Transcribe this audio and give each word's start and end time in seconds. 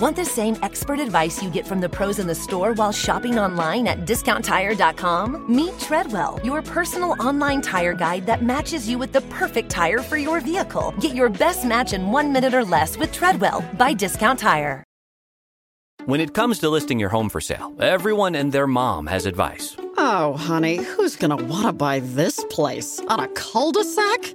Want 0.00 0.16
the 0.16 0.24
same 0.24 0.56
expert 0.62 0.98
advice 0.98 1.42
you 1.42 1.50
get 1.50 1.66
from 1.66 1.78
the 1.78 1.88
pros 1.88 2.18
in 2.18 2.26
the 2.26 2.34
store 2.34 2.72
while 2.72 2.90
shopping 2.90 3.38
online 3.38 3.86
at 3.86 4.06
discounttire.com? 4.06 5.44
Meet 5.54 5.78
Treadwell, 5.78 6.40
your 6.42 6.62
personal 6.62 7.14
online 7.20 7.60
tire 7.60 7.92
guide 7.92 8.24
that 8.24 8.42
matches 8.42 8.88
you 8.88 8.96
with 8.96 9.12
the 9.12 9.20
perfect 9.22 9.68
tire 9.68 9.98
for 9.98 10.16
your 10.16 10.40
vehicle. 10.40 10.94
Get 11.00 11.14
your 11.14 11.28
best 11.28 11.66
match 11.66 11.92
in 11.92 12.10
one 12.10 12.32
minute 12.32 12.54
or 12.54 12.64
less 12.64 12.96
with 12.96 13.12
Treadwell 13.12 13.62
by 13.76 13.92
Discount 13.92 14.38
Tire. 14.38 14.82
When 16.06 16.22
it 16.22 16.32
comes 16.32 16.60
to 16.60 16.70
listing 16.70 16.98
your 16.98 17.10
home 17.10 17.28
for 17.28 17.42
sale, 17.42 17.74
everyone 17.78 18.34
and 18.34 18.52
their 18.52 18.66
mom 18.66 19.06
has 19.06 19.26
advice. 19.26 19.76
Oh, 19.98 20.32
honey, 20.32 20.76
who's 20.76 21.14
gonna 21.14 21.36
wanna 21.36 21.74
buy 21.74 22.00
this 22.00 22.42
place? 22.48 23.00
On 23.08 23.20
a 23.20 23.28
cul 23.28 23.70
de 23.70 23.84
sac? 23.84 24.34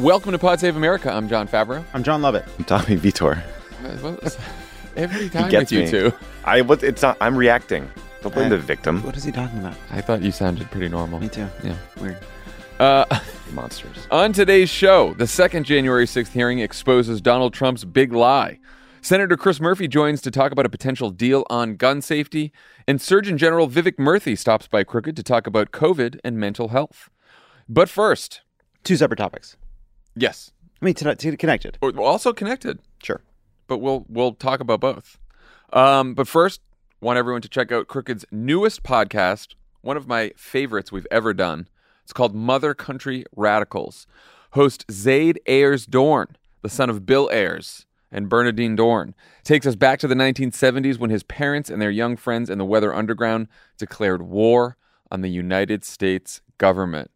Welcome 0.00 0.32
to 0.32 0.38
Pod 0.38 0.60
Save 0.60 0.76
America. 0.76 1.10
I'm 1.12 1.28
Jon 1.28 1.46
Favreau. 1.46 1.84
I'm 1.92 2.02
Jon 2.02 2.22
Lovett. 2.22 2.44
I'm 2.58 2.64
Tommy 2.64 2.96
Vietor. 2.96 3.42
Every 4.96 5.28
time 5.28 5.44
He 5.44 5.50
gets 5.50 5.70
with 5.70 5.72
you 5.72 5.80
me. 5.80 5.90
two. 5.90 6.12
I 6.44 6.60
what 6.62 6.82
it's 6.82 7.02
not, 7.02 7.16
I'm 7.20 7.36
reacting. 7.36 7.90
Don't 8.22 8.34
blame 8.34 8.46
Uh, 8.46 8.50
the 8.50 8.58
victim. 8.58 9.02
What 9.02 9.16
is 9.16 9.24
he 9.24 9.32
talking 9.32 9.58
about? 9.58 9.74
I 9.90 10.00
thought 10.00 10.22
you 10.22 10.32
sounded 10.32 10.70
pretty 10.70 10.88
normal. 10.88 11.20
Me 11.20 11.28
too. 11.28 11.46
Yeah. 11.62 11.76
Weird. 12.00 12.18
Uh, 12.78 13.04
Monsters. 13.52 14.06
on 14.10 14.32
today's 14.32 14.70
show, 14.70 15.14
the 15.14 15.26
second 15.26 15.64
January 15.64 16.06
6th 16.06 16.32
hearing 16.32 16.60
exposes 16.60 17.20
Donald 17.20 17.52
Trump's 17.52 17.84
big 17.84 18.12
lie. 18.12 18.58
Senator 19.02 19.36
Chris 19.36 19.60
Murphy 19.60 19.86
joins 19.88 20.20
to 20.22 20.30
talk 20.30 20.52
about 20.52 20.66
a 20.66 20.70
potential 20.70 21.10
deal 21.10 21.44
on 21.50 21.76
gun 21.76 22.00
safety, 22.02 22.52
and 22.86 23.00
Surgeon 23.00 23.36
General 23.38 23.68
Vivek 23.68 23.96
Murthy 23.96 24.36
stops 24.36 24.66
by 24.66 24.82
Crooked 24.84 25.16
to 25.16 25.22
talk 25.22 25.46
about 25.46 25.72
COVID 25.72 26.18
and 26.24 26.38
mental 26.38 26.68
health. 26.68 27.10
But 27.68 27.88
first, 27.88 28.40
Two 28.82 28.96
separate 28.96 29.18
topics. 29.18 29.56
Yes, 30.16 30.52
I 30.80 30.84
mean, 30.84 30.94
t- 30.94 31.14
t- 31.14 31.36
connected. 31.36 31.78
also 31.98 32.32
connected. 32.32 32.80
Sure. 33.02 33.20
but 33.66 33.78
we'll 33.78 34.04
we'll 34.08 34.32
talk 34.34 34.60
about 34.60 34.80
both. 34.80 35.18
Um, 35.72 36.14
but 36.14 36.26
first, 36.26 36.60
want 37.00 37.18
everyone 37.18 37.42
to 37.42 37.48
check 37.48 37.70
out 37.72 37.86
Crooked's 37.88 38.24
newest 38.30 38.82
podcast, 38.82 39.54
one 39.82 39.96
of 39.96 40.06
my 40.08 40.32
favorites 40.36 40.90
we've 40.92 41.06
ever 41.10 41.32
done. 41.32 41.68
It's 42.02 42.12
called 42.12 42.34
Mother 42.34 42.74
Country 42.74 43.24
Radicals. 43.36 44.06
Host 44.54 44.84
Zayd 44.90 45.38
Ayers 45.46 45.86
Dohrn, 45.86 46.26
the 46.62 46.68
son 46.68 46.90
of 46.90 47.06
Bill 47.06 47.30
Ayers 47.32 47.86
and 48.10 48.28
Bernardine 48.28 48.76
Dohrn, 48.76 49.14
takes 49.44 49.64
us 49.64 49.76
back 49.76 50.00
to 50.00 50.08
the 50.08 50.16
1970s 50.16 50.98
when 50.98 51.10
his 51.10 51.22
parents 51.22 51.70
and 51.70 51.80
their 51.80 51.90
young 51.92 52.16
friends 52.16 52.50
in 52.50 52.58
the 52.58 52.64
Weather 52.64 52.92
Underground 52.92 53.46
declared 53.78 54.22
war 54.22 54.76
on 55.12 55.20
the 55.20 55.30
United 55.30 55.84
States 55.84 56.40
government. 56.58 57.12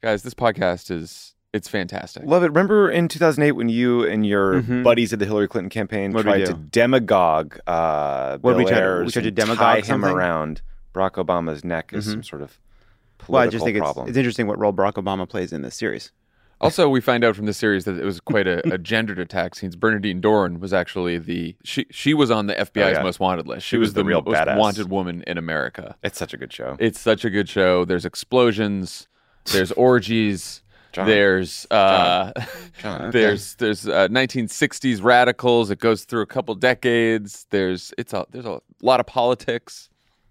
Guys, 0.00 0.22
this 0.22 0.32
podcast 0.32 0.90
is 0.90 1.34
it's 1.52 1.68
fantastic. 1.68 2.22
Love 2.24 2.42
it. 2.42 2.48
Remember 2.48 2.90
in 2.90 3.08
2008 3.08 3.52
when 3.52 3.68
you 3.68 4.04
and 4.06 4.24
your 4.26 4.62
Mhm. 4.62 4.82
buddies 4.84 5.12
at 5.12 5.18
the 5.18 5.24
Hillary 5.26 5.48
Clinton 5.48 5.70
campaign 5.70 6.12
What'd 6.12 6.26
tried 6.26 6.46
to 6.46 6.54
demagogue 6.54 7.58
uh, 7.66 8.38
What'd 8.38 8.56
we 8.58 8.64
Bill 8.64 8.70
try 8.72 8.80
to- 8.80 8.86
we 8.86 8.90
Ayers 9.02 9.12
tried 9.12 9.22
to 9.22 9.30
demagogue 9.30 9.58
tie 9.58 9.76
him 9.78 9.84
something? 9.84 10.10
around 10.12 10.62
Barack 10.94 11.12
Obama's 11.24 11.64
neck 11.64 11.92
as 11.92 12.06
Mhm. 12.06 12.10
some 12.10 12.22
sort 12.22 12.42
of 12.42 12.58
political 13.18 13.32
Well, 13.34 13.42
I 13.42 13.48
just 13.48 13.64
think 13.64 13.76
it's, 13.76 13.82
problem. 13.84 14.08
it's 14.08 14.16
interesting 14.16 14.46
what 14.46 14.58
role 14.58 14.72
Barack 14.72 14.94
Obama 14.94 15.28
plays 15.28 15.52
in 15.52 15.62
this 15.62 15.74
series. 15.74 16.12
Also, 16.62 16.90
we 16.90 17.00
find 17.00 17.24
out 17.24 17.34
from 17.34 17.46
the 17.46 17.54
series 17.54 17.86
that 17.86 17.98
it 17.98 18.04
was 18.04 18.20
quite 18.20 18.46
a, 18.46 18.60
a 18.74 18.76
gendered 18.76 19.18
attack 19.18 19.54
since 19.54 19.74
Bernardine 19.76 20.20
Dohrn 20.20 20.60
was 20.60 20.74
actually 20.74 21.16
the 21.16 21.56
she 21.64 21.86
she 21.90 22.12
was 22.12 22.30
on 22.30 22.48
the 22.48 22.54
FBI's 22.54 22.96
yeah. 22.98 23.02
most 23.02 23.18
wanted 23.18 23.46
list. 23.46 23.64
She, 23.66 23.76
She 23.76 23.78
was, 23.78 23.86
was 23.86 23.94
the 23.94 24.00
the, 24.02 24.04
real 24.04 24.20
most 24.20 24.36
badass. 24.36 24.58
wanted 24.58 24.90
woman 24.90 25.24
in 25.26 25.38
America. 25.38 25.96
it's 26.02 26.18
such 26.18 26.34
a 26.34 26.36
good 26.36 26.52
show. 26.52 26.76
It's 26.78 27.00
such 27.00 27.24
a 27.24 27.30
good 27.30 27.48
show. 27.48 27.86
There's 27.86 28.04
explosions. 28.04 29.08
There's 29.50 29.72
orgies. 29.72 30.62
John. 30.92 31.06
There's 31.06 31.66
uh, 31.70 32.32
John. 32.80 33.10
there's 33.12 33.54
there's 33.56 33.86
uh, 33.86 34.08
1960s 34.08 35.02
radicals. 35.02 35.70
It 35.70 35.78
goes 35.78 36.04
through 36.04 36.22
a 36.22 36.26
couple 36.26 36.54
decades. 36.54 37.46
There's 37.50 37.92
it's 37.96 38.12
a 38.12 38.26
there's 38.30 38.46
a 38.46 38.60
lot 38.82 39.00
of 39.00 39.06
politics. 39.06 39.88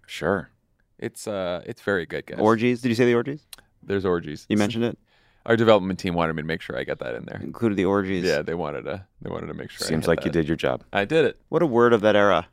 Sure. 0.07 0.49
It's 0.97 1.27
uh 1.27 1.61
it's 1.65 1.81
very 1.81 2.05
good, 2.05 2.25
guys. 2.25 2.39
Orgies. 2.39 2.81
Did 2.81 2.89
you 2.89 2.95
say 2.95 3.05
the 3.05 3.15
orgies? 3.15 3.45
There's 3.83 4.05
orgies. 4.05 4.45
You 4.49 4.57
mentioned 4.57 4.83
it. 4.83 4.97
Our 5.45 5.55
development 5.55 5.99
team 5.99 6.13
wanted 6.13 6.33
me 6.33 6.41
to 6.41 6.47
make 6.47 6.61
sure 6.61 6.77
I 6.77 6.83
got 6.83 6.99
that 6.99 7.15
in 7.15 7.25
there. 7.25 7.39
Included 7.41 7.75
the 7.77 7.85
orgies. 7.85 8.25
Yeah, 8.25 8.41
they 8.41 8.53
wanted 8.53 8.83
to 8.83 9.05
they 9.21 9.29
wanted 9.29 9.47
to 9.47 9.53
make 9.53 9.69
sure. 9.69 9.87
Seems 9.87 10.05
hit 10.05 10.09
like 10.09 10.25
you 10.25 10.31
did 10.31 10.47
your 10.47 10.57
job. 10.57 10.83
I 10.91 11.05
did 11.05 11.25
it. 11.25 11.39
What 11.49 11.61
a 11.61 11.65
word 11.65 11.93
of 11.93 12.01
that 12.01 12.15
era. 12.15 12.47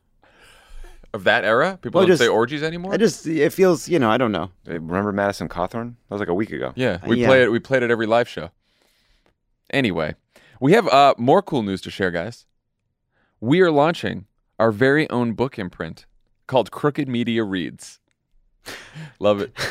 Of 1.15 1.25
that 1.25 1.45
era, 1.45 1.79
people 1.81 1.99
Well, 2.01 2.07
don't 2.07 2.13
just- 2.13 2.23
say 2.23 2.29
orgies 2.29 2.63
anymore. 2.63 2.93
I 2.93 2.97
just, 2.99 3.27
it 3.27 3.51
feels, 3.53 3.89
you 3.89 3.99
know, 3.99 4.11
I 4.11 4.19
don't 4.19 4.33
know. 4.33 4.51
Remember 4.67 5.13
Madison 5.13 5.49
Cawthorn? 5.49 5.95
That 6.09 6.15
was 6.15 6.21
like 6.21 6.29
a 6.29 6.35
week 6.35 6.53
ago. 6.53 6.73
yeah, 6.77 6.99
we 7.07 7.21
Yeah. 7.21 7.27
play 7.29 7.43
it. 7.43 7.51
We 7.51 7.59
played 7.59 7.83
it 7.83 7.91
every 7.91 8.07
live 8.07 8.29
show. 8.29 8.51
Anyway, 9.71 10.15
we 10.61 10.73
have 10.73 10.87
uh, 10.89 11.15
more 11.17 11.43
cool 11.43 11.63
news 11.63 11.81
to 11.83 11.91
share, 11.91 12.11
guys. 12.11 12.45
We 13.41 13.61
are 13.61 13.71
launching 13.71 14.27
our 14.59 14.71
very 14.73 15.09
own 15.11 15.33
book 15.33 15.59
imprint 15.59 16.07
called 16.47 16.71
Crooked 16.71 17.09
Media 17.09 17.45
Reads. 17.45 17.99
Love 19.19 19.41
it. 19.41 19.53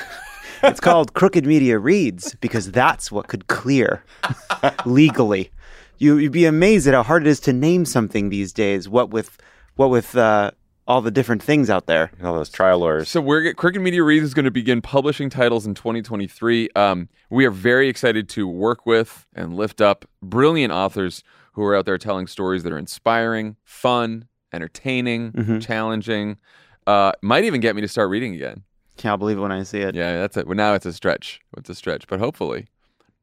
It's 0.63 0.79
called 0.79 1.13
Crooked 1.13 1.46
Media 1.46 1.78
Reads 1.78 2.34
because 2.35 2.72
that's 2.72 3.12
what 3.12 3.28
could 3.28 3.46
clear 3.47 4.03
legally. 4.85 5.52
You, 6.00 6.17
you'd 6.17 6.31
be 6.31 6.46
amazed 6.46 6.88
at 6.88 6.94
how 6.96 7.03
hard 7.03 7.28
it 7.28 7.29
is 7.29 7.40
to 7.41 7.53
name 7.53 7.85
something 7.85 8.29
these 8.29 8.52
days. 8.52 8.90
What 8.90 9.12
with, 9.12 9.38
what 9.75 9.91
with 9.91 10.16
uh, 10.17 10.52
all 10.88 11.01
the 11.01 11.12
different 11.12 11.41
things 11.41 11.69
out 11.69 11.88
there. 11.88 12.12
All 12.23 12.35
those 12.35 12.50
trial 12.50 12.79
lawyers. 12.79 13.09
So 13.09 13.19
we're 13.22 13.53
Crooked 13.53 13.81
Media 13.81 14.03
Reads 14.03 14.23
is 14.25 14.34
going 14.34 14.46
to 14.46 14.51
begin 14.51 14.81
publishing 14.81 15.29
titles 15.29 15.66
in 15.66 15.73
2023. 15.73 16.69
Um, 16.75 17.09
we 17.29 17.46
are 17.46 17.51
very 17.51 17.90
excited 17.90 18.29
to 18.29 18.47
work 18.47 18.85
with 18.85 19.25
and 19.34 19.56
lift 19.56 19.81
up 19.81 20.06
brilliant 20.22 20.72
authors 20.72 21.23
who 21.53 21.63
are 21.63 21.75
out 21.75 21.85
there 21.85 21.97
telling 21.97 22.28
stories 22.28 22.63
that 22.63 22.72
are 22.72 22.78
inspiring, 22.78 23.56
fun, 23.63 24.28
entertaining, 24.53 25.31
Mhm. 25.31 25.62
challenging. 25.66 26.38
Uh, 26.85 27.12
might 27.22 27.46
even 27.46 27.62
get 27.62 27.75
me 27.75 27.81
to 27.81 27.88
start 27.88 28.09
reading 28.09 28.35
again. 28.35 28.63
Can't 28.97 29.19
believe 29.19 29.38
it 29.38 29.41
when 29.41 29.52
I 29.52 29.63
see 29.63 29.79
it. 29.79 29.96
Yeah, 29.96 30.19
that's 30.19 30.38
it. 30.38 30.47
Well, 30.47 30.56
now 30.56 30.73
it's 30.73 30.85
a 30.85 30.94
stretch. 30.94 31.41
It's 31.57 31.69
a 31.69 31.75
stretch, 31.75 32.07
but 32.07 32.19
hopefully, 32.19 32.67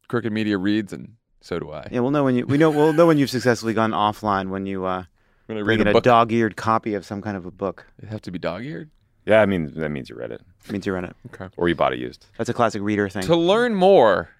Crooked 0.08 0.32
Media 0.32 0.58
reads, 0.58 0.92
and 0.92 1.14
so 1.40 1.58
do 1.58 1.70
I. 1.70 1.86
Yeah, 1.90 2.00
we'll 2.00 2.10
know 2.10 2.24
when 2.24 2.34
you 2.34 2.44
we 2.46 2.58
know 2.58 2.70
we'll 2.70 2.92
know 2.92 3.06
when 3.06 3.18
you've 3.18 3.30
successfully 3.30 3.72
gone 3.72 3.92
offline 3.92 4.48
when 4.48 4.66
you 4.66 4.84
uh, 4.84 5.04
I'm 5.52 5.64
gonna 5.64 5.64
read 5.78 5.86
a 5.86 5.90
a 5.90 5.92
book. 5.92 6.04
dog-eared 6.04 6.56
copy 6.56 6.94
of 6.94 7.04
some 7.04 7.22
kind 7.22 7.36
of 7.36 7.46
a 7.46 7.50
book. 7.50 7.86
It 8.02 8.08
have 8.08 8.22
to 8.22 8.30
be 8.30 8.38
dog-eared. 8.38 8.90
yeah, 9.26 9.40
I 9.40 9.46
mean 9.46 9.72
that 9.76 9.88
means 9.90 10.08
you 10.10 10.16
read 10.16 10.30
it 10.32 10.40
means 10.70 10.86
you 10.86 10.92
read 10.94 11.04
it. 11.04 11.16
Okay. 11.34 11.48
or 11.56 11.68
you 11.68 11.74
bought 11.74 11.92
it 11.92 11.98
used. 11.98 12.26
That's 12.38 12.48
a 12.50 12.54
classic 12.54 12.82
reader 12.82 13.08
thing. 13.08 13.22
To 13.24 13.36
learn 13.36 13.74
more, 13.74 14.30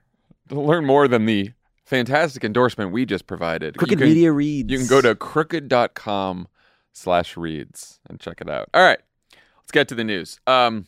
to 0.49 0.61
learn 0.61 0.85
more 0.87 1.09
than 1.09 1.27
the 1.27 1.51
fantastic 1.85 2.45
endorsement 2.45 2.93
we 2.93 3.05
just 3.05 3.27
provided, 3.27 3.75
you 3.75 3.79
Crooked 3.79 3.99
can- 3.99 4.09
Media 4.09 4.33
Reads. 4.33 4.71
You 4.71 4.79
can 4.79 4.87
go 4.87 5.01
to 5.01 5.15
crooked.com 5.15 6.49
slash 6.93 7.37
reads 7.37 7.99
and 8.09 8.21
check 8.21 8.41
it 8.41 8.49
out. 8.49 8.69
All 8.75 8.83
right, 8.83 8.99
let's 9.59 9.73
get 9.73 9.89
to 9.89 9.95
the 9.95 10.05
news. 10.05 10.39
Um, 10.47 10.87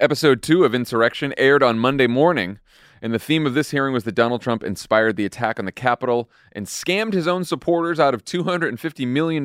episode 0.00 0.42
two 0.42 0.64
of 0.64 0.74
Insurrection 0.74 1.32
aired 1.38 1.62
on 1.62 1.78
Monday 1.78 2.06
morning, 2.06 2.58
and 3.02 3.14
the 3.14 3.18
theme 3.18 3.46
of 3.46 3.54
this 3.54 3.70
hearing 3.70 3.92
was 3.92 4.04
that 4.04 4.14
Donald 4.14 4.42
Trump 4.42 4.62
inspired 4.62 5.16
the 5.16 5.24
attack 5.24 5.58
on 5.58 5.64
the 5.64 5.72
Capitol 5.72 6.30
and 6.52 6.66
scammed 6.66 7.12
his 7.12 7.28
own 7.28 7.44
supporters 7.44 8.00
out 8.00 8.14
of 8.14 8.24
$250 8.24 9.06
million 9.06 9.44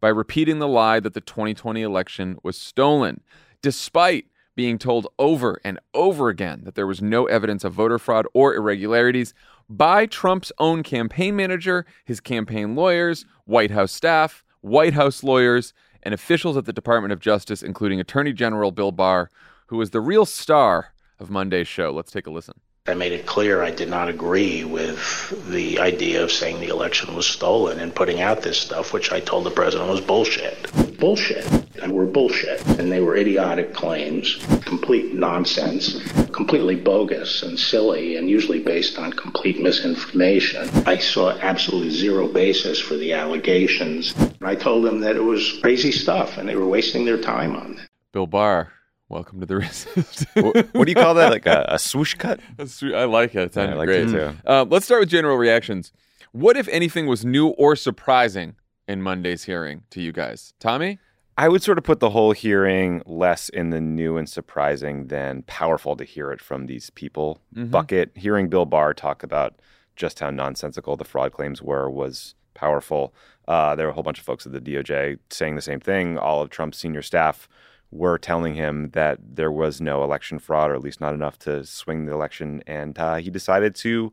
by 0.00 0.08
repeating 0.08 0.58
the 0.58 0.68
lie 0.68 1.00
that 1.00 1.14
the 1.14 1.20
2020 1.20 1.82
election 1.82 2.38
was 2.42 2.56
stolen, 2.56 3.20
despite 3.62 4.26
being 4.54 4.78
told 4.78 5.06
over 5.18 5.60
and 5.62 5.78
over 5.94 6.28
again 6.28 6.62
that 6.64 6.74
there 6.74 6.86
was 6.86 7.02
no 7.02 7.26
evidence 7.26 7.62
of 7.62 7.74
voter 7.74 7.98
fraud 7.98 8.26
or 8.32 8.54
irregularities 8.54 9.34
by 9.68 10.06
Trump's 10.06 10.52
own 10.58 10.82
campaign 10.82 11.36
manager, 11.36 11.84
his 12.04 12.20
campaign 12.20 12.74
lawyers, 12.74 13.26
White 13.44 13.70
House 13.70 13.92
staff, 13.92 14.44
White 14.62 14.94
House 14.94 15.22
lawyers, 15.22 15.74
and 16.02 16.14
officials 16.14 16.56
at 16.56 16.64
the 16.64 16.72
Department 16.72 17.12
of 17.12 17.20
Justice, 17.20 17.62
including 17.62 18.00
Attorney 18.00 18.32
General 18.32 18.70
Bill 18.70 18.92
Barr, 18.92 19.28
who 19.66 19.76
was 19.76 19.90
the 19.90 20.00
real 20.00 20.24
star 20.24 20.92
of 21.18 21.30
Monday's 21.30 21.68
show. 21.68 21.90
Let's 21.90 22.12
take 22.12 22.26
a 22.26 22.30
listen. 22.30 22.60
I 22.88 22.94
made 22.94 23.12
it 23.12 23.26
clear 23.26 23.64
I 23.64 23.72
did 23.72 23.88
not 23.88 24.08
agree 24.08 24.62
with 24.62 25.50
the 25.50 25.80
idea 25.80 26.22
of 26.22 26.30
saying 26.30 26.60
the 26.60 26.68
election 26.68 27.16
was 27.16 27.26
stolen 27.26 27.80
and 27.80 27.92
putting 27.92 28.20
out 28.20 28.42
this 28.42 28.60
stuff, 28.60 28.92
which 28.92 29.10
I 29.10 29.18
told 29.18 29.44
the 29.44 29.50
president 29.50 29.90
was 29.90 30.00
bullshit. 30.00 30.70
Bullshit. 31.00 31.44
And 31.82 31.92
were 31.92 32.06
bullshit. 32.06 32.64
And 32.78 32.92
they 32.92 33.00
were 33.00 33.16
idiotic 33.16 33.74
claims, 33.74 34.36
complete 34.64 35.12
nonsense, 35.12 36.00
completely 36.30 36.76
bogus 36.76 37.42
and 37.42 37.58
silly, 37.58 38.16
and 38.16 38.30
usually 38.30 38.60
based 38.60 38.98
on 38.98 39.12
complete 39.12 39.60
misinformation. 39.60 40.68
I 40.86 40.98
saw 40.98 41.30
absolutely 41.30 41.90
zero 41.90 42.28
basis 42.28 42.78
for 42.78 42.94
the 42.96 43.14
allegations. 43.14 44.14
I 44.40 44.54
told 44.54 44.84
them 44.84 45.00
that 45.00 45.16
it 45.16 45.24
was 45.24 45.58
crazy 45.60 45.90
stuff 45.90 46.38
and 46.38 46.48
they 46.48 46.54
were 46.54 46.68
wasting 46.68 47.04
their 47.04 47.20
time 47.20 47.56
on 47.56 47.78
it. 47.78 47.88
Bill 48.12 48.28
Barr, 48.28 48.72
welcome 49.08 49.40
to 49.40 49.46
the 49.46 49.56
resist. 49.56 50.26
what, 50.34 50.74
what 50.74 50.84
do 50.86 50.90
you 50.90 50.94
call 50.94 51.14
that? 51.14 51.30
Like 51.30 51.46
a, 51.46 51.64
a 51.68 51.78
swoosh 51.78 52.14
cut? 52.14 52.40
Sweet. 52.66 52.94
I 52.94 53.04
like 53.04 53.34
it. 53.34 53.56
It 53.56 53.56
Yeah, 53.56 53.70
I 53.70 53.74
like 53.74 53.86
great. 53.86 54.08
it 54.08 54.10
too. 54.10 54.36
Uh, 54.46 54.64
let's 54.68 54.84
start 54.86 55.00
with 55.00 55.08
general 55.08 55.36
reactions. 55.36 55.92
What, 56.32 56.56
if 56.56 56.68
anything, 56.68 57.06
was 57.06 57.24
new 57.24 57.48
or 57.48 57.76
surprising 57.76 58.56
in 58.86 59.02
Monday's 59.02 59.44
hearing 59.44 59.84
to 59.90 60.00
you 60.00 60.12
guys? 60.12 60.52
Tommy? 60.60 60.98
I 61.38 61.48
would 61.48 61.62
sort 61.62 61.76
of 61.76 61.84
put 61.84 62.00
the 62.00 62.10
whole 62.10 62.32
hearing 62.32 63.02
less 63.04 63.50
in 63.50 63.68
the 63.70 63.80
new 63.80 64.16
and 64.16 64.28
surprising 64.28 65.08
than 65.08 65.42
powerful 65.42 65.94
to 65.96 66.04
hear 66.04 66.32
it 66.32 66.40
from 66.40 66.66
these 66.66 66.88
people. 66.90 67.40
Bucket, 67.52 68.10
hearing 68.14 68.48
Bill 68.48 68.64
Barr 68.64 68.94
talk 68.94 69.22
about 69.22 69.54
just 69.96 70.20
how 70.20 70.30
nonsensical 70.30 70.96
the 70.96 71.04
fraud 71.04 71.32
claims 71.32 71.60
were 71.62 71.90
was 71.90 72.34
powerful. 72.54 73.14
Uh, 73.46 73.74
there 73.74 73.86
were 73.86 73.90
a 73.90 73.94
whole 73.94 74.02
bunch 74.02 74.18
of 74.18 74.24
folks 74.24 74.46
at 74.46 74.52
the 74.52 74.60
DOJ 74.60 75.18
saying 75.30 75.56
the 75.56 75.62
same 75.62 75.80
thing. 75.80 76.16
All 76.16 76.40
of 76.40 76.48
Trump's 76.48 76.78
senior 76.78 77.02
staff 77.02 77.48
were 77.90 78.18
telling 78.18 78.54
him 78.54 78.90
that 78.90 79.18
there 79.22 79.50
was 79.50 79.80
no 79.80 80.04
election 80.04 80.38
fraud, 80.38 80.70
or 80.70 80.74
at 80.74 80.82
least 80.82 81.00
not 81.00 81.14
enough 81.14 81.38
to 81.40 81.64
swing 81.64 82.06
the 82.06 82.12
election. 82.12 82.62
And 82.66 82.98
uh, 82.98 83.16
he 83.16 83.30
decided 83.30 83.74
to 83.76 84.12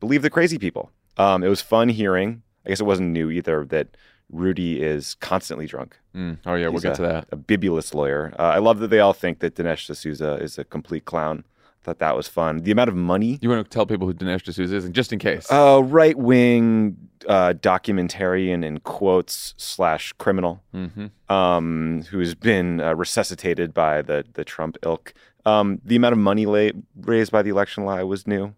believe 0.00 0.22
the 0.22 0.30
crazy 0.30 0.58
people. 0.58 0.90
Um, 1.16 1.42
it 1.42 1.48
was 1.48 1.62
fun 1.62 1.88
hearing. 1.88 2.42
I 2.64 2.68
guess 2.68 2.80
it 2.80 2.84
wasn't 2.84 3.10
new 3.10 3.30
either 3.30 3.64
that 3.66 3.96
Rudy 4.30 4.82
is 4.82 5.14
constantly 5.14 5.66
drunk. 5.66 5.96
Mm. 6.14 6.38
Oh, 6.44 6.54
yeah, 6.54 6.68
we'll 6.68 6.80
get 6.80 6.92
a, 6.92 6.96
to 6.96 7.02
that. 7.02 7.28
A 7.30 7.36
bibulous 7.36 7.94
lawyer. 7.94 8.34
Uh, 8.38 8.42
I 8.42 8.58
love 8.58 8.80
that 8.80 8.88
they 8.88 9.00
all 9.00 9.12
think 9.12 9.38
that 9.38 9.54
Dinesh 9.54 9.90
D'Souza 9.90 10.34
is 10.34 10.58
a 10.58 10.64
complete 10.64 11.04
clown. 11.04 11.44
Thought 11.86 12.00
that 12.00 12.16
was 12.16 12.26
fun. 12.26 12.58
The 12.64 12.72
amount 12.72 12.88
of 12.88 12.96
money, 12.96 13.38
You 13.40 13.48
want 13.48 13.64
to 13.64 13.70
tell 13.72 13.86
people 13.86 14.08
who 14.08 14.12
Dinesh 14.12 14.42
D'Souza 14.42 14.74
is, 14.74 14.84
and 14.84 14.92
just 14.92 15.12
in 15.12 15.20
case. 15.20 15.46
uh, 15.52 15.80
right 15.84 16.18
wing 16.18 16.96
uh, 17.28 17.54
documentarian 17.60 18.64
in 18.64 18.80
quotes 18.80 19.54
slash 19.56 20.12
criminal, 20.14 20.64
mm-hmm. 20.74 21.32
um, 21.32 22.02
who's 22.10 22.34
been 22.34 22.80
uh, 22.80 22.96
resuscitated 22.96 23.72
by 23.72 24.02
the 24.02 24.24
the 24.34 24.44
Trump 24.44 24.76
ilk. 24.82 25.14
Um, 25.44 25.80
the 25.84 25.94
amount 25.94 26.14
of 26.14 26.18
money 26.18 26.44
la- 26.44 26.70
raised 27.02 27.30
by 27.30 27.42
the 27.42 27.50
election 27.50 27.84
lie 27.84 28.02
was 28.02 28.26
new. 28.26 28.52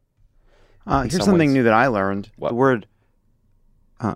Uh, 0.86 1.02
here's 1.02 1.12
some 1.16 1.25
something 1.25 1.50
ways. 1.50 1.54
new 1.56 1.62
that 1.64 1.75
I 1.75 1.88
learned. 1.88 2.30
What? 2.36 2.48
The 2.48 2.54
word, 2.54 2.86
uh, 4.00 4.14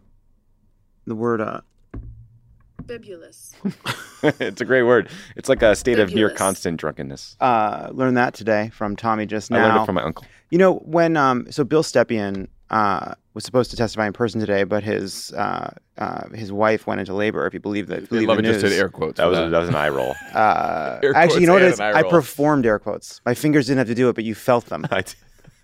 the 1.07 1.15
word, 1.15 1.43
uh, 1.43 1.61
Bibulous. 2.87 3.53
it's 4.41 4.61
a 4.61 4.65
great 4.65 4.83
word. 4.83 5.09
It's 5.37 5.49
like 5.49 5.63
a 5.63 5.75
state 5.77 5.99
of 5.99 6.15
near 6.15 6.31
constant 6.31 6.79
drunkenness. 6.79 7.37
uh, 7.41 7.89
learned 7.93 8.17
that 8.17 8.35
today 8.35 8.71
from 8.73 8.97
Tommy 8.97 9.27
just 9.27 9.51
I 9.53 9.59
now. 9.59 9.69
learned 9.69 9.83
it 9.83 9.87
from 9.87 9.95
my 9.97 10.03
uncle. 10.03 10.25
You 10.51 10.59
know, 10.59 10.75
when 10.79 11.17
um, 11.17 11.51
so 11.51 11.65
Bill 11.65 11.83
Stepien 11.83 12.49
uh, 12.71 13.15
was 13.35 13.45
supposed 13.45 13.71
to 13.71 13.77
testify 13.77 14.07
in 14.07 14.13
person 14.13 14.41
today, 14.41 14.65
but 14.65 14.83
his 14.83 15.33
uh, 15.33 15.73
uh, 15.99 16.29
his 16.31 16.53
wife 16.53 16.87
went 16.87 17.01
into 17.01 17.15
labor. 17.15 17.47
If 17.47 17.55
you 17.55 17.61
believe 17.61 17.87
that, 17.89 18.03
I 18.03 18.07
believe 18.07 18.29
love 18.29 18.39
the 18.39 18.45
it 18.45 18.47
just 18.47 18.63
news. 18.63 18.73
did 18.73 18.79
air 18.79 18.89
quotes. 18.89 19.17
That 19.19 19.25
for 19.25 19.31
was 19.31 19.39
a, 19.39 19.49
that 19.49 19.59
was 19.59 19.69
an 19.69 19.75
eye 19.75 19.89
roll. 19.89 20.15
Uh, 20.35 21.01
actually, 21.15 21.43
you 21.43 21.47
know 21.47 21.53
what 21.55 21.63
it 21.63 21.73
is? 21.73 21.81
and 21.81 21.91
an 21.91 21.97
eye 21.97 22.01
I 22.01 22.11
performed 22.11 22.67
air 22.67 22.79
quotes. 22.79 23.21
My 23.27 23.35
fingers 23.35 23.67
didn't 23.67 23.79
have 23.79 23.87
to 23.89 23.95
do 23.95 24.09
it, 24.09 24.15
but 24.15 24.25
you 24.25 24.35
felt 24.35 24.67
them. 24.67 24.87
I 24.91 25.03
did. 25.03 25.15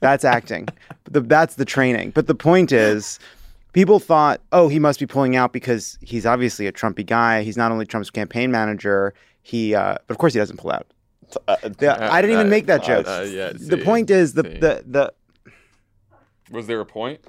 That's 0.01 0.25
acting. 0.25 0.69
The, 1.11 1.21
that's 1.23 1.57
the 1.57 1.65
training. 1.65 2.11
But 2.11 2.29
the 2.29 2.35
point 2.35 2.71
is, 2.71 3.19
people 3.73 3.99
thought, 3.99 4.41
oh, 4.53 4.69
he 4.69 4.79
must 4.79 5.01
be 5.01 5.07
pulling 5.07 5.37
out 5.37 5.53
because 5.53 5.99
he's 6.01 6.27
obviously 6.27 6.67
a 6.67 6.73
Trumpy 6.73 7.05
guy. 7.07 7.43
He's 7.43 7.57
not 7.57 7.73
only 7.73 7.87
Trump's 7.87 8.11
campaign 8.11 8.51
manager. 8.51 9.15
He, 9.43 9.75
uh, 9.75 9.97
but 10.07 10.15
of 10.15 10.19
course, 10.19 10.33
he 10.33 10.39
doesn't 10.39 10.57
pull 10.59 10.73
out. 10.73 10.87
The- 11.47 11.97
I 12.01 12.21
didn't 12.23 12.35
even 12.39 12.51
make 12.51 12.67
that 12.67 12.83
joke. 12.83 13.07
uh, 13.07 13.27
yeah, 13.29 13.53
the 13.55 13.79
point 13.79 14.11
is, 14.11 14.33
the 14.35 14.45
see. 14.45 14.59
the 14.59 14.83
the 14.87 15.13
Was 16.51 16.67
there 16.67 16.81
a 16.81 16.87
point? 16.87 17.21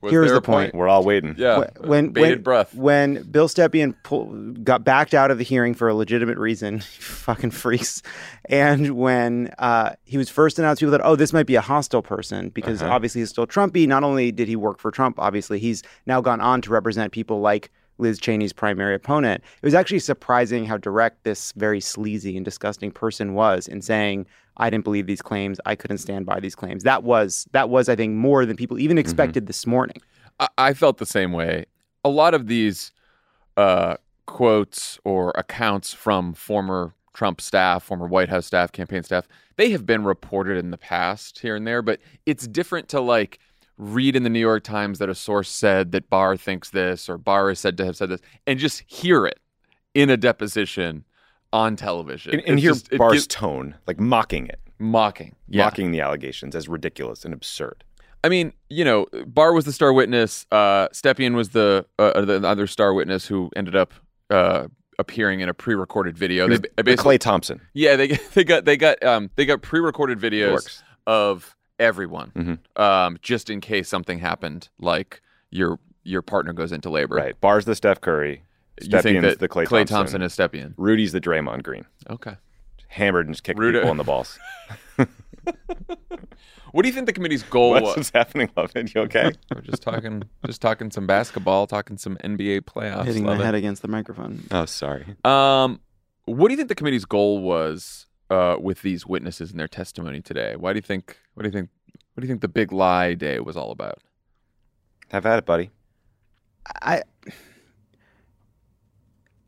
Was 0.00 0.12
Here's 0.12 0.30
the 0.30 0.36
a 0.36 0.40
point? 0.40 0.74
We're 0.74 0.86
all 0.88 1.02
waiting. 1.04 1.34
Yeah. 1.36 1.64
Wh- 1.76 1.88
when 1.88 2.10
bated 2.10 2.38
when, 2.38 2.42
breath. 2.42 2.74
when 2.74 3.22
Bill 3.24 3.48
Stepien 3.48 3.94
pull, 4.04 4.26
got 4.62 4.84
backed 4.84 5.12
out 5.12 5.30
of 5.32 5.38
the 5.38 5.44
hearing 5.44 5.74
for 5.74 5.88
a 5.88 5.94
legitimate 5.94 6.38
reason, 6.38 6.78
fucking 7.00 7.50
freaks, 7.50 8.02
and 8.44 8.96
when 8.96 9.52
uh, 9.58 9.94
he 10.04 10.16
was 10.16 10.30
first 10.30 10.58
announced, 10.58 10.80
people 10.80 10.92
thought, 10.92 11.04
oh, 11.04 11.16
this 11.16 11.32
might 11.32 11.46
be 11.46 11.56
a 11.56 11.60
hostile 11.60 12.02
person 12.02 12.50
because 12.50 12.80
Uh-huh. 12.82 12.92
obviously 12.92 13.20
he's 13.22 13.30
still 13.30 13.46
Trumpy. 13.46 13.88
Not 13.88 14.04
only 14.04 14.30
did 14.30 14.46
he 14.48 14.56
work 14.56 14.78
for 14.78 14.90
Trump, 14.90 15.18
obviously 15.18 15.58
he's 15.58 15.82
now 16.06 16.20
gone 16.20 16.40
on 16.40 16.60
to 16.62 16.70
represent 16.70 17.12
people 17.12 17.40
like 17.40 17.70
Liz 18.00 18.20
Cheney's 18.20 18.52
primary 18.52 18.94
opponent. 18.94 19.42
It 19.60 19.66
was 19.66 19.74
actually 19.74 19.98
surprising 19.98 20.64
how 20.64 20.76
direct 20.76 21.24
this 21.24 21.50
very 21.56 21.80
sleazy 21.80 22.36
and 22.36 22.44
disgusting 22.44 22.92
person 22.92 23.34
was 23.34 23.66
in 23.66 23.82
saying, 23.82 24.26
I 24.58 24.70
didn't 24.70 24.84
believe 24.84 25.06
these 25.06 25.22
claims. 25.22 25.60
I 25.64 25.74
couldn't 25.74 25.98
stand 25.98 26.26
by 26.26 26.40
these 26.40 26.54
claims. 26.54 26.82
That 26.84 27.02
was 27.02 27.46
that 27.52 27.68
was, 27.68 27.88
I 27.88 27.96
think, 27.96 28.14
more 28.14 28.44
than 28.44 28.56
people 28.56 28.78
even 28.78 28.98
expected 28.98 29.46
this 29.46 29.66
morning. 29.66 30.00
I, 30.40 30.48
I 30.58 30.74
felt 30.74 30.98
the 30.98 31.06
same 31.06 31.32
way. 31.32 31.66
A 32.04 32.08
lot 32.08 32.34
of 32.34 32.46
these 32.46 32.92
uh, 33.56 33.96
quotes 34.26 34.98
or 35.04 35.32
accounts 35.36 35.92
from 35.92 36.34
former 36.34 36.94
Trump 37.14 37.40
staff, 37.40 37.82
former 37.82 38.06
White 38.06 38.28
House 38.28 38.46
staff, 38.46 38.70
campaign 38.70 39.02
staff, 39.02 39.26
they 39.56 39.70
have 39.70 39.84
been 39.84 40.04
reported 40.04 40.56
in 40.56 40.70
the 40.70 40.78
past 40.78 41.40
here 41.40 41.56
and 41.56 41.66
there, 41.66 41.82
but 41.82 42.00
it's 42.26 42.46
different 42.46 42.88
to 42.90 43.00
like 43.00 43.40
read 43.76 44.14
in 44.14 44.22
the 44.22 44.30
New 44.30 44.38
York 44.38 44.62
Times 44.62 44.98
that 44.98 45.08
a 45.08 45.14
source 45.14 45.48
said 45.48 45.92
that 45.92 46.10
Barr 46.10 46.36
thinks 46.36 46.70
this 46.70 47.08
or 47.08 47.18
Barr 47.18 47.50
is 47.50 47.58
said 47.58 47.76
to 47.78 47.84
have 47.84 47.96
said 47.96 48.10
this 48.10 48.20
and 48.46 48.58
just 48.58 48.82
hear 48.86 49.26
it 49.26 49.40
in 49.94 50.10
a 50.10 50.16
deposition 50.16 51.04
on 51.52 51.76
television. 51.76 52.34
And, 52.34 52.42
and 52.48 52.58
just- 52.58 52.90
Barr's 52.90 53.12
gives- 53.14 53.26
tone, 53.28 53.74
like 53.86 53.98
mocking 54.00 54.46
it, 54.46 54.60
mocking. 54.78 55.34
Yeah. 55.48 55.64
mocking 55.64 55.90
the 55.92 56.00
allegations 56.00 56.54
as 56.54 56.68
ridiculous 56.68 57.24
and 57.24 57.32
absurd. 57.34 57.84
I 58.24 58.28
mean, 58.28 58.52
you 58.68 58.84
know, 58.84 59.06
Barr 59.26 59.52
was 59.52 59.64
the 59.64 59.72
star 59.72 59.92
witness. 59.92 60.44
Uh, 60.50 60.88
Stepien 60.88 61.34
was 61.34 61.50
the 61.50 61.86
uh, 62.00 62.20
the 62.22 62.46
other 62.46 62.66
star 62.66 62.92
witness 62.92 63.26
who 63.26 63.48
ended 63.54 63.76
up 63.76 63.94
uh, 64.28 64.66
appearing 64.98 65.38
in 65.40 65.48
a 65.48 65.54
pre-recorded 65.54 66.18
video. 66.18 66.48
He 66.48 66.56
They 66.56 66.68
the 66.76 66.82
basically, 66.84 67.16
Klay 67.16 67.20
Thompson. 67.20 67.60
yeah, 67.74 67.94
they 67.96 68.08
they 68.34 68.42
got 68.44 68.64
they 68.64 68.76
got 68.76 69.02
um 69.04 69.30
they 69.36 69.46
got 69.46 69.62
pre-recorded 69.62 70.18
videos 70.18 70.82
of 71.06 71.54
everyone, 71.78 72.32
Mhm. 72.76 72.82
um, 72.82 73.18
just 73.22 73.48
in 73.50 73.60
case 73.60 73.88
something 73.88 74.18
happened, 74.18 74.68
like 74.80 75.22
your 75.50 75.78
your 76.02 76.20
partner 76.22 76.52
goes 76.52 76.72
into 76.72 76.90
labor. 76.90 77.14
Right. 77.14 77.40
Barr's 77.40 77.66
the 77.66 77.76
Steph 77.76 78.00
Curry. 78.00 78.42
You 78.82 79.02
think 79.02 79.22
that 79.22 79.38
the 79.38 79.48
Klay, 79.48 79.64
Klay 79.64 79.86
Thompson. 79.86 80.20
Thompson 80.20 80.22
is 80.22 80.36
Stepien? 80.36 80.74
Rudy's 80.76 81.12
the 81.12 81.20
Draymond 81.20 81.62
Green. 81.62 81.84
Okay. 82.08 82.36
Hammered 82.88 83.26
and 83.26 83.34
just 83.34 83.44
kicked 83.44 83.58
Rudy- 83.58 83.78
people 83.78 83.90
in 83.90 83.96
the 83.96 84.04
balls. 84.04 84.38
What 86.72 86.82
do 86.82 86.88
you 86.88 86.94
think 86.94 87.06
the 87.06 87.12
committee's 87.12 87.42
goal 87.42 87.70
What's, 87.70 87.86
was? 87.86 87.96
what's 87.96 88.10
happening, 88.10 88.50
Lovin? 88.56 88.88
You 88.94 89.02
okay? 89.02 89.32
We're 89.54 89.62
just 89.62 89.82
talking, 89.82 90.24
just 90.44 90.60
talking 90.60 90.90
some 90.90 91.06
basketball, 91.06 91.66
talking 91.66 91.96
some 91.96 92.16
NBA 92.18 92.62
playoffs. 92.62 93.06
hitting 93.06 93.24
my 93.24 93.34
it. 93.34 93.40
head 93.40 93.54
against 93.54 93.82
the 93.82 93.88
microphone. 93.88 94.44
oh, 94.50 94.66
sorry. 94.66 95.16
Um, 95.24 95.80
what 96.26 96.48
do 96.48 96.52
you 96.52 96.56
think 96.56 96.68
the 96.68 96.74
committee's 96.74 97.06
goal 97.06 97.40
was 97.40 98.06
uh, 98.28 98.56
with 98.60 98.82
these 98.82 99.06
witnesses 99.06 99.50
and 99.50 99.58
their 99.58 99.68
testimony 99.68 100.20
today? 100.20 100.56
Why 100.56 100.72
do 100.72 100.76
you 100.76 100.82
think? 100.82 101.16
What 101.34 101.44
do 101.44 101.48
you 101.48 101.52
think? 101.52 101.70
What 102.14 102.20
do 102.20 102.26
you 102.26 102.32
think 102.32 102.42
the 102.42 102.48
big 102.48 102.72
lie 102.72 103.14
day 103.14 103.40
was 103.40 103.56
all 103.56 103.70
about? 103.70 104.00
Have 105.08 105.24
at 105.24 105.38
it, 105.38 105.46
buddy. 105.46 105.70
I 106.82 107.02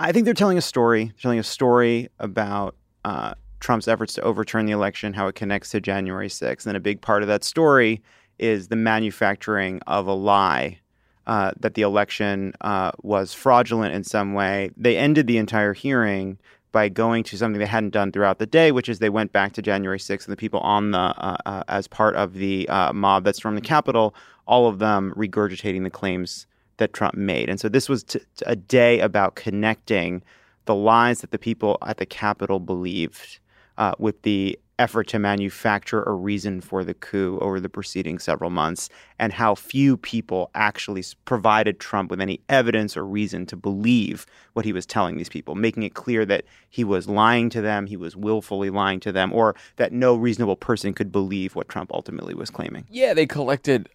I 0.02 0.12
think 0.12 0.24
they're 0.24 0.32
telling 0.32 0.56
a 0.56 0.62
story. 0.62 1.12
Telling 1.20 1.38
a 1.38 1.44
story 1.44 2.08
about 2.18 2.74
uh, 3.04 3.34
Trump's 3.60 3.86
efforts 3.86 4.14
to 4.14 4.22
overturn 4.22 4.64
the 4.64 4.72
election, 4.72 5.12
how 5.12 5.28
it 5.28 5.34
connects 5.34 5.70
to 5.72 5.80
January 5.80 6.28
6th. 6.28 6.66
And 6.66 6.74
a 6.74 6.80
big 6.80 7.02
part 7.02 7.20
of 7.20 7.28
that 7.28 7.44
story 7.44 8.02
is 8.38 8.68
the 8.68 8.76
manufacturing 8.76 9.82
of 9.86 10.06
a 10.06 10.14
lie 10.14 10.78
uh, 11.26 11.52
that 11.60 11.74
the 11.74 11.82
election 11.82 12.54
uh, 12.62 12.92
was 13.02 13.34
fraudulent 13.34 13.94
in 13.94 14.02
some 14.02 14.32
way. 14.32 14.70
They 14.74 14.96
ended 14.96 15.26
the 15.26 15.36
entire 15.36 15.74
hearing 15.74 16.38
by 16.72 16.88
going 16.88 17.22
to 17.24 17.36
something 17.36 17.58
they 17.58 17.66
hadn't 17.66 17.90
done 17.90 18.10
throughout 18.10 18.38
the 18.38 18.46
day, 18.46 18.72
which 18.72 18.88
is 18.88 19.00
they 19.00 19.10
went 19.10 19.32
back 19.32 19.52
to 19.52 19.60
January 19.60 19.98
6th 19.98 20.24
and 20.24 20.32
the 20.32 20.36
people 20.36 20.60
on 20.60 20.92
the 20.92 20.98
uh, 20.98 21.36
uh, 21.44 21.62
as 21.68 21.86
part 21.86 22.16
of 22.16 22.32
the 22.34 22.66
uh, 22.70 22.90
mob 22.94 23.24
that 23.24 23.36
stormed 23.36 23.58
the 23.58 23.62
Capitol, 23.62 24.14
all 24.46 24.66
of 24.66 24.78
them 24.78 25.12
regurgitating 25.14 25.82
the 25.82 25.90
claims 25.90 26.46
that 26.80 26.92
Trump 26.92 27.14
made. 27.14 27.48
And 27.48 27.60
so 27.60 27.68
this 27.68 27.88
was 27.88 28.04
a 28.44 28.56
day 28.56 28.98
about 28.98 29.36
connecting 29.36 30.22
the 30.64 30.74
lies 30.74 31.20
that 31.20 31.30
the 31.30 31.38
people 31.38 31.78
at 31.86 31.98
the 31.98 32.06
Capitol 32.06 32.58
believed 32.58 33.38
uh, 33.78 33.92
with 33.98 34.20
the 34.22 34.58
effort 34.80 35.06
to 35.08 35.18
manufacture 35.18 36.02
a 36.04 36.12
reason 36.12 36.58
for 36.58 36.82
the 36.84 36.94
coup 36.94 37.38
over 37.40 37.60
the 37.60 37.68
preceding 37.68 38.18
several 38.18 38.48
months, 38.48 38.88
and 39.18 39.30
how 39.30 39.54
few 39.54 39.94
people 39.96 40.50
actually 40.54 41.04
provided 41.26 41.78
Trump 41.78 42.10
with 42.10 42.18
any 42.18 42.40
evidence 42.48 42.96
or 42.96 43.04
reason 43.04 43.44
to 43.44 43.56
believe 43.56 44.24
what 44.54 44.64
he 44.64 44.72
was 44.72 44.86
telling 44.86 45.18
these 45.18 45.28
people, 45.28 45.54
making 45.54 45.82
it 45.82 45.92
clear 45.92 46.24
that 46.24 46.44
he 46.70 46.82
was 46.82 47.08
lying 47.08 47.50
to 47.50 47.60
them, 47.60 47.86
he 47.86 47.96
was 47.96 48.16
willfully 48.16 48.70
lying 48.70 49.00
to 49.00 49.12
them, 49.12 49.34
or 49.34 49.54
that 49.76 49.92
no 49.92 50.16
reasonable 50.16 50.56
person 50.56 50.94
could 50.94 51.12
believe 51.12 51.54
what 51.54 51.68
Trump 51.68 51.92
ultimately 51.92 52.32
was 52.32 52.48
claiming. 52.48 52.86
Yeah, 52.88 53.12
they 53.12 53.26
collected 53.26 53.86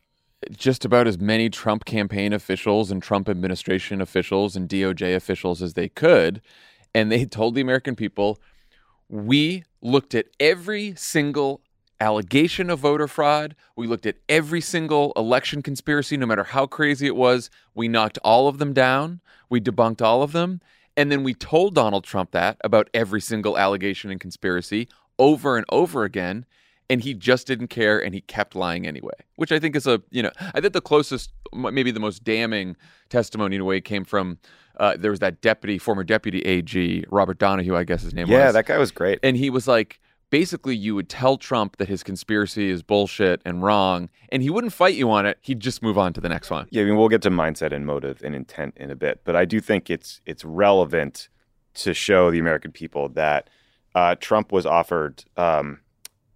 just 0.52 0.86
about 0.86 1.08
as 1.08 1.20
many 1.20 1.50
Trump 1.50 1.86
campaign 1.86 2.34
officials 2.34 2.92
and 2.92 3.02
Trump 3.02 3.30
administration 3.30 4.02
officials 4.02 4.56
and 4.56 4.70
DOJ 4.70 5.16
officials 5.16 5.62
as 5.62 5.74
they 5.74 5.90
could. 5.90 6.42
and 6.94 7.12
they 7.12 7.26
told 7.26 7.56
the 7.56 7.62
American 7.62 7.96
people, 7.96 8.40
we 9.10 9.64
looked 9.82 10.16
at 10.16 10.28
every 10.40 10.96
single 10.96 11.62
allegation 12.00 12.70
of 12.70 12.80
voter 12.80 13.08
fraud. 13.08 13.56
We 13.76 13.88
looked 13.88 14.06
at 14.06 14.18
every 14.28 14.62
single 14.62 15.14
election 15.16 15.62
conspiracy, 15.62 16.18
no 16.18 16.26
matter 16.26 16.44
how 16.44 16.66
crazy 16.66 17.08
it 17.08 17.16
was. 17.16 17.50
We 17.74 17.88
knocked 17.88 18.18
all 18.24 18.48
of 18.48 18.58
them 18.58 18.74
down. 18.74 19.22
We 19.50 19.62
debunked 19.62 20.02
all 20.02 20.22
of 20.22 20.32
them. 20.32 20.62
And 20.98 21.12
then 21.12 21.24
we 21.24 21.34
told 21.34 21.76
Donald 21.76 22.04
Trump 22.04 22.32
that 22.32 22.58
about 22.64 22.90
every 22.94 23.22
single 23.22 23.58
allegation 23.58 24.12
and 24.12 24.20
conspiracy 24.20 24.88
over 25.20 25.58
and 25.58 25.66
over 25.70 26.04
again. 26.04 26.46
And 26.90 27.02
he 27.02 27.14
just 27.14 27.48
didn't 27.48 27.68
care 27.68 28.04
and 28.04 28.14
he 28.14 28.22
kept 28.22 28.56
lying 28.56 28.86
anyway, 28.86 29.14
which 29.38 29.52
I 29.52 29.60
think 29.60 29.76
is 29.76 29.88
a, 29.88 30.02
you 30.12 30.22
know, 30.22 30.32
I 30.54 30.62
think 30.62 30.74
the 30.74 30.82
closest, 30.82 31.32
maybe 31.54 31.90
the 31.90 32.00
most 32.00 32.24
damning 32.24 32.76
testimony 33.10 33.56
in 33.56 33.62
a 33.62 33.66
way 33.66 33.82
came 33.82 34.06
from, 34.06 34.38
uh, 34.78 34.96
there 34.98 35.10
was 35.10 35.20
that 35.22 35.42
deputy, 35.42 35.78
former 35.80 36.04
deputy 36.04 36.42
AG, 36.42 37.06
Robert 37.10 37.40
Donoghue, 37.40 37.76
I 37.76 37.86
guess 37.86 38.04
his 38.04 38.14
name 38.14 38.28
was. 38.28 38.34
Yeah, 38.34 38.52
that 38.52 38.68
guy 38.68 38.78
was 38.78 38.92
great. 38.92 39.20
And 39.24 39.36
he 39.36 39.50
was 39.50 39.68
like, 39.68 40.00
basically, 40.30 40.76
you 40.76 40.96
would 40.96 41.10
tell 41.10 41.38
Trump 41.38 41.78
that 41.78 41.88
his 41.88 42.04
conspiracy 42.04 42.70
is 42.70 42.84
bullshit 42.84 43.42
and 43.46 43.64
wrong, 43.64 44.10
and 44.30 44.44
he 44.44 44.50
wouldn't 44.50 44.74
fight 44.74 44.96
you 44.96 45.10
on 45.10 45.26
it. 45.26 45.38
He'd 45.42 45.60
just 45.60 45.82
move 45.82 45.98
on 45.98 46.14
to 46.14 46.22
the 46.22 46.30
next 46.30 46.50
one. 46.50 46.68
Yeah, 46.72 46.84
I 46.84 46.86
mean, 46.86 46.98
we'll 46.98 47.10
get 47.10 47.22
to 47.24 47.30
mindset 47.30 47.72
and 47.72 47.86
motive 47.86 48.22
and 48.24 48.36
intent 48.36 48.74
in 48.78 48.92
a 48.92 48.96
bit, 48.96 49.22
but 49.24 49.36
I 49.36 49.46
do 49.46 49.60
think 49.60 49.90
it's 49.90 50.22
it's 50.26 50.44
relevant 50.44 51.30
to 51.76 51.94
show 51.94 52.32
the 52.32 52.40
American 52.40 52.72
people 52.72 53.10
that 53.10 53.50
uh, 53.94 54.16
Trump 54.16 54.52
was 54.52 54.66
offered 54.66 55.24
um, 55.38 55.80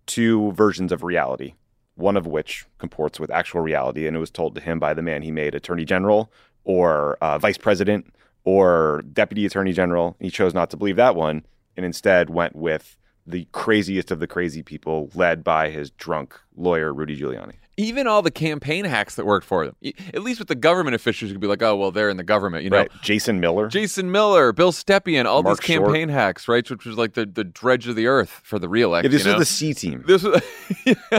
two 0.10 0.52
versions 0.54 0.92
of 0.92 1.04
reality, 1.04 1.54
one 1.96 2.18
of 2.18 2.26
which 2.26 2.66
comports 2.80 3.20
with 3.20 3.30
actual 3.30 3.62
reality, 3.62 4.08
and 4.08 4.18
it 4.18 4.20
was 4.20 4.32
told 4.32 4.56
to 4.56 4.62
him 4.62 4.80
by 4.80 4.94
the 4.94 5.04
man 5.04 5.22
he 5.22 5.32
made 5.32 5.54
Attorney 5.54 5.86
General 5.86 6.32
or 6.64 7.16
uh, 7.22 7.38
Vice 7.38 7.60
President 7.60 8.12
or 8.44 9.04
Deputy 9.14 9.46
Attorney 9.46 9.72
General. 9.72 10.18
He 10.20 10.32
chose 10.32 10.54
not 10.54 10.72
to 10.72 10.78
believe 10.78 10.96
that 10.96 11.16
one, 11.16 11.46
and 11.78 11.86
instead 11.86 12.32
went 12.32 12.56
with 12.56 12.98
the 13.28 13.48
craziest 13.52 14.10
of 14.10 14.20
the 14.20 14.26
crazy 14.26 14.64
people, 14.64 15.12
led 15.14 15.44
by 15.44 15.70
his 15.70 15.92
drunk 15.92 16.40
lawyer 16.56 16.92
Rudy 16.92 17.16
Giuliani. 17.16 17.54
Even 17.80 18.08
all 18.08 18.22
the 18.22 18.30
campaign 18.30 18.84
hacks 18.84 19.16
that 19.16 19.26
worked 19.26 19.46
for 19.46 19.66
them. 19.66 19.76
At 20.14 20.22
least 20.22 20.38
with 20.38 20.50
the 20.50 20.56
government 20.56 20.96
officials, 20.96 21.30
you 21.30 21.36
could 21.36 21.42
be 21.42 21.48
like, 21.48 21.62
oh, 21.62 21.78
well, 21.78 21.92
they're 21.92 22.10
in 22.10 22.18
the 22.18 22.26
government, 22.26 22.66
you 22.66 22.70
know. 22.70 22.80
Right? 22.80 22.92
Jason 23.02 23.40
Miller. 23.40 23.70
Jason 23.70 24.12
Miller, 24.12 24.52
Bill 24.52 24.74
Stepien, 24.74 25.24
all 25.24 25.44
Mark 25.44 25.62
these 25.62 25.66
campaign 25.66 26.10
hacks, 26.10 26.50
right? 26.50 26.70
Which 26.70 26.86
was 26.86 26.98
like 26.98 27.14
the, 27.14 27.26
the 27.26 27.46
dredge 27.46 27.88
of 27.88 27.96
the 27.96 28.06
earth 28.06 28.42
for 28.44 28.60
the 28.60 28.68
reelect. 28.68 29.06
Yeah, 29.06 29.12
this 29.12 29.26
you 29.26 29.32
was 29.32 29.40
the 29.40 29.46
C 29.46 29.74
team 29.74 30.04
This 30.06 30.24
was 30.24 30.42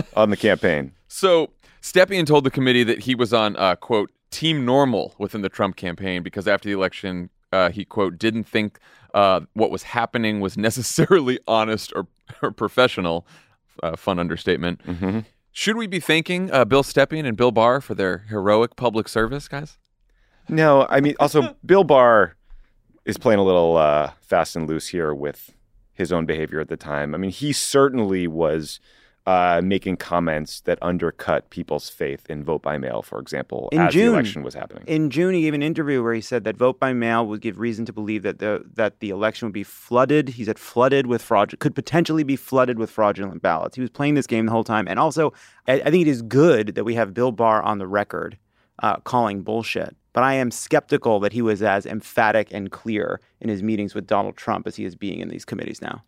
on 0.14 0.28
the 0.28 0.36
campaign. 0.36 0.92
So 1.08 1.48
Stepien 1.80 2.26
told 2.26 2.44
the 2.44 2.50
committee 2.50 2.84
that 2.84 3.00
he 3.00 3.14
was 3.14 3.32
on 3.32 3.56
uh, 3.56 3.76
quote 3.76 4.12
team 4.30 4.66
normal 4.66 5.14
within 5.16 5.40
the 5.40 5.48
Trump 5.48 5.76
campaign 5.76 6.22
because 6.22 6.46
after 6.46 6.68
the 6.68 6.74
election, 6.74 7.30
uh, 7.52 7.70
he 7.70 7.86
quote 7.86 8.18
didn't 8.18 8.44
think 8.44 8.78
uh, 9.14 9.40
what 9.54 9.70
was 9.70 9.82
happening 9.84 10.40
was 10.40 10.58
necessarily 10.58 11.38
honest 11.48 11.90
or, 11.96 12.06
or 12.42 12.50
professional. 12.50 13.26
Uh, 13.82 13.96
fun 13.96 14.18
understatement. 14.18 14.84
Mm-hmm. 14.84 15.20
Should 15.52 15.76
we 15.76 15.86
be 15.86 16.00
thanking 16.00 16.50
uh, 16.50 16.64
Bill 16.64 16.82
Stepien 16.82 17.26
and 17.26 17.36
Bill 17.36 17.50
Barr 17.50 17.80
for 17.80 17.94
their 17.94 18.18
heroic 18.28 18.76
public 18.76 19.08
service, 19.08 19.48
guys? 19.48 19.78
No, 20.48 20.86
I 20.88 21.00
mean, 21.00 21.14
also 21.18 21.56
Bill 21.66 21.84
Barr 21.84 22.36
is 23.04 23.18
playing 23.18 23.40
a 23.40 23.44
little 23.44 23.76
uh, 23.76 24.12
fast 24.20 24.56
and 24.56 24.68
loose 24.68 24.88
here 24.88 25.14
with 25.14 25.50
his 25.92 26.12
own 26.12 26.26
behavior 26.26 26.60
at 26.60 26.68
the 26.68 26.76
time. 26.76 27.14
I 27.14 27.18
mean, 27.18 27.30
he 27.30 27.52
certainly 27.52 28.26
was 28.26 28.80
uh, 29.26 29.60
making 29.62 29.96
comments 29.96 30.60
that 30.62 30.78
undercut 30.80 31.50
people's 31.50 31.88
faith 31.88 32.24
in 32.30 32.42
vote 32.42 32.62
by 32.62 32.78
mail, 32.78 33.02
for 33.02 33.20
example, 33.20 33.68
In 33.70 33.80
as 33.80 33.92
June, 33.92 34.06
the 34.06 34.12
election 34.12 34.42
was 34.42 34.54
happening. 34.54 34.84
In 34.86 35.10
June, 35.10 35.34
he 35.34 35.42
gave 35.42 35.54
an 35.54 35.62
interview 35.62 36.02
where 36.02 36.14
he 36.14 36.20
said 36.20 36.44
that 36.44 36.56
vote 36.56 36.80
by 36.80 36.92
mail 36.92 37.26
would 37.26 37.40
give 37.40 37.58
reason 37.58 37.84
to 37.84 37.92
believe 37.92 38.22
that 38.22 38.38
the 38.38 38.64
that 38.74 39.00
the 39.00 39.10
election 39.10 39.46
would 39.46 39.52
be 39.52 39.62
flooded. 39.64 40.30
He 40.30 40.44
said 40.44 40.58
flooded 40.58 41.06
with 41.06 41.22
fraud, 41.22 41.58
could 41.58 41.74
potentially 41.74 42.24
be 42.24 42.36
flooded 42.36 42.78
with 42.78 42.90
fraudulent 42.90 43.42
ballots. 43.42 43.76
He 43.76 43.80
was 43.80 43.90
playing 43.90 44.14
this 44.14 44.26
game 44.26 44.46
the 44.46 44.52
whole 44.52 44.64
time, 44.64 44.88
and 44.88 44.98
also, 44.98 45.32
I, 45.68 45.74
I 45.80 45.90
think 45.90 46.06
it 46.06 46.10
is 46.10 46.22
good 46.22 46.74
that 46.74 46.84
we 46.84 46.94
have 46.94 47.14
Bill 47.14 47.32
Barr 47.32 47.62
on 47.62 47.78
the 47.78 47.86
record 47.86 48.38
uh, 48.82 48.96
calling 49.00 49.42
bullshit. 49.42 49.96
But 50.12 50.24
I 50.24 50.34
am 50.34 50.50
skeptical 50.50 51.20
that 51.20 51.32
he 51.32 51.42
was 51.42 51.62
as 51.62 51.86
emphatic 51.86 52.48
and 52.50 52.72
clear 52.72 53.20
in 53.40 53.48
his 53.48 53.62
meetings 53.62 53.94
with 53.94 54.08
Donald 54.08 54.36
Trump 54.36 54.66
as 54.66 54.74
he 54.74 54.84
is 54.84 54.96
being 54.96 55.20
in 55.20 55.28
these 55.28 55.44
committees 55.44 55.80
now. 55.80 56.02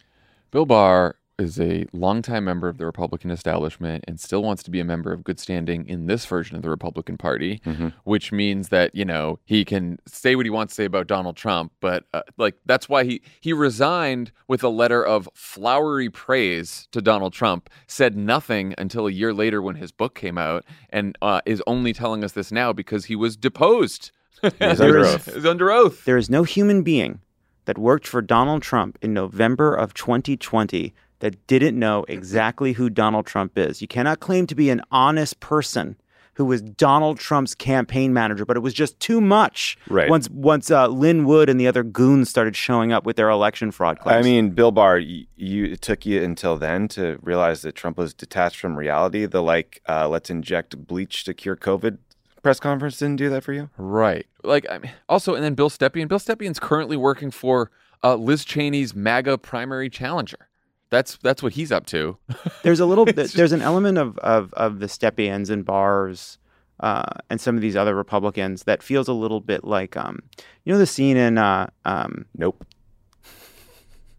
Bill 0.51 0.67
Barr 0.67 1.17
is 1.39 1.59
a 1.61 1.87
longtime 1.93 2.45
member 2.45 2.69
of 2.69 2.79
the 2.79 2.87
Republican 2.87 3.31
establishment 3.31 4.05
and 4.07 4.21
still 4.21 4.43
wants 4.43 4.63
to 4.63 4.71
be 4.71 4.81
a 4.81 4.85
member 4.85 5.13
of 5.13 5.25
good 5.25 5.41
standing 5.41 5.87
in 5.89 6.07
this 6.07 6.27
version 6.27 6.57
of 6.57 6.63
the 6.63 6.71
Republican 6.71 7.17
Party, 7.17 7.61
which 8.05 8.33
means 8.33 8.69
that 8.69 8.95
you 8.95 9.05
know 9.05 9.39
he 9.45 9.65
can 9.65 9.99
say 10.07 10.37
what 10.37 10.47
he 10.47 10.51
wants 10.51 10.73
to 10.73 10.75
say 10.77 10.85
about 10.85 11.07
Donald 11.07 11.37
Trump, 11.37 11.73
but 11.81 12.05
uh, 12.13 12.23
like 12.37 12.55
that's 12.67 12.89
why 12.89 13.05
he 13.05 13.23
he 13.41 13.53
resigned 13.53 14.33
with 14.49 14.63
a 14.63 14.69
letter 14.69 15.05
of 15.05 15.29
flowery 15.35 16.11
praise 16.11 16.87
to 16.93 17.01
Donald 17.03 17.33
Trump. 17.33 17.69
Said 17.87 18.17
nothing 18.17 18.75
until 18.79 19.07
a 19.07 19.13
year 19.13 19.33
later 19.33 19.61
when 19.63 19.77
his 19.77 19.93
book 19.93 20.15
came 20.15 20.39
out, 20.39 20.65
and 20.91 21.17
uh, 21.23 21.41
is 21.47 21.63
only 21.67 21.93
telling 21.93 22.25
us 22.25 22.33
this 22.33 22.53
now 22.53 22.73
because 22.73 23.07
he 23.07 23.17
was 23.17 23.37
deposed. 23.37 24.11
He's 24.43 24.53
under 24.81 24.99
is- 24.99 25.15
oath. 25.15 25.35
He's 25.35 25.47
under 25.47 25.71
oath. 25.71 26.05
There 26.05 26.19
is 26.19 26.31
no 26.31 26.43
human 26.45 26.83
being 26.83 27.21
that 27.65 27.79
worked 27.79 28.07
for 28.07 28.21
Donald 28.21 28.63
Trump 28.63 28.99
in 29.03 29.15
November 29.15 29.75
of 29.75 29.95
2020 29.95 30.93
that 31.23 31.47
didn't 31.47 31.79
know 31.79 32.05
exactly 32.09 32.73
who 32.73 32.91
Donald 32.91 33.27
Trump 33.27 33.57
is. 33.57 33.81
You 33.81 33.87
cannot 33.87 34.19
claim 34.19 34.45
to 34.49 34.57
be 34.57 34.71
an 34.71 34.83
honest 34.91 35.39
person 35.39 35.97
who 36.35 36.45
was 36.45 36.61
Donald 36.61 37.19
Trump's 37.19 37.55
campaign 37.55 38.13
manager, 38.13 38.45
but 38.45 38.57
it 38.57 38.61
was 38.61 38.75
just 38.75 38.99
too 38.99 39.21
much. 39.21 39.79
Right. 39.89 40.11
Once 40.11 40.29
once 40.31 40.69
uh, 40.71 40.89
Lin 40.89 41.25
Wood 41.25 41.49
and 41.49 41.61
the 41.61 41.69
other 41.69 41.85
goons 41.85 42.29
started 42.29 42.57
showing 42.57 42.91
up 42.93 43.07
with 43.07 43.15
their 43.15 43.31
election 43.31 43.71
fraud 43.71 44.01
claims. 44.01 44.27
I 44.27 44.29
mean, 44.29 44.51
Bill 44.51 44.73
Barr, 44.73 44.99
you, 44.99 45.27
you 45.37 45.67
it 45.67 45.81
took 45.81 46.05
you 46.05 46.21
until 46.23 46.57
then 46.57 46.89
to 46.89 47.19
realize 47.23 47.63
that 47.63 47.77
Trump 47.77 47.99
was 47.99 48.15
detached 48.15 48.59
from 48.59 48.77
reality. 48.77 49.25
The 49.25 49.43
like, 49.43 49.81
uh, 49.89 50.09
let's 50.09 50.29
inject 50.29 50.87
bleach 50.87 51.23
to 51.25 51.35
cure 51.35 51.57
COVID 51.57 51.99
press 52.43 52.59
conference 52.59 52.99
didn't 52.99 53.17
do 53.17 53.31
that 53.31 53.45
for 53.45 53.53
you. 53.53 53.71
Right. 53.77 54.27
Like 54.43 54.67
I 54.69 54.79
mean, 54.79 54.91
also, 55.09 55.37
and 55.37 55.45
then 55.45 55.55
Bill 55.55 55.71
Stepien. 55.71 56.09
Bill 56.09 56.19
Stepien's 56.19 56.59
currently 56.59 56.97
working 56.97 57.31
for 57.31 57.71
uh, 58.03 58.17
Liz 58.17 58.45
Cheney's 58.45 58.97
MAGA 58.97 59.39
primary 59.39 59.89
challenger. 59.89 60.49
That's 60.93 61.17
that's 61.23 61.43
what 61.43 61.55
he's 61.55 61.73
up 61.73 61.87
to. 61.87 62.19
there's 62.63 62.79
a 62.79 62.85
little 62.85 63.05
bit, 63.07 63.33
there's 63.33 63.53
an 63.53 63.63
element 63.63 63.97
of 63.97 64.19
of 64.19 64.53
of 64.53 64.79
the 64.79 64.87
Stepiens 64.87 65.49
and 65.49 65.65
Barrs 65.65 66.37
uh, 66.81 67.15
and 67.31 67.41
some 67.41 67.57
of 67.57 67.63
these 67.63 67.77
other 67.77 67.95
Republicans 67.95 68.65
that 68.65 68.83
feels 68.83 69.09
a 69.09 69.15
little 69.15 69.41
bit 69.41 69.65
like 69.65 69.97
um, 69.97 70.21
you 70.65 70.73
know 70.73 70.79
the 70.79 70.87
scene 70.87 71.17
in 71.17 71.39
uh, 71.39 71.71
um, 71.87 72.27
Nope. 72.37 72.67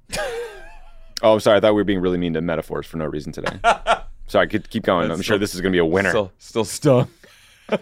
oh, 1.21 1.37
sorry. 1.37 1.57
I 1.57 1.59
thought 1.59 1.75
we 1.75 1.81
were 1.81 1.85
being 1.85 1.99
really 1.99 2.17
mean 2.17 2.33
to 2.33 2.41
metaphors 2.41 2.87
for 2.87 2.97
no 2.97 3.05
reason 3.05 3.31
today. 3.31 3.59
sorry, 4.25 4.47
keep, 4.47 4.67
keep 4.67 4.81
going. 4.81 5.11
I'm 5.11 5.21
sure 5.21 5.37
this 5.37 5.53
is 5.53 5.61
going 5.61 5.71
to 5.71 5.75
be 5.75 5.79
a 5.79 5.85
winner. 5.85 6.09
Still, 6.09 6.31
still 6.39 6.65
stung. 6.65 7.07
the 7.67 7.79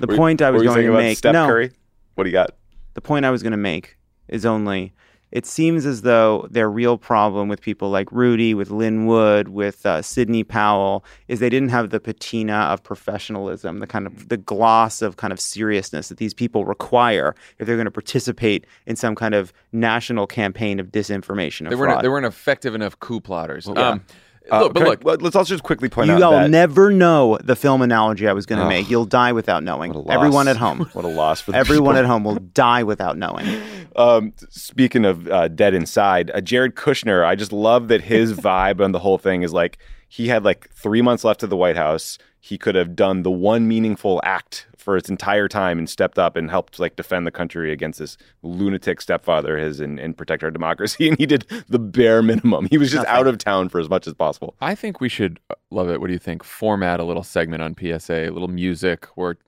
Were- 0.00 0.16
point 0.16 0.40
I 0.40 0.50
was 0.50 0.62
going 0.62 0.86
to 0.86 0.92
make. 0.92 1.18
Steph 1.18 1.34
no, 1.34 1.46
Curry? 1.46 1.72
What 2.14 2.24
do 2.24 2.30
you 2.30 2.34
got? 2.34 2.52
the 2.94 3.02
point 3.02 3.26
I 3.26 3.30
was 3.30 3.42
going 3.42 3.52
to 3.52 3.58
make 3.58 3.98
is 4.28 4.46
only 4.46 4.94
it 5.32 5.44
seems 5.44 5.84
as 5.84 6.02
though 6.02 6.46
their 6.50 6.70
real 6.70 6.96
problem 6.96 7.48
with 7.48 7.60
people 7.60 7.90
like 7.90 8.10
Rudy, 8.12 8.54
with 8.54 8.70
Lin 8.70 9.06
Wood, 9.06 9.48
with 9.48 9.84
uh, 9.84 10.00
Sidney 10.02 10.44
Powell 10.44 11.04
is 11.28 11.40
they 11.40 11.50
didn't 11.50 11.70
have 11.70 11.90
the 11.90 12.00
patina 12.00 12.54
of 12.54 12.82
professionalism, 12.82 13.80
the 13.80 13.86
kind 13.86 14.06
of 14.06 14.28
the 14.28 14.36
gloss 14.36 15.02
of 15.02 15.16
kind 15.16 15.32
of 15.32 15.40
seriousness 15.40 16.08
that 16.08 16.18
these 16.18 16.32
people 16.34 16.64
require 16.64 17.34
if 17.58 17.66
they're 17.66 17.76
going 17.76 17.86
to 17.86 17.90
participate 17.90 18.66
in 18.86 18.96
some 18.96 19.14
kind 19.14 19.34
of 19.34 19.52
national 19.72 20.26
campaign 20.26 20.78
of 20.78 20.88
disinformation. 20.88 21.62
Of 21.66 21.70
They 21.70 21.76
weren't 21.76 21.92
fraud. 21.92 22.04
they 22.04 22.08
weren't 22.08 22.26
effective 22.26 22.74
enough 22.74 22.98
coup 23.00 23.20
plotters. 23.20 23.66
Yeah. 23.66 23.88
Um, 23.90 24.04
Uh, 24.50 24.60
look, 24.62 24.74
but 24.74 24.82
I- 24.82 24.86
look, 25.02 25.22
let's 25.22 25.34
also 25.36 25.54
just 25.54 25.62
quickly 25.64 25.88
point 25.88 26.08
you 26.08 26.14
out 26.14 26.22
all 26.22 26.32
that 26.32 26.50
never 26.50 26.90
know 26.92 27.38
the 27.42 27.56
film 27.56 27.82
analogy 27.82 28.28
I 28.28 28.32
was 28.32 28.46
going 28.46 28.60
to 28.60 28.68
make. 28.68 28.88
You'll 28.88 29.04
die 29.04 29.32
without 29.32 29.62
knowing. 29.64 29.92
What 29.92 29.98
a 29.98 30.02
loss. 30.02 30.14
Everyone 30.16 30.48
at 30.48 30.56
home. 30.56 30.78
What 30.92 31.04
a 31.04 31.08
loss 31.08 31.40
for 31.40 31.52
the 31.52 31.58
Everyone 31.58 31.94
people. 31.94 32.04
at 32.04 32.06
home 32.06 32.24
will 32.24 32.36
die 32.36 32.82
without 32.82 33.16
knowing. 33.18 33.46
Um, 33.96 34.34
speaking 34.50 35.06
of 35.06 35.26
uh, 35.26 35.48
dead 35.48 35.72
inside, 35.72 36.30
uh, 36.34 36.42
Jared 36.42 36.74
Kushner, 36.74 37.24
I 37.24 37.34
just 37.34 37.50
love 37.50 37.88
that 37.88 38.02
his 38.02 38.34
vibe 38.38 38.84
on 38.84 38.92
the 38.92 38.98
whole 38.98 39.16
thing 39.16 39.40
is 39.42 39.54
like 39.54 39.78
he 40.06 40.28
had 40.28 40.44
like 40.44 40.68
three 40.74 41.00
months 41.00 41.24
left 41.24 41.42
of 41.42 41.48
the 41.48 41.56
White 41.56 41.76
House. 41.76 42.18
He 42.38 42.58
could 42.58 42.74
have 42.74 42.94
done 42.94 43.22
the 43.22 43.30
one 43.30 43.66
meaningful 43.66 44.20
act 44.22 44.66
for 44.86 44.96
its 44.96 45.08
entire 45.08 45.48
time 45.48 45.78
and 45.78 45.90
stepped 45.90 46.16
up 46.16 46.36
and 46.36 46.48
helped 46.48 46.78
like 46.78 46.94
defend 46.94 47.26
the 47.26 47.32
country 47.32 47.72
against 47.72 47.98
this 47.98 48.16
lunatic 48.44 49.00
stepfather 49.00 49.58
of 49.58 49.64
his 49.64 49.80
and, 49.80 49.98
and 49.98 50.16
protect 50.16 50.44
our 50.44 50.50
democracy. 50.50 51.08
And 51.16 51.18
he 51.18 51.26
did 51.26 51.44
the 51.68 51.80
bare 51.80 52.22
minimum. 52.22 52.68
He 52.70 52.78
was 52.78 52.92
just 52.92 53.04
out 53.06 53.26
of 53.26 53.38
town 53.38 53.68
for 53.68 53.80
as 53.80 53.88
much 53.88 54.06
as 54.06 54.14
possible. 54.14 54.54
I 54.60 54.76
think 54.76 55.00
we 55.00 55.08
should 55.08 55.40
uh, 55.50 55.54
love 55.70 55.90
it. 55.90 56.00
What 56.00 56.06
do 56.06 56.12
you 56.12 56.20
think? 56.20 56.44
Format 56.44 57.00
a 57.00 57.04
little 57.04 57.24
segment 57.24 57.62
on 57.62 57.74
PSA, 57.76 58.28
a 58.28 58.30
little 58.30 58.48
music 58.48 59.06
where 59.16 59.38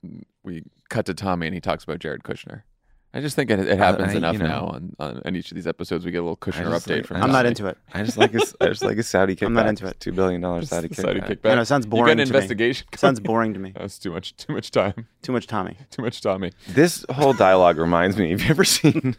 we 0.43 0.63
cut 0.89 1.05
to 1.05 1.13
Tommy 1.13 1.47
and 1.47 1.53
he 1.53 1.61
talks 1.61 1.85
about 1.85 1.99
Jared 1.99 2.23
Kushner. 2.23 2.63
I 3.11 3.21
just 3.21 3.35
think 3.35 3.49
it, 3.49 3.59
it 3.59 3.77
happens 3.79 4.09
I- 4.09 4.11
you 4.11 4.17
enough 4.19 4.37
know. 4.37 4.45
now 4.47 4.65
on, 4.67 4.95
on, 4.99 5.21
on 5.25 5.35
each 5.35 5.51
of 5.51 5.55
these 5.55 5.65
episodes. 5.65 6.05
We 6.05 6.11
get 6.11 6.19
a 6.19 6.21
little 6.21 6.37
Kushner 6.37 6.65
update 6.67 6.97
like- 6.97 7.05
from. 7.07 7.23
I'm 7.23 7.31
not 7.31 7.47
into 7.47 7.65
it. 7.65 7.75
I 7.91 8.03
just 8.03 8.17
like 8.17 8.31
his, 8.31 8.55
I 8.61 8.67
just 8.67 8.83
like 8.83 8.97
his 8.97 9.07
Saudi 9.07 9.35
kickback. 9.37 9.45
I'm 9.47 9.53
not 9.53 9.67
into 9.67 9.87
it. 9.87 9.99
Two 9.99 10.11
billion 10.11 10.41
dollars 10.41 10.69
Saudi 10.69 10.89
kickback. 10.89 10.95
Saudi 11.01 11.19
kickback. 11.21 11.51
I 11.51 11.55
know, 11.55 11.61
it 11.61 11.65
sounds 11.65 11.85
You 11.85 11.89
boring 11.91 12.05
got 12.17 12.21
an 12.21 12.27
to 12.27 12.33
me. 12.33 12.37
investigation. 12.37 12.87
Sounds 12.95 13.19
boring 13.19 13.53
to 13.55 13.59
me. 13.59 13.73
That's 13.75 13.97
too 13.97 14.11
much. 14.11 14.35
Too 14.37 14.53
much 14.53 14.69
time. 14.69 15.07
Too 15.23 15.31
much 15.31 15.47
Tommy. 15.47 15.75
Too 15.89 16.03
much 16.03 16.21
Tommy. 16.21 16.51
This 16.67 17.03
whole 17.09 17.33
dialogue 17.33 17.77
reminds 17.79 18.15
me. 18.17 18.29
Have 18.29 18.41
you 18.43 18.49
ever 18.51 18.63
seen? 18.63 19.15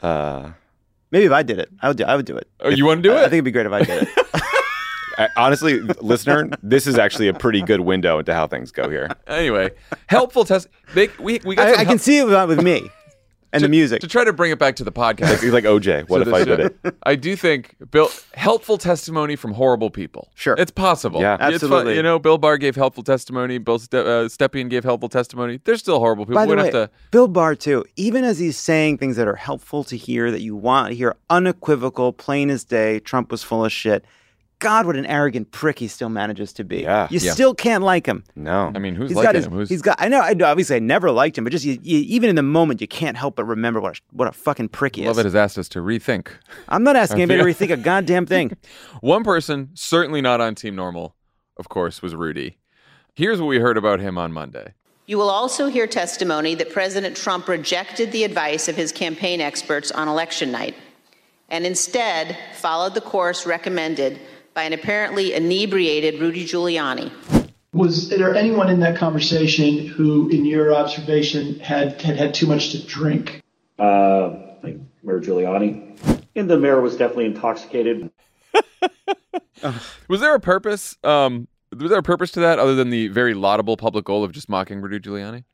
Uh, 0.00 0.52
Maybe 1.10 1.24
if 1.24 1.32
I 1.32 1.42
did 1.42 1.58
it, 1.58 1.70
I 1.80 1.88
would 1.88 1.96
do. 1.96 2.04
I 2.04 2.16
would 2.16 2.26
do 2.26 2.36
it. 2.36 2.48
Oh, 2.60 2.68
you 2.68 2.84
want 2.84 3.02
to 3.02 3.08
do 3.08 3.14
I, 3.14 3.16
it? 3.16 3.20
I 3.20 3.22
think 3.24 3.32
it'd 3.34 3.44
be 3.46 3.50
great 3.50 3.64
if 3.66 3.72
I 3.72 3.82
did 3.82 4.02
it. 4.02 4.17
I, 5.18 5.28
honestly, 5.36 5.80
listener, 5.80 6.48
this 6.62 6.86
is 6.86 6.96
actually 6.96 7.28
a 7.28 7.34
pretty 7.34 7.60
good 7.62 7.80
window 7.80 8.18
into 8.18 8.32
how 8.34 8.46
things 8.46 8.70
go 8.70 8.88
here. 8.88 9.08
anyway, 9.26 9.70
helpful 10.06 10.44
test. 10.44 10.68
They, 10.94 11.08
we 11.18 11.40
we 11.44 11.56
got. 11.56 11.68
I, 11.68 11.72
I 11.72 11.76
can 11.78 11.86
help- 11.86 12.00
see 12.00 12.18
it 12.18 12.26
with, 12.26 12.48
with 12.48 12.62
me 12.62 12.90
and 13.52 13.64
the 13.64 13.68
music. 13.68 14.00
to 14.00 14.06
try 14.08 14.24
to 14.24 14.32
bring 14.32 14.50
it 14.50 14.58
back 14.58 14.76
to 14.76 14.84
the 14.84 14.92
podcast. 14.92 15.42
You're 15.42 15.52
like 15.52 15.64
OJ. 15.64 16.08
What 16.08 16.22
to 16.22 16.28
if 16.28 16.34
I 16.34 16.38
the 16.40 16.56
did 16.56 16.60
it? 16.84 16.96
I 17.02 17.14
do 17.14 17.34
think 17.36 17.76
Bill 17.90 18.10
helpful 18.34 18.78
testimony 18.78 19.36
from 19.36 19.52
horrible 19.52 19.90
people. 19.90 20.30
Sure. 20.34 20.54
it's 20.58 20.70
possible. 20.70 21.20
Yeah. 21.20 21.34
It's 21.34 21.60
fu- 21.60 21.66
Absolutely. 21.66 21.96
you 21.96 22.02
know, 22.02 22.18
Bill 22.18 22.38
Barr 22.38 22.58
gave 22.58 22.76
helpful 22.76 23.02
testimony. 23.02 23.58
Bill 23.58 23.78
Ste- 23.78 23.94
uh, 23.94 24.28
Stepien 24.28 24.68
gave 24.68 24.84
helpful 24.84 25.08
testimony. 25.08 25.60
They're 25.64 25.76
still 25.76 25.98
horrible 25.98 26.26
people. 26.26 26.36
By 26.36 26.46
the 26.46 26.56
we 26.56 26.62
way, 26.62 26.70
to. 26.70 26.90
Bill 27.10 27.28
Barr 27.28 27.54
too. 27.54 27.84
Even 27.96 28.24
as 28.24 28.38
he's 28.38 28.58
saying 28.58 28.98
things 28.98 29.16
that 29.16 29.28
are 29.28 29.36
helpful 29.36 29.84
to 29.84 29.96
hear, 29.96 30.30
that 30.30 30.42
you 30.42 30.54
want 30.54 30.88
to 30.88 30.94
hear, 30.94 31.16
unequivocal, 31.30 32.12
plain 32.12 32.50
as 32.50 32.64
day. 32.64 33.00
Trump 33.00 33.30
was 33.30 33.42
full 33.42 33.64
of 33.64 33.72
shit. 33.72 34.04
God, 34.60 34.86
what 34.86 34.96
an 34.96 35.06
arrogant 35.06 35.52
prick 35.52 35.78
he 35.78 35.86
still 35.86 36.08
manages 36.08 36.52
to 36.54 36.64
be. 36.64 36.78
Yeah. 36.82 37.06
you 37.10 37.20
Yeah. 37.20 37.32
still 37.32 37.54
can't 37.54 37.84
like 37.84 38.06
him. 38.06 38.24
No. 38.34 38.72
I 38.74 38.78
mean, 38.80 38.96
who's 38.96 39.10
He's 39.10 39.16
like 39.16 39.24
got 39.24 39.34
his. 39.36 39.46
him? 39.46 39.52
Who's 39.52 39.68
He's 39.68 39.82
got. 39.82 39.96
I 40.00 40.08
know. 40.08 40.20
I 40.20 40.34
Obviously, 40.42 40.76
I 40.76 40.78
never 40.80 41.10
liked 41.12 41.38
him, 41.38 41.44
but 41.44 41.50
just 41.50 41.64
you, 41.64 41.78
you, 41.82 41.98
even 42.00 42.28
in 42.28 42.34
the 42.36 42.42
moment, 42.42 42.80
you 42.80 42.88
can't 42.88 43.16
help 43.16 43.36
but 43.36 43.44
remember 43.44 43.80
what 43.80 43.96
a, 43.98 44.00
what 44.12 44.26
a 44.28 44.32
fucking 44.32 44.70
prick 44.70 44.96
he 44.96 45.02
is. 45.02 45.06
Lovett 45.08 45.26
has 45.26 45.36
asked 45.36 45.58
us 45.58 45.68
to 45.70 45.78
rethink. 45.80 46.28
I'm 46.68 46.82
not 46.82 46.96
asking 46.96 47.22
anybody 47.22 47.52
to 47.54 47.66
rethink 47.66 47.70
a 47.72 47.76
goddamn 47.76 48.26
thing. 48.26 48.56
One 49.00 49.22
person, 49.22 49.70
certainly 49.74 50.20
not 50.20 50.40
on 50.40 50.54
Team 50.56 50.74
Normal, 50.74 51.14
of 51.56 51.68
course, 51.68 52.02
was 52.02 52.14
Rudy. 52.14 52.58
Here's 53.14 53.40
what 53.40 53.46
we 53.46 53.58
heard 53.58 53.76
about 53.76 54.00
him 54.00 54.18
on 54.18 54.32
Monday. 54.32 54.74
You 55.06 55.18
will 55.18 55.30
also 55.30 55.68
hear 55.68 55.86
testimony 55.86 56.54
that 56.56 56.70
President 56.70 57.16
Trump 57.16 57.48
rejected 57.48 58.12
the 58.12 58.24
advice 58.24 58.68
of 58.68 58.76
his 58.76 58.92
campaign 58.92 59.40
experts 59.40 59.90
on 59.90 60.06
election 60.08 60.50
night 60.52 60.74
and 61.48 61.64
instead 61.64 62.36
followed 62.56 62.92
the 62.94 63.00
course 63.00 63.46
recommended 63.46 64.20
by 64.58 64.64
an 64.64 64.72
apparently 64.72 65.34
inebriated 65.34 66.20
Rudy 66.20 66.44
Giuliani. 66.44 67.12
Was 67.72 68.08
there 68.08 68.34
anyone 68.34 68.68
in 68.68 68.80
that 68.80 68.96
conversation 68.96 69.86
who, 69.86 70.28
in 70.30 70.44
your 70.44 70.74
observation, 70.74 71.60
had 71.60 72.02
had, 72.02 72.16
had 72.16 72.34
too 72.34 72.48
much 72.48 72.72
to 72.72 72.84
drink? 72.84 73.40
Uh, 73.78 74.30
like 74.64 74.76
Mayor 75.04 75.20
Giuliani. 75.20 75.96
And 76.34 76.50
the 76.50 76.58
mayor 76.58 76.80
was 76.80 76.96
definitely 76.96 77.26
intoxicated. 77.26 78.10
Was 80.08 80.20
there 80.20 80.34
a 80.34 80.40
purpose? 80.40 80.96
Um, 81.04 81.46
was 81.76 81.90
there 81.90 81.98
a 81.98 82.02
purpose 82.02 82.32
to 82.32 82.40
that 82.40 82.58
other 82.58 82.74
than 82.74 82.90
the 82.90 83.08
very 83.08 83.34
laudable 83.34 83.76
public 83.76 84.04
goal 84.04 84.24
of 84.24 84.32
just 84.32 84.48
mocking 84.48 84.80
Rudy 84.80 84.98
Giuliani? 84.98 85.44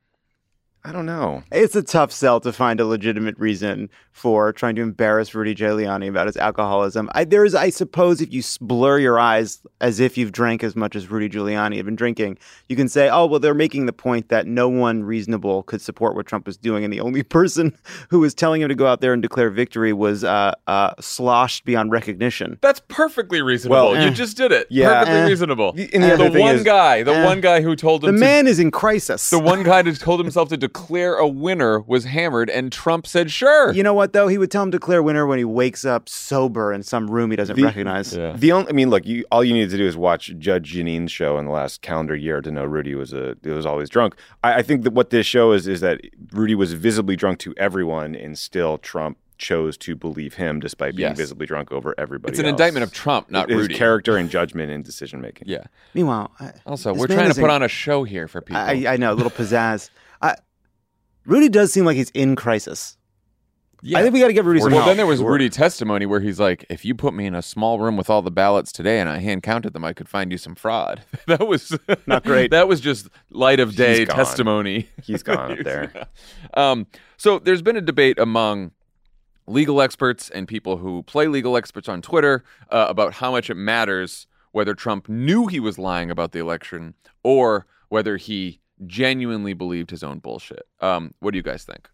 I 0.86 0.92
don't 0.92 1.06
know. 1.06 1.42
It's 1.50 1.74
a 1.76 1.82
tough 1.82 2.12
sell 2.12 2.40
to 2.40 2.52
find 2.52 2.78
a 2.78 2.84
legitimate 2.84 3.38
reason 3.38 3.88
for 4.12 4.52
trying 4.52 4.76
to 4.76 4.82
embarrass 4.82 5.34
Rudy 5.34 5.54
Giuliani 5.54 6.08
about 6.08 6.26
his 6.26 6.36
alcoholism. 6.36 7.08
I, 7.14 7.24
there 7.24 7.42
is, 7.44 7.54
I 7.54 7.70
suppose, 7.70 8.20
if 8.20 8.32
you 8.32 8.42
blur 8.60 8.98
your 8.98 9.18
eyes 9.18 9.60
as 9.80 9.98
if 9.98 10.18
you've 10.18 10.30
drank 10.30 10.62
as 10.62 10.76
much 10.76 10.94
as 10.94 11.10
Rudy 11.10 11.28
Giuliani 11.30 11.76
had 11.76 11.86
been 11.86 11.96
drinking, 11.96 12.36
you 12.68 12.76
can 12.76 12.88
say, 12.88 13.08
oh, 13.08 13.24
well, 13.24 13.40
they're 13.40 13.54
making 13.54 13.86
the 13.86 13.92
point 13.94 14.28
that 14.28 14.46
no 14.46 14.68
one 14.68 15.02
reasonable 15.04 15.62
could 15.62 15.80
support 15.80 16.14
what 16.16 16.26
Trump 16.26 16.46
was 16.46 16.58
doing. 16.58 16.84
And 16.84 16.92
the 16.92 17.00
only 17.00 17.22
person 17.38 17.74
who 18.10 18.20
was 18.20 18.34
telling 18.34 18.60
him 18.60 18.68
to 18.68 18.74
go 18.74 18.86
out 18.86 19.00
there 19.00 19.14
and 19.14 19.22
declare 19.22 19.48
victory 19.48 19.94
was 19.94 20.22
uh, 20.22 20.52
uh, 20.66 20.92
sloshed 21.00 21.64
beyond 21.64 21.92
recognition. 21.92 22.58
That's 22.60 22.82
perfectly 22.88 23.40
reasonable. 23.40 23.92
Well, 23.92 24.02
you 24.02 24.08
eh. 24.08 24.10
just 24.10 24.36
did 24.36 24.52
it. 24.52 24.66
Yeah. 24.70 24.98
Perfectly 25.00 25.20
Eh. 25.20 25.26
reasonable. 25.28 25.72
The- 25.72 25.94
and 25.94 26.02
the 26.04 26.12
other 26.12 26.30
thing 26.30 26.42
one 26.42 26.56
is- 26.56 26.62
guy, 26.62 27.02
the 27.02 27.14
Eh. 27.14 27.24
one 27.24 27.40
guy 27.40 27.62
who 27.62 27.74
told 27.74 28.02
The 28.02 28.08
him 28.08 28.16
to, 28.16 28.20
man 28.20 28.46
is 28.46 28.60
in 28.60 28.70
crisis. 28.70 29.30
the 29.30 29.38
one 29.40 29.62
guy 29.62 29.82
who 29.82 29.92
told 29.94 30.20
himself 30.20 30.50
to 30.50 30.56
declare 30.74 31.14
a 31.14 31.26
winner 31.28 31.80
was 31.80 32.04
hammered, 32.04 32.50
and 32.50 32.72
Trump 32.72 33.06
said, 33.06 33.30
"Sure." 33.30 33.72
You 33.72 33.82
know 33.84 33.94
what, 33.94 34.12
though? 34.12 34.26
He 34.28 34.38
would 34.38 34.50
tell 34.50 34.64
him 34.64 34.70
to 34.72 34.78
declare 34.78 35.02
winner 35.02 35.24
when 35.26 35.38
he 35.38 35.44
wakes 35.44 35.84
up 35.84 36.08
sober 36.08 36.72
in 36.72 36.82
some 36.82 37.08
room 37.10 37.30
he 37.30 37.36
doesn't 37.36 37.54
The- 37.56 37.62
recognize. 37.62 38.14
Yeah. 38.16 38.34
The 38.36 38.50
only, 38.52 38.68
I 38.68 38.72
mean, 38.72 38.90
look, 38.90 39.06
you 39.06 39.24
all 39.30 39.44
you 39.44 39.54
need 39.54 39.70
to 39.70 39.76
do 39.76 39.86
is 39.86 39.96
watch 39.96 40.32
Judge 40.38 40.74
Jeanine's 40.74 41.12
show 41.12 41.38
in 41.38 41.44
the 41.46 41.52
last 41.52 41.80
calendar 41.80 42.16
year 42.16 42.40
to 42.40 42.50
know 42.50 42.64
Rudy 42.64 42.94
was 42.94 43.12
a 43.12 43.36
was 43.44 43.64
always 43.66 43.88
drunk. 43.88 44.16
I, 44.42 44.54
I 44.56 44.62
think 44.62 44.82
that 44.82 44.92
what 44.92 45.10
this 45.10 45.26
show 45.26 45.52
is 45.52 45.68
is 45.68 45.80
that 45.80 46.00
Rudy 46.32 46.54
was 46.56 46.72
visibly 46.72 47.14
drunk 47.16 47.38
to 47.40 47.54
everyone, 47.56 48.14
and 48.16 48.36
still 48.36 48.78
Trump 48.78 49.16
chose 49.36 49.76
to 49.76 49.96
believe 49.96 50.34
him 50.34 50.60
despite 50.60 50.94
being 50.94 51.08
Yes. 51.08 51.16
visibly 51.18 51.44
drunk 51.46 51.72
over 51.72 51.92
everybody. 51.98 52.30
It's 52.30 52.38
an 52.38 52.46
else. 52.46 52.50
indictment 52.52 52.84
of 52.84 52.92
Trump, 52.92 53.30
not 53.32 53.48
His 53.50 53.62
Rudy. 53.62 53.74
character 53.74 54.16
and 54.16 54.30
judgment 54.30 54.70
and 54.70 54.84
decision 54.84 55.20
making. 55.20 55.48
Yeah. 55.48 55.64
Meanwhile, 55.92 56.30
I- 56.38 56.52
Also, 56.66 56.94
we're 56.94 57.08
trying 57.08 57.28
to 57.28 57.34
put 57.34 57.44
in- 57.44 57.50
on 57.50 57.62
a 57.62 57.68
show 57.68 58.04
here 58.04 58.28
for 58.28 58.40
people. 58.40 58.62
I, 58.62 58.84
I 58.88 58.96
know, 58.96 59.12
a 59.12 59.14
little 59.14 59.32
pizzazz. 59.32 59.90
I, 61.26 61.30
Rudy 61.30 61.48
does 61.48 61.72
seem 61.72 61.84
like 61.84 61.96
he's 61.96 62.10
in 62.10 62.36
crisis. 62.36 62.96
yeah. 63.82 63.98
I 63.98 64.02
think 64.02 64.14
we 64.14 64.20
got 64.20 64.28
to 64.28 64.32
give 64.32 64.46
Rudy 64.46 64.60
some 64.60 64.70
well, 64.72 64.80
help. 64.80 64.88
then 64.90 64.96
there 64.96 65.06
was 65.06 65.20
Sure. 65.20 65.30
Rudy 65.30 65.48
testimony 65.50 66.06
where 66.06 66.20
he's 66.20 66.40
like, 66.40 66.64
"If 66.70 66.84
you 66.84 66.94
put 66.94 67.12
me 67.14 67.26
in 67.26 67.34
a 67.34 67.42
small 67.42 67.78
room 67.78 67.96
with 67.96 68.08
all 68.08 68.22
the 68.22 68.30
ballots 68.30 68.72
today 68.72 68.98
and 69.00 69.08
I 69.10 69.18
hand 69.18 69.42
counted 69.42 69.72
them, 69.72 69.84
I 69.84 69.92
could 69.92 70.08
find 70.08 70.32
you 70.32 70.38
some 70.38 70.54
fraud." 70.54 71.02
that 71.26 71.46
was 71.46 71.76
Not 72.06 72.24
great. 72.24 72.50
that 72.52 72.68
was 72.68 72.80
just 72.80 73.08
light 73.30 73.60
of 73.60 73.76
day 73.76 74.00
He's 74.00 74.08
gone. 74.08 74.16
testimony. 74.16 74.88
He's 75.02 75.22
gone 75.22 75.52
up 75.52 75.58
there. 75.64 76.06
Um, 76.54 76.86
so 77.16 77.38
there's 77.38 77.62
been 77.62 77.76
a 77.76 77.80
debate 77.80 78.18
among 78.18 78.70
legal 79.46 79.80
experts 79.82 80.30
and 80.30 80.46
people 80.48 80.76
who 80.78 81.02
play 81.02 81.26
legal 81.26 81.56
experts 81.56 81.88
on 81.88 82.00
Twitter 82.00 82.44
uh, 82.70 82.86
about 82.88 83.14
how 83.14 83.30
much 83.32 83.50
it 83.50 83.56
matters 83.56 84.26
whether 84.52 84.72
Trump 84.74 85.08
knew 85.08 85.46
he 85.48 85.58
was 85.58 85.78
lying 85.78 86.10
about 86.12 86.30
the 86.32 86.38
election 86.38 86.94
or 87.24 87.66
whether 87.88 88.16
he 88.16 88.60
genuinely 88.86 89.52
believed 89.52 89.90
his 89.90 90.02
own 90.02 90.18
bullshit. 90.18 90.66
Um, 90.80 91.14
what 91.20 91.32
do 91.32 91.36
you 91.36 91.42
guys 91.42 91.64
think? 91.64 91.88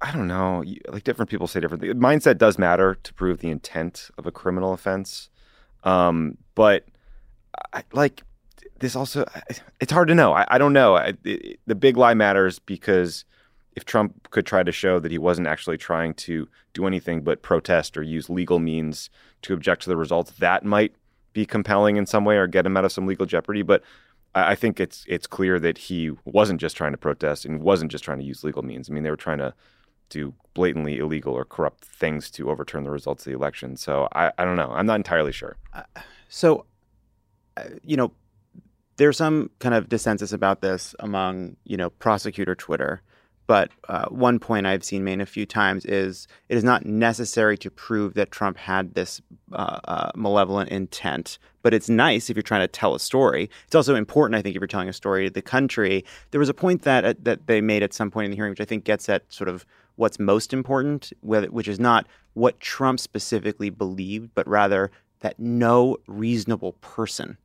I 0.00 0.12
don't 0.12 0.28
know. 0.28 0.64
Like 0.88 1.04
different 1.04 1.30
people 1.30 1.46
say 1.46 1.60
different 1.60 1.82
things. 1.82 1.94
Mindset 1.94 2.38
does 2.38 2.58
matter 2.58 2.94
to 3.02 3.14
prove 3.14 3.40
the 3.40 3.50
intent 3.50 4.10
of 4.16 4.26
a 4.26 4.32
criminal 4.32 4.72
offense. 4.72 5.28
Um, 5.84 6.38
but 6.54 6.86
I, 7.72 7.84
like 7.92 8.22
this 8.78 8.96
also, 8.96 9.26
it's 9.80 9.92
hard 9.92 10.08
to 10.08 10.14
know. 10.14 10.32
I, 10.32 10.46
I 10.48 10.58
don't 10.58 10.72
know. 10.72 10.96
I, 10.96 11.12
it, 11.24 11.60
the 11.66 11.74
big 11.74 11.96
lie 11.96 12.14
matters 12.14 12.58
because 12.58 13.24
if 13.76 13.84
Trump 13.84 14.30
could 14.30 14.46
try 14.46 14.62
to 14.62 14.72
show 14.72 15.00
that 15.00 15.10
he 15.10 15.18
wasn't 15.18 15.46
actually 15.46 15.76
trying 15.76 16.14
to 16.14 16.48
do 16.72 16.86
anything 16.86 17.22
but 17.22 17.42
protest 17.42 17.96
or 17.96 18.02
use 18.02 18.30
legal 18.30 18.58
means 18.58 19.10
to 19.42 19.52
object 19.52 19.82
to 19.82 19.90
the 19.90 19.96
results, 19.96 20.32
that 20.32 20.64
might 20.64 20.94
be 21.32 21.46
compelling 21.46 21.96
in 21.96 22.06
some 22.06 22.24
way 22.24 22.36
or 22.36 22.46
get 22.46 22.66
him 22.66 22.76
out 22.76 22.84
of 22.84 22.92
some 22.92 23.06
legal 23.06 23.26
jeopardy. 23.26 23.62
But 23.62 23.82
I 24.34 24.54
think 24.54 24.78
it's 24.78 25.04
it's 25.08 25.26
clear 25.26 25.58
that 25.58 25.76
he 25.76 26.12
wasn't 26.24 26.60
just 26.60 26.76
trying 26.76 26.92
to 26.92 26.98
protest 26.98 27.44
and 27.44 27.62
wasn't 27.62 27.90
just 27.90 28.04
trying 28.04 28.18
to 28.18 28.24
use 28.24 28.44
legal 28.44 28.62
means. 28.62 28.88
I 28.88 28.92
mean, 28.92 29.02
they 29.02 29.10
were 29.10 29.16
trying 29.16 29.38
to 29.38 29.54
do 30.08 30.34
blatantly 30.54 30.98
illegal 30.98 31.32
or 31.32 31.44
corrupt 31.44 31.84
things 31.84 32.30
to 32.32 32.50
overturn 32.50 32.84
the 32.84 32.90
results 32.90 33.26
of 33.26 33.30
the 33.30 33.36
election. 33.36 33.76
So 33.76 34.08
I, 34.12 34.32
I 34.38 34.44
don't 34.44 34.56
know. 34.56 34.70
I'm 34.72 34.86
not 34.86 34.96
entirely 34.96 35.32
sure. 35.32 35.56
So, 36.28 36.66
uh, 37.56 37.64
you 37.82 37.96
know, 37.96 38.12
there's 38.96 39.16
some 39.16 39.50
kind 39.60 39.74
of 39.74 39.88
dissensus 39.88 40.32
about 40.32 40.60
this 40.60 40.94
among, 40.98 41.56
you 41.64 41.76
know, 41.76 41.90
prosecutor 41.90 42.54
Twitter. 42.54 43.02
But 43.50 43.72
uh, 43.88 44.06
one 44.10 44.38
point 44.38 44.68
I've 44.68 44.84
seen 44.84 45.02
made 45.02 45.20
a 45.20 45.26
few 45.26 45.44
times 45.44 45.84
is 45.84 46.28
it 46.48 46.56
is 46.56 46.62
not 46.62 46.86
necessary 46.86 47.58
to 47.58 47.68
prove 47.68 48.14
that 48.14 48.30
Trump 48.30 48.56
had 48.56 48.94
this 48.94 49.20
uh, 49.50 49.80
uh, 49.88 50.12
malevolent 50.14 50.70
intent. 50.70 51.36
But 51.62 51.74
it's 51.74 51.88
nice 51.88 52.30
if 52.30 52.36
you're 52.36 52.44
trying 52.44 52.60
to 52.60 52.68
tell 52.68 52.94
a 52.94 53.00
story. 53.00 53.50
It's 53.66 53.74
also 53.74 53.96
important, 53.96 54.38
I 54.38 54.42
think, 54.42 54.54
if 54.54 54.60
you're 54.60 54.68
telling 54.68 54.88
a 54.88 54.92
story 54.92 55.24
to 55.24 55.34
the 55.34 55.42
country. 55.42 56.04
There 56.30 56.38
was 56.38 56.48
a 56.48 56.54
point 56.54 56.82
that 56.82 57.04
uh, 57.04 57.14
that 57.24 57.48
they 57.48 57.60
made 57.60 57.82
at 57.82 57.92
some 57.92 58.08
point 58.08 58.26
in 58.26 58.30
the 58.30 58.36
hearing, 58.36 58.50
which 58.50 58.60
I 58.60 58.64
think 58.64 58.84
gets 58.84 59.08
at 59.08 59.24
sort 59.32 59.48
of 59.48 59.66
what's 59.96 60.20
most 60.20 60.52
important, 60.52 61.12
which 61.20 61.66
is 61.66 61.80
not 61.80 62.06
what 62.34 62.60
Trump 62.60 63.00
specifically 63.00 63.68
believed, 63.68 64.30
but 64.36 64.46
rather 64.46 64.92
that 65.22 65.40
no 65.40 65.96
reasonable 66.06 66.74
person 66.74 67.36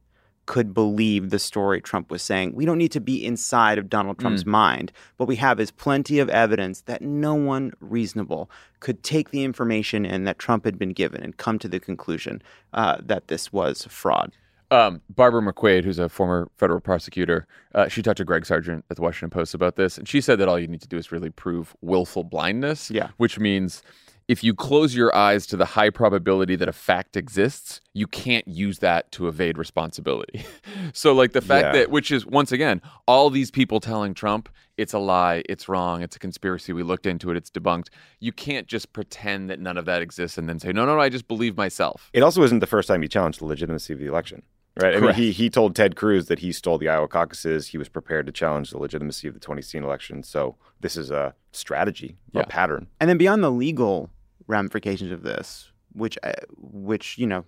could 0.45 0.73
believe 0.73 1.29
the 1.29 1.39
story 1.39 1.81
Trump 1.81 2.12
was 2.12 2.21
saying. 2.21 2.53
We 2.53 2.65
don't 2.65 2.77
need 2.77 2.91
to 2.91 3.01
be 3.01 3.25
inside 3.25 3.77
of 3.77 3.89
Donald 3.89 4.19
Trump's 4.19 4.45
mind. 4.45 4.91
What 5.17 5.27
we 5.27 5.38
have 5.38 5.60
is 5.60 5.71
plenty 5.71 6.19
of 6.19 6.29
evidence 6.29 6.81
that 6.81 7.01
no 7.01 7.34
one 7.34 7.73
reasonable 7.79 8.49
could 8.79 9.03
take 9.03 9.31
the 9.31 9.43
information 9.43 10.05
in 10.05 10.23
that 10.25 10.39
Trump 10.39 10.65
had 10.65 10.77
been 10.77 10.93
given 10.93 11.23
and 11.23 11.38
come 11.38 11.58
to 11.60 11.67
the 11.67 11.79
conclusion 11.79 12.41
uh, 12.73 12.97
that 13.01 13.27
this 13.27 13.51
was 13.51 13.86
fraud. 13.89 14.34
Um, 14.71 15.01
Barbara 15.10 15.41
McQuade, 15.41 15.84
who's 15.84 15.99
a 15.99 16.10
former 16.10 16.49
federal 16.58 16.79
prosecutor, 16.79 17.47
uh, 17.75 17.88
she 17.88 18.01
talked 18.01 18.17
to 18.17 18.25
Greg 18.25 18.45
Sargent 18.45 18.84
at 18.89 18.97
the 18.97 19.01
Washington 19.01 19.29
Post 19.29 19.53
about 19.53 19.75
this, 19.75 19.97
and 19.97 20.08
she 20.08 20.21
said 20.21 20.39
that 20.39 20.47
all 20.47 20.60
you 20.60 20.67
need 20.67 20.81
to 20.81 20.88
do 20.88 20.97
is 20.97 21.12
really 21.12 21.29
prove 21.29 21.75
willful 21.81 22.23
blindness. 22.23 22.89
Yeah. 22.89 23.10
Which 23.17 23.39
means 23.39 23.84
if 24.27 24.43
you 24.43 24.55
close 24.55 24.95
your 24.95 25.15
eyes 25.15 25.45
to 25.47 25.55
the 25.57 25.65
high 25.65 25.89
probability 25.91 26.55
that 26.55 26.67
a 26.67 26.73
fact 26.73 27.15
exists, 27.15 27.79
you 27.93 28.07
can't 28.07 28.47
use 28.47 28.79
that 28.79 29.11
to 29.11 29.27
evade 29.27 29.57
responsibility. 29.57 30.43
so, 30.93 31.13
like 31.13 31.33
the 31.33 31.41
fact 31.41 31.65
Yeah. 31.67 31.71
that, 31.73 31.91
which 31.91 32.11
is 32.11 32.25
once 32.25 32.51
again, 32.51 32.81
all 33.07 33.29
these 33.29 33.51
people 33.51 33.79
telling 33.79 34.13
Trump 34.13 34.49
it's 34.77 34.93
a 34.93 34.99
lie, 34.99 35.41
it's 35.47 35.69
wrong, 35.69 36.01
it's 36.01 36.15
a 36.15 36.19
conspiracy. 36.19 36.73
We 36.73 36.83
looked 36.83 37.05
into 37.05 37.29
it, 37.31 37.38
it's 37.38 37.49
debunked. 37.49 37.88
You 38.19 38.31
can't 38.33 38.67
just 38.67 38.91
pretend 38.93 39.49
that 39.49 39.59
none 39.59 39.77
of 39.77 39.85
that 39.85 40.01
exists 40.01 40.38
and 40.38 40.49
then 40.49 40.59
say, 40.59 40.73
no, 40.73 40.85
no, 40.85 40.95
no, 40.95 40.99
I 41.01 41.07
just 41.09 41.27
believe 41.29 41.55
myself. 41.55 42.09
It 42.13 42.23
also 42.23 42.43
isn't 42.43 42.59
the 42.59 42.67
first 42.67 42.88
time 42.89 43.01
he 43.01 43.07
challenged 43.07 43.39
the 43.39 43.45
legitimacy 43.45 43.93
of 43.93 43.99
the 43.99 44.07
election. 44.07 44.41
Right. 44.77 44.97
I 44.97 44.99
mean, 44.99 45.13
he, 45.13 45.31
he 45.31 45.49
told 45.49 45.73
Ted 45.73 45.95
Cruz 45.95 46.25
that 46.25 46.39
he 46.39 46.51
stole 46.51 46.77
the 46.77 46.89
Iowa 46.89 47.07
caucuses. 47.07 47.67
He 47.67 47.77
was 47.77 47.88
prepared 47.88 48.25
to 48.25 48.33
challenge 48.33 48.71
the 48.71 48.77
legitimacy 48.77 49.29
of 49.29 49.33
the 49.33 49.39
2016 49.39 49.81
election. 49.85 50.21
So 50.23 50.57
this 50.81 50.97
is 50.97 51.09
a 51.11 51.33
strategy, 51.53 52.17
Yeah. 52.33 52.41
a 52.41 52.45
pattern. 52.45 52.88
And 52.99 53.09
then 53.09 53.17
beyond 53.17 53.41
the 53.41 53.51
legal 53.51 54.09
ramifications 54.47 55.12
of 55.12 55.23
this, 55.23 55.71
which 55.93 56.17
uh, 56.23 56.34
which 56.58 57.17
you 57.17 57.27
know 57.27 57.45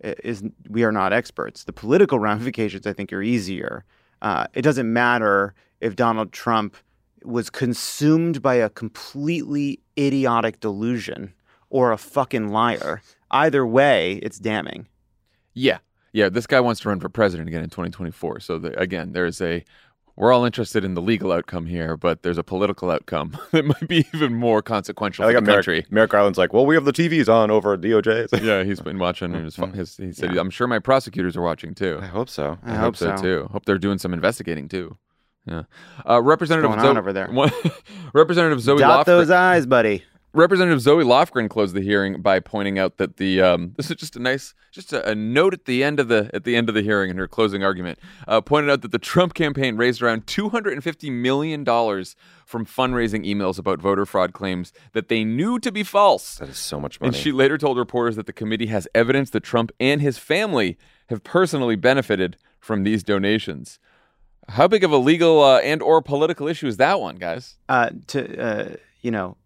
is 0.00 0.42
we 0.68 0.84
are 0.84 0.92
not 0.92 1.12
experts. 1.12 1.64
The 1.64 1.72
political 1.72 2.18
ramifications, 2.30 2.86
I 2.86 2.92
think, 2.92 3.12
are 3.12 3.22
easier. 3.22 3.84
Uh, 4.22 4.46
it 4.54 4.62
doesn't 4.62 4.90
matter 4.92 5.54
if 5.80 5.96
Donald 5.96 6.32
Trump 6.32 6.76
was 7.24 7.50
consumed 7.50 8.42
by 8.42 8.54
a 8.54 8.68
completely 8.68 9.80
idiotic 9.98 10.60
delusion 10.60 11.32
or 11.70 11.92
a 11.92 11.98
fucking 11.98 12.48
liar. 12.48 13.02
Either 13.30 13.66
way, 13.66 14.20
it's 14.22 14.38
damning. 14.38 14.86
Yeah. 15.54 15.78
Yeah. 16.12 16.28
This 16.28 16.46
guy 16.46 16.60
wants 16.60 16.80
to 16.82 16.88
run 16.88 17.00
for 17.00 17.08
president 17.08 17.48
again 17.48 17.64
in 17.64 17.70
2024. 17.70 18.40
So, 18.40 18.58
the, 18.58 18.78
again, 18.78 19.12
there's 19.12 19.40
a, 19.40 19.64
we're 20.16 20.32
all 20.32 20.44
interested 20.44 20.84
in 20.84 20.94
the 20.94 21.02
legal 21.02 21.32
outcome 21.32 21.66
here, 21.66 21.96
but 21.96 22.22
there's 22.22 22.38
a 22.38 22.44
political 22.44 22.90
outcome 22.90 23.36
that 23.52 23.64
might 23.64 23.88
be 23.88 24.06
even 24.14 24.34
more 24.34 24.62
consequential 24.62 25.24
I 25.24 25.28
for 25.28 25.34
like 25.34 25.44
the 25.44 25.50
Merrick, 25.50 25.64
country. 25.66 25.86
Merrick 25.90 26.10
Garland's 26.12 26.38
like, 26.38 26.52
well, 26.52 26.64
we 26.66 26.74
have 26.76 26.84
the 26.84 26.92
TVs 26.92 27.28
on 27.28 27.50
over 27.50 27.72
at 27.74 27.80
DOJ. 27.80 28.40
Yeah, 28.44 28.62
he's 28.62 28.80
been 28.80 28.98
watching. 28.98 29.34
And 29.34 29.44
his, 29.52 29.56
his, 29.56 29.96
he 29.96 30.12
said, 30.12 30.36
"I'm 30.36 30.50
sure 30.50 30.66
my 30.66 30.78
prosecutors 30.78 31.36
are 31.36 31.42
watching 31.42 31.74
too." 31.74 31.98
I 32.02 32.06
hope 32.06 32.28
so. 32.28 32.58
I 32.64 32.74
hope 32.74 32.96
so. 32.96 33.16
too. 33.16 33.48
Hope 33.52 33.64
they're 33.64 33.78
doing 33.78 33.98
some 33.98 34.12
investigating 34.12 34.68
too. 34.68 34.96
Yeah. 35.46 35.64
Uh, 36.08 36.22
Representative 36.22 36.70
going 36.70 36.80
Zo- 36.80 36.90
on 36.90 36.98
over 36.98 37.12
there? 37.12 37.28
Representative 38.14 38.60
Zoe 38.60 38.78
Dot 38.78 39.00
Lofgren. 39.02 39.06
those 39.06 39.30
eyes, 39.30 39.66
buddy. 39.66 40.02
Representative 40.34 40.80
Zoe 40.80 41.04
Lofgren 41.04 41.48
closed 41.48 41.74
the 41.74 41.80
hearing 41.80 42.20
by 42.20 42.40
pointing 42.40 42.78
out 42.78 42.96
that 42.96 43.18
the 43.18 43.40
um, 43.40 43.72
this 43.76 43.90
is 43.90 43.96
just 43.96 44.16
a 44.16 44.18
nice 44.18 44.52
just 44.72 44.92
a, 44.92 45.10
a 45.10 45.14
note 45.14 45.54
at 45.54 45.64
the 45.64 45.84
end 45.84 46.00
of 46.00 46.08
the 46.08 46.28
at 46.34 46.44
the 46.44 46.56
end 46.56 46.68
of 46.68 46.74
the 46.74 46.82
hearing 46.82 47.10
in 47.10 47.16
her 47.16 47.28
closing 47.28 47.62
argument 47.62 47.98
uh, 48.26 48.40
pointed 48.40 48.70
out 48.70 48.82
that 48.82 48.90
the 48.90 48.98
Trump 48.98 49.34
campaign 49.34 49.76
raised 49.76 50.02
around 50.02 50.26
250 50.26 51.08
million 51.10 51.62
dollars 51.62 52.16
from 52.44 52.66
fundraising 52.66 53.24
emails 53.24 53.58
about 53.58 53.80
voter 53.80 54.04
fraud 54.04 54.32
claims 54.32 54.72
that 54.92 55.08
they 55.08 55.24
knew 55.24 55.58
to 55.58 55.72
be 55.72 55.82
false. 55.82 56.36
That 56.36 56.48
is 56.48 56.58
so 56.58 56.80
much 56.80 57.00
money. 57.00 57.08
And 57.08 57.16
she 57.16 57.32
later 57.32 57.56
told 57.56 57.78
reporters 57.78 58.16
that 58.16 58.26
the 58.26 58.32
committee 58.32 58.66
has 58.66 58.88
evidence 58.94 59.30
that 59.30 59.44
Trump 59.44 59.70
and 59.78 60.02
his 60.02 60.18
family 60.18 60.76
have 61.08 61.22
personally 61.22 61.76
benefited 61.76 62.36
from 62.58 62.82
these 62.82 63.02
donations. 63.02 63.78
How 64.48 64.68
big 64.68 64.84
of 64.84 64.90
a 64.90 64.98
legal 64.98 65.42
uh, 65.42 65.60
and 65.60 65.80
or 65.80 66.02
political 66.02 66.48
issue 66.48 66.66
is 66.66 66.76
that 66.76 67.00
one, 67.00 67.16
guys? 67.16 67.56
uh, 67.68 67.90
to 68.08 68.38
uh, 68.38 68.76
you 69.00 69.10
know, 69.10 69.36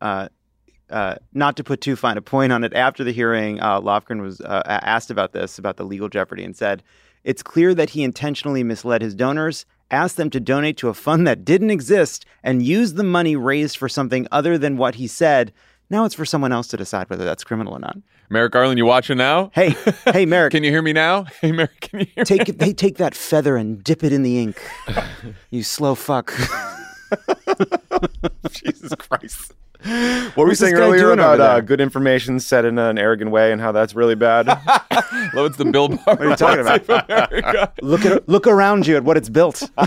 uh, 0.90 1.16
not 1.32 1.56
to 1.56 1.64
put 1.64 1.80
too 1.80 1.96
fine 1.96 2.16
a 2.16 2.22
point 2.22 2.52
on 2.52 2.64
it. 2.64 2.72
After 2.74 3.04
the 3.04 3.12
hearing, 3.12 3.60
uh, 3.60 3.80
Lofgren 3.80 4.20
was 4.20 4.40
uh, 4.40 4.62
asked 4.66 5.10
about 5.10 5.32
this, 5.32 5.58
about 5.58 5.76
the 5.76 5.84
legal 5.84 6.08
jeopardy, 6.08 6.44
and 6.44 6.56
said, 6.56 6.82
"It's 7.24 7.42
clear 7.42 7.74
that 7.74 7.90
he 7.90 8.02
intentionally 8.02 8.62
misled 8.62 9.02
his 9.02 9.14
donors, 9.14 9.66
asked 9.90 10.16
them 10.16 10.30
to 10.30 10.40
donate 10.40 10.76
to 10.78 10.88
a 10.88 10.94
fund 10.94 11.26
that 11.26 11.44
didn't 11.44 11.70
exist, 11.70 12.24
and 12.42 12.62
used 12.62 12.96
the 12.96 13.04
money 13.04 13.36
raised 13.36 13.76
for 13.76 13.88
something 13.88 14.26
other 14.32 14.58
than 14.58 14.76
what 14.76 14.96
he 14.96 15.06
said." 15.06 15.52
Now 15.90 16.04
it's 16.04 16.14
for 16.14 16.26
someone 16.26 16.52
else 16.52 16.68
to 16.68 16.76
decide 16.76 17.08
whether 17.08 17.24
that's 17.24 17.44
criminal 17.44 17.72
or 17.72 17.78
not. 17.78 17.96
Merrick 18.30 18.52
Garland, 18.52 18.76
you 18.76 18.84
watching 18.84 19.16
now? 19.16 19.50
Hey, 19.54 19.74
hey, 20.04 20.26
Merrick, 20.26 20.50
Can 20.52 20.62
you 20.62 20.70
hear 20.70 20.82
me 20.82 20.92
now? 20.92 21.24
Hey, 21.40 21.52
Merrick, 21.52 21.80
can 21.80 22.00
you 22.00 22.06
hear 22.14 22.24
take 22.24 22.48
it, 22.48 22.58
they 22.58 22.74
take 22.74 22.98
that 22.98 23.14
feather 23.14 23.56
and 23.56 23.82
dip 23.82 24.04
it 24.04 24.12
in 24.12 24.22
the 24.22 24.38
ink. 24.38 24.60
you 25.50 25.62
slow 25.62 25.94
fuck. 25.94 26.32
Jesus 28.50 28.94
Christ. 28.96 29.54
What 30.38 30.44
were 30.44 30.50
we 30.50 30.54
saying 30.54 30.74
earlier 30.74 31.10
about 31.10 31.40
uh, 31.40 31.60
good 31.60 31.80
information 31.80 32.38
said 32.38 32.64
in 32.64 32.78
an 32.78 32.96
arrogant 32.96 33.32
way 33.32 33.50
and 33.50 33.60
how 33.60 33.72
that's 33.72 33.96
really 33.96 34.14
bad? 34.14 34.46
Lovett's 35.34 35.56
the 35.56 35.64
Bill 35.64 35.88
Barr. 35.88 35.98
What 36.14 36.20
are 36.22 36.30
you 36.30 36.36
talking 36.36 36.60
about? 36.60 37.82
look 37.82 38.04
at 38.04 38.28
look 38.28 38.46
around 38.46 38.86
you 38.86 38.96
at 38.96 39.02
what 39.02 39.16
it's 39.16 39.28
built. 39.28 39.68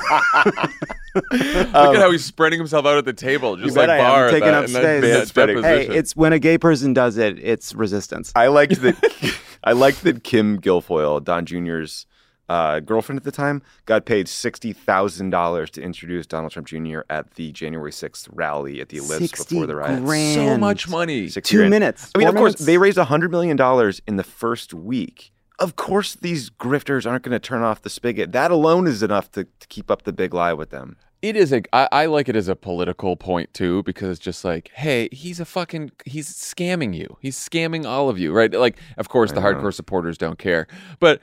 Look 1.14 1.34
at 1.34 1.96
how 1.98 2.12
he's 2.12 2.24
spreading 2.24 2.58
himself 2.60 2.86
out 2.86 2.98
at 2.98 3.04
the 3.06 3.12
table, 3.14 3.58
just 3.58 3.76
like 3.78 3.90
I. 3.90 3.98
Barr. 3.98 4.30
Taking 4.30 4.48
that- 4.48 4.54
up 4.54 4.66
in 4.68 4.74
that- 4.74 4.82
space. 4.82 5.14
that 5.14 5.28
spreading. 5.30 5.64
Hey, 5.64 5.88
it's 5.88 6.16
when 6.18 6.34
a 6.34 6.40
gay 6.40 6.58
person 6.58 6.94
does 6.94 7.18
it, 7.18 7.38
it's 7.40 7.74
resistance. 7.74 8.32
I 8.36 8.48
liked 8.48 8.82
that. 8.82 9.38
I 9.64 9.72
liked 9.74 10.04
that 10.04 10.24
Kim 10.24 10.60
Guilfoyle, 10.60 11.24
Don 11.24 11.46
Jr.'s 11.46 12.06
uh, 12.52 12.80
girlfriend 12.82 13.18
at 13.18 13.24
the 13.24 13.32
time, 13.32 13.62
got 13.86 14.06
paid 14.06 14.28
sixty 14.28 14.74
thousand 14.74 15.30
dollars 15.30 15.70
to 15.72 15.82
introduce 15.82 16.26
Donald 16.28 16.52
Trump 16.52 16.68
Jr. 16.68 17.00
at 17.10 17.32
the 17.36 17.52
January 17.52 17.92
sixth 17.94 18.28
rally 18.34 18.82
at 18.82 18.90
the 18.90 18.98
Ellipse 18.98 19.30
60 19.30 19.56
before 19.56 19.68
the 19.68 19.76
riots. 19.76 20.02
grand. 20.02 20.36
so 20.36 20.58
much 20.58 20.90
money. 20.90 21.30
60 21.30 21.50
Two 21.50 21.58
grand. 21.60 21.70
minutes. 21.72 22.12
I 22.14 22.18
mean, 22.18 22.26
Four 22.28 22.30
of 22.30 22.36
course, 22.36 22.52
minutes? 22.54 22.66
they 22.66 22.78
raised 22.78 22.98
hundred 22.98 23.32
million 23.32 23.56
dollars 23.56 24.02
in 24.08 24.18
the 24.18 24.24
first 24.24 24.74
week. 24.74 25.32
Of 25.60 25.76
course, 25.76 26.16
these 26.16 26.50
grifters 26.50 27.10
aren't 27.10 27.24
going 27.24 27.34
to 27.34 27.40
turn 27.40 27.62
off 27.62 27.84
the 27.84 27.90
spigot. 27.90 28.32
That 28.32 28.50
alone 28.52 28.88
is 28.88 29.04
enough 29.04 29.32
to, 29.34 29.44
to 29.44 29.68
keep 29.68 29.92
up 29.92 30.02
the 30.04 30.12
big 30.12 30.34
lie 30.34 30.54
with 30.54 30.72
them. 30.72 30.98
It 31.22 31.36
is 31.36 31.54
a. 31.54 31.62
I, 31.72 31.88
I 31.92 32.06
like 32.08 32.28
it 32.30 32.36
as 32.36 32.48
a 32.48 32.56
political 32.56 33.16
point 33.16 33.54
too, 33.54 33.84
because 33.84 34.10
it's 34.10 34.20
just 34.20 34.44
like, 34.44 34.72
hey, 34.74 35.08
he's 35.12 35.40
a 35.40 35.46
fucking. 35.46 35.92
He's 36.04 36.28
scamming 36.34 36.96
you. 36.96 37.16
He's 37.22 37.38
scamming 37.38 37.86
all 37.86 38.10
of 38.10 38.18
you, 38.18 38.34
right? 38.34 38.52
Like, 38.52 38.78
of 38.98 39.08
course, 39.10 39.32
the 39.32 39.40
hardcore 39.40 39.72
supporters 39.74 40.18
don't 40.18 40.40
care, 40.40 40.66
but 41.00 41.22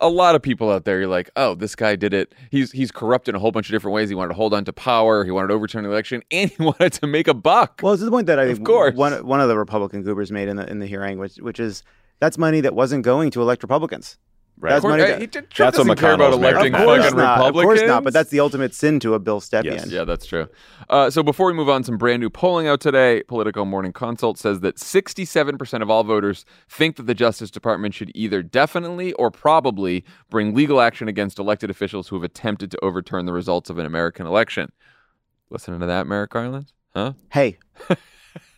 a 0.00 0.08
lot 0.08 0.34
of 0.34 0.42
people 0.42 0.70
out 0.70 0.84
there, 0.84 0.98
you're 1.00 1.08
like, 1.08 1.30
oh, 1.36 1.54
this 1.54 1.74
guy 1.74 1.96
did 1.96 2.14
it. 2.14 2.34
He's 2.50 2.72
he's 2.72 2.90
corrupt 2.90 3.28
in 3.28 3.34
a 3.34 3.38
whole 3.38 3.50
bunch 3.52 3.68
of 3.68 3.72
different 3.72 3.94
ways. 3.94 4.08
He 4.08 4.14
wanted 4.14 4.28
to 4.28 4.34
hold 4.34 4.54
on 4.54 4.64
to 4.66 4.72
power. 4.72 5.24
He 5.24 5.30
wanted 5.30 5.48
to 5.48 5.54
overturn 5.54 5.84
the 5.84 5.90
election, 5.90 6.22
and 6.30 6.50
he 6.50 6.62
wanted 6.62 6.92
to 6.94 7.06
make 7.06 7.28
a 7.28 7.34
buck. 7.34 7.80
Well, 7.82 7.92
this 7.92 8.00
is 8.00 8.04
the 8.04 8.10
point 8.10 8.26
that 8.28 8.38
I 8.38 8.44
Of 8.44 8.62
course. 8.64 8.94
one 8.94 9.26
one 9.26 9.40
of 9.40 9.48
the 9.48 9.58
Republican 9.58 10.02
goobers 10.02 10.30
made 10.30 10.48
in 10.48 10.56
the 10.56 10.68
in 10.70 10.78
the 10.78 10.86
hearing, 10.86 11.18
which 11.18 11.36
which 11.36 11.58
is 11.60 11.82
that's 12.20 12.38
money 12.38 12.60
that 12.60 12.74
wasn't 12.74 13.04
going 13.04 13.30
to 13.32 13.42
elect 13.42 13.62
Republicans. 13.62 14.18
Right. 14.60 14.70
That's 14.70 14.82
course, 14.82 14.92
money 14.92 15.02
that, 15.04 15.20
he 15.20 15.26
did- 15.26 15.50
Trump 15.50 15.74
That's 15.74 15.78
what 15.78 15.96
doesn't 15.96 15.98
care 15.98 16.14
about 16.14 16.32
electing 16.32 16.72
to. 16.72 16.78
of 16.78 16.84
course 16.84 17.04
fucking 17.04 17.16
not, 17.18 17.40
of 17.46 17.54
course 17.54 17.82
not. 17.82 18.02
But 18.02 18.12
that's 18.12 18.30
the 18.30 18.40
ultimate 18.40 18.74
sin 18.74 18.98
to 19.00 19.14
a 19.14 19.18
Bill 19.20 19.40
Stepien. 19.40 19.64
Yes, 19.64 19.86
yeah, 19.86 20.04
that's 20.04 20.26
true. 20.26 20.48
Uh, 20.90 21.10
so 21.10 21.22
before 21.22 21.46
we 21.46 21.52
move 21.52 21.68
on, 21.68 21.84
some 21.84 21.96
brand 21.96 22.20
new 22.20 22.28
polling 22.28 22.66
out 22.66 22.80
today. 22.80 23.22
Politico 23.28 23.64
Morning 23.64 23.92
Consult 23.92 24.36
says 24.36 24.60
that 24.60 24.76
67% 24.76 25.82
of 25.82 25.90
all 25.90 26.02
voters 26.02 26.44
think 26.68 26.96
that 26.96 27.04
the 27.04 27.14
Justice 27.14 27.50
Department 27.50 27.94
should 27.94 28.10
either 28.14 28.42
definitely 28.42 29.12
or 29.12 29.30
probably 29.30 30.04
bring 30.28 30.54
legal 30.54 30.80
action 30.80 31.06
against 31.06 31.38
elected 31.38 31.70
officials 31.70 32.08
who 32.08 32.16
have 32.16 32.24
attempted 32.24 32.70
to 32.72 32.78
overturn 32.82 33.26
the 33.26 33.32
results 33.32 33.70
of 33.70 33.78
an 33.78 33.86
American 33.86 34.26
election. 34.26 34.72
Listening 35.50 35.80
to 35.80 35.86
that, 35.86 36.06
Merrick 36.06 36.30
Garland? 36.30 36.72
Huh? 36.94 37.12
Hey, 37.32 37.58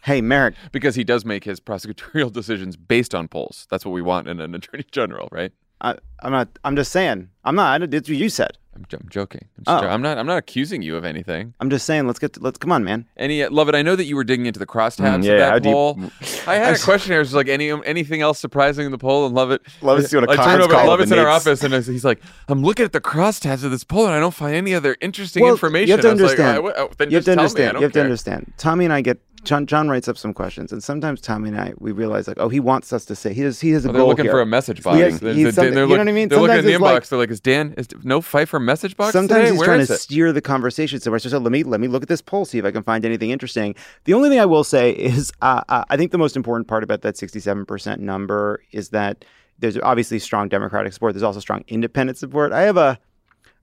hey, 0.05 0.21
Merrick. 0.21 0.55
Because 0.73 0.95
he 0.95 1.05
does 1.05 1.25
make 1.25 1.45
his 1.45 1.61
prosecutorial 1.61 2.33
decisions 2.33 2.77
based 2.77 3.15
on 3.15 3.29
polls. 3.29 3.67
That's 3.71 3.85
what 3.85 3.93
we 3.93 4.03
want 4.03 4.29
in 4.29 4.41
an 4.41 4.55
attorney 4.55 4.87
general, 4.91 5.29
right? 5.31 5.53
I, 5.81 5.97
I'm 6.23 6.33
not. 6.33 6.49
I'm 6.65 6.77
just 6.77 6.93
saying. 6.93 7.29
I'm 7.45 7.55
not. 7.55 7.83
It's 7.95 8.09
what 8.09 8.19
you 8.19 8.29
said. 8.29 8.59
I'm, 8.77 8.85
j- 8.89 8.99
I'm 9.01 9.09
joking. 9.11 9.49
I'm, 9.59 9.65
Oh. 9.67 9.81
jo- 9.83 9.89
I'm 9.89 10.01
not. 10.01 10.17
I'm 10.19 10.27
not 10.27 10.39
accusing 10.39 10.81
you 10.81 10.97
of 10.97 11.05
anything. 11.05 11.55
I'm 11.61 11.69
just 11.71 11.85
saying. 11.87 12.07
Let's 12.07 12.19
get. 12.19 12.35
To, 12.35 12.41
let's 12.41 12.57
come 12.59 12.71
on, 12.73 12.85
man. 12.85 13.07
Any 13.17 13.45
Lovett? 13.47 13.75
I 13.75 13.83
know 13.83 13.97
that 13.97 14.05
you 14.05 14.15
were 14.17 14.23
digging 14.25 14.47
into 14.47 14.59
the 14.61 14.67
crosstabs 14.67 15.23
Mm, 15.23 15.25
yeah, 15.25 15.33
of 15.33 15.39
that 15.39 15.63
deep- 15.65 15.73
poll. 15.73 15.99
I 16.47 16.55
had 16.57 16.77
a 16.77 16.79
question 16.85 17.13
here. 17.13 17.21
It's 17.21 17.33
like 17.33 17.49
any 17.49 17.71
anything 17.71 18.21
else 18.21 18.39
surprising 18.39 18.87
in 18.87 18.93
the 18.93 18.99
poll, 18.99 19.27
and 19.27 19.35
love 19.35 19.51
it. 19.51 19.63
Lovett's 19.83 20.11
doing 20.11 20.25
a 20.29 20.31
I 20.31 20.37
turn 20.37 20.61
over. 20.61 20.73
Lovett's 20.75 21.11
the 21.11 21.17
in 21.17 21.23
our 21.25 21.29
office, 21.31 21.63
and 21.65 21.73
he's 21.75 22.05
like, 22.05 22.21
"I'm 22.49 22.63
looking 22.63 22.85
at 22.85 22.93
the 22.93 23.01
crosstabs 23.01 23.65
of 23.65 23.71
this 23.71 23.85
poll, 23.85 24.07
and 24.07 24.15
I 24.15 24.21
don't 24.21 24.35
find 24.35 24.55
any 24.55 24.75
other 24.75 24.97
interesting 25.01 25.43
Well, 25.43 25.53
information." 25.53 25.89
You 25.89 25.93
have 25.95 26.03
to 26.03 26.09
I 26.09 26.13
was 26.13 26.21
like, 26.23 26.31
understand. 26.39 26.59
"Oh, 26.67 26.73
oh, 26.77 26.91
then 26.99 27.11
you 27.11 27.17
have 27.17 27.25
to 27.25 27.35
tell 27.35 27.37
me. 27.37 27.41
Understand. 27.43 27.77
You 27.79 27.83
have 27.83 27.93
to 27.93 28.01
understand. 28.03 28.53
Tommy 28.59 28.85
and 28.85 28.95
I 28.95 29.01
get. 29.01 29.19
John, 29.43 29.65
John 29.67 29.89
writes 29.89 30.07
up 30.07 30.19
some 30.19 30.35
questions, 30.35 30.71
and 30.71 30.83
sometimes 30.83 31.21
Tommy 31.21 31.49
and 31.49 31.59
I 31.59 31.73
we 31.79 31.93
realize 31.93 32.29
like, 32.29 32.37
oh, 32.39 32.49
he 32.51 32.61
wants 32.61 32.93
us 32.93 33.05
to 33.07 33.17
say 33.17 33.33
he 33.33 33.41
has 33.41 33.61
he 33.61 33.71
has 33.71 33.87
a 33.87 33.89
Oh, 33.89 33.93
they're 33.93 34.01
goal 34.01 34.09
looking 34.11 34.25
here. 34.27 34.33
for 34.33 34.41
a 34.43 34.47
message 34.47 34.83
box. 34.83 34.99
Yes, 34.99 35.19
They're- 35.19 35.33
he's 35.33 35.45
they're- 35.45 35.53
something- 35.53 35.75
they're 35.75 35.85
you 35.85 35.91
know 35.95 35.99
what 35.99 36.09
I 36.09 36.13
mean? 36.13 36.29
They're 36.29 36.39
looking 36.39 36.57
in 36.59 36.63
Sometimes 36.63 36.81
the 36.81 36.85
inbox. 36.87 36.93
like- 36.95 37.09
they're 37.09 37.19
like, 37.19 37.31
"Is 37.31 37.41
Dan? 37.41 37.75
Is 37.79 37.89
no 38.05 38.21
Pfeiffer 38.21 38.61
message 38.61 38.97
box 38.97 39.13
Sometimes 39.13 39.39
today? 39.41 39.51
he's 39.53 39.59
Where 39.59 39.67
trying 39.69 39.87
to 39.87 39.93
it?" 39.93 39.99
steer 39.99 40.33
the 40.33 40.43
conversation 40.43 41.01
somewhere. 41.01 41.19
So 41.21 41.39
let 41.39 41.51
me 41.53 41.63
let 41.63 41.81
me 41.81 41.89
look 41.89 42.03
at 42.03 42.09
this 42.09 42.21
poll, 42.21 42.45
see 42.45 42.59
if 42.59 42.65
I 42.65 42.71
can 42.71 42.83
find 42.83 43.05
anything 43.05 43.31
interesting. 43.31 43.75
The 44.05 44.15
only 44.15 44.29
thing 44.29 44.41
I 44.41 44.47
will 44.47 44.65
say 44.65 44.91
is, 44.91 45.33
uh, 45.43 45.63
uh, 45.69 45.85
I 45.89 45.97
think 45.97 46.13
the 46.13 46.19
most 46.19 46.37
important 46.37 46.69
part 46.69 46.85
about 46.85 47.01
that 47.03 47.15
67% 47.17 47.99
number 48.01 48.61
is 48.73 48.91
that 48.91 49.25
there's 49.59 49.79
obviously 49.79 50.19
strong 50.19 50.49
Democratic 50.49 50.93
support. 50.93 51.15
There's 51.15 51.23
also 51.23 51.41
strong 51.41 51.65
independent 51.69 52.19
support. 52.19 52.53
I 52.53 52.63
have 52.63 52.77
a 52.77 52.99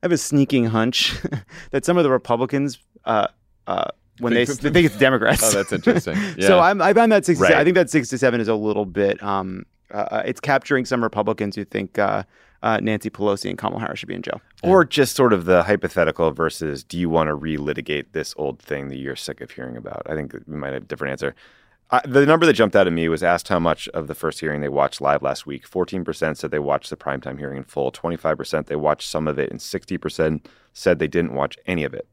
I 0.02 0.06
have 0.06 0.12
a 0.12 0.18
sneaking 0.18 0.66
hunch 0.66 1.16
that 1.72 1.86
some 1.86 1.98
of 1.98 2.04
the 2.04 2.12
Republicans, 2.12 2.78
uh, 3.06 3.28
uh, 3.66 3.86
when 4.20 4.34
they, 4.34 4.46
Think- 4.46 4.60
they 4.62 4.70
think 4.72 4.86
it's 4.88 4.98
Democrats. 4.98 5.44
Oh, 5.44 5.52
that's 5.52 5.72
interesting. 5.72 6.16
So 6.42 6.58
Yeah. 6.58 6.64
I'm, 6.64 6.82
I 6.82 6.94
find 6.94 7.12
that 7.12 7.26
67. 7.26 7.60
I 7.60 7.64
think 7.64 7.76
that 7.76 7.90
67 7.90 8.42
is 8.42 8.48
a 8.48 8.56
little 8.56 8.86
bit. 8.86 9.22
Um, 9.24 9.66
uh, 9.92 10.24
it's 10.26 10.40
capturing 10.40 10.86
some 10.86 11.02
Republicans 11.04 11.56
who 11.56 11.64
think 11.64 11.98
uh, 11.98 12.24
uh, 12.64 12.80
Nancy 12.82 13.10
Pelosi 13.10 13.50
and 13.50 13.58
Kamala 13.58 13.80
Harris 13.82 14.00
should 14.00 14.10
be 14.10 14.16
in 14.16 14.22
jail. 14.22 14.42
Or 14.64 14.84
just 14.84 15.16
sort 15.16 15.32
of 15.34 15.46
the 15.46 15.64
hypothetical 15.64 16.32
versus 16.32 16.84
do 16.84 16.98
you 17.00 17.10
want 17.10 17.28
to 17.30 17.38
relitigate 17.38 18.08
this 18.12 18.34
old 18.38 18.60
thing 18.60 18.90
that 18.90 18.98
you're 18.98 19.16
sick 19.16 19.40
of 19.42 19.52
hearing 19.52 19.78
about? 19.78 20.02
I 20.08 20.16
think 20.16 20.34
we 20.48 20.56
might 20.58 20.74
have 20.74 20.84
a 20.84 20.86
different 20.86 21.12
answer. 21.12 21.36
Uh, 21.90 22.02
the 22.04 22.26
number 22.26 22.46
that 22.46 22.52
jumped 22.54 22.76
out 22.76 22.86
at 22.86 22.92
me 22.92 23.08
was 23.08 23.24
asked 23.24 23.48
how 23.48 23.60
much 23.60 23.88
of 23.90 24.08
the 24.08 24.16
first 24.16 24.42
hearing 24.42 24.60
they 24.60 24.68
watched 24.68 25.00
live 25.00 25.22
last 25.22 25.46
week. 25.46 25.70
14% 25.70 26.36
said 26.36 26.52
they 26.52 26.60
watched 26.60 26.90
the 26.90 26.98
primetime 26.98 27.40
hearing 27.40 27.56
in 27.58 27.64
full, 27.64 27.94
25% 27.94 28.66
they 28.66 28.76
watched 28.76 29.10
some 29.10 29.26
of 29.26 29.40
it, 29.40 29.50
and 29.52 29.60
60% 29.62 30.46
said 30.74 31.00
they 31.00 31.08
didn't 31.08 31.34
watch 31.34 31.58
any 31.66 31.86
of 31.86 31.94
it. 31.94 32.06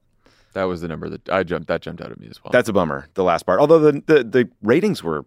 That 0.54 0.64
was 0.64 0.80
the 0.80 0.88
number 0.88 1.08
that 1.08 1.28
I 1.28 1.42
jumped. 1.42 1.68
That 1.68 1.82
jumped 1.82 2.00
out 2.02 2.10
at 2.10 2.18
me 2.18 2.26
as 2.30 2.42
well. 2.42 2.50
That's 2.50 2.68
a 2.68 2.72
bummer. 2.72 3.08
The 3.14 3.22
last 3.24 3.44
part, 3.44 3.60
although 3.60 3.78
the 3.78 4.02
the, 4.06 4.24
the 4.24 4.48
ratings 4.62 5.02
were 5.02 5.24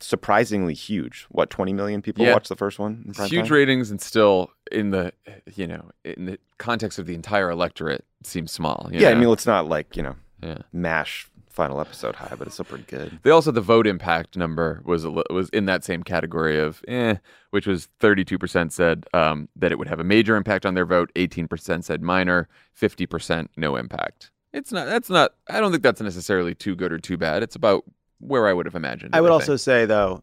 surprisingly 0.00 0.74
huge. 0.74 1.26
What, 1.30 1.48
20 1.50 1.72
million 1.72 2.02
people 2.02 2.24
Yeah. 2.24 2.34
watched 2.34 2.50
the 2.50 2.56
first 2.56 2.78
one? 2.78 3.04
in 3.18 3.24
huge 3.26 3.48
time? 3.48 3.54
ratings 3.54 3.90
and 3.90 4.00
still 4.00 4.50
in 4.70 4.90
the 4.90 5.12
you 5.54 5.66
know 5.66 5.90
in 6.04 6.26
the 6.26 6.38
context 6.58 6.98
of 6.98 7.06
the 7.06 7.14
entire 7.14 7.50
electorate 7.50 8.04
seems 8.22 8.52
small. 8.52 8.88
you 8.92 9.00
Yeah, 9.00 9.10
I 9.10 9.14
mean, 9.14 9.28
it's 9.30 9.46
not 9.46 9.68
like 9.68 9.96
you 9.96 10.02
know, 10.02 10.16
Yeah. 10.42 10.58
Mash 10.72 11.28
final 11.48 11.80
episode 11.80 12.14
high, 12.16 12.34
but 12.38 12.46
it's 12.46 12.56
still 12.56 12.66
pretty 12.66 12.84
good. 12.86 13.18
They 13.22 13.30
also 13.30 13.50
the 13.50 13.62
vote 13.62 13.86
impact 13.86 14.36
number 14.36 14.82
was 14.84 15.06
was 15.30 15.48
in 15.50 15.64
that 15.64 15.82
same 15.84 16.02
category 16.02 16.58
of 16.60 16.82
eh, 16.86 17.16
which 17.50 17.66
was 17.66 17.88
32% 18.00 18.72
said 18.72 19.06
um, 19.14 19.48
that 19.56 19.72
it 19.72 19.78
would 19.78 19.88
have 19.88 19.98
a 19.98 20.04
major 20.04 20.36
impact 20.36 20.66
on 20.66 20.74
their 20.74 20.84
vote, 20.84 21.10
18% 21.14 21.82
said 21.84 22.02
minor, 22.02 22.48
50% 22.78 23.48
no 23.56 23.76
impact. 23.76 24.30
It's 24.56 24.72
not 24.72 24.86
that's 24.86 25.10
not 25.10 25.32
I 25.50 25.60
don't 25.60 25.70
think 25.70 25.82
that's 25.82 26.00
necessarily 26.00 26.54
too 26.54 26.74
good 26.74 26.90
or 26.92 26.98
too 26.98 27.16
bad. 27.16 27.42
It's 27.42 27.56
about 27.56 27.84
where 28.20 28.48
I 28.48 28.52
would 28.54 28.64
have 28.66 28.74
imagined. 28.74 29.14
I 29.14 29.18
it, 29.18 29.20
would 29.20 29.28
think. 29.28 29.40
also 29.42 29.56
say 29.56 29.84
though, 29.84 30.22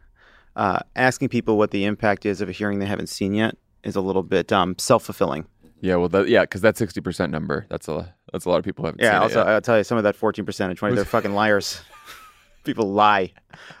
uh, 0.56 0.80
asking 0.96 1.28
people 1.28 1.56
what 1.56 1.70
the 1.70 1.84
impact 1.84 2.26
is 2.26 2.40
of 2.40 2.48
a 2.48 2.52
hearing 2.52 2.80
they 2.80 2.86
haven't 2.86 3.08
seen 3.08 3.34
yet 3.34 3.56
is 3.84 3.94
a 3.96 4.00
little 4.00 4.24
bit 4.24 4.52
um, 4.52 4.74
self 4.78 5.04
fulfilling. 5.04 5.46
Yeah, 5.80 5.94
well 5.94 6.08
that, 6.08 6.28
yeah, 6.28 6.44
cuz 6.44 6.60
that 6.62 6.74
60% 6.74 7.30
number, 7.30 7.64
that's 7.70 7.86
a 7.86 8.12
that's 8.32 8.44
a 8.46 8.50
lot 8.50 8.58
of 8.58 8.64
people 8.64 8.84
haven't 8.84 9.00
Yeah. 9.00 9.12
seen 9.12 9.22
Also. 9.22 9.42
I'll 9.42 9.60
tell 9.60 9.78
you, 9.78 9.84
some 9.84 9.96
of 9.96 10.02
that 10.04 10.16
fourteen 10.16 10.44
percent 10.44 10.70
and 10.70 10.78
twenty, 10.78 10.96
they're 10.96 11.04
fucking 11.16 11.34
liars. 11.34 11.80
People 12.68 12.92
lie. 12.92 13.32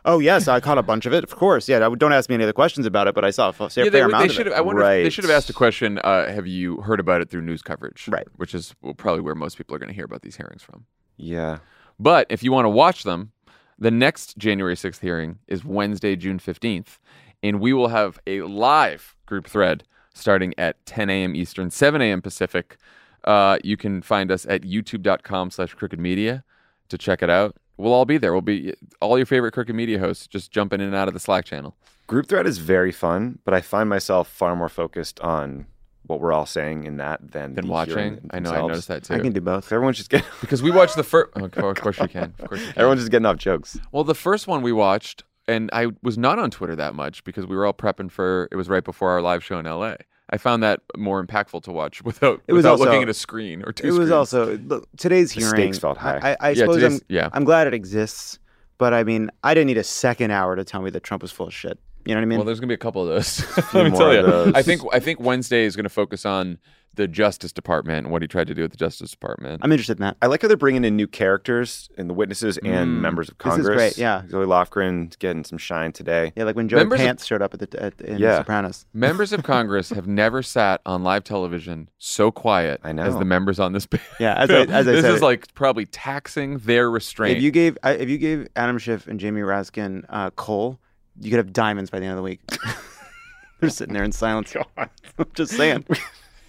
Oh 0.06 0.18
yes, 0.18 0.48
I 0.48 0.60
caught 0.60 0.78
a 0.78 0.82
bunch 0.82 1.04
of 1.04 1.12
it. 1.12 1.22
Of 1.22 1.36
course, 1.36 1.68
yeah. 1.68 1.86
I 1.86 1.94
Don't 1.94 2.14
ask 2.14 2.30
me 2.30 2.36
any 2.36 2.44
other 2.44 2.54
questions 2.54 2.86
about 2.86 3.06
it, 3.06 3.14
but 3.14 3.22
I 3.22 3.28
saw 3.28 3.50
a 3.50 3.52
fair 3.52 3.84
yeah, 3.84 3.90
they, 3.90 4.00
amount 4.00 4.22
they 4.22 4.26
of 4.28 4.32
should 4.32 4.46
it. 4.46 4.50
have. 4.50 4.58
I 4.58 4.62
wonder 4.62 4.82
if 4.82 5.04
they 5.04 5.10
should 5.10 5.24
have 5.24 5.30
asked 5.30 5.50
a 5.50 5.52
question. 5.52 5.98
Uh, 5.98 6.26
have 6.32 6.46
you 6.46 6.78
heard 6.78 7.00
about 7.00 7.20
it 7.20 7.28
through 7.28 7.42
news 7.42 7.60
coverage? 7.60 8.08
Right. 8.08 8.26
Which 8.36 8.54
is 8.54 8.74
probably 8.96 9.20
where 9.20 9.34
most 9.34 9.58
people 9.58 9.76
are 9.76 9.78
going 9.78 9.90
to 9.90 9.94
hear 9.94 10.06
about 10.06 10.22
these 10.22 10.36
hearings 10.36 10.62
from. 10.62 10.86
Yeah. 11.18 11.58
But 12.00 12.26
if 12.30 12.42
you 12.42 12.50
want 12.50 12.64
to 12.64 12.70
watch 12.70 13.02
them, 13.02 13.32
the 13.78 13.90
next 13.90 14.38
January 14.38 14.74
6th 14.74 15.00
hearing 15.00 15.38
is 15.48 15.66
Wednesday, 15.66 16.16
June 16.16 16.38
15th. 16.38 16.98
And 17.42 17.60
we 17.60 17.74
will 17.74 17.88
have 17.88 18.18
a 18.26 18.40
live 18.42 19.16
group 19.26 19.46
thread 19.46 19.84
starting 20.14 20.54
at 20.56 20.84
10 20.86 21.10
a.m. 21.10 21.36
Eastern, 21.36 21.70
7 21.70 22.00
a.m. 22.00 22.22
Pacific. 22.22 22.78
Uh, 23.24 23.58
you 23.62 23.76
can 23.76 24.00
find 24.00 24.32
us 24.32 24.46
at 24.46 24.62
youtube.com 24.62 25.50
slash 25.50 25.74
crooked 25.74 26.00
media 26.00 26.42
to 26.88 26.96
check 26.96 27.22
it 27.22 27.28
out. 27.28 27.56
We'll 27.78 27.92
all 27.92 28.04
be 28.04 28.18
there. 28.18 28.32
We'll 28.32 28.42
be 28.42 28.74
all 29.00 29.16
your 29.16 29.26
favorite 29.26 29.52
crooked 29.52 29.74
media 29.74 29.98
hosts 29.98 30.26
just 30.26 30.50
jumping 30.50 30.80
in 30.80 30.86
and 30.88 30.96
out 30.96 31.08
of 31.08 31.14
the 31.14 31.20
Slack 31.20 31.44
channel. 31.44 31.76
Group 32.06 32.26
thread 32.28 32.46
is 32.46 32.58
very 32.58 32.92
fun, 32.92 33.38
but 33.44 33.54
I 33.54 33.60
find 33.60 33.88
myself 33.88 34.28
far 34.28 34.56
more 34.56 34.68
focused 34.68 35.20
on 35.20 35.66
what 36.06 36.20
we're 36.20 36.32
all 36.32 36.46
saying 36.46 36.84
in 36.84 36.96
that 36.96 37.32
than 37.32 37.52
Been 37.54 37.66
the 37.66 37.70
watching. 37.70 37.94
hearing 37.96 38.30
I 38.32 38.38
know. 38.40 38.50
I 38.50 38.54
themselves. 38.54 38.68
noticed 38.68 38.88
that 38.88 39.04
too. 39.04 39.14
I 39.14 39.18
can 39.20 39.32
do 39.32 39.40
both. 39.42 39.70
Everyone's 39.70 39.98
just 39.98 40.10
getting 40.10 40.26
because 40.40 40.62
we 40.62 40.70
watched 40.70 40.96
the 40.96 41.04
first. 41.04 41.30
Oh, 41.36 41.44
of 41.44 41.76
course 41.76 41.98
you 41.98 42.08
can. 42.08 42.34
Of 42.38 42.48
course 42.48 42.60
you 42.60 42.66
can. 42.68 42.78
everyone's 42.78 43.00
just 43.02 43.10
getting 43.10 43.26
off 43.26 43.36
jokes. 43.36 43.78
Well, 43.92 44.04
the 44.04 44.14
first 44.14 44.46
one 44.46 44.62
we 44.62 44.72
watched, 44.72 45.22
and 45.46 45.68
I 45.72 45.88
was 46.02 46.16
not 46.16 46.38
on 46.38 46.50
Twitter 46.50 46.74
that 46.76 46.94
much 46.94 47.22
because 47.24 47.46
we 47.46 47.54
were 47.54 47.66
all 47.66 47.74
prepping 47.74 48.10
for. 48.10 48.48
It 48.50 48.56
was 48.56 48.68
right 48.70 48.82
before 48.84 49.10
our 49.10 49.20
live 49.22 49.44
show 49.44 49.58
in 49.58 49.66
LA. 49.66 49.96
I 50.30 50.36
found 50.38 50.62
that 50.62 50.80
more 50.96 51.24
impactful 51.24 51.62
to 51.64 51.72
watch 51.72 52.02
without 52.04 52.42
It 52.46 52.52
was 52.52 52.58
without 52.64 52.72
also- 52.72 52.84
looking 52.84 53.02
at 53.02 53.08
a 53.08 53.14
screen 53.14 53.62
or 53.66 53.72
two. 53.72 53.86
It 53.86 53.90
was 53.90 53.96
screens. 53.96 54.10
also 54.12 54.58
look, 54.58 54.88
today's 54.96 55.32
The 55.32 55.40
hearing. 55.40 55.54
stakes 55.54 55.78
felt 55.78 55.98
high. 55.98 56.18
I, 56.22 56.30
I, 56.30 56.36
I 56.40 56.48
Yeah, 56.50 56.54
suppose 56.56 56.82
I'm, 56.82 57.00
yeah. 57.08 57.28
I'm 57.32 57.44
glad 57.44 57.66
it 57.66 57.74
exists, 57.74 58.38
but 58.76 58.92
I 58.94 59.04
mean, 59.04 59.30
I 59.42 59.54
didn't 59.54 59.66
need 59.68 59.78
a 59.78 59.84
second 59.84 60.30
hour 60.30 60.54
to 60.56 60.64
tell 60.64 60.82
me 60.82 60.90
that 60.90 61.02
Trump 61.02 61.22
was 61.22 61.32
full 61.32 61.46
of 61.46 61.54
shit. 61.54 61.78
You 62.08 62.14
know 62.14 62.20
what 62.20 62.22
I 62.22 62.26
mean? 62.26 62.38
well, 62.38 62.46
there's 62.46 62.58
gonna 62.60 62.68
be 62.68 62.74
a 62.74 62.78
couple 62.78 63.02
of 63.02 63.08
those. 63.08 63.40
Let 63.74 63.90
me 63.90 63.96
tell 63.96 64.12
you. 64.14 64.52
I 64.54 64.62
think 64.62 64.82
I 64.92 64.98
think 65.00 65.20
Wednesday 65.20 65.64
is 65.64 65.76
going 65.76 65.84
to 65.84 65.90
focus 65.90 66.24
on 66.24 66.58
the 66.94 67.06
Justice 67.06 67.52
Department 67.52 68.06
and 68.06 68.10
what 68.10 68.22
he 68.22 68.28
tried 68.28 68.48
to 68.48 68.54
do 68.54 68.62
with 68.62 68.72
the 68.72 68.76
Justice 68.76 69.12
Department. 69.12 69.60
I'm 69.62 69.70
interested 69.70 69.98
in 69.98 70.02
that. 70.02 70.16
I 70.20 70.26
like 70.26 70.42
how 70.42 70.48
they're 70.48 70.56
bringing 70.56 70.84
in 70.84 70.96
new 70.96 71.06
characters 71.06 71.88
and 71.96 72.10
the 72.10 72.14
witnesses 72.14 72.58
and 72.58 72.88
Mm. 72.88 73.00
members 73.00 73.28
of 73.28 73.38
Congress. 73.38 73.58
This 73.58 73.64
is 73.66 73.68
Congress. 73.68 73.94
great, 73.94 74.02
yeah. 74.02 74.22
Zoe 74.28 74.46
Lofgren's 74.46 75.14
getting 75.14 75.44
some 75.44 75.58
shine 75.58 75.92
today. 75.92 76.32
Yeah, 76.34 76.42
like 76.44 76.56
when 76.56 76.68
Joey 76.68 76.78
Members 76.80 76.98
of- 76.98 77.06
Pants 77.06 77.24
showed 77.26 77.40
up 77.40 77.54
at 77.54 77.60
the 77.70 77.80
at, 77.80 78.00
in 78.00 78.18
Yeah. 78.18 78.38
Sopranos. 78.38 78.84
members 78.94 79.32
of 79.32 79.44
Congress 79.44 79.90
have 79.90 80.08
never 80.08 80.42
sat 80.42 80.80
on 80.86 81.04
live 81.04 81.22
television 81.22 81.88
so 81.98 82.32
quiet 82.32 82.80
I 82.82 82.90
know. 82.92 83.04
as 83.04 83.16
the 83.16 83.24
members 83.24 83.60
on 83.60 83.74
this. 83.74 83.86
Yeah, 84.18 84.34
as 84.34 84.50
I, 84.50 84.62
as 84.62 84.70
I 84.88 84.92
this 84.92 85.02
said, 85.02 85.14
is 85.14 85.22
like 85.22 85.54
probably 85.54 85.86
taxing 85.86 86.58
their 86.58 86.90
restraint. 86.90 87.36
if 87.36 87.42
you 87.44 87.50
gave 87.52 87.78
if 87.84 88.08
you 88.08 88.18
gave 88.18 88.48
Adam 88.56 88.78
Schiff 88.78 89.06
and 89.06 89.20
Jamie 89.20 89.42
Raskin 89.42 90.04
uh, 90.08 90.30
coal, 90.30 90.80
you 91.20 91.30
could 91.30 91.38
have 91.38 91.52
diamonds 91.52 91.90
by 91.90 91.98
the 91.98 92.04
end 92.06 92.12
of 92.12 92.16
the 92.18 92.22
week. 92.22 92.40
They're 93.60 93.70
sitting 93.70 93.94
there 93.94 94.04
in 94.04 94.12
silence. 94.12 94.54
I'm 94.76 94.88
just 95.34 95.52
saying. 95.56 95.84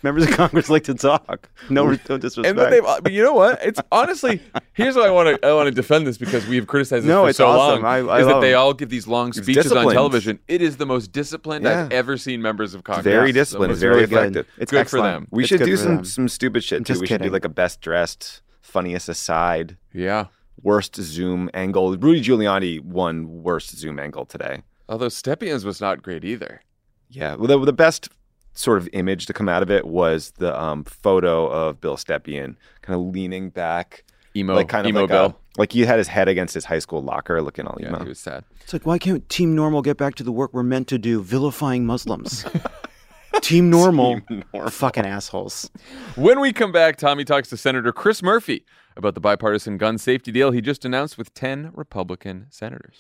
Members 0.02 0.24
of 0.30 0.32
Congress 0.38 0.70
like 0.70 0.86
to 0.86 0.94
talk. 0.94 1.50
No, 1.70 1.88
no 1.88 2.18
disrespect. 2.18 2.48
And 2.48 2.58
then 2.58 2.70
they, 2.72 2.80
but 2.80 3.12
you 3.12 3.22
know 3.22 3.34
what? 3.34 3.60
It's 3.62 3.82
honestly 3.92 4.42
here's 4.72 4.96
why 4.96 5.08
I 5.08 5.10
want 5.12 5.42
to 5.42 5.46
I 5.48 5.52
want 5.54 5.68
to 5.68 5.72
defend 5.72 6.08
this 6.08 6.18
because 6.18 6.48
we 6.48 6.56
have 6.56 6.68
criticized 6.68 7.04
this 7.04 7.10
No, 7.10 7.24
for 7.24 7.30
it's 7.30 7.38
so 7.38 7.48
awesome. 7.48 7.84
long. 7.84 8.08
I- 8.08 8.14
I 8.16 8.20
is 8.22 8.28
that 8.28 8.40
they 8.40 8.54
all 8.54 8.74
give 8.74 8.88
these 8.90 9.08
long 9.08 9.34
speeches 9.34 9.74
on 9.74 9.92
television? 9.92 10.40
It 10.48 10.62
is 10.62 10.78
the 10.78 10.86
most 10.86 11.12
disciplined 11.12 11.68
I've 11.68 11.92
ever 11.92 12.16
seen 12.16 12.42
members 12.42 12.74
of 12.74 12.86
Congress. 12.86 13.04
Very 13.04 13.34
disciplined, 13.34 13.72
the 13.72 13.74
most 13.74 13.80
very 13.82 13.96
really 13.96 14.08
good. 14.08 14.18
effective. 14.38 14.48
It's 14.58 14.72
Good 14.72 14.90
for 14.90 15.02
them. 15.02 15.28
We 15.32 15.44
It's 15.44 15.50
should 15.50 15.64
do 15.64 15.76
some 15.76 15.96
them. 15.98 16.06
some 16.06 16.28
stupid 16.30 16.64
shit 16.64 16.80
too. 16.80 16.94
just 16.94 17.02
We 17.02 17.08
should 17.08 17.22
do 17.22 17.30
like 17.30 17.44
a 17.44 17.50
best 17.50 17.82
dressed, 17.82 18.42
funniest 18.62 19.10
aside, 19.10 19.76
Yeah. 19.94 20.28
Worst 20.64 20.96
Zoom 20.96 21.50
angle. 21.54 21.98
Rudy 21.98 22.22
Giuliani 22.22 22.82
won 22.82 23.44
worst 23.44 23.76
Zoom 23.78 24.00
angle 24.00 24.26
today. 24.26 24.64
Although 24.88 25.08
Stepien's 25.08 25.66
was 25.66 25.80
not 25.80 26.02
great 26.02 26.26
either. 26.26 26.62
Yeah, 27.10 27.36
well, 27.36 27.48
the, 27.48 27.66
the 27.66 27.74
best 27.74 28.10
sort 28.54 28.78
of 28.78 28.90
image 28.94 29.26
to 29.28 29.34
come 29.34 29.48
out 29.48 29.64
of 29.64 29.72
it 29.72 29.86
was 29.86 30.32
the 30.38 30.60
um, 30.60 30.84
photo 30.84 31.48
of 31.48 31.80
Bill 31.80 31.96
Stepien 31.96 32.56
kind 32.82 33.00
of 33.00 33.14
leaning 33.14 33.50
back, 33.50 34.04
Emo, 34.36 34.56
like 34.56 34.68
kind 34.68 34.86
of 34.86 34.90
emo 34.90 35.02
like, 35.02 35.10
Bill. 35.10 35.26
a, 35.26 35.36
like 35.60 35.72
he 35.72 35.82
had 35.82 35.98
his 35.98 36.08
head 36.08 36.28
against 36.28 36.54
his 36.54 36.66
high 36.66 36.80
school 36.80 37.02
locker, 37.02 37.42
looking 37.42 37.66
all 37.66 37.78
yeah, 37.80 37.90
emo. 37.90 38.04
he 38.04 38.10
was 38.10 38.20
sad. 38.20 38.44
It's 38.62 38.74
like, 38.74 38.86
why 38.86 38.98
can't 38.98 39.28
Team 39.30 39.56
Normal 39.56 39.82
get 39.82 39.98
back 39.98 40.16
to 40.16 40.24
the 40.24 40.32
work 40.32 40.54
we're 40.54 40.64
meant 40.64 40.88
to 40.90 40.98
do, 40.98 41.24
vilifying 41.24 41.86
Muslims? 41.86 42.46
Team 43.42 43.70
Normal, 43.70 44.22
Team 44.22 44.44
Normal. 44.54 44.72
fucking 44.72 45.06
assholes. 45.06 45.70
When 46.16 46.40
we 46.40 46.52
come 46.52 46.72
back, 46.72 46.98
Tommy 46.98 47.24
talks 47.24 47.50
to 47.50 47.58
Senator 47.58 47.92
Chris 47.92 48.22
Murphy 48.22 48.66
about 48.96 49.14
the 49.16 49.22
bipartisan 49.22 49.78
gun 49.78 49.98
safety 49.98 50.32
deal 50.32 50.52
he 50.52 50.62
just 50.62 50.86
announced 50.86 51.18
with 51.18 51.34
10 51.34 51.72
Republican 51.74 52.48
senators. 52.50 52.98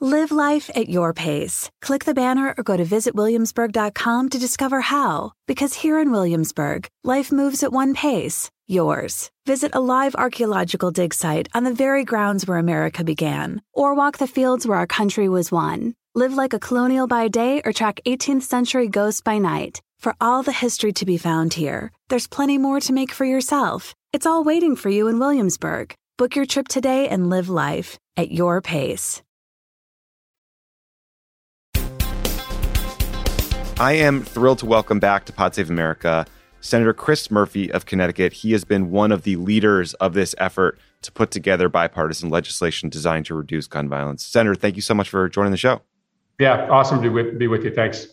Live 0.00 0.30
life 0.30 0.70
at 0.74 0.90
your 0.90 1.14
pace. 1.14 1.70
Click 1.80 2.04
the 2.04 2.12
banner 2.12 2.54
or 2.56 2.62
go 2.62 2.76
to 2.76 2.84
visitwilliamsburg.com 2.84 4.28
to 4.28 4.38
discover 4.38 4.82
how. 4.82 5.32
Because 5.46 5.72
here 5.72 5.98
in 5.98 6.12
Williamsburg, 6.12 6.86
life 7.02 7.32
moves 7.32 7.62
at 7.62 7.72
one 7.72 7.94
pace, 7.94 8.50
yours. 8.66 9.30
Visit 9.46 9.74
a 9.74 9.80
live 9.80 10.14
archaeological 10.14 10.90
dig 10.90 11.14
site 11.14 11.48
on 11.54 11.64
the 11.64 11.74
very 11.74 12.04
grounds 12.04 12.46
where 12.46 12.58
America 12.58 13.04
began, 13.04 13.62
or 13.72 13.94
walk 13.94 14.18
the 14.18 14.26
fields 14.26 14.66
where 14.66 14.76
our 14.76 14.86
country 14.86 15.30
was 15.30 15.50
won. 15.50 15.94
Live 16.16 16.32
like 16.32 16.54
a 16.54 16.58
colonial 16.58 17.06
by 17.06 17.28
day 17.28 17.60
or 17.62 17.74
track 17.74 18.00
18th 18.06 18.40
century 18.40 18.88
ghosts 18.88 19.20
by 19.20 19.36
night. 19.36 19.82
For 19.98 20.14
all 20.18 20.42
the 20.42 20.50
history 20.50 20.90
to 20.94 21.04
be 21.04 21.18
found 21.18 21.52
here, 21.52 21.92
there's 22.08 22.26
plenty 22.26 22.56
more 22.56 22.80
to 22.80 22.94
make 22.94 23.12
for 23.12 23.26
yourself. 23.26 23.94
It's 24.14 24.24
all 24.24 24.42
waiting 24.42 24.76
for 24.76 24.88
you 24.88 25.08
in 25.08 25.18
Williamsburg. 25.18 25.94
Book 26.16 26.34
your 26.34 26.46
trip 26.46 26.68
today 26.68 27.06
and 27.06 27.28
live 27.28 27.50
life 27.50 27.98
at 28.16 28.30
your 28.30 28.62
pace. 28.62 29.20
I 33.78 33.92
am 33.92 34.22
thrilled 34.22 34.60
to 34.60 34.66
welcome 34.66 34.98
back 34.98 35.26
to 35.26 35.34
Pod 35.34 35.54
Save 35.54 35.68
America 35.68 36.24
Senator 36.62 36.94
Chris 36.94 37.30
Murphy 37.30 37.70
of 37.70 37.84
Connecticut. 37.84 38.32
He 38.32 38.52
has 38.52 38.64
been 38.64 38.90
one 38.90 39.12
of 39.12 39.24
the 39.24 39.36
leaders 39.36 39.92
of 39.92 40.14
this 40.14 40.34
effort 40.38 40.78
to 41.02 41.12
put 41.12 41.30
together 41.30 41.68
bipartisan 41.68 42.30
legislation 42.30 42.88
designed 42.88 43.26
to 43.26 43.34
reduce 43.34 43.66
gun 43.66 43.90
violence. 43.90 44.24
Senator, 44.24 44.54
thank 44.54 44.76
you 44.76 44.82
so 44.82 44.94
much 44.94 45.10
for 45.10 45.28
joining 45.28 45.50
the 45.50 45.58
show. 45.58 45.82
Yeah, 46.38 46.68
awesome 46.68 47.02
to 47.02 47.32
be 47.32 47.46
with 47.46 47.64
you. 47.64 47.70
Thanks. 47.72 48.08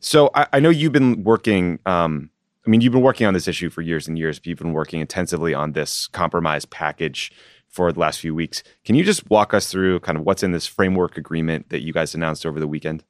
So 0.00 0.30
I, 0.34 0.46
I 0.54 0.60
know 0.60 0.70
you've 0.70 0.92
been 0.92 1.22
working. 1.24 1.78
Um, 1.86 2.30
I 2.66 2.70
mean, 2.70 2.80
you've 2.80 2.92
been 2.92 3.02
working 3.02 3.26
on 3.26 3.34
this 3.34 3.48
issue 3.48 3.70
for 3.70 3.82
years 3.82 4.08
and 4.08 4.18
years. 4.18 4.38
But 4.38 4.46
you've 4.46 4.58
been 4.58 4.72
working 4.72 5.00
intensively 5.00 5.54
on 5.54 5.72
this 5.72 6.06
compromise 6.08 6.64
package 6.64 7.32
for 7.68 7.92
the 7.92 8.00
last 8.00 8.18
few 8.20 8.34
weeks. 8.34 8.62
Can 8.84 8.96
you 8.96 9.04
just 9.04 9.30
walk 9.30 9.54
us 9.54 9.70
through 9.70 10.00
kind 10.00 10.18
of 10.18 10.24
what's 10.24 10.42
in 10.42 10.50
this 10.50 10.66
framework 10.66 11.16
agreement 11.16 11.68
that 11.70 11.82
you 11.82 11.92
guys 11.92 12.14
announced 12.14 12.44
over 12.44 12.58
the 12.58 12.66
weekend? 12.66 13.04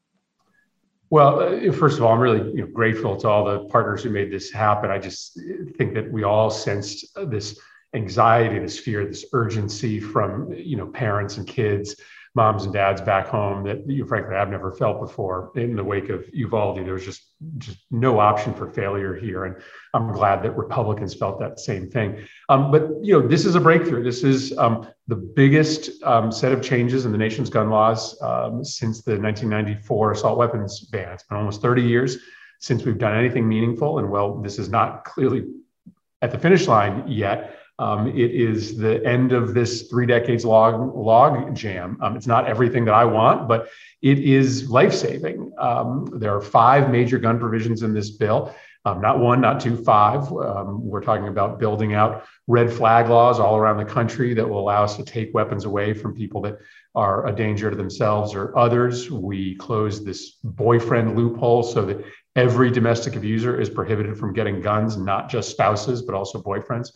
Well, 1.09 1.40
uh, 1.40 1.72
first 1.72 1.98
of 1.98 2.04
all, 2.04 2.12
I'm 2.12 2.20
really 2.20 2.52
you 2.52 2.61
know, 2.61 2.68
grateful 2.72 3.16
to 3.16 3.28
all 3.28 3.44
the 3.44 3.64
partners 3.68 4.02
who 4.04 4.11
made 4.11 4.30
this 4.30 4.52
happen. 4.52 4.90
I 4.90 4.98
just 4.98 5.40
think 5.76 5.94
that 5.94 6.11
we 6.12 6.22
all 6.22 6.50
sensed 6.50 7.06
this 7.28 7.59
anxiety, 7.94 8.59
this 8.61 8.78
fear, 8.78 9.04
this 9.04 9.24
urgency 9.33 9.98
from 9.98 10.52
you 10.52 10.76
know 10.76 10.87
parents 10.87 11.37
and 11.37 11.46
kids, 11.46 11.96
moms 12.34 12.64
and 12.64 12.72
dads 12.72 13.00
back 13.00 13.26
home 13.26 13.64
that 13.64 13.88
you 13.88 14.06
frankly 14.06 14.36
I've 14.36 14.50
never 14.50 14.70
felt 14.72 15.00
before. 15.00 15.50
In 15.56 15.74
the 15.74 15.82
wake 15.82 16.08
of 16.10 16.28
Uvalde, 16.32 16.78
there 16.78 16.94
was 16.94 17.04
just 17.04 17.22
just 17.58 17.78
no 17.90 18.20
option 18.20 18.54
for 18.54 18.70
failure 18.70 19.14
here, 19.14 19.44
and 19.44 19.56
I'm 19.94 20.12
glad 20.12 20.42
that 20.44 20.56
Republicans 20.56 21.14
felt 21.14 21.40
that 21.40 21.58
same 21.58 21.90
thing. 21.90 22.24
Um, 22.48 22.70
but 22.70 22.88
you 23.02 23.18
know, 23.18 23.26
this 23.26 23.44
is 23.44 23.56
a 23.56 23.60
breakthrough. 23.60 24.04
This 24.04 24.22
is 24.22 24.56
um, 24.58 24.86
the 25.08 25.16
biggest 25.16 26.02
um, 26.04 26.30
set 26.30 26.52
of 26.52 26.62
changes 26.62 27.04
in 27.04 27.12
the 27.12 27.18
nation's 27.18 27.50
gun 27.50 27.68
laws 27.70 28.20
um, 28.22 28.64
since 28.64 29.02
the 29.02 29.18
1994 29.18 30.12
assault 30.12 30.38
weapons 30.38 30.80
ban. 30.80 31.12
It's 31.12 31.24
been 31.24 31.38
almost 31.38 31.60
30 31.62 31.82
years 31.82 32.18
since 32.60 32.84
we've 32.84 32.98
done 32.98 33.16
anything 33.16 33.48
meaningful. 33.48 33.98
And 33.98 34.10
well, 34.10 34.40
this 34.40 34.58
is 34.58 34.68
not 34.68 35.04
clearly 35.04 35.46
at 36.22 36.30
the 36.30 36.38
finish 36.38 36.68
line 36.68 37.04
yet. 37.08 37.56
Um, 37.80 38.08
it 38.08 38.30
is 38.30 38.76
the 38.76 39.04
end 39.06 39.32
of 39.32 39.54
this 39.54 39.88
three 39.88 40.04
decades 40.04 40.44
log 40.44 40.94
log 40.94 41.54
jam. 41.54 41.96
Um, 42.02 42.14
it's 42.14 42.26
not 42.26 42.46
everything 42.46 42.84
that 42.84 42.94
I 42.94 43.06
want, 43.06 43.48
but 43.48 43.70
it 44.02 44.18
is 44.18 44.68
life 44.68 44.92
saving. 44.92 45.50
Um, 45.58 46.06
there 46.20 46.36
are 46.36 46.42
five 46.42 46.90
major 46.90 47.18
gun 47.18 47.40
provisions 47.40 47.82
in 47.82 47.94
this 47.94 48.10
bill. 48.10 48.54
Um, 48.84 49.00
not 49.00 49.18
one, 49.18 49.40
not 49.40 49.60
two, 49.60 49.76
five. 49.76 50.30
Um, 50.30 50.84
we're 50.84 51.02
talking 51.02 51.28
about 51.28 51.58
building 51.58 51.94
out 51.94 52.24
red 52.46 52.70
flag 52.70 53.08
laws 53.08 53.40
all 53.40 53.56
around 53.56 53.78
the 53.78 53.84
country 53.84 54.34
that 54.34 54.48
will 54.48 54.60
allow 54.60 54.84
us 54.84 54.96
to 54.96 55.04
take 55.04 55.32
weapons 55.32 55.64
away 55.64 55.94
from 55.94 56.14
people 56.14 56.42
that 56.42 56.58
are 56.94 57.26
a 57.28 57.32
danger 57.32 57.70
to 57.70 57.76
themselves 57.76 58.34
or 58.34 58.56
others. 58.58 59.10
We 59.10 59.54
close 59.56 60.04
this 60.04 60.32
boyfriend 60.44 61.16
loophole 61.16 61.62
so 61.62 61.86
that 61.86 62.04
every 62.36 62.70
domestic 62.70 63.16
abuser 63.16 63.58
is 63.58 63.70
prohibited 63.70 64.18
from 64.18 64.34
getting 64.34 64.60
guns, 64.60 64.98
not 64.98 65.30
just 65.30 65.50
spouses, 65.50 66.02
but 66.02 66.14
also 66.14 66.42
boyfriends. 66.42 66.90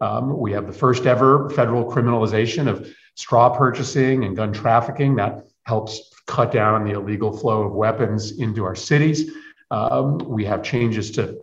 Um, 0.00 0.38
we 0.38 0.52
have 0.52 0.66
the 0.66 0.72
first 0.72 1.06
ever 1.06 1.50
federal 1.50 1.90
criminalization 1.90 2.68
of 2.68 2.92
straw 3.14 3.56
purchasing 3.56 4.24
and 4.24 4.36
gun 4.36 4.52
trafficking 4.52 5.16
that 5.16 5.46
helps 5.64 6.10
cut 6.26 6.52
down 6.52 6.84
the 6.84 6.92
illegal 6.92 7.36
flow 7.36 7.62
of 7.62 7.72
weapons 7.72 8.38
into 8.38 8.64
our 8.64 8.74
cities. 8.74 9.30
Um, 9.70 10.18
we 10.18 10.44
have 10.44 10.62
changes 10.62 11.10
to 11.12 11.40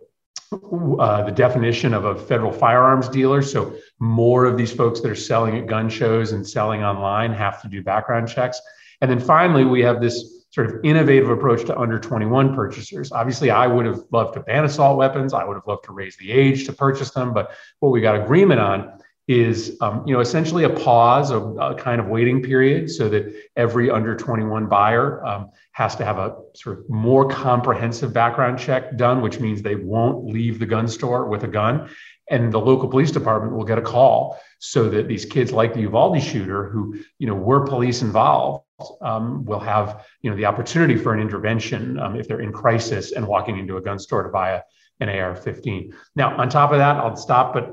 uh, 0.52 1.24
the 1.24 1.32
definition 1.32 1.94
of 1.94 2.04
a 2.04 2.14
federal 2.14 2.52
firearms 2.52 3.08
dealer. 3.08 3.42
So, 3.42 3.74
more 3.98 4.44
of 4.44 4.56
these 4.56 4.72
folks 4.72 5.00
that 5.00 5.10
are 5.10 5.16
selling 5.16 5.56
at 5.56 5.66
gun 5.66 5.88
shows 5.88 6.32
and 6.32 6.46
selling 6.46 6.84
online 6.84 7.32
have 7.32 7.60
to 7.62 7.68
do 7.68 7.82
background 7.82 8.28
checks. 8.28 8.60
And 9.00 9.10
then 9.10 9.20
finally, 9.20 9.64
we 9.64 9.82
have 9.82 10.00
this 10.00 10.33
sort 10.54 10.70
of 10.70 10.84
innovative 10.84 11.28
approach 11.30 11.64
to 11.64 11.76
under 11.76 11.98
21 11.98 12.54
purchasers. 12.54 13.10
Obviously, 13.10 13.50
I 13.50 13.66
would 13.66 13.86
have 13.86 14.04
loved 14.12 14.34
to 14.34 14.40
ban 14.40 14.64
assault 14.64 14.96
weapons. 14.96 15.34
I 15.34 15.42
would 15.42 15.54
have 15.54 15.66
loved 15.66 15.82
to 15.86 15.92
raise 15.92 16.16
the 16.16 16.30
age 16.30 16.64
to 16.66 16.72
purchase 16.72 17.10
them. 17.10 17.34
But 17.34 17.50
what 17.80 17.88
we 17.88 18.00
got 18.00 18.14
agreement 18.14 18.60
on 18.60 19.00
is 19.26 19.76
um, 19.80 20.04
you 20.06 20.14
know 20.14 20.20
essentially 20.20 20.62
a 20.62 20.70
pause, 20.70 21.32
a, 21.32 21.38
a, 21.38 21.74
kind 21.74 22.00
of 22.00 22.06
waiting 22.06 22.40
period, 22.40 22.88
so 22.88 23.08
that 23.08 23.34
every 23.56 23.90
under 23.90 24.14
21 24.14 24.68
buyer 24.68 25.26
um, 25.26 25.50
has 25.72 25.96
to 25.96 26.04
have 26.04 26.18
a 26.18 26.36
sort 26.54 26.78
of 26.78 26.88
more 26.88 27.28
comprehensive 27.28 28.12
background 28.12 28.56
check 28.56 28.96
done, 28.96 29.22
which 29.22 29.40
means 29.40 29.60
they 29.60 29.74
won't 29.74 30.24
leave 30.24 30.60
the 30.60 30.66
gun 30.66 30.86
store 30.86 31.26
with 31.26 31.42
a 31.42 31.48
gun, 31.48 31.88
and 32.30 32.52
the 32.52 32.60
local 32.60 32.88
police 32.88 33.10
department 33.10 33.56
will 33.56 33.64
get 33.64 33.78
a 33.78 33.82
call, 33.82 34.38
so 34.60 34.88
that 34.88 35.08
these 35.08 35.24
kids 35.24 35.50
like 35.50 35.74
the 35.74 35.80
Uvalde 35.80 36.22
shooter, 36.22 36.68
who 36.68 37.02
you 37.18 37.26
know 37.26 37.34
were 37.34 37.66
police 37.66 38.02
involved, 38.02 38.63
um, 39.00 39.44
will 39.44 39.60
have 39.60 40.04
you 40.22 40.30
know 40.30 40.36
the 40.36 40.44
opportunity 40.44 40.96
for 40.96 41.14
an 41.14 41.20
intervention 41.20 41.98
um, 41.98 42.16
if 42.16 42.26
they're 42.28 42.40
in 42.40 42.52
crisis 42.52 43.12
and 43.12 43.26
walking 43.26 43.58
into 43.58 43.76
a 43.76 43.80
gun 43.80 43.98
store 43.98 44.22
to 44.22 44.28
buy 44.28 44.50
a 44.50 44.60
an 45.00 45.08
AR-15. 45.08 45.92
Now, 46.14 46.36
on 46.36 46.48
top 46.48 46.72
of 46.72 46.78
that, 46.78 46.96
I'll 46.96 47.16
stop, 47.16 47.52
but 47.52 47.72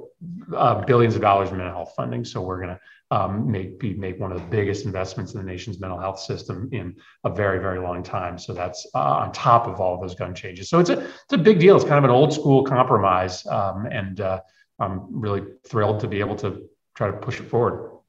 uh, 0.56 0.84
billions 0.86 1.16
of 1.16 1.22
dollars 1.22 1.50
in 1.50 1.58
mental 1.58 1.76
health 1.76 1.94
funding. 1.96 2.26
So 2.26 2.42
we're 2.42 2.62
going 2.62 2.70
to 2.70 2.80
um, 3.16 3.52
make 3.52 3.80
be, 3.80 3.94
make 3.94 4.20
one 4.20 4.32
of 4.32 4.40
the 4.40 4.48
biggest 4.48 4.86
investments 4.86 5.34
in 5.34 5.40
the 5.40 5.46
nation's 5.46 5.80
mental 5.80 6.00
health 6.00 6.20
system 6.20 6.70
in 6.72 6.96
a 7.24 7.30
very 7.30 7.60
very 7.60 7.80
long 7.80 8.04
time. 8.04 8.38
So 8.38 8.54
that's 8.54 8.88
uh, 8.96 9.00
on 9.00 9.32
top 9.34 9.68
of 9.68 9.80
all 9.80 9.96
of 9.96 10.02
those 10.02 10.16
gun 10.16 10.34
changes. 10.34 10.70
So 10.70 10.80
it's 10.80 10.90
a 10.90 11.00
it's 11.00 11.34
a 11.34 11.38
big 11.38 11.60
deal. 11.60 11.76
It's 11.76 11.86
kind 11.86 11.98
of 11.98 12.06
an 12.06 12.10
old 12.10 12.34
school 12.34 12.64
compromise, 12.64 13.46
um, 13.48 13.86
and 13.86 14.22
uh, 14.22 14.40
I'm 14.80 15.08
really 15.12 15.44
thrilled 15.68 16.00
to 16.02 16.08
be 16.08 16.22
able 16.22 16.38
to 16.38 16.70
try 16.96 17.12
to 17.12 17.18
push 17.18 17.40
it 17.40 17.50
forward. 17.50 18.01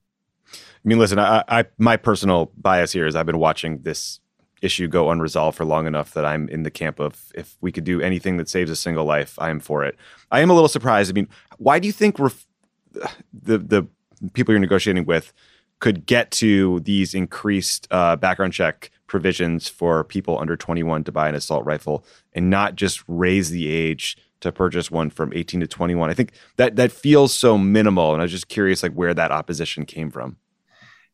I 0.84 0.88
mean, 0.88 0.98
listen, 0.98 1.18
I, 1.18 1.44
I 1.48 1.64
my 1.78 1.96
personal 1.96 2.52
bias 2.56 2.92
here 2.92 3.06
is 3.06 3.14
I've 3.14 3.26
been 3.26 3.38
watching 3.38 3.82
this 3.82 4.20
issue 4.62 4.88
go 4.88 5.10
unresolved 5.10 5.56
for 5.56 5.64
long 5.64 5.86
enough 5.86 6.14
that 6.14 6.24
I'm 6.24 6.48
in 6.48 6.62
the 6.62 6.70
camp 6.70 7.00
of 7.00 7.32
if 7.34 7.56
we 7.60 7.72
could 7.72 7.84
do 7.84 8.00
anything 8.00 8.36
that 8.36 8.48
saves 8.48 8.70
a 8.70 8.76
single 8.76 9.04
life, 9.04 9.36
I 9.38 9.50
am 9.50 9.60
for 9.60 9.84
it. 9.84 9.96
I 10.30 10.40
am 10.40 10.50
a 10.50 10.54
little 10.54 10.68
surprised. 10.68 11.10
I 11.10 11.14
mean, 11.14 11.28
why 11.58 11.78
do 11.78 11.86
you 11.86 11.92
think 11.92 12.18
ref- 12.18 12.46
the 12.92 13.58
the 13.58 13.86
people 14.32 14.52
you're 14.52 14.60
negotiating 14.60 15.04
with 15.04 15.32
could 15.80 16.06
get 16.06 16.30
to 16.30 16.78
these 16.80 17.12
increased 17.12 17.88
uh, 17.90 18.14
background 18.14 18.52
check 18.52 18.90
provisions 19.08 19.68
for 19.68 20.04
people 20.04 20.38
under 20.38 20.56
21 20.56 21.02
to 21.04 21.12
buy 21.12 21.28
an 21.28 21.34
assault 21.34 21.64
rifle 21.64 22.04
and 22.32 22.48
not 22.48 22.76
just 22.76 23.02
raise 23.08 23.50
the 23.50 23.68
age 23.68 24.16
to 24.40 24.52
purchase 24.52 24.90
one 24.90 25.10
from 25.10 25.32
18 25.32 25.60
to 25.60 25.66
21? 25.66 26.08
I 26.08 26.14
think 26.14 26.32
that 26.56 26.76
that 26.76 26.92
feels 26.92 27.34
so 27.34 27.58
minimal, 27.58 28.12
and 28.12 28.22
I 28.22 28.24
was 28.24 28.30
just 28.30 28.48
curious, 28.48 28.82
like 28.82 28.92
where 28.92 29.14
that 29.14 29.32
opposition 29.32 29.84
came 29.84 30.10
from. 30.10 30.36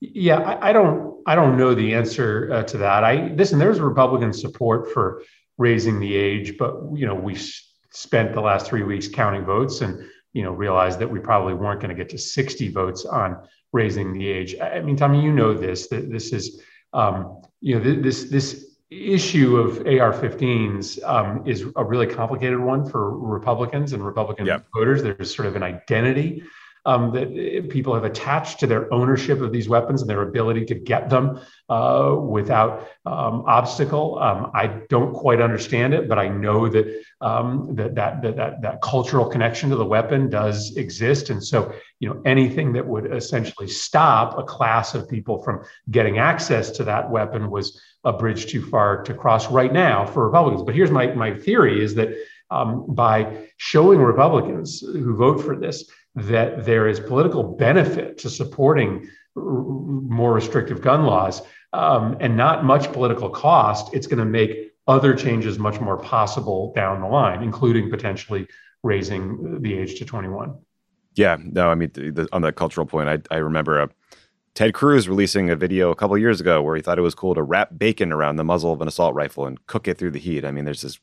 Yeah, 0.01 0.39
I, 0.39 0.71
I 0.71 0.73
don't. 0.73 1.09
I 1.27 1.35
don't 1.35 1.59
know 1.59 1.75
the 1.75 1.95
answer 1.95 2.51
uh, 2.53 2.63
to 2.65 2.79
that. 2.79 3.05
I 3.05 3.29
listen. 3.35 3.59
There's 3.59 3.81
Republican 3.81 4.33
support 4.33 4.93
for 4.93 5.23
raising 5.57 5.99
the 5.99 6.15
age, 6.15 6.57
but 6.57 6.75
you 6.95 7.07
know 7.07 7.15
we 7.15 7.37
spent 7.91 8.33
the 8.33 8.41
last 8.41 8.67
three 8.67 8.85
weeks 8.85 9.09
counting 9.09 9.45
votes, 9.45 9.81
and 9.81 10.05
you 10.33 10.43
know 10.43 10.53
realized 10.53 11.01
that 11.01 11.11
we 11.11 11.19
probably 11.19 11.55
weren't 11.55 11.81
going 11.81 11.91
to 11.91 11.97
get 11.97 12.09
to 12.11 12.19
60 12.19 12.69
votes 12.71 13.05
on 13.05 13.39
raising 13.73 14.13
the 14.13 14.29
age. 14.29 14.55
I 14.61 14.81
mean, 14.81 14.97
Tommy, 14.97 15.21
you 15.21 15.33
know 15.33 15.53
this. 15.53 15.89
That 15.89 16.11
this 16.11 16.33
is 16.33 16.63
um, 16.93 17.43
you 17.61 17.79
know 17.79 18.01
this 18.01 18.25
this 18.25 18.77
issue 18.91 19.59
of 19.59 19.81
AR-15s 19.81 21.03
um, 21.05 21.47
is 21.47 21.67
a 21.77 21.85
really 21.85 22.07
complicated 22.07 22.59
one 22.59 22.89
for 22.89 23.19
Republicans 23.19 23.93
and 23.93 24.05
Republican 24.05 24.47
yep. 24.47 24.65
voters. 24.73 25.03
There's 25.03 25.35
sort 25.35 25.47
of 25.47 25.57
an 25.57 25.63
identity 25.63 26.43
um, 26.89 27.13
that 27.13 27.69
people 27.69 27.93
have 27.93 28.05
attached 28.05 28.61
to 28.61 28.67
their 28.67 28.93
ownership 28.95 29.43
of 29.43 29.53
these 29.53 29.69
weapons 29.69 30.01
and 30.01 30.09
their 30.09 30.23
ability 30.23 30.65
to 30.65 30.75
get 30.75 31.11
them 31.11 31.39
uh, 31.69 32.17
without 32.19 32.89
um, 33.05 33.45
obstacle. 33.47 34.19
Um, 34.19 34.51
I 34.55 34.69
don't 34.89 35.13
quite 35.13 35.43
understand 35.43 35.93
it, 35.93 36.09
but 36.09 36.19
I 36.19 36.29
know 36.29 36.67
that, 36.71 36.87
um, 37.21 37.75
that, 37.75 37.95
that, 37.97 38.23
that, 38.23 38.37
that, 38.37 38.63
that 38.63 38.81
cultural 38.81 39.27
connection 39.29 39.69
to 39.69 39.77
the 39.77 39.85
weapon 39.85 40.31
does 40.31 40.79
exist. 40.79 41.29
And 41.29 41.45
so, 41.45 41.75
you 42.01 42.09
know, 42.09 42.23
anything 42.25 42.73
that 42.73 42.87
would 42.87 43.13
essentially 43.13 43.69
stop 43.69 44.39
a 44.39 44.43
class 44.43 44.95
of 44.95 45.11
people 45.11 45.43
from 45.43 45.63
getting 45.91 46.17
access 46.17 46.71
to 46.71 46.85
that 46.85 47.11
weapon 47.11 47.51
was 47.51 47.79
a 48.05 48.15
bridge 48.15 48.47
too 48.47 48.65
far 48.65 49.03
to 49.03 49.13
cross 49.13 49.51
right 49.51 49.75
now 49.75 50.07
for 50.07 50.25
Republicans. 50.25 50.63
But 50.65 50.75
here's 50.75 50.91
my, 50.91 51.09
my 51.09 51.37
theory 51.37 51.85
is 51.85 51.97
that 51.97 52.17
um, 52.51 52.87
by 52.89 53.49
showing 53.59 53.99
Republicans 53.99 54.81
who 54.81 55.15
vote 55.15 55.45
for 55.45 55.55
this 55.55 55.85
that 56.23 56.65
there 56.65 56.89
is 56.89 57.01
political 57.01 57.43
benefit 57.43 58.19
to 58.19 58.31
supporting 58.31 59.09
more 59.35 60.33
restrictive 60.33 60.81
gun 60.81 61.05
laws 61.05 61.43
um, 61.73 62.17
and 62.21 62.37
not 62.37 62.65
much 62.65 62.93
political 62.93 63.31
cost, 63.31 63.95
it's 63.95 64.07
going 64.07 64.19
to 64.19 64.25
make 64.25 64.73
other 64.87 65.15
changes 65.15 65.59
much 65.59 65.81
more 65.81 65.99
possible 65.99 66.73
down 66.75 67.01
the 67.01 67.07
line, 67.07 67.43
including 67.43 67.91
potentially 67.91 68.47
raising 68.83 69.61
the 69.61 69.75
age 69.75 69.99
to 69.99 70.05
21. 70.05 70.57
Yeah, 71.15 71.37
no, 71.41 71.69
I 71.69 71.75
mean, 71.75 71.91
the, 71.93 72.11
the, 72.11 72.29
on 72.33 72.43
that 72.43 72.57
cultural 72.57 72.87
point, 72.87 73.09
I, 73.09 73.35
I 73.35 73.39
remember 73.39 73.81
uh, 73.81 73.87
Ted 74.55 74.73
Cruz 74.73 75.09
releasing 75.09 75.51
a 75.51 75.57
video 75.57 75.91
a 75.91 75.95
couple 75.95 76.17
years 76.17 76.41
ago 76.41 76.63
where 76.63 76.75
he 76.75 76.83
thought 76.83 76.99
it 76.99 77.03
was 77.03 77.15
cool 77.15 77.35
to 77.35 77.43
wrap 77.43 77.77
bacon 77.77 78.13
around 78.13 78.37
the 78.37 78.45
muzzle 78.45 78.73
of 78.73 78.81
an 78.81 78.89
assault 78.89 79.15
rifle 79.15 79.47
and 79.47 79.65
cook 79.67 79.87
it 79.89 79.99
through 79.99 80.13
the 80.13 80.19
heat. 80.19 80.45
I 80.45 80.53
mean, 80.53 80.65
there's 80.65 80.83
this 80.83 80.99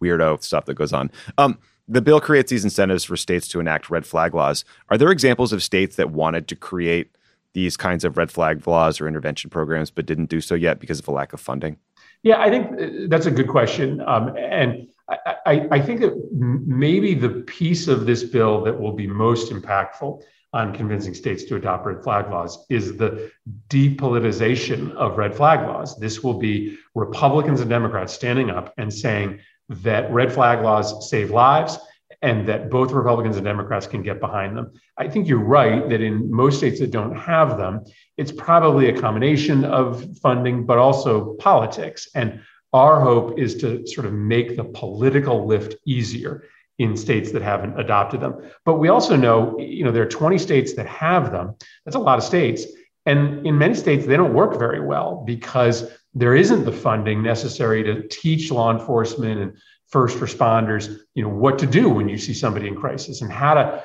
weirdo 0.00 0.42
stuff 0.42 0.66
that 0.66 0.74
goes 0.74 0.92
on. 0.92 1.10
Um, 1.36 1.58
the 1.88 2.02
bill 2.02 2.20
creates 2.20 2.50
these 2.50 2.64
incentives 2.64 3.04
for 3.04 3.16
states 3.16 3.48
to 3.48 3.60
enact 3.60 3.90
red 3.90 4.06
flag 4.06 4.34
laws. 4.34 4.64
Are 4.88 4.98
there 4.98 5.10
examples 5.10 5.52
of 5.52 5.62
states 5.62 5.96
that 5.96 6.10
wanted 6.10 6.48
to 6.48 6.56
create 6.56 7.16
these 7.52 7.76
kinds 7.76 8.04
of 8.04 8.16
red 8.16 8.30
flag 8.30 8.66
laws 8.66 9.00
or 9.00 9.08
intervention 9.08 9.50
programs 9.50 9.90
but 9.90 10.04
didn't 10.04 10.28
do 10.28 10.40
so 10.40 10.54
yet 10.54 10.78
because 10.78 10.98
of 10.98 11.08
a 11.08 11.10
lack 11.12 11.32
of 11.32 11.40
funding? 11.40 11.78
Yeah, 12.22 12.40
I 12.40 12.50
think 12.50 12.72
uh, 12.72 13.06
that's 13.08 13.26
a 13.26 13.30
good 13.30 13.48
question. 13.48 14.00
Um, 14.00 14.36
and 14.36 14.88
I, 15.08 15.36
I, 15.46 15.68
I, 15.72 15.80
think 15.80 16.00
that 16.00 16.14
maybe 16.32 17.14
the 17.14 17.28
piece 17.28 17.88
of 17.88 18.06
this 18.06 18.24
bill 18.24 18.64
that 18.64 18.78
will 18.78 18.92
be 18.92 19.06
most 19.06 19.52
impactful 19.52 20.22
on 20.52 20.74
convincing 20.74 21.14
states 21.14 21.44
to 21.44 21.56
adopt 21.56 21.86
red 21.86 22.02
flag 22.02 22.30
laws 22.30 22.66
is 22.68 22.96
the 22.96 23.30
depolitization 23.68 24.92
of 24.92 25.18
red 25.18 25.34
flag 25.34 25.66
laws. 25.66 25.98
This 25.98 26.22
will 26.22 26.38
be 26.38 26.78
Republicans 26.94 27.60
and 27.60 27.70
Democrats 27.70 28.12
standing 28.12 28.50
up 28.50 28.74
and 28.76 28.92
saying, 28.92 29.40
that 29.68 30.10
red 30.12 30.32
flag 30.32 30.62
laws 30.62 31.10
save 31.10 31.30
lives 31.30 31.78
and 32.22 32.48
that 32.48 32.70
both 32.70 32.92
Republicans 32.92 33.36
and 33.36 33.44
Democrats 33.44 33.86
can 33.86 34.02
get 34.02 34.20
behind 34.20 34.56
them. 34.56 34.72
I 34.96 35.08
think 35.08 35.28
you're 35.28 35.38
right 35.38 35.88
that 35.88 36.00
in 36.00 36.30
most 36.30 36.58
states 36.58 36.80
that 36.80 36.90
don't 36.90 37.16
have 37.16 37.58
them, 37.58 37.84
it's 38.16 38.32
probably 38.32 38.88
a 38.88 39.00
combination 39.00 39.64
of 39.64 40.18
funding, 40.18 40.64
but 40.64 40.78
also 40.78 41.34
politics. 41.34 42.08
And 42.14 42.40
our 42.72 43.00
hope 43.00 43.38
is 43.38 43.56
to 43.56 43.86
sort 43.86 44.06
of 44.06 44.12
make 44.12 44.56
the 44.56 44.64
political 44.64 45.46
lift 45.46 45.76
easier 45.86 46.44
in 46.78 46.96
states 46.96 47.32
that 47.32 47.42
haven't 47.42 47.78
adopted 47.78 48.20
them. 48.20 48.50
But 48.64 48.74
we 48.74 48.88
also 48.88 49.16
know, 49.16 49.58
you 49.58 49.84
know, 49.84 49.92
there 49.92 50.02
are 50.02 50.08
20 50.08 50.38
states 50.38 50.74
that 50.74 50.86
have 50.86 51.32
them. 51.32 51.54
That's 51.84 51.96
a 51.96 52.00
lot 52.00 52.18
of 52.18 52.24
states. 52.24 52.66
And 53.06 53.46
in 53.46 53.56
many 53.56 53.74
states, 53.74 54.04
they 54.04 54.16
don't 54.16 54.34
work 54.34 54.58
very 54.58 54.80
well 54.80 55.22
because 55.24 55.90
there 56.16 56.34
isn't 56.34 56.64
the 56.64 56.72
funding 56.72 57.22
necessary 57.22 57.82
to 57.82 58.08
teach 58.08 58.50
law 58.50 58.72
enforcement 58.72 59.38
and 59.38 59.52
first 59.88 60.18
responders, 60.18 60.98
you 61.14 61.22
know, 61.22 61.28
what 61.28 61.58
to 61.58 61.66
do 61.66 61.90
when 61.90 62.08
you 62.08 62.16
see 62.16 62.32
somebody 62.32 62.66
in 62.66 62.74
crisis 62.74 63.20
and 63.20 63.30
how 63.30 63.52
to 63.54 63.84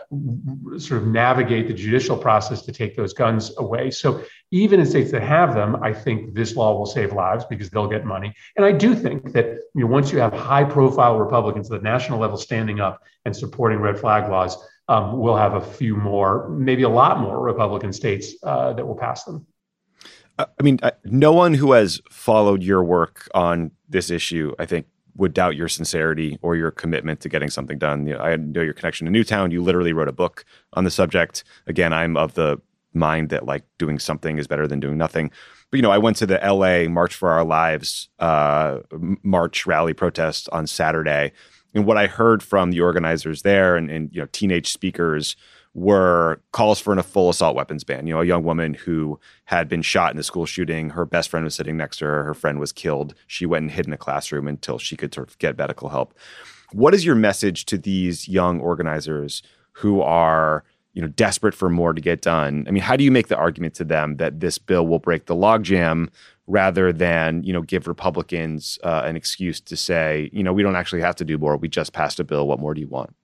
sort 0.80 1.02
of 1.02 1.08
navigate 1.08 1.68
the 1.68 1.74
judicial 1.74 2.18
process 2.18 2.62
to 2.62 2.72
take 2.72 2.96
those 2.96 3.14
guns 3.14 3.52
away. 3.58 3.92
So 3.92 4.24
even 4.50 4.80
in 4.80 4.86
states 4.86 5.12
that 5.12 5.24
have 5.24 5.54
them, 5.54 5.76
I 5.84 5.94
think 5.94 6.34
this 6.34 6.56
law 6.56 6.76
will 6.76 6.86
save 6.86 7.12
lives 7.12 7.44
because 7.50 7.70
they'll 7.70 7.90
get 7.90 8.06
money. 8.06 8.34
And 8.56 8.66
I 8.66 8.72
do 8.72 8.96
think 8.96 9.34
that 9.34 9.48
you 9.76 9.82
know, 9.82 9.88
once 9.88 10.12
you 10.12 10.20
have 10.20 10.34
high 10.34 10.64
profile 10.64 11.20
Republicans 11.20 11.70
at 11.70 11.82
the 11.82 11.84
national 11.84 12.18
level 12.18 12.38
standing 12.38 12.80
up 12.80 13.04
and 13.26 13.36
supporting 13.36 13.80
red 13.80 14.00
flag 14.00 14.32
laws, 14.32 14.58
um, 14.88 15.20
we'll 15.20 15.36
have 15.36 15.56
a 15.56 15.62
few 15.62 15.98
more, 15.98 16.50
maybe 16.50 16.84
a 16.84 16.90
lot 16.90 17.20
more 17.20 17.40
Republican 17.40 17.92
states 17.92 18.36
uh, 18.44 18.72
that 18.74 18.88
will 18.88 18.96
pass 18.96 19.26
them. 19.26 19.46
I 20.60 20.64
mean, 20.64 20.80
no 21.06 21.34
one 21.34 21.54
who 21.54 21.74
has 21.74 22.02
followed 22.10 22.64
your 22.64 22.84
work 22.84 23.28
on 23.34 23.72
this 23.90 24.10
issue, 24.10 24.54
I 24.60 24.66
think, 24.66 24.86
would 25.16 25.34
doubt 25.34 25.56
your 25.56 25.68
sincerity 25.68 26.40
or 26.42 26.56
your 26.56 26.72
commitment 26.72 27.20
to 27.22 27.30
getting 27.30 27.50
something 27.50 27.78
done. 27.78 28.08
You 28.08 28.14
know, 28.14 28.20
I 28.20 28.36
know 28.36 28.62
your 28.62 28.74
connection 28.74 29.06
to 29.06 29.12
Newtown. 29.12 29.52
You 29.52 29.62
literally 29.62 29.94
wrote 29.94 30.08
a 30.08 30.14
book 30.14 30.46
on 30.74 30.84
the 30.84 30.92
subject. 30.92 31.44
Again, 31.68 31.94
I'm 31.94 32.18
of 32.18 32.34
the 32.34 32.62
mind 32.94 33.30
that 33.30 33.46
like 33.46 33.64
doing 33.78 34.00
something 34.00 34.38
is 34.38 34.48
better 34.48 34.68
than 34.68 34.80
doing 34.80 34.98
nothing. 34.98 35.32
But 35.70 35.78
you 35.78 35.82
know, 35.82 35.92
I 35.92 35.98
went 35.98 36.18
to 36.18 36.26
the 36.26 36.40
LA 36.44 36.90
March 36.90 37.14
for 37.14 37.30
Our 37.30 37.46
Lives 37.46 38.10
uh, 38.20 38.80
march 39.24 39.66
rally 39.66 39.94
protest 39.94 40.50
on 40.52 40.68
Saturday, 40.68 41.32
and 41.74 41.86
what 41.86 41.98
I 41.98 42.08
heard 42.08 42.44
from 42.44 42.72
the 42.72 42.82
organizers 42.82 43.44
there 43.44 43.76
and, 43.76 43.90
and 43.90 44.10
you 44.12 44.22
know 44.22 44.28
teenage 44.32 44.72
speakers 44.72 45.36
were 45.74 46.42
calls 46.52 46.80
for 46.80 46.94
a 46.98 47.04
full 47.04 47.30
assault 47.30 47.56
weapons 47.56 47.84
ban. 47.84 48.06
You 48.06 48.16
know, 48.16 48.22
a 48.22 48.26
young 48.26 48.44
woman 48.44 48.74
who 48.74 49.20
had 49.46 49.70
been 49.70 49.82
shot 49.82 50.14
in 50.14 50.20
a 50.20 50.24
school 50.24 50.46
shooting, 50.46 50.90
her 50.92 51.06
best 51.06 51.30
friend 51.30 51.46
was 51.46 51.56
sitting 51.56 51.78
next 51.78 51.98
to 51.98 52.06
her, 52.06 52.24
her 52.24 52.34
friend 52.34 52.60
was 52.60 52.72
killed. 52.72 53.14
She 53.28 53.46
went 53.46 53.64
and 53.64 53.72
hid 53.72 53.88
in 53.88 53.94
a 53.94 53.98
classroom 53.98 54.48
until 54.48 54.78
she 54.78 54.98
could 54.98 55.14
sort 55.14 55.30
of 55.30 55.38
get 55.38 55.58
medical 55.58 55.90
help. 55.90 56.14
What 56.74 56.94
is 56.94 57.06
your 57.06 57.16
message 57.16 57.66
to 57.66 57.78
these 57.78 58.28
young 58.28 58.60
organizers 58.60 59.44
who 59.74 60.02
are, 60.02 60.64
you 60.94 61.02
know, 61.02 61.08
desperate 61.08 61.54
for 61.54 61.70
more 61.70 61.94
to 61.94 62.02
get 62.02 62.22
done? 62.22 62.66
I 62.68 62.72
mean, 62.72 62.84
how 62.84 62.98
do 62.98 63.04
you 63.04 63.12
make 63.12 63.30
the 63.30 63.38
argument 63.38 63.74
to 63.76 63.86
them 63.86 64.18
that 64.18 64.42
this 64.42 64.58
bill 64.58 64.86
will 64.88 65.00
break 65.00 65.26
the 65.26 65.36
logjam 65.36 66.10
rather 66.48 66.92
than, 66.92 67.44
you 67.44 67.54
know, 67.54 67.62
give 67.62 67.88
Republicans 67.88 68.78
uh, 68.84 69.04
an 69.06 69.16
excuse 69.16 69.62
to 69.62 69.78
say, 69.78 70.30
you 70.34 70.44
know, 70.44 70.52
we 70.52 70.64
don't 70.64 70.76
actually 70.76 71.02
have 71.02 71.16
to 71.16 71.26
do 71.26 71.38
more. 71.38 71.56
We 71.56 71.70
just 71.70 71.94
passed 71.94 72.20
a 72.20 72.26
bill. 72.26 72.46
What 72.46 72.60
more 72.60 72.74
do 72.74 72.82
you 72.82 72.90
want? 72.90 73.16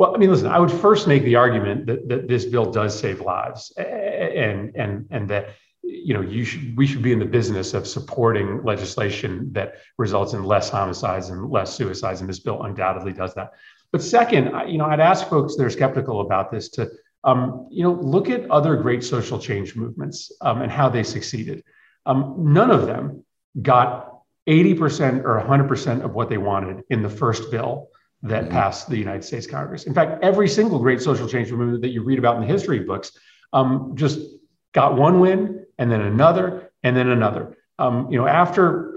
Well, 0.00 0.14
I 0.14 0.18
mean, 0.18 0.30
listen, 0.30 0.46
I 0.46 0.58
would 0.58 0.72
first 0.72 1.06
make 1.06 1.24
the 1.24 1.36
argument 1.36 1.84
that, 1.84 2.08
that 2.08 2.26
this 2.26 2.46
bill 2.46 2.64
does 2.72 2.98
save 2.98 3.20
lives 3.20 3.70
and, 3.76 4.74
and, 4.74 5.06
and 5.10 5.28
that, 5.28 5.50
you 5.82 6.14
know, 6.14 6.22
you 6.22 6.42
should, 6.42 6.74
we 6.74 6.86
should 6.86 7.02
be 7.02 7.12
in 7.12 7.18
the 7.18 7.26
business 7.26 7.74
of 7.74 7.86
supporting 7.86 8.64
legislation 8.64 9.52
that 9.52 9.74
results 9.98 10.32
in 10.32 10.42
less 10.42 10.70
homicides 10.70 11.28
and 11.28 11.50
less 11.50 11.74
suicides. 11.74 12.22
And 12.22 12.30
this 12.30 12.38
bill 12.38 12.62
undoubtedly 12.62 13.12
does 13.12 13.34
that. 13.34 13.52
But 13.92 14.02
second, 14.02 14.70
you 14.70 14.78
know, 14.78 14.86
I'd 14.86 15.00
ask 15.00 15.28
folks 15.28 15.54
that 15.56 15.64
are 15.64 15.70
skeptical 15.70 16.22
about 16.22 16.50
this 16.50 16.70
to, 16.70 16.90
um, 17.24 17.68
you 17.70 17.82
know, 17.82 17.92
look 17.92 18.30
at 18.30 18.50
other 18.50 18.76
great 18.76 19.04
social 19.04 19.38
change 19.38 19.76
movements 19.76 20.32
um, 20.40 20.62
and 20.62 20.72
how 20.72 20.88
they 20.88 21.02
succeeded. 21.02 21.62
Um, 22.06 22.36
none 22.38 22.70
of 22.70 22.86
them 22.86 23.22
got 23.60 24.22
80% 24.48 25.24
or 25.24 25.44
100% 25.46 26.02
of 26.02 26.14
what 26.14 26.30
they 26.30 26.38
wanted 26.38 26.84
in 26.88 27.02
the 27.02 27.10
first 27.10 27.50
bill 27.50 27.90
that 28.22 28.44
mm-hmm. 28.44 28.52
passed 28.52 28.88
the 28.88 28.98
United 28.98 29.24
States 29.24 29.46
Congress. 29.46 29.84
In 29.84 29.94
fact, 29.94 30.22
every 30.22 30.48
single 30.48 30.78
great 30.78 31.00
social 31.00 31.28
change 31.28 31.50
movement 31.50 31.82
that 31.82 31.90
you 31.90 32.02
read 32.02 32.18
about 32.18 32.36
in 32.36 32.42
the 32.42 32.46
history 32.46 32.80
books 32.80 33.12
um, 33.52 33.92
just 33.94 34.20
got 34.72 34.96
one 34.96 35.20
win 35.20 35.64
and 35.78 35.90
then 35.90 36.02
another 36.02 36.70
and 36.82 36.96
then 36.96 37.08
another. 37.08 37.56
Um, 37.78 38.10
you 38.10 38.18
know, 38.18 38.26
after 38.26 38.94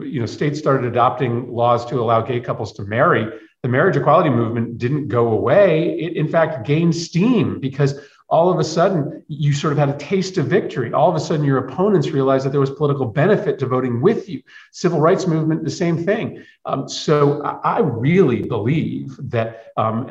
you 0.00 0.20
know 0.20 0.26
states 0.26 0.58
started 0.58 0.86
adopting 0.86 1.50
laws 1.50 1.86
to 1.86 2.00
allow 2.00 2.20
gay 2.20 2.40
couples 2.40 2.72
to 2.74 2.82
marry, 2.84 3.26
the 3.62 3.68
marriage 3.68 3.96
equality 3.96 4.30
movement 4.30 4.78
didn't 4.78 5.08
go 5.08 5.28
away. 5.28 5.98
It 5.98 6.16
in 6.16 6.28
fact 6.28 6.66
gained 6.66 6.94
steam 6.94 7.58
because 7.60 7.98
all 8.28 8.50
of 8.50 8.58
a 8.58 8.64
sudden 8.64 9.24
you 9.28 9.52
sort 9.52 9.72
of 9.72 9.78
had 9.78 9.88
a 9.88 9.96
taste 9.98 10.36
of 10.36 10.46
victory. 10.46 10.92
All 10.92 11.08
of 11.08 11.14
a 11.14 11.20
sudden 11.20 11.44
your 11.44 11.58
opponents 11.58 12.10
realized 12.10 12.44
that 12.44 12.50
there 12.50 12.60
was 12.60 12.70
political 12.70 13.06
benefit 13.06 13.58
to 13.60 13.66
voting 13.66 14.00
with 14.00 14.28
you. 14.28 14.42
Civil 14.72 15.00
rights 15.00 15.26
movement, 15.26 15.62
the 15.62 15.70
same 15.70 16.04
thing. 16.04 16.42
Um, 16.64 16.88
so 16.88 17.42
I, 17.42 17.80
really 17.80 18.42
believe 18.42 19.16
that 19.30 19.66
um, 19.76 20.08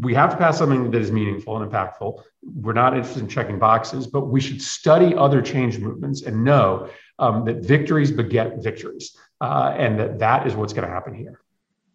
we 0.00 0.14
have 0.14 0.30
to 0.30 0.36
pass 0.36 0.58
something 0.58 0.90
that 0.90 1.00
is 1.00 1.10
meaningful 1.10 1.60
and 1.60 1.70
impactful. 1.70 2.22
We're 2.42 2.72
not 2.72 2.94
interested 2.96 3.22
in 3.22 3.28
checking 3.28 3.58
boxes, 3.58 4.06
but 4.06 4.28
we 4.28 4.40
should 4.40 4.62
study 4.62 5.14
other 5.14 5.42
change 5.42 5.78
movements 5.78 6.22
and 6.22 6.44
know 6.44 6.88
um, 7.18 7.44
that 7.44 7.56
victories 7.56 8.10
beget 8.12 8.62
victories, 8.62 9.16
uh, 9.40 9.74
and 9.76 9.98
that 9.98 10.18
that 10.20 10.46
is 10.46 10.54
what's 10.54 10.72
going 10.72 10.86
to 10.86 10.92
happen 10.92 11.14
here. 11.14 11.40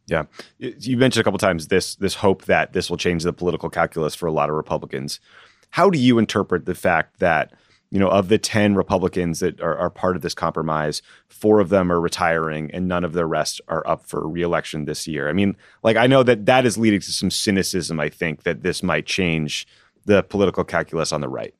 Yeah, 0.07 0.25
you 0.59 0.97
mentioned 0.97 1.21
a 1.21 1.23
couple 1.23 1.39
times 1.39 1.67
this 1.67 1.95
this 1.95 2.15
hope 2.15 2.45
that 2.45 2.73
this 2.73 2.89
will 2.89 2.97
change 2.97 3.23
the 3.23 3.33
political 3.33 3.69
calculus 3.69 4.13
for 4.13 4.27
a 4.27 4.31
lot 4.31 4.49
of 4.49 4.55
Republicans. 4.55 5.19
How 5.71 5.89
do 5.89 5.97
you 5.97 6.19
interpret 6.19 6.65
the 6.65 6.75
fact 6.75 7.19
that 7.19 7.53
you 7.89 7.99
know 7.99 8.09
of 8.09 8.27
the 8.27 8.37
ten 8.37 8.75
Republicans 8.75 9.39
that 9.39 9.59
are, 9.61 9.75
are 9.75 9.89
part 9.89 10.15
of 10.15 10.21
this 10.21 10.35
compromise, 10.35 11.01
four 11.27 11.59
of 11.59 11.69
them 11.69 11.91
are 11.91 11.99
retiring, 11.99 12.69
and 12.71 12.87
none 12.87 13.03
of 13.03 13.13
the 13.13 13.25
rest 13.25 13.61
are 13.67 13.85
up 13.87 14.05
for 14.05 14.29
reelection 14.29 14.85
this 14.85 15.07
year? 15.07 15.27
I 15.27 15.33
mean, 15.33 15.55
like 15.81 15.97
I 15.97 16.05
know 16.05 16.21
that 16.21 16.45
that 16.45 16.67
is 16.67 16.77
leading 16.77 16.99
to 16.99 17.11
some 17.11 17.31
cynicism. 17.31 17.99
I 17.99 18.09
think 18.09 18.43
that 18.43 18.61
this 18.61 18.83
might 18.83 19.07
change 19.07 19.67
the 20.05 20.21
political 20.21 20.63
calculus 20.63 21.11
on 21.11 21.21
the 21.21 21.29
right. 21.29 21.55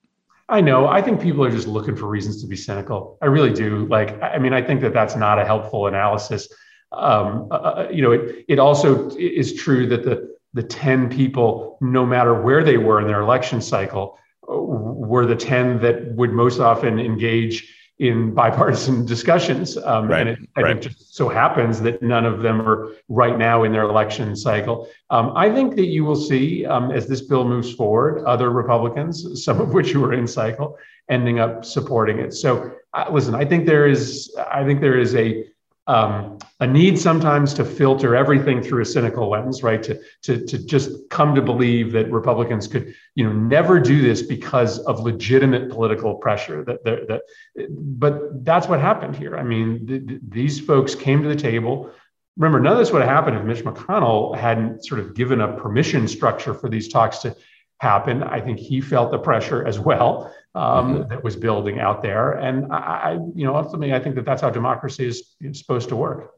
I 0.50 0.62
know. 0.62 0.88
I 0.88 1.02
think 1.02 1.20
people 1.20 1.44
are 1.44 1.50
just 1.50 1.68
looking 1.68 1.96
for 1.96 2.06
reasons 2.06 2.42
to 2.42 2.48
be 2.48 2.56
cynical. 2.56 3.18
I 3.24 3.26
really 3.26 3.52
do. 3.52 3.88
Like, 3.88 4.22
I 4.22 4.38
mean, 4.38 4.54
I 4.54 4.62
think 4.62 4.82
that 4.82 4.94
that's 4.94 5.16
not 5.16 5.40
a 5.40 5.46
helpful 5.46 5.88
analysis 5.88 6.48
um, 6.96 7.48
uh, 7.52 7.56
uh, 7.56 7.90
you 7.92 8.02
know, 8.02 8.12
it, 8.12 8.46
it 8.48 8.60
also 8.60 9.10
is 9.18 9.54
true 9.54 9.88
that 9.88 10.04
the, 10.04 10.36
the 10.54 10.64
10 10.64 11.10
people, 11.10 11.78
no 11.82 12.06
matter 12.06 12.42
where 12.42 12.64
they 12.64 12.78
were 12.78 13.00
in 13.02 13.08
their 13.08 13.22
election 13.22 13.62
cycle, 13.62 14.18
uh, 14.50 14.56
were 14.56 15.26
the 15.26 15.36
10 15.36 15.82
that 15.82 16.14
would 16.16 16.32
most 16.32 16.60
often 16.60 17.00
engage 17.00 17.72
in 18.00 18.34
bipartisan 18.34 19.06
discussions. 19.14 19.78
Um, 19.78 20.08
right, 20.08 20.28
and 20.28 20.30
it, 20.30 20.50
I 20.56 20.62
right. 20.62 20.84
think 20.84 20.94
just 20.94 21.16
so 21.16 21.30
happens 21.30 21.82
that 21.82 22.02
none 22.02 22.26
of 22.26 22.42
them 22.42 22.62
are 22.62 22.94
right 23.08 23.38
now 23.38 23.64
in 23.64 23.72
their 23.72 23.84
election 23.84 24.36
cycle. 24.36 24.90
Um, 25.10 25.32
I 25.36 25.50
think 25.50 25.76
that 25.76 25.88
you 25.88 26.04
will 26.04 26.16
see, 26.16 26.66
um, 26.66 26.92
as 26.92 27.08
this 27.08 27.22
bill 27.22 27.46
moves 27.46 27.74
forward, 27.74 28.26
other 28.26 28.50
Republicans, 28.50 29.44
some 29.44 29.62
of 29.62 29.74
which 29.74 29.96
were 29.96 30.14
in 30.14 30.28
cycle, 30.28 30.78
ending 31.10 31.40
up 31.40 31.64
supporting 31.64 32.20
it. 32.20 32.34
So, 32.34 32.72
uh, 32.94 33.06
listen, 33.12 33.36
I 33.36 33.46
think 33.46 33.66
there 33.66 33.88
is, 33.88 34.36
I 34.52 34.64
think 34.64 34.82
there 34.82 34.98
is 34.98 35.16
a 35.16 35.46
um, 35.88 36.40
a 36.60 36.66
need 36.66 36.98
sometimes 36.98 37.54
to 37.54 37.66
filter 37.66 38.16
everything 38.16 38.62
through 38.62 38.82
a 38.82 38.86
cynical 38.86 39.30
lens, 39.30 39.62
right? 39.62 39.84
To, 39.84 40.00
to, 40.24 40.46
to 40.46 40.58
just 40.66 41.10
come 41.10 41.36
to 41.36 41.42
believe 41.42 41.92
that 41.92 42.12
Republicans 42.12 42.68
could, 42.68 42.96
you 43.14 43.24
know, 43.24 43.32
never 43.32 43.80
do 43.80 44.02
this 44.02 44.24
because 44.24 44.80
of 44.80 45.02
legitimate 45.02 45.70
political 45.70 46.16
pressure. 46.16 46.64
That, 46.64 46.84
that, 46.86 47.08
that 47.08 47.22
but 47.70 48.44
that's 48.44 48.68
what 48.68 48.80
happened 48.80 49.16
here. 49.16 49.38
I 49.38 49.44
mean, 49.44 49.86
th- 49.86 50.08
th- 50.08 50.22
these 50.28 50.60
folks 50.60 50.96
came 50.96 51.22
to 51.22 51.30
the 51.30 51.36
table. 51.36 51.92
Remember, 52.38 52.60
none 52.60 52.74
of 52.74 52.80
this 52.80 52.92
would 52.92 53.02
have 53.02 53.12
happened 53.12 53.38
if 53.38 53.44
Mitch 53.44 53.64
McConnell 53.64 54.36
hadn't 54.36 54.86
sort 54.86 55.00
of 55.00 55.14
given 55.14 55.42
a 55.42 55.54
permission 55.54 56.08
structure 56.08 56.54
for 56.54 56.68
these 56.68 56.88
talks 56.88 57.20
to 57.20 57.36
happen. 57.80 58.24
I 58.24 58.42
think 58.42 58.60
he 58.60 58.82
felt 58.82 59.12
the 59.12 59.20
pressure 59.20 59.66
as 59.66 59.80
well 59.80 60.34
um, 60.56 60.96
mm-hmm. 60.96 61.10
that 61.10 61.24
was 61.24 61.36
building 61.36 61.80
out 61.80 62.02
there. 62.02 62.32
And 62.32 62.72
I, 62.72 62.78
I, 62.78 63.12
you 63.36 63.46
know, 63.46 63.56
ultimately, 63.56 63.94
I 63.94 64.00
think 64.00 64.16
that 64.16 64.26
that's 64.26 64.42
how 64.42 64.50
democracy 64.50 65.08
is 65.08 65.36
supposed 65.54 65.90
to 65.90 65.96
work. 65.96 66.34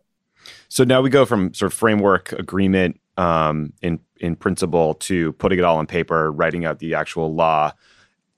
So 0.69 0.83
now 0.83 1.01
we 1.01 1.09
go 1.09 1.25
from 1.25 1.53
sort 1.53 1.71
of 1.71 1.77
framework 1.77 2.31
agreement 2.33 2.99
um, 3.17 3.73
in 3.81 3.99
in 4.19 4.35
principle 4.35 4.95
to 4.95 5.33
putting 5.33 5.59
it 5.59 5.65
all 5.65 5.77
on 5.77 5.87
paper, 5.87 6.31
writing 6.31 6.65
out 6.65 6.79
the 6.79 6.95
actual 6.95 7.33
law. 7.33 7.71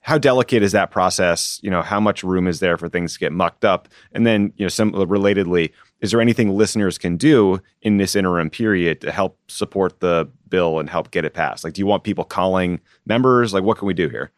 How 0.02 0.16
delicate 0.18 0.62
is 0.62 0.72
that 0.72 0.90
process? 0.90 1.60
You 1.62 1.70
know, 1.70 1.82
how 1.82 2.00
much 2.00 2.22
room 2.22 2.46
is 2.46 2.60
there 2.60 2.78
for 2.78 2.88
things 2.88 3.14
to 3.14 3.18
get 3.18 3.32
mucked 3.32 3.64
up? 3.64 3.88
And 4.12 4.26
then, 4.26 4.52
you 4.56 4.64
know, 4.64 4.68
some 4.70 4.92
relatedly, 4.92 5.72
is 6.00 6.10
there 6.10 6.22
anything 6.22 6.50
listeners 6.50 6.96
can 6.96 7.18
do 7.18 7.60
in 7.82 7.98
this 7.98 8.16
interim 8.16 8.48
period 8.48 9.02
to 9.02 9.12
help 9.12 9.38
support 9.48 10.00
the 10.00 10.28
bill 10.48 10.78
and 10.78 10.88
help 10.88 11.10
get 11.10 11.26
it 11.26 11.34
passed? 11.34 11.64
Like, 11.64 11.74
do 11.74 11.80
you 11.80 11.86
want 11.86 12.04
people 12.04 12.24
calling 12.24 12.80
members? 13.04 13.52
Like, 13.52 13.62
what 13.62 13.76
can 13.76 13.86
we 13.86 13.94
do 13.94 14.08
here? 14.08 14.30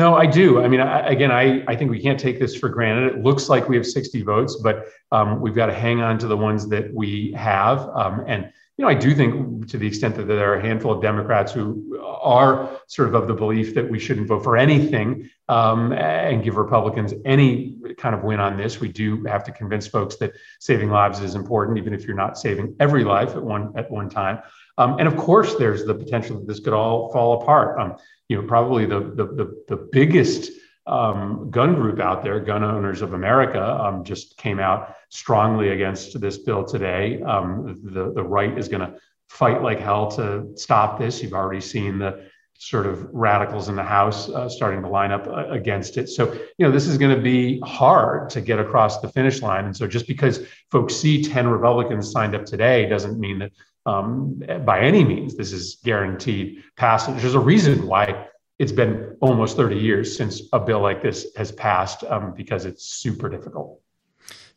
No, 0.00 0.14
I 0.14 0.24
do. 0.24 0.62
I 0.62 0.66
mean, 0.66 0.80
I, 0.80 1.00
again, 1.00 1.30
I, 1.30 1.62
I 1.68 1.76
think 1.76 1.90
we 1.90 2.00
can't 2.00 2.18
take 2.18 2.40
this 2.40 2.56
for 2.56 2.70
granted. 2.70 3.12
It 3.12 3.22
looks 3.22 3.50
like 3.50 3.68
we 3.68 3.76
have 3.76 3.84
60 3.84 4.22
votes, 4.22 4.56
but 4.56 4.86
um, 5.12 5.42
we've 5.42 5.54
got 5.54 5.66
to 5.66 5.74
hang 5.74 6.00
on 6.00 6.16
to 6.20 6.26
the 6.26 6.38
ones 6.38 6.66
that 6.70 6.90
we 6.94 7.32
have. 7.36 7.80
Um, 7.90 8.24
and, 8.26 8.50
you 8.78 8.82
know, 8.82 8.88
I 8.88 8.94
do 8.94 9.14
think 9.14 9.68
to 9.68 9.76
the 9.76 9.86
extent 9.86 10.14
that 10.14 10.24
there 10.24 10.54
are 10.54 10.56
a 10.56 10.62
handful 10.62 10.90
of 10.90 11.02
Democrats 11.02 11.52
who 11.52 12.02
are 12.02 12.80
sort 12.86 13.08
of 13.08 13.14
of 13.14 13.28
the 13.28 13.34
belief 13.34 13.74
that 13.74 13.90
we 13.90 13.98
shouldn't 13.98 14.26
vote 14.26 14.42
for 14.42 14.56
anything 14.56 15.28
um, 15.50 15.92
and 15.92 16.42
give 16.42 16.56
Republicans 16.56 17.12
any 17.26 17.76
kind 17.98 18.14
of 18.14 18.22
win 18.22 18.40
on 18.40 18.56
this, 18.56 18.80
we 18.80 18.88
do 18.88 19.22
have 19.24 19.44
to 19.44 19.52
convince 19.52 19.86
folks 19.86 20.16
that 20.16 20.32
saving 20.60 20.88
lives 20.90 21.20
is 21.20 21.34
important, 21.34 21.76
even 21.76 21.92
if 21.92 22.06
you're 22.06 22.16
not 22.16 22.38
saving 22.38 22.74
every 22.80 23.04
life 23.04 23.30
at 23.36 23.42
one 23.42 23.72
at 23.76 23.90
one 23.90 24.08
time. 24.08 24.40
Um, 24.80 24.96
and 24.98 25.06
of 25.06 25.14
course, 25.18 25.56
there's 25.56 25.84
the 25.84 25.94
potential 25.94 26.38
that 26.38 26.46
this 26.46 26.58
could 26.58 26.72
all 26.72 27.12
fall 27.12 27.42
apart. 27.42 27.78
Um, 27.78 27.96
you 28.30 28.40
know, 28.40 28.48
probably 28.48 28.86
the, 28.86 29.00
the, 29.00 29.26
the, 29.26 29.64
the 29.68 29.88
biggest 29.92 30.50
um, 30.86 31.50
gun 31.50 31.74
group 31.74 32.00
out 32.00 32.22
there, 32.22 32.40
Gun 32.40 32.64
Owners 32.64 33.02
of 33.02 33.12
America, 33.12 33.62
um, 33.62 34.04
just 34.04 34.38
came 34.38 34.58
out 34.58 34.94
strongly 35.10 35.68
against 35.68 36.18
this 36.18 36.38
bill 36.38 36.64
today. 36.64 37.20
Um, 37.20 37.78
the, 37.84 38.10
the 38.12 38.22
right 38.22 38.56
is 38.56 38.68
going 38.68 38.80
to 38.80 38.98
fight 39.28 39.62
like 39.62 39.80
hell 39.80 40.10
to 40.12 40.48
stop 40.56 40.98
this. 40.98 41.22
You've 41.22 41.34
already 41.34 41.60
seen 41.60 41.98
the 41.98 42.30
sort 42.58 42.86
of 42.86 43.06
radicals 43.12 43.68
in 43.68 43.76
the 43.76 43.82
House 43.82 44.30
uh, 44.30 44.48
starting 44.48 44.80
to 44.82 44.88
line 44.88 45.12
up 45.12 45.26
uh, 45.26 45.48
against 45.48 45.98
it. 45.98 46.08
So, 46.08 46.32
you 46.32 46.66
know, 46.66 46.70
this 46.70 46.86
is 46.86 46.96
going 46.96 47.14
to 47.14 47.22
be 47.22 47.60
hard 47.60 48.30
to 48.30 48.40
get 48.40 48.58
across 48.58 49.00
the 49.00 49.08
finish 49.08 49.42
line. 49.42 49.66
And 49.66 49.76
so, 49.76 49.86
just 49.86 50.06
because 50.06 50.40
folks 50.70 50.96
see 50.96 51.22
10 51.22 51.48
Republicans 51.48 52.10
signed 52.10 52.34
up 52.34 52.44
today 52.46 52.88
doesn't 52.88 53.18
mean 53.18 53.38
that 53.40 53.52
um, 53.86 54.42
by 54.64 54.80
any 54.80 55.04
means 55.04 55.36
this 55.36 55.52
is 55.52 55.78
guaranteed 55.84 56.62
passage. 56.76 57.20
There's 57.20 57.34
a 57.34 57.40
reason 57.40 57.86
why 57.86 58.26
it's 58.58 58.72
been 58.72 59.16
almost 59.20 59.56
30 59.56 59.76
years 59.76 60.16
since 60.16 60.42
a 60.52 60.60
bill 60.60 60.80
like 60.80 61.02
this 61.02 61.26
has 61.36 61.50
passed 61.50 62.04
um, 62.04 62.34
because 62.34 62.66
it's 62.66 62.84
super 62.84 63.28
difficult. 63.28 63.80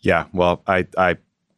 Yeah, 0.01 0.25
well, 0.33 0.61
I, 0.67 0.87
I 0.97 1.17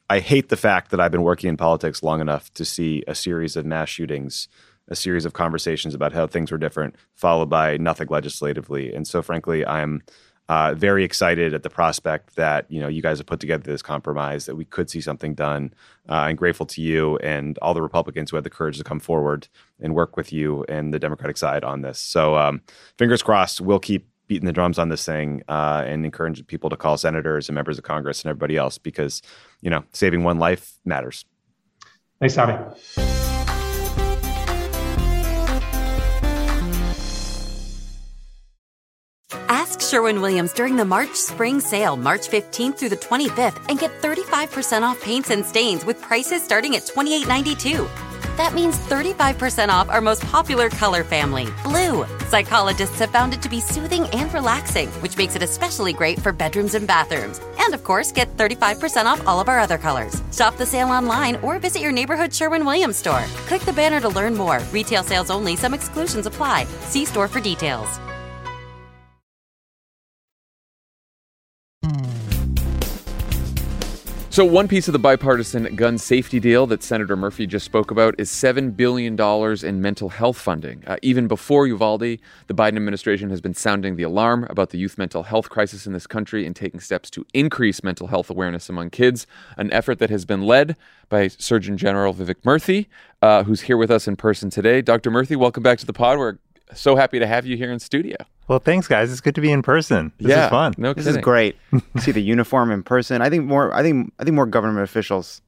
I 0.09 0.20
hate 0.20 0.49
the 0.49 0.57
fact 0.57 0.91
that 0.91 0.99
I've 0.99 1.11
been 1.11 1.24
working 1.24 1.49
in 1.49 1.57
politics 1.57 2.03
long 2.03 2.22
enough 2.22 2.53
to 2.53 2.66
see 2.66 3.03
a 3.07 3.16
series 3.16 3.55
of 3.55 3.66
mass 3.66 3.89
shootings, 3.89 4.47
a 4.88 4.95
series 4.95 5.26
of 5.26 5.34
conversations 5.34 5.95
about 5.95 6.13
how 6.13 6.28
things 6.28 6.51
were 6.51 6.59
different, 6.59 6.95
followed 7.16 7.49
by 7.49 7.78
nothing 7.78 8.07
legislatively. 8.09 8.93
And 8.93 9.07
so, 9.07 9.24
frankly, 9.24 9.66
I'm 9.66 10.03
uh, 10.47 10.73
very 10.75 11.03
excited 11.03 11.53
at 11.53 11.63
the 11.63 11.69
prospect 11.69 12.35
that 12.35 12.69
you 12.69 12.79
know 12.79 12.87
you 12.87 13.01
guys 13.01 13.17
have 13.17 13.27
put 13.27 13.39
together 13.39 13.63
this 13.63 13.81
compromise 13.81 14.45
that 14.45 14.55
we 14.55 14.65
could 14.65 14.89
see 14.89 15.01
something 15.01 15.33
done. 15.33 15.73
Uh, 16.07 16.27
and 16.29 16.37
grateful 16.37 16.67
to 16.67 16.81
you 16.81 17.17
and 17.17 17.57
all 17.63 17.73
the 17.73 17.81
Republicans 17.81 18.29
who 18.29 18.37
had 18.37 18.43
the 18.43 18.49
courage 18.49 18.77
to 18.77 18.83
come 18.83 18.99
forward 18.99 19.47
and 19.81 19.95
work 19.95 20.15
with 20.15 20.31
you 20.31 20.63
and 20.69 20.93
the 20.93 20.99
Democratic 20.99 21.35
side 21.35 21.63
on 21.63 21.81
this. 21.81 21.97
So 21.97 22.37
um, 22.37 22.61
fingers 22.99 23.23
crossed, 23.23 23.59
we'll 23.59 23.79
keep 23.79 24.07
beating 24.27 24.45
the 24.45 24.53
drums 24.53 24.79
on 24.79 24.89
this 24.89 25.05
thing 25.05 25.43
uh, 25.47 25.83
and 25.85 26.05
encourage 26.05 26.45
people 26.47 26.69
to 26.69 26.77
call 26.77 26.97
senators 26.97 27.49
and 27.49 27.55
members 27.55 27.77
of 27.77 27.83
Congress 27.83 28.23
and 28.23 28.29
everybody 28.29 28.57
else 28.57 28.77
because 28.77 29.21
you 29.61 29.69
know 29.69 29.83
saving 29.93 30.23
one 30.23 30.39
life 30.39 30.73
matters. 30.85 31.25
Thanks, 32.19 32.35
Tommy. 32.35 32.57
Sherwin 39.86 40.19
Williams 40.19 40.51
during 40.51 40.75
the 40.75 40.86
March 40.86 41.13
Spring 41.13 41.59
Sale, 41.59 41.97
March 41.97 42.27
15th 42.29 42.77
through 42.77 42.89
the 42.89 42.97
25th, 42.97 43.63
and 43.69 43.77
get 43.79 43.91
35% 44.01 44.81
off 44.81 44.99
paints 45.01 45.29
and 45.29 45.45
stains 45.45 45.86
with 45.86 46.01
prices 46.01 46.43
starting 46.43 46.75
at 46.75 46.83
$28.92. 46.83 47.88
That 48.38 48.53
means 48.53 48.77
35% 48.77 49.69
off 49.69 49.89
our 49.89 50.01
most 50.01 50.23
popular 50.23 50.69
color 50.69 51.03
family, 51.03 51.47
blue. 51.63 52.05
Psychologists 52.27 52.99
have 52.99 53.11
found 53.11 53.33
it 53.33 53.41
to 53.43 53.49
be 53.49 53.61
soothing 53.61 54.07
and 54.07 54.33
relaxing, 54.33 54.89
which 55.01 55.17
makes 55.17 55.36
it 55.36 55.43
especially 55.43 55.93
great 55.93 56.19
for 56.19 56.33
bedrooms 56.33 56.73
and 56.73 56.88
bathrooms. 56.88 57.39
And 57.59 57.73
of 57.73 57.83
course, 57.83 58.11
get 58.11 58.36
35% 58.38 59.05
off 59.05 59.25
all 59.27 59.39
of 59.39 59.47
our 59.47 59.59
other 59.59 59.77
colors. 59.77 60.21
Shop 60.33 60.57
the 60.57 60.65
sale 60.65 60.89
online 60.89 61.36
or 61.38 61.59
visit 61.59 61.81
your 61.81 61.91
neighborhood 61.91 62.33
Sherwin 62.33 62.65
Williams 62.65 62.97
store. 62.97 63.23
Click 63.47 63.61
the 63.61 63.73
banner 63.73 64.01
to 64.01 64.09
learn 64.09 64.36
more. 64.36 64.61
Retail 64.71 65.03
sales 65.03 65.29
only, 65.29 65.55
some 65.55 65.73
exclusions 65.73 66.25
apply. 66.25 66.65
See 66.81 67.05
store 67.05 67.27
for 67.27 67.39
details. 67.39 67.99
So, 74.36 74.43
one 74.43 74.67
piece 74.67 74.89
of 74.89 74.91
the 74.91 74.99
bipartisan 74.99 75.77
gun 75.77 75.97
safety 75.97 76.41
deal 76.41 76.67
that 76.67 76.83
Senator 76.83 77.15
Murphy 77.15 77.47
just 77.47 77.63
spoke 77.63 77.89
about 77.89 78.15
is 78.17 78.29
$7 78.29 78.75
billion 78.75 79.17
in 79.65 79.81
mental 79.81 80.09
health 80.09 80.36
funding. 80.36 80.83
Uh, 80.86 80.97
even 81.01 81.29
before 81.29 81.67
Uvalde, 81.67 82.01
the 82.01 82.53
Biden 82.53 82.75
administration 82.75 83.29
has 83.29 83.39
been 83.39 83.53
sounding 83.53 83.95
the 83.95 84.03
alarm 84.03 84.45
about 84.49 84.71
the 84.71 84.77
youth 84.77 84.97
mental 84.97 85.23
health 85.23 85.49
crisis 85.49 85.88
in 85.88 85.93
this 85.93 86.05
country 86.05 86.45
and 86.45 86.53
taking 86.53 86.81
steps 86.81 87.09
to 87.11 87.25
increase 87.33 87.81
mental 87.81 88.07
health 88.07 88.29
awareness 88.29 88.67
among 88.67 88.89
kids, 88.89 89.25
an 89.55 89.71
effort 89.71 89.99
that 89.99 90.09
has 90.09 90.25
been 90.25 90.41
led 90.41 90.75
by 91.07 91.29
Surgeon 91.29 91.77
General 91.77 92.13
Vivek 92.13 92.41
Murthy, 92.43 92.88
uh, 93.21 93.45
who's 93.45 93.61
here 93.61 93.77
with 93.77 93.89
us 93.89 94.05
in 94.05 94.17
person 94.17 94.49
today. 94.49 94.81
Dr. 94.81 95.11
Murthy, 95.11 95.38
welcome 95.38 95.63
back 95.63 95.79
to 95.79 95.86
the 95.86 95.93
pod. 95.93 96.17
We're 96.17 96.39
so 96.74 96.95
happy 96.95 97.20
to 97.20 97.28
have 97.28 97.45
you 97.45 97.57
here 97.57 97.72
in 97.72 97.80
studio. 97.80 98.16
Well, 98.47 98.59
thanks, 98.59 98.88
guys. 98.88 99.11
It's 99.11 99.22
good 99.22 99.36
to 99.36 99.41
be 99.41 99.51
in 99.51 99.61
person. 99.61 100.11
This 100.20 100.30
yeah, 100.30 100.45
is 100.45 100.49
fun. 100.49 100.74
No 100.78 100.93
This 100.93 101.05
kidding. 101.05 101.20
is 101.20 101.24
great. 101.24 101.55
See 101.99 102.11
the 102.11 102.22
uniform 102.22 102.72
in 102.72 102.84
person. 102.84 103.22
I 103.22 103.30
think 103.30 103.45
more. 103.45 103.74
I 103.74 103.82
think. 103.82 104.13
I 104.20 104.24
think 104.24 104.36
more 104.36 104.45
government 104.45 104.84
officials 104.84 105.41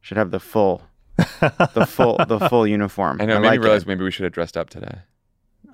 should 0.00 0.16
have 0.16 0.30
the 0.30 0.40
full, 0.40 0.82
the 1.16 1.86
full, 1.88 2.18
the 2.26 2.40
full 2.48 2.66
uniform. 2.78 3.18
I 3.20 3.26
know. 3.26 3.36
I 3.36 3.38
made 3.40 3.48
like 3.48 3.60
realize 3.60 3.82
it. 3.82 3.88
maybe 3.88 4.04
we 4.04 4.10
should 4.10 4.24
have 4.24 4.32
dressed 4.32 4.56
up 4.56 4.70
today. 4.70 4.98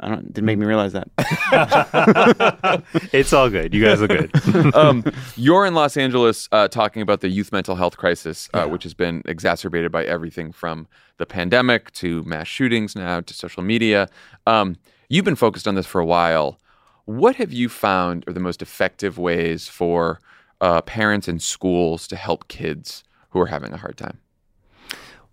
I 0.00 0.08
don't. 0.08 0.32
Didn't 0.32 0.44
make 0.44 0.58
me 0.58 0.66
realize 0.66 0.92
that. 0.92 1.08
it's 3.12 3.32
all 3.32 3.48
good. 3.48 3.72
You 3.72 3.84
guys 3.84 4.02
are 4.02 4.08
good. 4.08 4.74
um, 4.74 5.04
you're 5.36 5.64
in 5.64 5.74
Los 5.74 5.96
Angeles 5.96 6.48
uh, 6.52 6.68
talking 6.68 7.00
about 7.00 7.20
the 7.20 7.28
youth 7.28 7.52
mental 7.52 7.76
health 7.76 7.96
crisis, 7.96 8.48
uh, 8.54 8.66
which 8.66 8.82
has 8.82 8.92
been 8.92 9.22
exacerbated 9.24 9.92
by 9.92 10.04
everything 10.04 10.50
from 10.52 10.88
the 11.18 11.26
pandemic 11.26 11.92
to 11.92 12.24
mass 12.24 12.48
shootings 12.48 12.96
now 12.96 13.20
to 13.20 13.32
social 13.32 13.62
media. 13.62 14.08
Um, 14.46 14.76
you've 15.08 15.24
been 15.24 15.36
focused 15.36 15.68
on 15.68 15.76
this 15.76 15.86
for 15.86 16.00
a 16.00 16.06
while. 16.06 16.58
What 17.04 17.36
have 17.36 17.52
you 17.52 17.68
found 17.68 18.24
are 18.26 18.32
the 18.32 18.40
most 18.40 18.62
effective 18.62 19.16
ways 19.16 19.68
for 19.68 20.20
uh, 20.60 20.80
parents 20.82 21.28
and 21.28 21.40
schools 21.40 22.08
to 22.08 22.16
help 22.16 22.48
kids 22.48 23.04
who 23.30 23.40
are 23.40 23.46
having 23.46 23.72
a 23.72 23.76
hard 23.76 23.96
time? 23.96 24.18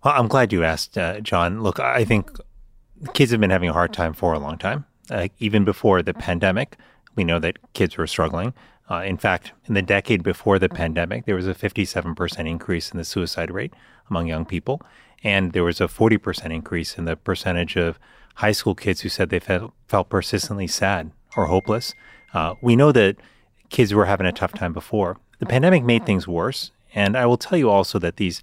Well, 0.04 0.14
I'm 0.16 0.28
glad 0.28 0.52
you 0.52 0.64
asked, 0.64 0.98
uh, 0.98 1.20
Jon. 1.20 1.62
Look, 1.62 1.80
I 1.80 2.04
think 2.04 2.30
kids 3.14 3.30
have 3.30 3.40
been 3.40 3.50
having 3.50 3.68
a 3.68 3.72
hard 3.72 3.92
time 3.92 4.12
for 4.12 4.32
a 4.32 4.38
long 4.38 4.58
time. 4.58 4.84
Uh, 5.10 5.28
even 5.38 5.64
before 5.64 6.02
the 6.02 6.14
pandemic, 6.14 6.76
we 7.16 7.24
know 7.24 7.38
that 7.38 7.58
kids 7.72 7.96
were 7.96 8.06
struggling. 8.06 8.54
Uh, 8.90 9.02
in 9.02 9.16
fact, 9.16 9.52
in 9.66 9.74
the 9.74 9.82
decade 9.82 10.22
before 10.22 10.58
the 10.58 10.68
pandemic, 10.68 11.24
there 11.24 11.34
was 11.34 11.46
a 11.46 11.54
57% 11.54 12.48
increase 12.48 12.90
in 12.90 12.98
the 12.98 13.04
suicide 13.04 13.50
rate 13.50 13.72
among 14.10 14.26
young 14.26 14.44
people. 14.44 14.80
And 15.24 15.52
there 15.52 15.64
was 15.64 15.80
a 15.80 15.86
40% 15.86 16.52
increase 16.52 16.98
in 16.98 17.04
the 17.04 17.16
percentage 17.16 17.76
of 17.76 17.98
high 18.36 18.52
school 18.52 18.74
kids 18.74 19.00
who 19.00 19.08
said 19.08 19.30
they 19.30 19.38
felt, 19.38 19.72
felt 19.86 20.08
persistently 20.08 20.66
sad 20.66 21.12
or 21.36 21.46
hopeless. 21.46 21.94
Uh, 22.34 22.54
we 22.60 22.76
know 22.76 22.92
that 22.92 23.16
kids 23.68 23.94
were 23.94 24.06
having 24.06 24.26
a 24.26 24.32
tough 24.32 24.52
time 24.52 24.72
before. 24.72 25.18
The 25.38 25.46
pandemic 25.46 25.84
made 25.84 26.06
things 26.06 26.26
worse. 26.26 26.72
And 26.94 27.16
I 27.16 27.26
will 27.26 27.36
tell 27.36 27.58
you 27.58 27.70
also 27.70 27.98
that 27.98 28.16
these 28.16 28.42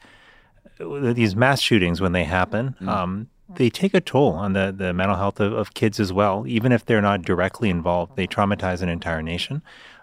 these 0.79 1.35
mass 1.35 1.59
shootings, 1.59 1.99
when 1.99 2.13
they 2.13 2.23
happen, 2.23 2.73
um, 2.87 3.27
they 3.55 3.69
take 3.69 3.93
a 3.93 4.01
toll 4.01 4.33
on 4.33 4.53
the, 4.53 4.73
the 4.75 4.93
mental 4.93 5.17
health 5.17 5.39
of, 5.39 5.53
of 5.53 5.73
kids 5.73 5.99
as 5.99 6.13
well. 6.13 6.45
Even 6.47 6.71
if 6.71 6.85
they're 6.85 7.01
not 7.01 7.23
directly 7.23 7.69
involved, 7.69 8.15
they 8.15 8.27
traumatize 8.27 8.81
an 8.81 8.89
entire 8.89 9.21
nation, 9.21 9.61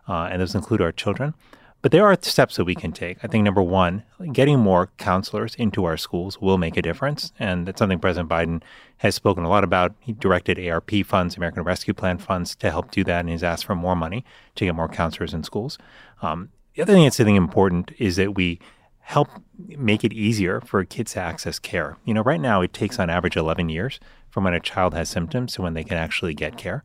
uh, 0.08 0.28
and 0.30 0.40
those 0.40 0.54
include 0.54 0.80
our 0.80 0.92
children. 0.92 1.34
But 1.82 1.92
there 1.92 2.06
are 2.06 2.18
steps 2.20 2.56
that 2.56 2.64
we 2.64 2.74
can 2.74 2.90
take. 2.90 3.18
I 3.22 3.28
think 3.28 3.44
number 3.44 3.62
one, 3.62 4.02
getting 4.32 4.58
more 4.58 4.90
counselors 4.96 5.54
into 5.54 5.84
our 5.84 5.96
schools 5.96 6.40
will 6.40 6.58
make 6.58 6.76
a 6.76 6.82
difference. 6.82 7.32
And 7.38 7.68
that's 7.68 7.78
something 7.78 8.00
President 8.00 8.28
Biden 8.28 8.62
has 8.96 9.14
spoken 9.14 9.44
a 9.44 9.48
lot 9.48 9.62
about. 9.62 9.94
He 10.00 10.12
directed 10.12 10.58
ARP 10.58 10.90
funds, 11.04 11.36
American 11.36 11.62
Rescue 11.62 11.94
Plan 11.94 12.18
funds, 12.18 12.56
to 12.56 12.72
help 12.72 12.90
do 12.90 13.04
that. 13.04 13.20
And 13.20 13.28
he's 13.28 13.44
asked 13.44 13.66
for 13.66 13.76
more 13.76 13.94
money 13.94 14.24
to 14.56 14.64
get 14.64 14.74
more 14.74 14.88
counselors 14.88 15.32
in 15.32 15.44
schools. 15.44 15.78
Um, 16.22 16.48
the 16.74 16.82
other 16.82 16.92
thing 16.92 17.04
that's 17.04 17.20
I 17.20 17.24
think 17.24 17.36
important 17.36 17.92
is 17.98 18.16
that 18.16 18.34
we 18.34 18.58
help 19.06 19.28
make 19.68 20.02
it 20.02 20.12
easier 20.12 20.60
for 20.60 20.84
kids 20.84 21.12
to 21.12 21.20
access 21.20 21.60
care. 21.60 21.96
You 22.04 22.12
know, 22.12 22.22
right 22.22 22.40
now 22.40 22.60
it 22.60 22.72
takes 22.72 22.98
on 22.98 23.08
average 23.08 23.36
11 23.36 23.68
years 23.68 24.00
from 24.30 24.42
when 24.42 24.52
a 24.52 24.58
child 24.58 24.94
has 24.94 25.08
symptoms 25.08 25.54
to 25.54 25.62
when 25.62 25.74
they 25.74 25.84
can 25.84 25.96
actually 25.96 26.34
get 26.34 26.58
care. 26.58 26.82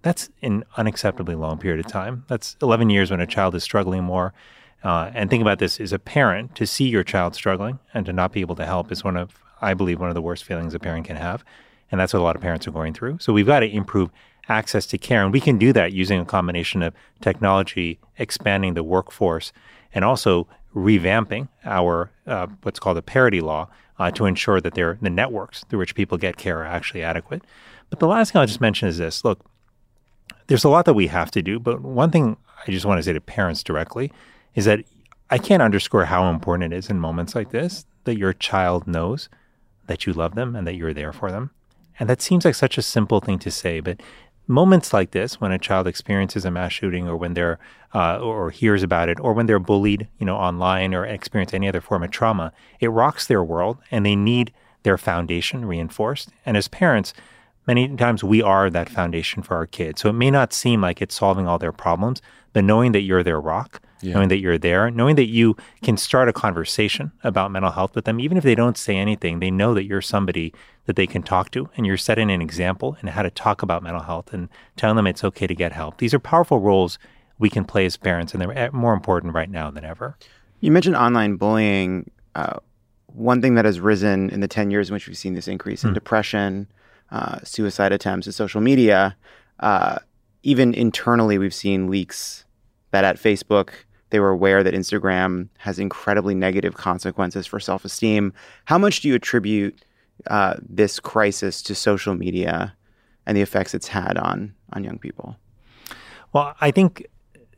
That's 0.00 0.30
an 0.40 0.64
unacceptably 0.78 1.38
long 1.38 1.58
period 1.58 1.84
of 1.84 1.92
time. 1.92 2.24
That's 2.28 2.56
11 2.62 2.88
years 2.88 3.10
when 3.10 3.20
a 3.20 3.26
child 3.26 3.54
is 3.54 3.62
struggling 3.62 4.02
more. 4.04 4.32
Uh, 4.82 5.10
and 5.12 5.28
think 5.28 5.42
about 5.42 5.58
this 5.58 5.78
as 5.78 5.92
a 5.92 5.98
parent 5.98 6.54
to 6.54 6.66
see 6.66 6.88
your 6.88 7.04
child 7.04 7.34
struggling 7.34 7.78
and 7.92 8.06
to 8.06 8.12
not 8.14 8.32
be 8.32 8.40
able 8.40 8.56
to 8.56 8.64
help 8.64 8.90
is 8.90 9.04
one 9.04 9.18
of, 9.18 9.38
I 9.60 9.74
believe, 9.74 10.00
one 10.00 10.08
of 10.08 10.14
the 10.14 10.22
worst 10.22 10.44
feelings 10.44 10.72
a 10.72 10.78
parent 10.78 11.04
can 11.04 11.16
have. 11.16 11.44
And 11.90 12.00
that's 12.00 12.14
what 12.14 12.20
a 12.20 12.22
lot 12.22 12.36
of 12.36 12.40
parents 12.40 12.66
are 12.66 12.70
going 12.70 12.94
through. 12.94 13.18
So 13.20 13.34
we've 13.34 13.44
got 13.44 13.60
to 13.60 13.70
improve 13.70 14.08
access 14.48 14.86
to 14.86 14.96
care. 14.96 15.22
And 15.22 15.30
we 15.30 15.40
can 15.40 15.58
do 15.58 15.74
that 15.74 15.92
using 15.92 16.20
a 16.20 16.24
combination 16.24 16.82
of 16.82 16.94
technology, 17.20 17.98
expanding 18.16 18.72
the 18.72 18.82
workforce, 18.82 19.52
and 19.92 20.06
also 20.06 20.48
revamping 20.74 21.48
our 21.64 22.10
uh, 22.26 22.46
what's 22.62 22.78
called 22.78 22.96
a 22.96 23.02
parity 23.02 23.40
law 23.40 23.68
uh, 23.98 24.10
to 24.12 24.26
ensure 24.26 24.60
that 24.60 24.74
the 24.74 25.10
networks 25.10 25.64
through 25.64 25.78
which 25.78 25.94
people 25.94 26.16
get 26.16 26.36
care 26.36 26.60
are 26.60 26.66
actually 26.66 27.02
adequate. 27.02 27.42
But 27.90 27.98
the 27.98 28.06
last 28.06 28.32
thing 28.32 28.40
I'll 28.40 28.46
just 28.46 28.60
mention 28.60 28.88
is 28.88 28.98
this 28.98 29.24
look, 29.24 29.44
there's 30.46 30.64
a 30.64 30.68
lot 30.68 30.84
that 30.86 30.94
we 30.94 31.08
have 31.08 31.30
to 31.32 31.42
do, 31.42 31.58
but 31.58 31.82
one 31.82 32.10
thing 32.10 32.36
I 32.66 32.70
just 32.70 32.86
want 32.86 32.98
to 32.98 33.02
say 33.02 33.12
to 33.12 33.20
parents 33.20 33.62
directly 33.62 34.12
is 34.54 34.64
that 34.64 34.84
I 35.30 35.38
can't 35.38 35.62
underscore 35.62 36.06
how 36.06 36.30
important 36.30 36.72
it 36.72 36.76
is 36.76 36.90
in 36.90 36.98
moments 36.98 37.34
like 37.34 37.50
this 37.50 37.84
that 38.04 38.18
your 38.18 38.32
child 38.32 38.86
knows 38.86 39.28
that 39.86 40.06
you 40.06 40.12
love 40.12 40.34
them 40.34 40.56
and 40.56 40.66
that 40.66 40.74
you're 40.74 40.94
there 40.94 41.12
for 41.12 41.30
them. 41.30 41.50
And 41.98 42.08
that 42.08 42.22
seems 42.22 42.44
like 42.44 42.54
such 42.54 42.78
a 42.78 42.82
simple 42.82 43.20
thing 43.20 43.38
to 43.40 43.50
say, 43.50 43.80
but 43.80 44.00
moments 44.50 44.92
like 44.92 45.12
this, 45.12 45.40
when 45.40 45.52
a 45.52 45.58
child 45.58 45.86
experiences 45.86 46.44
a 46.44 46.50
mass 46.50 46.72
shooting, 46.72 47.08
or 47.08 47.16
when 47.16 47.34
they're 47.34 47.58
uh, 47.94 48.18
or 48.18 48.50
hears 48.50 48.82
about 48.82 49.08
it, 49.08 49.18
or 49.20 49.32
when 49.32 49.46
they're 49.46 49.58
bullied, 49.58 50.06
you 50.18 50.26
know, 50.26 50.36
online, 50.36 50.94
or 50.94 51.06
experience 51.06 51.54
any 51.54 51.68
other 51.68 51.80
form 51.80 52.02
of 52.02 52.10
trauma, 52.10 52.52
it 52.80 52.88
rocks 52.88 53.26
their 53.26 53.42
world, 53.42 53.78
and 53.90 54.04
they 54.04 54.14
need 54.14 54.52
their 54.82 54.98
foundation 54.98 55.64
reinforced. 55.64 56.30
And 56.44 56.56
as 56.56 56.68
parents, 56.68 57.14
Many 57.66 57.94
times 57.96 58.24
we 58.24 58.42
are 58.42 58.70
that 58.70 58.88
foundation 58.88 59.42
for 59.42 59.54
our 59.54 59.66
kids. 59.66 60.00
So 60.00 60.08
it 60.08 60.14
may 60.14 60.30
not 60.30 60.52
seem 60.52 60.80
like 60.80 61.00
it's 61.00 61.14
solving 61.14 61.46
all 61.46 61.58
their 61.58 61.72
problems, 61.72 62.22
but 62.52 62.64
knowing 62.64 62.92
that 62.92 63.02
you're 63.02 63.22
their 63.22 63.40
rock, 63.40 63.80
Yeah. 64.02 64.14
knowing 64.14 64.28
that 64.28 64.38
you're 64.38 64.58
there, 64.58 64.90
knowing 64.90 65.16
that 65.16 65.28
you 65.28 65.56
can 65.82 65.96
start 65.96 66.28
a 66.28 66.32
conversation 66.32 67.12
about 67.22 67.50
mental 67.50 67.70
health 67.70 67.94
with 67.94 68.04
them, 68.06 68.18
even 68.20 68.36
if 68.38 68.44
they 68.44 68.54
don't 68.54 68.78
say 68.78 68.96
anything, 68.96 69.40
they 69.40 69.50
know 69.50 69.74
that 69.74 69.84
you're 69.84 70.00
somebody 70.00 70.52
that 70.86 70.96
they 70.96 71.06
can 71.06 71.22
talk 71.22 71.50
to 71.52 71.68
and 71.76 71.86
you're 71.86 71.96
setting 71.96 72.30
an 72.30 72.40
example 72.40 72.96
in 73.02 73.08
how 73.08 73.22
to 73.22 73.30
talk 73.30 73.62
about 73.62 73.82
mental 73.82 74.02
health 74.02 74.32
and 74.32 74.48
telling 74.76 74.96
them 74.96 75.06
it's 75.06 75.22
okay 75.24 75.46
to 75.46 75.54
get 75.54 75.72
help. 75.72 75.98
These 75.98 76.14
are 76.14 76.18
powerful 76.18 76.58
roles 76.60 76.98
we 77.38 77.48
can 77.50 77.64
play 77.64 77.86
as 77.86 77.96
parents, 77.96 78.32
and 78.34 78.40
they're 78.42 78.56
eh, 78.56 78.68
more 78.72 78.92
important 78.94 79.34
right 79.34 79.50
now 79.50 79.70
than 79.70 79.84
ever. 79.84 80.16
You 80.60 80.70
mentioned 80.70 80.96
online 80.96 81.36
bullying. 81.36 82.10
Uh, 82.34 82.58
one 83.06 83.40
thing 83.42 83.54
that 83.54 83.64
has 83.64 83.80
risen 83.80 84.30
in 84.30 84.40
the 84.40 84.48
10 84.48 84.70
years 84.70 84.88
in 84.90 84.94
which 84.94 85.08
we've 85.08 85.16
seen 85.16 85.34
this 85.34 85.48
increase 85.48 85.82
in 85.82 85.90
Hmm. 85.90 85.94
depression, 85.94 86.66
uh, 87.10 87.38
suicide 87.42 87.92
attempts, 87.92 88.26
and 88.26 88.34
social 88.34 88.60
media, 88.60 89.16
uh, 89.60 89.98
even 90.42 90.72
internally, 90.74 91.38
we've 91.38 91.54
seen 91.54 91.90
leaks 91.90 92.44
that 92.92 93.04
at 93.04 93.16
Facebook, 93.16 93.70
they 94.10 94.20
were 94.20 94.30
aware 94.30 94.62
that 94.62 94.74
Instagram 94.74 95.48
has 95.58 95.78
incredibly 95.78 96.34
negative 96.34 96.74
consequences 96.74 97.46
for 97.46 97.60
self 97.60 97.84
esteem. 97.84 98.32
How 98.66 98.78
much 98.78 99.00
do 99.00 99.08
you 99.08 99.14
attribute 99.14 99.84
uh, 100.26 100.54
this 100.60 101.00
crisis 101.00 101.62
to 101.62 101.74
social 101.74 102.14
media 102.14 102.74
and 103.26 103.36
the 103.36 103.42
effects 103.42 103.74
it's 103.74 103.88
had 103.88 104.18
on, 104.18 104.54
on 104.72 104.84
young 104.84 104.98
people? 104.98 105.36
Well, 106.32 106.54
I 106.60 106.70
think 106.70 107.06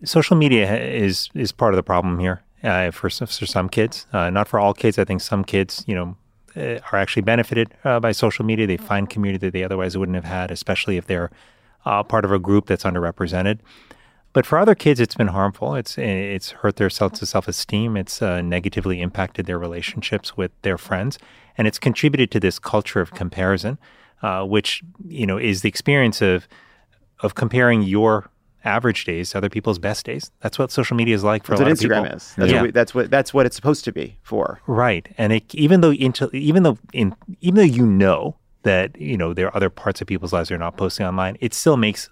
social 0.04 0.36
media 0.36 0.78
is 0.78 1.30
is 1.34 1.52
part 1.52 1.74
of 1.74 1.76
the 1.76 1.82
problem 1.82 2.18
here 2.18 2.42
uh, 2.62 2.90
for 2.90 3.10
for 3.10 3.46
some 3.46 3.68
kids. 3.68 4.06
Uh, 4.12 4.30
not 4.30 4.48
for 4.48 4.60
all 4.60 4.74
kids. 4.74 4.98
I 4.98 5.04
think 5.04 5.20
some 5.20 5.44
kids, 5.44 5.84
you 5.86 5.94
know, 5.94 6.16
uh, 6.56 6.80
are 6.92 6.98
actually 6.98 7.22
benefited 7.22 7.74
uh, 7.84 8.00
by 8.00 8.12
social 8.12 8.44
media. 8.44 8.66
They 8.66 8.76
find 8.76 9.08
community 9.08 9.46
that 9.46 9.52
they 9.52 9.64
otherwise 9.64 9.96
wouldn't 9.96 10.16
have 10.16 10.24
had, 10.24 10.50
especially 10.50 10.96
if 10.96 11.06
they're 11.06 11.30
uh, 11.84 12.02
part 12.02 12.24
of 12.24 12.32
a 12.32 12.38
group 12.38 12.66
that's 12.66 12.84
underrepresented. 12.84 13.58
But 14.32 14.46
for 14.46 14.58
other 14.58 14.74
kids, 14.74 14.98
it's 14.98 15.14
been 15.14 15.28
harmful. 15.28 15.74
It's 15.74 15.98
it's 15.98 16.50
hurt 16.52 16.76
their 16.76 16.90
self 16.90 17.16
self 17.16 17.48
esteem. 17.48 17.96
It's 17.96 18.22
uh, 18.22 18.40
negatively 18.40 19.00
impacted 19.02 19.46
their 19.46 19.58
relationships 19.58 20.36
with 20.36 20.50
their 20.62 20.78
friends, 20.78 21.18
and 21.58 21.68
it's 21.68 21.78
contributed 21.78 22.30
to 22.30 22.40
this 22.40 22.58
culture 22.58 23.00
of 23.00 23.10
comparison, 23.12 23.78
uh, 24.22 24.44
which 24.44 24.82
you 25.06 25.26
know 25.26 25.36
is 25.38 25.60
the 25.62 25.68
experience 25.68 26.22
of 26.22 26.48
of 27.20 27.34
comparing 27.34 27.82
your 27.82 28.30
average 28.64 29.04
days 29.04 29.30
to 29.30 29.38
other 29.38 29.50
people's 29.50 29.78
best 29.78 30.06
days. 30.06 30.30
That's 30.40 30.58
what 30.58 30.70
social 30.70 30.96
media 30.96 31.14
is 31.14 31.24
like 31.24 31.44
for 31.44 31.52
That's 31.56 31.82
a 31.82 31.88
what 31.88 31.96
lot 31.96 32.06
of 32.06 32.06
people. 32.06 32.16
is. 32.16 32.34
That's, 32.36 32.50
Yeah. 32.52 32.56
what 32.58 32.62
we, 32.66 32.70
that's 32.70 32.94
what 32.94 33.10
that's 33.10 33.34
what 33.34 33.44
it's 33.44 33.56
supposed 33.56 33.84
to 33.84 33.92
be 33.92 34.16
for. 34.22 34.60
Right, 34.66 35.08
and 35.18 35.32
it, 35.34 35.54
even 35.54 35.82
though 35.82 35.92
into, 35.92 36.30
even 36.34 36.62
though 36.62 36.78
in 36.94 37.14
even 37.42 37.56
though 37.56 37.62
you 37.62 37.84
know 37.84 38.36
that 38.62 38.98
you 38.98 39.18
know 39.18 39.34
there 39.34 39.48
are 39.48 39.56
other 39.56 39.68
parts 39.68 40.00
of 40.00 40.06
people's 40.06 40.32
lives 40.32 40.48
they're 40.48 40.56
not 40.58 40.76
posting 40.78 41.04
online, 41.04 41.36
it 41.40 41.52
still 41.52 41.76
makes 41.76 42.08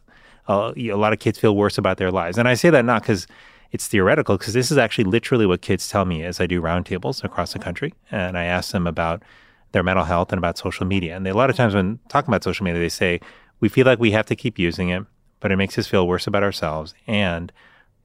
uh, 0.50 0.72
a 0.76 0.94
lot 0.94 1.12
of 1.12 1.20
kids 1.20 1.38
feel 1.38 1.54
worse 1.54 1.78
about 1.78 1.96
their 1.98 2.10
lives. 2.10 2.36
And 2.36 2.48
I 2.48 2.54
say 2.54 2.70
that 2.70 2.84
not 2.84 3.02
because 3.02 3.28
it's 3.70 3.86
theoretical, 3.86 4.36
because 4.36 4.52
this 4.52 4.72
is 4.72 4.78
actually 4.78 5.04
literally 5.04 5.46
what 5.46 5.62
kids 5.62 5.88
tell 5.88 6.04
me 6.04 6.24
as 6.24 6.40
I 6.40 6.46
do 6.46 6.60
roundtables 6.60 7.22
across 7.22 7.52
the 7.52 7.60
country, 7.60 7.94
and 8.10 8.36
I 8.36 8.44
ask 8.44 8.72
them 8.72 8.88
about 8.88 9.22
their 9.70 9.84
mental 9.84 10.04
health 10.04 10.32
and 10.32 10.38
about 10.38 10.58
social 10.58 10.84
media. 10.84 11.14
And 11.14 11.24
they, 11.24 11.30
a 11.30 11.34
lot 11.34 11.50
of 11.50 11.56
times 11.56 11.74
when 11.74 12.00
talking 12.08 12.28
about 12.28 12.42
social 12.42 12.64
media, 12.64 12.80
they 12.80 12.88
say 12.88 13.20
we 13.60 13.68
feel 13.68 13.86
like 13.86 14.00
we 14.00 14.10
have 14.10 14.26
to 14.26 14.34
keep 14.34 14.58
using 14.58 14.88
it, 14.88 15.04
but 15.38 15.52
it 15.52 15.56
makes 15.56 15.78
us 15.78 15.86
feel 15.86 16.08
worse 16.08 16.26
about 16.26 16.42
ourselves 16.42 16.94
and 17.06 17.52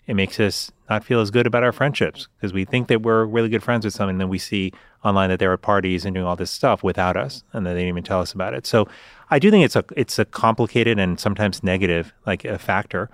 it 0.05 0.13
makes 0.13 0.39
us 0.39 0.71
not 0.89 1.03
feel 1.03 1.19
as 1.19 1.31
good 1.31 1.47
about 1.47 1.63
our 1.63 1.71
friendships 1.71 2.27
because 2.37 2.53
we 2.53 2.65
think 2.65 2.87
that 2.87 3.01
we're 3.01 3.25
really 3.25 3.49
good 3.49 3.63
friends 3.63 3.85
with 3.85 3.93
someone, 3.93 4.15
and 4.15 4.21
then 4.21 4.29
we 4.29 4.37
see 4.37 4.71
online 5.03 5.29
that 5.29 5.39
they're 5.39 5.53
at 5.53 5.61
parties 5.61 6.05
and 6.05 6.13
doing 6.13 6.25
all 6.25 6.35
this 6.35 6.51
stuff 6.51 6.83
without 6.83 7.17
us, 7.17 7.43
and 7.53 7.65
they 7.65 7.71
didn't 7.71 7.87
even 7.87 8.03
tell 8.03 8.21
us 8.21 8.33
about 8.33 8.53
it. 8.53 8.67
So 8.67 8.87
I 9.29 9.39
do 9.39 9.49
think 9.49 9.65
it's 9.65 9.75
a 9.75 9.83
it's 9.95 10.19
a 10.19 10.25
complicated 10.25 10.99
and 10.99 11.19
sometimes 11.19 11.63
negative 11.63 12.13
like 12.25 12.45
a 12.45 12.59
factor, 12.59 13.09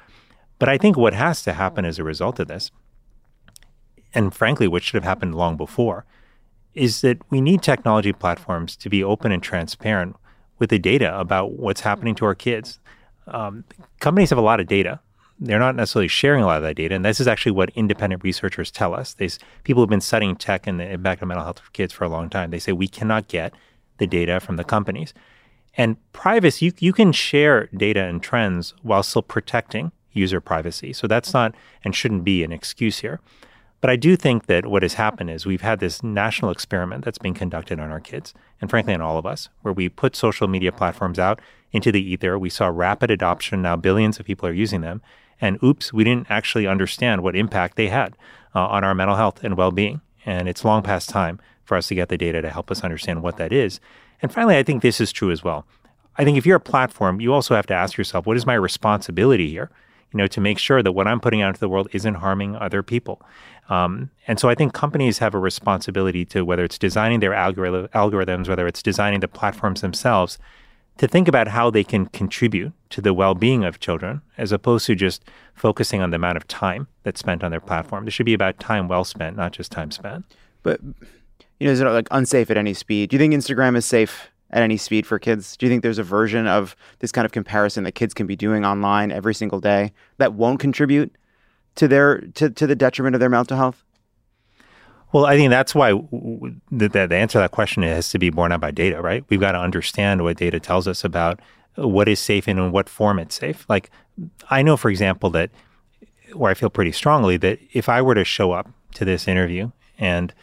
but 0.60 0.70
I 0.70 0.78
think 0.78 0.98
what 0.98 1.14
has 1.14 1.44
to 1.44 1.54
happen 1.54 1.86
as 1.86 2.00
a 2.00 2.04
result 2.04 2.40
of 2.40 2.48
this, 2.48 2.72
and 4.14 4.34
frankly, 4.34 4.68
what 4.68 4.84
should 4.84 4.96
have 4.96 5.04
happened 5.04 5.36
long 5.36 5.58
before, 5.58 6.06
is 6.74 7.02
that 7.02 7.18
we 7.30 7.42
need 7.42 7.62
technology 7.62 8.14
platforms 8.14 8.76
to 8.78 8.90
be 8.90 9.04
open 9.04 9.32
and 9.32 9.42
transparent 9.44 10.16
with 10.60 10.70
the 10.70 10.80
data 10.80 11.18
about 11.20 11.54
what's 11.54 11.82
happening 11.82 12.16
to 12.16 12.26
our 12.26 12.36
kids. 12.36 12.80
Um, 13.28 13.64
companies 14.00 14.30
have 14.30 14.40
a 14.40 14.42
lot 14.42 14.60
of 14.60 14.68
data. 14.68 15.00
They're 15.44 15.60
not 15.60 15.76
necessarily 15.76 16.08
sharing 16.08 16.44
a 16.44 16.46
lot 16.46 16.58
of 16.58 16.64
that 16.64 16.76
data, 16.76 16.94
and 16.94 17.04
this 17.04 17.20
is 17.20 17.28
actually 17.28 17.54
what 17.54 17.72
independent 17.72 18.24
researchers 18.24 18.70
tell 18.70 18.94
us. 18.94 19.14
They, 19.16 19.26
s- 19.26 19.40
people 19.64 19.82
have 19.82 19.90
been 19.90 20.00
studying 20.00 20.36
tech 20.36 20.68
and 20.68 20.80
the 20.80 20.88
impact 20.88 21.24
on 21.24 21.30
mental 21.30 21.44
health 21.44 21.60
of 21.60 21.74
kids 21.74 21.92
for 21.92 22.04
a 22.04 22.10
long 22.10 22.30
time. 22.30 22.52
They 22.52 22.60
say 22.60 22.72
we 22.74 22.88
cannot 22.88 23.28
get 23.28 23.52
the 23.98 24.06
data 24.06 24.40
from 24.40 24.58
the 24.58 24.64
companies. 24.64 25.14
And 25.76 25.98
privacy, 26.14 26.66
you, 26.68 26.74
you 26.80 26.94
can 26.94 27.12
share 27.12 27.68
data 27.76 28.04
and 28.04 28.22
trends 28.22 28.76
while 28.84 29.02
still 29.04 29.24
protecting 29.24 29.92
user 30.12 30.42
privacy. 30.42 30.94
So 30.94 31.08
that's 31.08 31.34
not 31.34 31.56
and 31.84 31.96
shouldn't 31.96 32.24
be 32.24 32.44
an 32.44 32.52
excuse 32.52 33.00
here. 33.00 33.20
But 33.80 33.90
I 33.90 33.96
do 33.96 34.16
think 34.16 34.46
that 34.46 34.68
what 34.68 34.84
has 34.84 34.94
happened 34.94 35.32
is 35.32 35.46
we've 35.48 35.62
had 35.62 35.80
this 35.80 36.04
national 36.04 36.52
experiment 36.52 37.04
that's 37.04 37.18
being 37.18 37.34
conducted 37.34 37.80
on 37.80 37.90
our 37.90 38.00
kids, 38.00 38.32
and 38.60 38.70
frankly 38.70 38.94
on 38.94 39.02
all 39.02 39.18
of 39.18 39.26
us, 39.26 39.50
where 39.64 39.74
we 39.74 39.90
put 39.90 40.16
social 40.16 40.48
media 40.48 40.72
platforms 40.72 41.18
out 41.18 41.42
into 41.72 41.92
the 41.92 42.02
ether. 42.02 42.38
We 42.38 42.52
saw 42.52 42.68
rapid 42.68 43.10
adoption. 43.10 43.64
Now 43.64 43.76
billions 43.76 44.20
of 44.20 44.26
people 44.28 44.48
are 44.48 44.54
using 44.54 44.82
them. 44.82 45.02
And 45.42 45.62
oops, 45.64 45.92
we 45.92 46.04
didn't 46.04 46.28
actually 46.30 46.68
understand 46.68 47.24
what 47.24 47.36
impact 47.36 47.76
they 47.76 47.90
had 47.90 48.16
uh, 48.56 48.68
on 48.68 48.84
our 48.84 48.96
mental 48.96 49.18
health 49.18 49.44
and 49.44 49.58
well 49.58 49.72
being. 49.72 50.02
And 50.26 50.48
it's 50.48 50.64
long 50.64 50.84
past 50.84 51.10
time 51.10 51.42
for 51.66 51.76
us 51.76 51.88
to 51.88 51.96
get 51.96 52.10
the 52.10 52.18
data 52.18 52.42
to 52.42 52.50
help 52.50 52.70
us 52.70 52.84
understand 52.84 53.24
what 53.24 53.38
that 53.38 53.52
is. 53.52 53.80
And 54.22 54.32
finally, 54.32 54.58
I 54.58 54.64
think 54.64 54.82
this 54.82 55.02
is 55.02 55.12
true 55.12 55.32
as 55.32 55.44
well. 55.44 55.66
I 56.18 56.24
think 56.24 56.38
if 56.38 56.46
you're 56.46 56.58
a 56.58 56.60
platform, 56.60 57.22
you 57.22 57.34
also 57.34 57.56
have 57.56 57.66
to 57.68 57.74
ask 57.74 57.98
yourself, 57.98 58.26
what 58.26 58.38
is 58.38 58.46
my 58.46 58.54
responsibility 58.54 59.50
here? 59.50 59.72
You 60.14 60.18
know, 60.18 60.28
to 60.28 60.42
make 60.42 60.60
sure 60.60 60.84
that 60.84 60.92
what 60.92 61.08
I'm 61.08 61.22
putting 61.22 61.42
out 61.42 61.50
into 61.50 61.60
the 61.62 61.70
world 61.70 61.88
isn't 61.94 62.16
harming 62.16 62.56
other 62.58 62.84
people. 62.84 63.22
Um, 63.70 64.12
and 64.28 64.38
so 64.38 64.50
I 64.50 64.56
think 64.56 64.74
companies 64.74 65.20
have 65.20 65.34
a 65.34 65.40
responsibility 65.40 66.26
to 66.26 66.44
whether 66.44 66.66
it's 66.66 66.78
designing 66.78 67.22
their 67.22 67.32
algori- 67.32 67.90
algorithms, 67.92 68.50
whether 68.50 68.68
it's 68.68 68.84
designing 68.84 69.22
the 69.22 69.30
platforms 69.30 69.80
themselves, 69.80 70.38
to 70.98 71.08
think 71.08 71.28
about 71.28 71.48
how 71.48 71.70
they 71.70 71.84
can 71.84 72.06
contribute 72.08 72.74
to 72.90 73.02
the 73.02 73.14
well-being 73.14 73.64
of 73.64 73.80
children, 73.80 74.22
as 74.38 74.52
opposed 74.52 74.86
to 74.86 74.96
just 74.96 75.24
focusing 75.56 76.02
on 76.02 76.12
the 76.12 76.16
amount 76.16 76.38
of 76.38 76.48
time 76.48 76.88
that's 77.04 77.20
spent 77.20 77.44
on 77.44 77.52
their 77.52 77.62
platform. 77.62 78.06
This 78.06 78.14
should 78.14 78.26
be 78.26 78.34
about 78.34 78.60
time 78.60 78.88
well 78.88 79.04
spent, 79.04 79.36
not 79.36 79.52
just 79.52 79.72
time 79.72 79.92
spent. 79.92 80.26
But 80.64 80.82
you 81.60 81.68
know, 81.68 81.72
is 81.72 81.82
it 81.82 81.86
like 81.86 82.08
unsafe 82.12 82.50
at 82.50 82.58
any 82.58 82.74
speed? 82.74 83.10
Do 83.10 83.16
you 83.16 83.20
think 83.20 83.34
Instagram 83.34 83.76
is 83.76 83.86
safe 83.86 84.32
at 84.50 84.64
any 84.64 84.78
speed 84.78 85.06
for 85.06 85.20
kids? 85.20 85.56
Do 85.58 85.66
you 85.66 85.70
think 85.72 85.84
there's 85.84 86.00
a 86.00 86.04
version 86.04 86.48
of 86.48 86.76
this 87.00 87.12
kind 87.12 87.26
of 87.26 87.32
comparison 87.32 87.84
that 87.84 87.94
kids 87.94 88.14
can 88.14 88.28
be 88.28 88.36
doing 88.36 88.66
online 88.66 89.12
every 89.12 89.34
single 89.34 89.60
day 89.60 89.94
that 90.18 90.34
won't 90.34 90.60
contribute 90.60 91.16
to 91.76 91.88
their 91.88 92.22
to, 92.36 92.50
to 92.50 92.68
the 92.68 92.76
detriment 92.76 93.16
of 93.16 93.20
their 93.20 93.30
mental 93.30 93.58
health? 93.58 93.84
Well, 95.14 95.26
I 95.26 95.36
think 95.36 95.50
that's 95.50 95.76
why 95.76 95.92
the 95.92 96.88
the 96.88 97.16
answer 97.16 97.34
to 97.34 97.40
that 97.40 97.52
question 97.52 97.84
has 97.84 98.10
to 98.10 98.20
be 98.20 98.30
borne 98.30 98.52
out 98.52 98.62
by 98.62 98.72
data, 98.72 99.02
right? 99.02 99.24
We've 99.30 99.40
got 99.40 99.52
to 99.54 99.60
understand 99.60 100.24
what 100.24 100.38
data 100.38 100.60
tells 100.60 100.88
us 100.88 101.04
about 101.04 101.40
what 101.76 102.08
is 102.08 102.20
safe 102.20 102.48
and 102.48 102.60
in 102.60 102.72
what 102.72 102.90
form 102.90 103.20
it's 103.20 103.36
safe. 103.36 103.66
Like, 103.70 103.90
I 104.50 104.62
know, 104.62 104.78
for 104.78 104.90
example, 104.90 105.30
that 105.32 105.52
where 106.34 106.52
I 106.52 106.54
feel 106.54 106.70
pretty 106.70 106.92
strongly 106.94 107.38
that 107.38 107.60
if 107.74 107.90
I 107.90 108.02
were 108.02 108.16
to 108.16 108.24
show 108.24 108.54
up 108.54 108.70
to 108.96 109.06
this 109.06 109.28
interview 109.28 109.72
and 109.98 110.34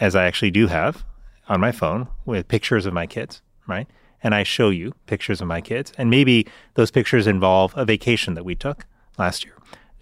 as 0.00 0.16
I 0.16 0.24
actually 0.26 0.50
do 0.50 0.66
have 0.68 1.04
on 1.48 1.60
my 1.60 1.72
phone 1.72 2.08
with 2.24 2.48
pictures 2.48 2.86
of 2.86 2.92
my 2.92 3.06
kids, 3.06 3.42
right? 3.66 3.86
And 4.22 4.34
I 4.34 4.42
show 4.42 4.70
you 4.70 4.94
pictures 5.06 5.40
of 5.40 5.46
my 5.46 5.60
kids, 5.60 5.92
and 5.96 6.10
maybe 6.10 6.46
those 6.74 6.90
pictures 6.90 7.26
involve 7.26 7.72
a 7.76 7.84
vacation 7.84 8.34
that 8.34 8.44
we 8.44 8.56
took 8.56 8.86
last 9.16 9.44
year. 9.44 9.54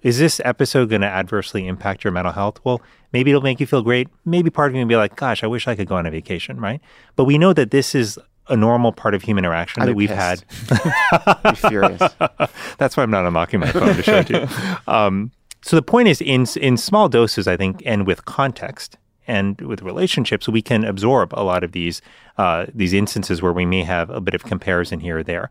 Is 0.06 0.20
this 0.20 0.40
episode 0.44 0.88
going 0.88 1.00
to 1.00 1.08
adversely 1.08 1.66
impact 1.66 2.04
your 2.04 2.12
mental 2.12 2.32
health? 2.32 2.60
Well, 2.62 2.80
maybe 3.12 3.32
it'll 3.32 3.42
make 3.42 3.58
you 3.58 3.66
feel 3.66 3.82
great. 3.82 4.06
Maybe 4.24 4.50
part 4.50 4.70
of 4.70 4.76
you 4.76 4.82
will 4.82 4.88
be 4.88 4.94
like, 4.94 5.16
gosh, 5.16 5.42
I 5.42 5.48
wish 5.48 5.66
I 5.66 5.74
could 5.74 5.88
go 5.88 5.96
on 5.96 6.06
a 6.06 6.12
vacation, 6.12 6.60
right? 6.60 6.80
But 7.16 7.24
we 7.24 7.38
know 7.38 7.52
that 7.52 7.72
this 7.72 7.92
is 7.92 8.16
a 8.46 8.56
normal 8.56 8.92
part 8.92 9.14
of 9.16 9.22
human 9.22 9.44
interaction 9.44 9.82
I'd 9.82 9.88
that 9.88 9.94
we've 9.96 10.08
pissed. 10.08 10.44
had. 10.70 11.40
I'd 11.42 11.54
be 11.60 11.68
furious. 11.68 12.00
That's 12.78 12.96
why 12.96 13.02
I'm 13.02 13.10
not 13.10 13.26
unlocking 13.26 13.58
my 13.58 13.72
phone 13.72 13.96
to 13.96 14.02
show 14.04 14.18
it 14.18 14.28
to 14.28 14.40
you. 14.42 14.76
Um, 14.86 15.32
so 15.62 15.74
the 15.74 15.82
point 15.82 16.06
is, 16.06 16.20
in 16.20 16.46
in 16.60 16.76
small 16.76 17.08
doses, 17.08 17.48
I 17.48 17.56
think, 17.56 17.82
and 17.84 18.06
with 18.06 18.26
context 18.26 18.98
and 19.26 19.60
with 19.60 19.82
relationships, 19.82 20.48
we 20.48 20.62
can 20.62 20.84
absorb 20.84 21.32
a 21.34 21.42
lot 21.42 21.64
of 21.64 21.72
these 21.72 22.00
uh, 22.38 22.66
these 22.72 22.92
instances 22.92 23.42
where 23.42 23.52
we 23.52 23.66
may 23.66 23.82
have 23.82 24.10
a 24.10 24.20
bit 24.20 24.34
of 24.36 24.44
comparison 24.44 25.00
here 25.00 25.18
or 25.18 25.22
there. 25.24 25.50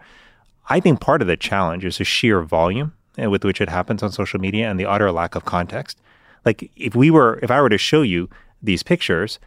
I 0.69 0.79
think 0.79 1.01
part 1.01 1.21
of 1.21 1.27
the 1.27 1.35
challenge 1.35 1.83
is 1.83 1.97
the 1.97 2.05
sheer 2.05 2.41
volume 2.41 2.93
Eh, 3.17 3.27
with 3.27 3.43
which 3.43 3.61
it 3.61 3.69
happens 3.69 4.03
on 4.03 4.11
social 4.11 4.39
media 4.39 4.69
and 4.69 4.79
the 4.79 4.85
utter 4.85 5.11
lack 5.11 5.35
of 5.35 5.45
context. 5.45 5.99
Like 6.43 6.69
if 6.75 6.95
we 6.95 7.09
were, 7.09 7.39
if 7.41 7.49
I 7.49 7.61
were 7.61 7.69
to 7.69 7.77
show 7.77 8.01
you 8.01 8.29
these 8.61 8.83
pictures, 8.83 9.39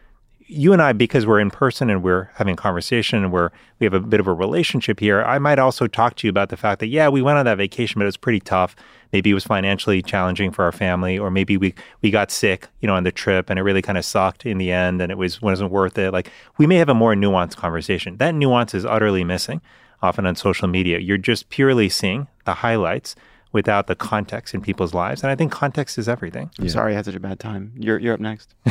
you 0.51 0.73
and 0.73 0.81
I, 0.81 0.95
because 0.95 1.27
we're 1.27 1.41
in 1.41 1.51
person 1.51 1.91
and 1.91 2.03
we're 2.03 2.31
having 2.35 2.57
conversation 2.57 3.23
and 3.23 3.31
we're 3.31 3.51
we 3.79 3.85
have 3.85 3.93
a 3.93 4.01
bit 4.01 4.19
of 4.19 4.27
a 4.27 4.33
relationship 4.33 4.99
here, 4.99 5.23
I 5.23 5.39
might 5.39 5.59
also 5.59 5.87
talk 5.87 6.17
to 6.17 6.27
you 6.27 6.31
about 6.31 6.49
the 6.49 6.57
fact 6.57 6.81
that 6.81 6.87
yeah, 6.87 7.09
we 7.09 7.21
went 7.21 7.39
on 7.39 7.45
that 7.45 7.59
vacation, 7.59 7.99
but 7.99 8.05
it 8.05 8.07
was 8.07 8.17
pretty 8.17 8.41
tough. 8.41 8.75
Maybe 9.13 9.31
it 9.31 9.35
was 9.35 9.45
financially 9.45 10.01
challenging 10.01 10.51
for 10.51 10.65
our 10.65 10.73
family, 10.73 11.19
or 11.19 11.31
maybe 11.31 11.59
we 11.59 11.75
we 12.01 12.11
got 12.11 12.31
sick, 12.31 12.69
you 12.81 12.87
know, 12.87 12.95
on 12.95 13.05
the 13.05 13.13
trip, 13.13 13.51
and 13.51 13.59
it 13.59 13.63
really 13.63 13.83
kind 13.83 13.99
of 13.99 14.05
sucked 14.07 14.47
in 14.47 14.57
the 14.57 14.73
end, 14.73 15.03
and 15.03 15.13
it 15.13 15.19
was 15.19 15.43
wasn't 15.43 15.71
worth 15.71 15.99
it. 15.99 16.13
Like 16.13 16.31
we 16.57 16.67
may 16.67 16.77
have 16.77 16.89
a 16.89 16.95
more 16.95 17.15
nuanced 17.15 17.57
conversation. 17.57 18.17
That 18.17 18.35
nuance 18.35 18.73
is 18.73 18.87
utterly 18.87 19.25
missing 19.25 19.61
often 20.03 20.27
on 20.27 20.37
social 20.37 20.69
media, 20.69 20.99
you're 20.99 21.19
just 21.19 21.49
purely 21.51 21.89
seeing 21.89 22.29
the 22.45 22.55
highlights 22.55 23.17
without 23.53 23.87
the 23.87 23.95
context 23.95 24.55
in 24.55 24.61
people's 24.61 24.95
lives. 24.95 25.23
And 25.23 25.31
I 25.31 25.35
think 25.35 25.53
context 25.53 25.99
is 25.99 26.09
everything. 26.09 26.51
I'm 26.59 26.69
sorry 26.69 26.93
I 26.93 26.97
had 26.97 27.05
such 27.05 27.15
a 27.15 27.21
bad 27.21 27.39
time. 27.41 27.73
You're 27.77 27.99
you're 27.99 28.15
up 28.15 28.21
next. 28.21 28.55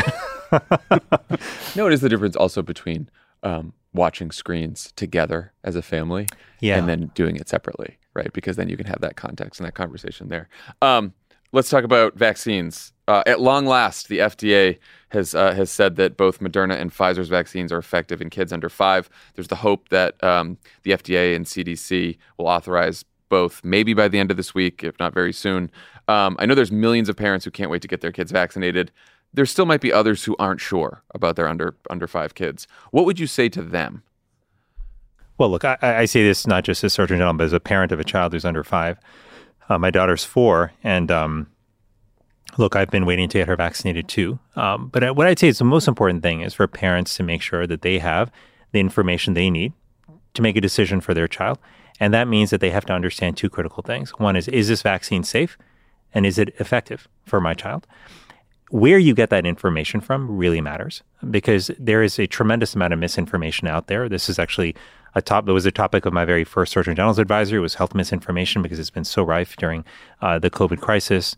no, 1.75 1.83
what 1.83 1.93
is 1.93 2.01
the 2.01 2.09
difference 2.09 2.35
also 2.35 2.61
between 2.61 3.09
um, 3.43 3.73
watching 3.93 4.31
screens 4.31 4.91
together 4.95 5.53
as 5.63 5.75
a 5.75 5.81
family 5.81 6.27
Yeah. 6.59 6.77
and 6.77 6.87
then 6.87 7.11
doing 7.15 7.35
it 7.35 7.49
separately, 7.49 7.97
right? 8.13 8.31
Because 8.33 8.55
then 8.55 8.69
you 8.69 8.77
can 8.77 8.85
have 8.87 9.01
that 9.01 9.15
context 9.15 9.59
and 9.59 9.67
that 9.67 9.73
conversation 9.73 10.29
there. 10.29 10.47
Um, 10.81 11.13
let's 11.51 11.69
talk 11.69 11.83
about 11.83 12.15
vaccines. 12.15 12.93
Uh, 13.07 13.23
at 13.25 13.39
long 13.39 13.65
last, 13.65 14.09
the 14.09 14.19
FDA 14.19 14.79
has 15.09 15.33
uh, 15.33 15.53
has 15.53 15.71
said 15.71 15.95
that 15.95 16.17
both 16.17 16.39
Moderna 16.39 16.77
and 16.79 16.91
Pfizer's 16.93 17.29
vaccines 17.29 17.71
are 17.71 17.77
effective 17.77 18.21
in 18.21 18.29
kids 18.29 18.51
under 18.51 18.67
five. 18.67 19.09
There's 19.35 19.47
the 19.47 19.55
hope 19.55 19.87
that 19.89 20.21
um, 20.21 20.57
the 20.83 20.91
FDA 20.91 21.33
and 21.35 21.45
CDC 21.45 22.17
will 22.37 22.47
authorize 22.47 23.05
both, 23.29 23.63
maybe 23.63 23.93
by 23.93 24.07
the 24.07 24.19
end 24.19 24.31
of 24.31 24.37
this 24.37 24.53
week, 24.53 24.83
if 24.83 24.97
not 24.99 25.13
very 25.13 25.33
soon. 25.33 25.71
Um, 26.07 26.35
I 26.39 26.45
know 26.45 26.55
there's 26.55 26.71
millions 26.71 27.09
of 27.09 27.15
parents 27.15 27.45
who 27.45 27.51
can't 27.51 27.69
wait 27.69 27.81
to 27.81 27.87
get 27.87 28.01
their 28.01 28.11
kids 28.11 28.31
vaccinated. 28.31 28.91
There 29.33 29.45
still 29.45 29.65
might 29.65 29.81
be 29.81 29.91
others 29.91 30.23
who 30.23 30.35
aren't 30.39 30.61
sure 30.61 31.03
about 31.13 31.35
their 31.35 31.47
under 31.47 31.75
under 31.89 32.07
five 32.07 32.33
kids. 32.33 32.67
What 32.91 33.05
would 33.05 33.19
you 33.19 33.27
say 33.27 33.49
to 33.49 33.61
them? 33.61 34.03
Well, 35.37 35.49
look, 35.49 35.65
I, 35.65 35.77
I 35.81 36.05
say 36.05 36.23
this 36.23 36.47
not 36.47 36.63
just 36.63 36.83
as 36.83 36.93
Surgeon 36.93 37.17
General, 37.17 37.33
but 37.33 37.43
as 37.43 37.53
a 37.53 37.59
parent 37.59 37.91
of 37.91 37.99
a 37.99 38.03
child 38.03 38.33
who's 38.33 38.45
under 38.45 38.63
five. 38.63 38.97
Uh, 39.69 39.77
my 39.77 39.91
daughter's 39.91 40.23
four, 40.23 40.71
and 40.83 41.11
um, 41.11 41.47
look, 42.57 42.75
I've 42.75 42.89
been 42.89 43.05
waiting 43.05 43.29
to 43.29 43.37
get 43.39 43.47
her 43.47 43.55
vaccinated 43.55 44.07
too. 44.07 44.39
Um, 44.55 44.87
but 44.87 45.15
what 45.15 45.27
I'd 45.27 45.37
say 45.37 45.49
is 45.49 45.59
the 45.59 45.65
most 45.65 45.87
important 45.87 46.23
thing 46.23 46.41
is 46.41 46.53
for 46.53 46.67
parents 46.67 47.15
to 47.17 47.23
make 47.23 47.41
sure 47.41 47.67
that 47.67 47.81
they 47.81 47.99
have 47.99 48.31
the 48.71 48.79
information 48.79 49.33
they 49.33 49.49
need 49.49 49.73
to 50.33 50.41
make 50.41 50.55
a 50.55 50.61
decision 50.61 51.01
for 51.01 51.13
their 51.13 51.27
child. 51.27 51.59
And 51.99 52.13
that 52.13 52.27
means 52.27 52.49
that 52.51 52.61
they 52.61 52.69
have 52.69 52.85
to 52.85 52.93
understand 52.93 53.37
two 53.37 53.49
critical 53.49 53.83
things. 53.83 54.11
One 54.11 54.35
is, 54.35 54.47
is 54.47 54.67
this 54.67 54.81
vaccine 54.81 55.23
safe? 55.23 55.57
And 56.13 56.25
is 56.25 56.37
it 56.37 56.53
effective 56.59 57.07
for 57.25 57.41
my 57.41 57.53
child? 57.53 57.87
Where 58.69 58.97
you 58.97 59.13
get 59.13 59.29
that 59.29 59.45
information 59.45 60.01
from 60.01 60.37
really 60.37 60.61
matters 60.61 61.01
because 61.29 61.71
there 61.79 62.03
is 62.03 62.19
a 62.19 62.27
tremendous 62.27 62.75
amount 62.75 62.93
of 62.93 62.99
misinformation 62.99 63.67
out 63.67 63.87
there. 63.87 64.09
This 64.09 64.29
is 64.29 64.39
actually 64.39 64.75
a 65.15 65.21
top 65.21 65.45
that 65.45 65.53
was 65.53 65.65
a 65.65 65.71
topic 65.71 66.05
of 66.05 66.13
my 66.13 66.25
very 66.25 66.43
first 66.43 66.73
Surgeon 66.73 66.95
General's 66.95 67.17
advisory 67.17 67.57
It 67.57 67.61
was 67.61 67.75
health 67.75 67.95
misinformation 67.95 68.61
because 68.61 68.77
it's 68.77 68.89
been 68.89 69.05
so 69.05 69.23
rife 69.23 69.55
during 69.55 69.85
uh, 70.21 70.37
the 70.37 70.49
COVID 70.49 70.81
crisis. 70.81 71.35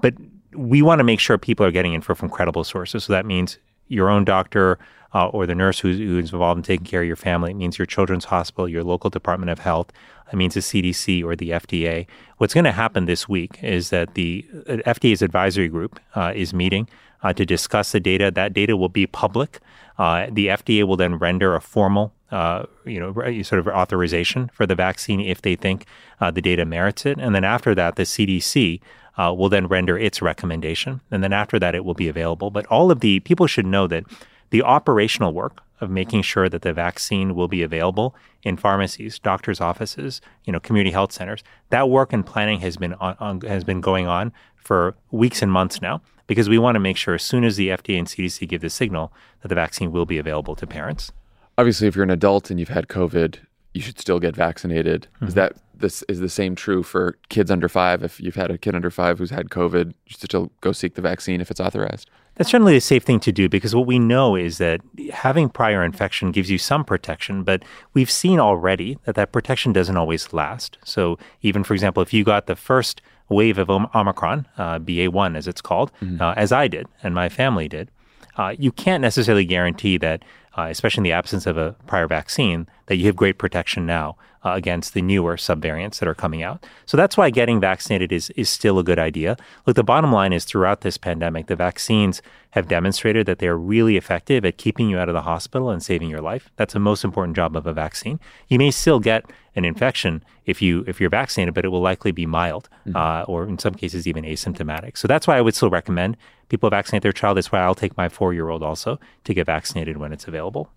But 0.00 0.14
we 0.54 0.82
want 0.82 0.98
to 1.00 1.04
make 1.04 1.20
sure 1.20 1.38
people 1.38 1.64
are 1.64 1.70
getting 1.70 1.94
info 1.94 2.14
from 2.14 2.28
credible 2.28 2.64
sources. 2.64 3.04
So 3.04 3.12
that 3.12 3.26
means 3.26 3.58
your 3.88 4.08
own 4.08 4.24
doctor 4.24 4.78
uh, 5.14 5.28
or 5.28 5.46
the 5.46 5.54
nurse 5.54 5.80
who's, 5.80 5.98
who's 5.98 6.32
involved 6.32 6.58
in 6.58 6.62
taking 6.62 6.86
care 6.86 7.02
of 7.02 7.06
your 7.06 7.16
family. 7.16 7.50
It 7.50 7.56
means 7.56 7.78
your 7.78 7.86
children's 7.86 8.26
hospital, 8.26 8.68
your 8.68 8.84
local 8.84 9.10
Department 9.10 9.50
of 9.50 9.60
Health. 9.60 9.92
It 10.32 10.36
means 10.36 10.54
the 10.54 10.60
CDC 10.60 11.24
or 11.24 11.34
the 11.34 11.50
FDA. 11.50 12.06
What's 12.38 12.54
going 12.54 12.64
to 12.64 12.72
happen 12.72 13.06
this 13.06 13.28
week 13.28 13.58
is 13.62 13.90
that 13.90 14.14
the 14.14 14.46
uh, 14.68 14.76
FDA's 14.86 15.22
advisory 15.22 15.68
group 15.68 15.98
uh, 16.14 16.32
is 16.34 16.54
meeting 16.54 16.88
uh, 17.22 17.32
to 17.32 17.44
discuss 17.44 17.92
the 17.92 18.00
data. 18.00 18.30
That 18.30 18.52
data 18.52 18.76
will 18.76 18.88
be 18.88 19.06
public. 19.06 19.60
Uh, 19.98 20.28
the 20.30 20.46
FDA 20.46 20.84
will 20.84 20.96
then 20.96 21.16
render 21.16 21.54
a 21.54 21.60
formal, 21.60 22.14
uh, 22.30 22.64
you 22.86 22.98
know, 22.98 23.12
sort 23.42 23.58
of 23.58 23.68
authorization 23.68 24.50
for 24.54 24.66
the 24.66 24.74
vaccine 24.74 25.20
if 25.20 25.42
they 25.42 25.56
think 25.56 25.84
uh, 26.20 26.30
the 26.30 26.40
data 26.40 26.64
merits 26.64 27.04
it. 27.04 27.18
And 27.18 27.34
then 27.34 27.44
after 27.44 27.74
that, 27.74 27.96
the 27.96 28.04
CDC 28.04 28.80
uh, 29.18 29.34
will 29.36 29.48
then 29.48 29.66
render 29.66 29.98
its 29.98 30.22
recommendation. 30.22 31.00
And 31.10 31.22
then 31.22 31.32
after 31.32 31.58
that, 31.58 31.74
it 31.74 31.84
will 31.84 31.94
be 31.94 32.08
available. 32.08 32.50
But 32.50 32.64
all 32.66 32.90
of 32.90 33.00
the 33.00 33.20
people 33.20 33.46
should 33.46 33.66
know 33.66 33.86
that 33.88 34.04
the 34.50 34.62
operational 34.62 35.32
work 35.32 35.60
of 35.80 35.90
making 35.90 36.22
sure 36.22 36.48
that 36.48 36.62
the 36.62 36.72
vaccine 36.72 37.34
will 37.34 37.48
be 37.48 37.62
available 37.62 38.14
in 38.42 38.56
pharmacies, 38.56 39.18
doctors' 39.18 39.60
offices, 39.60 40.20
you 40.44 40.52
know, 40.52 40.60
community 40.60 40.90
health 40.92 41.12
centers, 41.12 41.42
that 41.70 41.88
work 41.88 42.12
and 42.12 42.26
planning 42.26 42.60
has 42.60 42.76
been 42.76 42.94
on, 42.94 43.16
on, 43.18 43.40
has 43.42 43.64
been 43.64 43.80
going 43.80 44.06
on 44.06 44.32
for 44.56 44.94
weeks 45.10 45.40
and 45.40 45.50
months 45.50 45.80
now 45.80 46.02
because 46.26 46.48
we 46.48 46.58
want 46.58 46.74
to 46.76 46.80
make 46.80 46.96
sure 46.96 47.14
as 47.14 47.22
soon 47.22 47.44
as 47.44 47.56
the 47.56 47.68
FDA 47.68 47.98
and 47.98 48.06
CDC 48.06 48.46
give 48.46 48.60
the 48.60 48.70
signal 48.70 49.12
that 49.40 49.48
the 49.48 49.54
vaccine 49.54 49.90
will 49.90 50.06
be 50.06 50.18
available 50.18 50.54
to 50.56 50.66
parents. 50.66 51.12
Obviously, 51.56 51.88
if 51.88 51.96
you're 51.96 52.04
an 52.04 52.10
adult 52.10 52.50
and 52.50 52.60
you've 52.60 52.68
had 52.68 52.88
COVID, 52.88 53.38
you 53.72 53.80
should 53.80 53.98
still 53.98 54.20
get 54.20 54.36
vaccinated. 54.36 55.06
Is 55.22 55.32
Mhm. 55.32 55.34
that 55.34 55.52
this 55.74 56.02
is 56.08 56.20
the 56.20 56.28
same 56.28 56.54
true 56.54 56.82
for 56.82 57.16
kids 57.30 57.50
under 57.50 57.68
five? 57.68 58.02
If 58.02 58.20
you've 58.20 58.34
had 58.34 58.50
a 58.50 58.58
kid 58.58 58.74
under 58.74 58.90
five 58.90 59.18
who's 59.18 59.30
had 59.30 59.48
COVID, 59.48 59.86
you 59.88 59.92
should 60.08 60.20
still 60.20 60.52
go 60.60 60.72
seek 60.72 60.94
the 60.94 61.02
vaccine 61.02 61.40
if 61.40 61.50
it's 61.50 61.60
authorized. 61.60 62.10
That's 62.40 62.48
generally 62.48 62.74
a 62.74 62.80
safe 62.80 63.04
thing 63.04 63.20
to 63.20 63.32
do 63.32 63.50
because 63.50 63.74
what 63.74 63.86
we 63.86 63.98
know 63.98 64.34
is 64.34 64.56
that 64.56 64.80
having 65.12 65.50
prior 65.50 65.84
infection 65.84 66.32
gives 66.32 66.50
you 66.50 66.56
some 66.56 66.86
protection, 66.86 67.42
but 67.42 67.62
we've 67.92 68.10
seen 68.10 68.40
already 68.40 68.96
that 69.04 69.14
that 69.16 69.30
protection 69.30 69.74
doesn't 69.74 69.98
always 69.98 70.32
last. 70.32 70.78
So, 70.82 71.18
even 71.42 71.64
for 71.64 71.74
example, 71.74 72.02
if 72.02 72.14
you 72.14 72.24
got 72.24 72.46
the 72.46 72.56
first 72.56 73.02
wave 73.28 73.58
of 73.58 73.68
Omicron, 73.68 74.48
uh, 74.56 74.78
BA1 74.78 75.36
as 75.36 75.46
it's 75.46 75.60
called, 75.60 75.92
uh, 76.18 76.32
as 76.34 76.50
I 76.50 76.66
did 76.66 76.86
and 77.02 77.14
my 77.14 77.28
family 77.28 77.68
did, 77.68 77.90
uh, 78.38 78.54
you 78.58 78.72
can't 78.72 79.02
necessarily 79.02 79.44
guarantee 79.44 79.98
that, 79.98 80.24
uh, 80.56 80.68
especially 80.70 81.00
in 81.02 81.04
the 81.04 81.12
absence 81.12 81.44
of 81.46 81.58
a 81.58 81.72
prior 81.86 82.06
vaccine, 82.06 82.66
that 82.90 82.96
you 82.96 83.06
have 83.06 83.14
great 83.14 83.38
protection 83.38 83.86
now 83.86 84.16
uh, 84.44 84.50
against 84.50 84.94
the 84.94 85.00
newer 85.00 85.36
subvariants 85.36 86.00
that 86.00 86.08
are 86.08 86.14
coming 86.14 86.42
out. 86.42 86.66
So 86.86 86.96
that's 86.96 87.16
why 87.16 87.30
getting 87.30 87.60
vaccinated 87.60 88.10
is 88.10 88.30
is 88.30 88.48
still 88.48 88.80
a 88.80 88.82
good 88.82 88.98
idea. 88.98 89.36
Look, 89.64 89.76
the 89.76 89.84
bottom 89.84 90.10
line 90.10 90.32
is 90.32 90.44
throughout 90.44 90.80
this 90.80 90.98
pandemic, 90.98 91.46
the 91.46 91.54
vaccines 91.54 92.20
have 92.50 92.66
demonstrated 92.66 93.26
that 93.26 93.38
they 93.38 93.46
are 93.46 93.56
really 93.56 93.96
effective 93.96 94.44
at 94.44 94.56
keeping 94.56 94.90
you 94.90 94.98
out 94.98 95.08
of 95.08 95.14
the 95.14 95.22
hospital 95.22 95.70
and 95.70 95.80
saving 95.80 96.10
your 96.10 96.20
life. 96.20 96.50
That's 96.56 96.72
the 96.72 96.80
most 96.80 97.04
important 97.04 97.36
job 97.36 97.54
of 97.54 97.64
a 97.64 97.72
vaccine. 97.72 98.18
You 98.48 98.58
may 98.58 98.72
still 98.72 98.98
get 98.98 99.24
an 99.54 99.64
infection 99.64 100.24
if 100.44 100.60
you 100.60 100.82
if 100.88 101.00
you're 101.00 101.10
vaccinated, 101.10 101.54
but 101.54 101.64
it 101.64 101.68
will 101.68 101.80
likely 101.80 102.10
be 102.10 102.26
mild, 102.26 102.68
uh, 102.96 103.24
or 103.28 103.46
in 103.46 103.56
some 103.60 103.74
cases 103.74 104.08
even 104.08 104.24
asymptomatic. 104.24 104.98
So 104.98 105.06
that's 105.06 105.28
why 105.28 105.38
I 105.38 105.42
would 105.42 105.54
still 105.54 105.70
recommend 105.70 106.16
people 106.48 106.68
vaccinate 106.70 107.02
their 107.02 107.12
child. 107.12 107.36
That's 107.36 107.52
why 107.52 107.60
I'll 107.60 107.76
take 107.76 107.96
my 107.96 108.08
four 108.08 108.34
year 108.34 108.48
old 108.48 108.64
also 108.64 108.98
to 109.22 109.32
get 109.32 109.46
vaccinated 109.46 109.96
when 109.96 110.12
it's 110.12 110.26
available. 110.26 110.72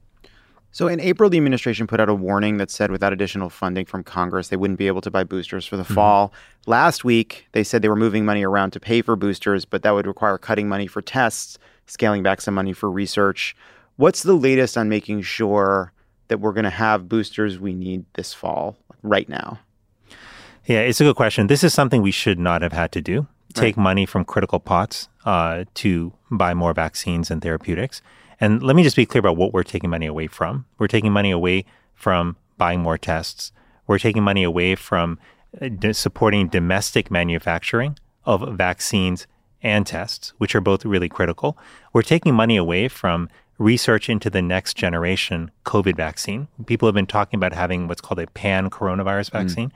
So 0.74 0.88
in 0.88 1.00
April, 1.00 1.30
the 1.30 1.38
administration 1.38 1.86
put 1.86 2.00
out 2.00 2.10
a 2.10 2.16
warning 2.16 2.58
that 2.58 2.72
said 2.72 2.90
without 2.90 3.14
additional 3.14 3.52
funding 3.52 3.86
from 3.86 4.04
Congress, 4.04 4.48
they 4.48 4.56
wouldn't 4.56 4.80
be 4.80 4.88
able 4.88 5.02
to 5.02 5.12
buy 5.12 5.24
boosters 5.24 5.68
for 5.68 5.78
the 5.78 5.84
fall. 5.84 6.34
Last 6.66 7.06
week, 7.06 7.48
they 7.52 7.64
said 7.64 7.84
they 7.84 7.90
were 7.90 7.96
moving 7.96 8.26
money 8.26 8.44
around 8.44 8.72
to 8.72 8.80
pay 8.80 9.04
for 9.04 9.16
boosters, 9.16 9.66
but 9.66 9.84
that 9.84 9.92
would 9.92 10.08
require 10.08 10.40
cutting 10.40 10.68
money 10.68 10.88
for 10.88 11.00
tests, 11.00 11.60
scaling 11.86 12.24
back 12.24 12.42
some 12.42 12.56
money 12.56 12.74
for 12.74 12.90
research. 12.90 13.56
What's 13.98 14.24
the 14.24 14.34
latest 14.34 14.76
on 14.76 14.90
making 14.90 15.22
sure 15.22 15.94
that 16.30 16.40
we're 16.40 16.54
going 16.54 16.64
to 16.64 16.72
have 16.72 17.08
boosters 17.08 17.60
we 17.60 17.76
need 17.76 18.06
this 18.16 18.34
fall, 18.34 18.76
right 19.04 19.30
now? 19.30 19.60
Yeah, 20.66 20.80
it's 20.80 21.00
a 21.00 21.04
good 21.04 21.16
question. 21.16 21.48
This 21.48 21.64
is 21.64 21.72
something 21.72 22.02
we 22.02 22.10
should 22.10 22.40
not 22.40 22.64
have 22.64 22.74
had 22.74 22.92
to 22.94 23.02
do. 23.02 23.28
Take 23.54 23.78
money 23.78 24.08
from 24.08 24.26
critical 24.26 24.60
pots 24.60 25.08
uh, 25.26 25.66
to 25.76 26.14
buy 26.32 26.56
more 26.56 26.74
vaccines 26.74 27.30
and 27.30 27.44
therapeutics. 27.44 28.02
And 28.44 28.62
let 28.62 28.76
me 28.76 28.84
just 28.84 28.98
be 28.98 29.06
clear 29.06 29.22
about 29.22 29.38
what 29.38 29.54
we're 29.54 29.64
taking 29.64 29.90
money 29.90 30.06
away 30.06 30.28
from. 30.28 30.66
We're 30.78 30.88
taking 30.88 31.14
money 31.14 31.32
away 31.32 31.64
from 31.94 32.36
buying 32.58 32.82
more 32.82 32.98
tests. 32.98 33.54
We're 33.88 34.00
taking 34.00 34.22
money 34.22 34.44
away 34.44 34.76
from 34.76 35.18
uh, 35.62 35.94
supporting 35.94 36.50
domestic 36.50 37.10
manufacturing 37.10 37.98
of 38.26 38.58
vaccines 38.58 39.28
and 39.62 39.88
tests, 39.88 40.34
which 40.40 40.56
are 40.56 40.60
both 40.60 40.84
really 40.84 41.08
critical. 41.08 41.58
We're 41.94 42.02
taking 42.02 42.36
money 42.36 42.58
away 42.58 42.90
from 42.90 43.30
research 43.60 44.10
into 44.10 44.30
the 44.30 44.42
next 44.42 44.76
generation 44.76 45.50
COVID 45.64 45.96
vaccine. 45.96 46.50
People 46.66 46.90
have 46.90 46.96
been 46.96 47.06
talking 47.06 47.38
about 47.38 47.54
having 47.54 47.88
what's 47.88 48.02
called 48.02 48.20
a 48.20 48.28
pan 48.28 48.70
coronavirus 48.70 49.32
vaccine. 49.32 49.72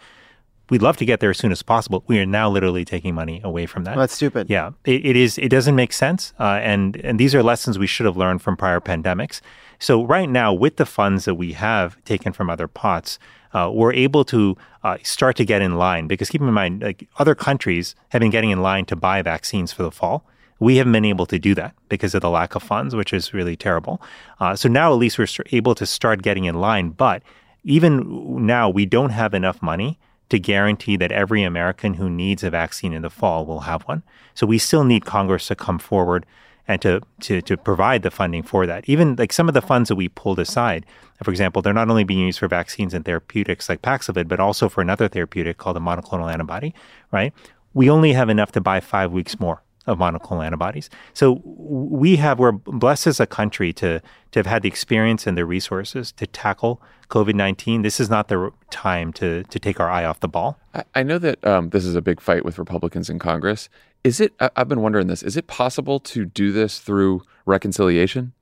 We'd 0.70 0.82
love 0.82 0.98
to 0.98 1.06
get 1.06 1.22
there 1.22 1.30
as 1.30 1.38
soon 1.38 1.52
as 1.52 1.64
possible. 1.64 2.04
We 2.08 2.20
are 2.20 2.26
now 2.26 2.50
literally 2.50 2.84
taking 2.84 3.16
money 3.16 3.40
away 3.44 3.66
from 3.66 3.86
that. 3.86 3.96
Well, 3.96 4.04
that's 4.04 4.16
stupid. 4.16 4.50
Yeah, 4.50 4.72
it, 4.86 5.06
it 5.06 5.16
is. 5.16 5.38
It 5.38 5.50
doesn't 5.50 5.76
make 5.76 5.94
sense, 5.94 6.34
uh, 6.40 6.60
and 6.62 6.98
and 6.98 7.20
these 7.20 7.34
are 7.34 7.42
lessons 7.42 7.80
we 7.80 7.88
should 7.88 8.06
have 8.06 8.18
learned 8.18 8.42
from 8.42 8.58
prior 8.58 8.82
pandemics. 8.82 9.40
So 9.80 10.04
right 10.04 10.30
now, 10.30 10.54
with 10.54 10.78
the 10.78 10.86
funds 10.86 11.26
that 11.26 11.36
we 11.36 11.54
have 11.54 12.04
taken 12.04 12.34
from 12.34 12.50
other 12.50 12.68
pots, 12.68 13.20
uh, 13.54 13.72
we're 13.74 13.94
able 13.94 14.26
to 14.26 14.58
uh, 14.84 14.98
start 15.04 15.36
to 15.38 15.46
get 15.46 15.62
in 15.62 15.78
line. 15.78 16.08
Because 16.08 16.30
keep 16.30 16.42
in 16.42 16.52
mind, 16.52 16.82
like 16.82 17.08
other 17.18 17.36
countries 17.36 17.96
have 18.10 18.20
been 18.20 18.32
getting 18.32 18.50
in 18.50 18.62
line 18.62 18.86
to 18.86 18.96
buy 18.96 19.22
vaccines 19.22 19.72
for 19.72 19.84
the 19.84 19.92
fall. 19.92 20.26
We 20.60 20.78
haven't 20.78 20.94
been 20.94 21.06
able 21.06 21.28
to 21.28 21.38
do 21.38 21.54
that 21.56 21.76
because 21.88 22.16
of 22.16 22.22
the 22.22 22.32
lack 22.32 22.56
of 22.56 22.64
funds, 22.64 22.96
which 22.96 23.14
is 23.14 23.34
really 23.34 23.56
terrible. 23.56 24.02
Uh, 24.40 24.56
so 24.56 24.68
now 24.68 24.92
at 24.92 24.96
least 24.96 25.20
we're 25.20 25.28
able 25.52 25.76
to 25.76 25.86
start 25.86 26.24
getting 26.24 26.46
in 26.46 26.60
line. 26.60 26.90
But 26.90 27.22
even 27.64 28.46
now, 28.46 28.68
we 28.68 28.86
don't 28.86 29.12
have 29.12 29.36
enough 29.36 29.62
money 29.62 30.00
to 30.30 30.40
guarantee 30.40 30.98
that 30.98 31.12
every 31.12 31.44
American 31.44 31.96
who 31.96 32.10
needs 32.10 32.44
a 32.44 32.50
vaccine 32.50 32.94
in 32.94 33.02
the 33.02 33.10
fall 33.10 33.46
will 33.46 33.62
have 33.62 33.84
one. 33.84 34.04
So 34.34 34.46
we 34.46 34.58
still 34.58 34.84
need 34.84 35.06
Congress 35.06 35.48
to 35.48 35.56
come 35.56 35.80
forward 35.80 36.26
and 36.68 36.82
to, 36.82 37.02
to, 37.22 37.42
to 37.42 37.56
provide 37.56 38.04
the 38.04 38.12
funding 38.12 38.44
for 38.44 38.68
that. 38.68 38.88
Even 38.90 39.16
like 39.16 39.32
some 39.32 39.48
of 39.48 39.54
the 39.54 39.62
funds 39.62 39.88
that 39.88 39.96
we 39.96 40.10
pulled 40.10 40.40
aside, 40.40 40.86
for 41.24 41.32
example, 41.32 41.62
they're 41.62 41.74
not 41.74 41.90
only 41.90 42.04
being 42.04 42.26
used 42.26 42.40
for 42.40 42.48
vaccines 42.48 42.94
and 42.94 43.06
therapeutics 43.06 43.70
like 43.70 43.82
Paxlovid, 43.82 44.28
but 44.28 44.40
also 44.40 44.68
for 44.68 44.82
another 44.82 45.08
therapeutic 45.08 45.58
called 45.58 45.78
a 45.78 45.80
monoclonal 45.80 46.32
antibody, 46.32 46.76
right? 47.12 47.34
We 47.74 47.90
only 47.90 48.14
have 48.14 48.30
enough 48.30 48.52
to 48.54 48.62
buy 48.62 48.82
five 48.82 49.12
weeks 49.14 49.40
more 49.40 49.62
of 49.88 49.98
monoclonal 49.98 50.46
antibodies. 50.46 50.90
So 51.14 51.42
we 51.44 52.18
have 52.18 52.38
we're 52.38 52.52
blessed 52.52 53.08
as 53.08 53.20
a 53.20 53.26
country 53.26 53.74
to 53.74 54.02
to 54.32 54.40
have 54.40 54.46
had 54.46 54.62
the 54.62 54.68
experience 54.68 55.26
and 55.26 55.38
the 55.38 55.46
resources 55.46 56.12
to 56.14 56.28
tackle 56.28 56.82
COVID 57.10 57.34
nineteen. 57.34 57.82
This 57.82 58.00
is 58.00 58.10
not 58.10 58.28
the 58.28 58.52
time 58.70 59.12
to 59.14 59.44
to 59.44 59.60
take 59.60 59.80
our 59.80 59.90
eye 59.90 60.06
off 60.06 60.20
the 60.20 60.28
ball. 60.28 60.60
I, 60.74 60.84
I 60.96 61.04
know 61.04 61.18
that 61.18 61.46
um, 61.46 61.70
this 61.70 61.86
is 61.86 61.96
a 61.96 62.02
big 62.02 62.22
fight 62.22 62.46
with 62.46 62.60
Republicans 62.60 63.10
in 63.10 63.18
Congress. 63.18 63.70
Is 64.04 64.20
it? 64.20 64.34
I, 64.40 64.50
I've 64.56 64.68
been 64.68 64.82
wondering 64.82 65.08
this. 65.08 65.24
Is 65.24 65.38
it 65.38 65.48
possible 65.48 66.00
to 66.02 66.26
do 66.26 66.52
this 66.52 66.80
through 66.80 67.24
reconciliation? 67.46 68.34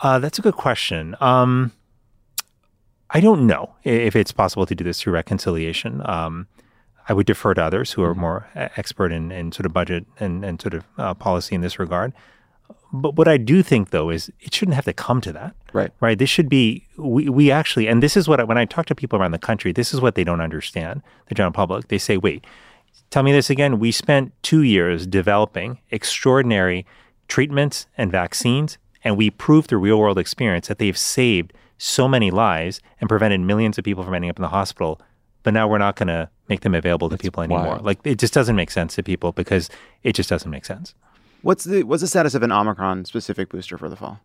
Uh, 0.00 0.20
that's 0.20 0.38
a 0.38 0.42
good 0.42 0.54
question. 0.54 1.16
Um, 1.20 1.72
I 3.10 3.20
don't 3.20 3.46
know 3.46 3.74
if 3.82 4.14
it's 4.14 4.32
possible 4.32 4.66
to 4.66 4.74
do 4.74 4.84
this 4.84 5.00
through 5.00 5.14
reconciliation. 5.14 6.02
Um, 6.04 6.46
I 7.08 7.14
would 7.14 7.26
defer 7.26 7.54
to 7.54 7.62
others 7.62 7.92
who 7.92 8.02
are 8.02 8.12
Mm-hmm. 8.12 8.20
more 8.20 8.48
uh, 8.54 8.68
expert 8.76 9.12
in, 9.12 9.32
in 9.32 9.52
sort 9.52 9.66
of 9.66 9.72
budget 9.72 10.06
and, 10.20 10.44
and 10.44 10.60
sort 10.60 10.74
of 10.74 10.84
uh, 10.98 11.14
policy 11.14 11.54
in 11.54 11.62
this 11.62 11.78
regard. 11.78 12.12
But 12.92 13.16
what 13.16 13.28
I 13.28 13.36
do 13.36 13.62
think, 13.62 13.90
though, 13.90 14.08
is 14.10 14.30
it 14.40 14.54
shouldn't 14.54 14.74
have 14.74 14.84
to 14.86 14.92
come 14.92 15.20
to 15.22 15.32
that. 15.32 15.54
Right. 15.72 15.90
Right. 16.00 16.18
This 16.18 16.30
should 16.30 16.48
be, 16.48 16.86
we, 16.96 17.28
we 17.28 17.50
actually, 17.50 17.86
and 17.86 18.02
this 18.02 18.16
is 18.16 18.28
what, 18.28 18.40
I, 18.40 18.44
when 18.44 18.58
I 18.58 18.64
talk 18.64 18.86
to 18.86 18.94
people 18.94 19.18
around 19.18 19.32
the 19.32 19.38
country, 19.38 19.72
this 19.72 19.92
is 19.92 20.00
what 20.00 20.14
they 20.14 20.24
don't 20.24 20.40
understand, 20.40 21.02
the 21.28 21.34
general 21.34 21.52
public. 21.52 21.88
They 21.88 21.98
say, 21.98 22.16
wait, 22.16 22.46
tell 23.10 23.22
me 23.22 23.32
this 23.32 23.50
again. 23.50 23.78
We 23.78 23.92
spent 23.92 24.32
two 24.42 24.62
years 24.62 25.06
developing 25.06 25.78
extraordinary 25.90 26.86
treatments 27.26 27.86
and 27.98 28.10
vaccines, 28.10 28.78
and 29.04 29.16
we 29.16 29.30
proved 29.30 29.68
through 29.68 29.80
real 29.80 29.98
world 29.98 30.18
experience 30.18 30.68
that 30.68 30.78
they've 30.78 30.96
saved 30.96 31.52
so 31.76 32.08
many 32.08 32.30
lives 32.30 32.80
and 33.00 33.08
prevented 33.08 33.40
millions 33.40 33.78
of 33.78 33.84
people 33.84 34.02
from 34.02 34.14
ending 34.14 34.30
up 34.30 34.38
in 34.38 34.42
the 34.42 34.48
hospital. 34.48 35.00
But 35.42 35.54
now 35.54 35.68
we're 35.68 35.78
not 35.78 35.96
going 35.96 36.08
to 36.08 36.30
make 36.48 36.60
them 36.60 36.74
available 36.74 37.08
to 37.10 37.18
people 37.18 37.42
anymore. 37.42 37.66
wild. 37.66 37.84
Like 37.84 37.98
it 38.04 38.18
just 38.18 38.34
doesn't 38.34 38.56
make 38.56 38.70
sense 38.70 38.94
to 38.96 39.02
people 39.02 39.32
because 39.32 39.70
it 40.02 40.14
just 40.14 40.28
doesn't 40.28 40.50
make 40.50 40.64
sense. 40.64 40.94
What's 41.42 41.64
the 41.64 41.82
what's 41.84 42.02
the 42.02 42.08
status 42.08 42.34
of 42.34 42.42
an 42.42 42.52
Omicron 42.52 43.04
specific 43.04 43.48
booster 43.48 43.78
for 43.78 43.88
the 43.88 43.96
fall? 43.96 44.20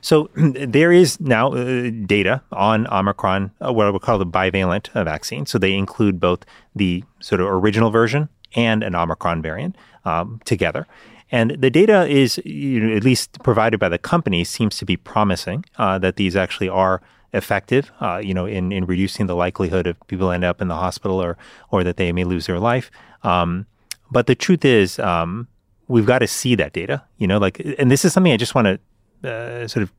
So 0.00 0.30
there 0.34 0.92
is 0.92 1.20
now 1.20 1.52
uh, 1.52 1.90
data 2.06 2.42
on 2.52 2.86
Omicron, 2.88 3.50
uh, 3.64 3.72
what 3.72 3.92
we 3.92 3.98
call 3.98 4.18
the 4.18 4.26
bivalent 4.26 4.90
uh, 4.94 5.04
vaccine. 5.04 5.46
So 5.46 5.58
they 5.58 5.74
include 5.74 6.20
both 6.20 6.44
the 6.74 7.04
sort 7.20 7.40
of 7.40 7.48
original 7.48 7.90
version 7.90 8.28
and 8.54 8.82
an 8.82 8.94
Omicron 8.94 9.42
variant 9.42 9.76
um, 10.04 10.40
together. 10.44 10.86
And 11.30 11.50
the 11.60 11.68
data 11.68 12.06
is, 12.06 12.40
you 12.44 12.80
know, 12.80 12.96
at 12.96 13.04
least 13.04 13.42
provided 13.42 13.78
by 13.78 13.90
the 13.90 13.98
company, 13.98 14.44
seems 14.44 14.78
to 14.78 14.86
be 14.86 14.96
promising 14.96 15.64
uh, 15.76 15.98
that 15.98 16.16
these 16.16 16.34
actually 16.34 16.70
are 16.70 17.02
effective, 17.32 17.90
uh, 18.00 18.20
you 18.22 18.32
know, 18.32 18.46
in, 18.46 18.72
in 18.72 18.86
reducing 18.86 19.26
the 19.26 19.36
likelihood 19.36 19.86
of 19.86 20.06
people 20.06 20.30
end 20.30 20.44
up 20.44 20.62
in 20.62 20.68
the 20.68 20.76
hospital 20.76 21.20
or 21.22 21.36
or 21.70 21.84
that 21.84 21.96
they 21.96 22.12
may 22.12 22.24
lose 22.24 22.46
their 22.46 22.58
life. 22.58 22.90
Um, 23.22 23.66
but 24.10 24.26
the 24.26 24.34
truth 24.34 24.64
is, 24.64 24.98
um, 24.98 25.48
we've 25.88 26.06
got 26.06 26.20
to 26.20 26.26
see 26.26 26.54
that 26.54 26.72
data, 26.72 27.02
you 27.18 27.26
know, 27.26 27.38
like, 27.38 27.60
and 27.78 27.90
this 27.90 28.04
is 28.04 28.12
something 28.12 28.32
I 28.32 28.36
just 28.36 28.54
want 28.54 28.80
to 29.22 29.30
uh, 29.30 29.68
sort 29.68 29.82
of 29.82 29.92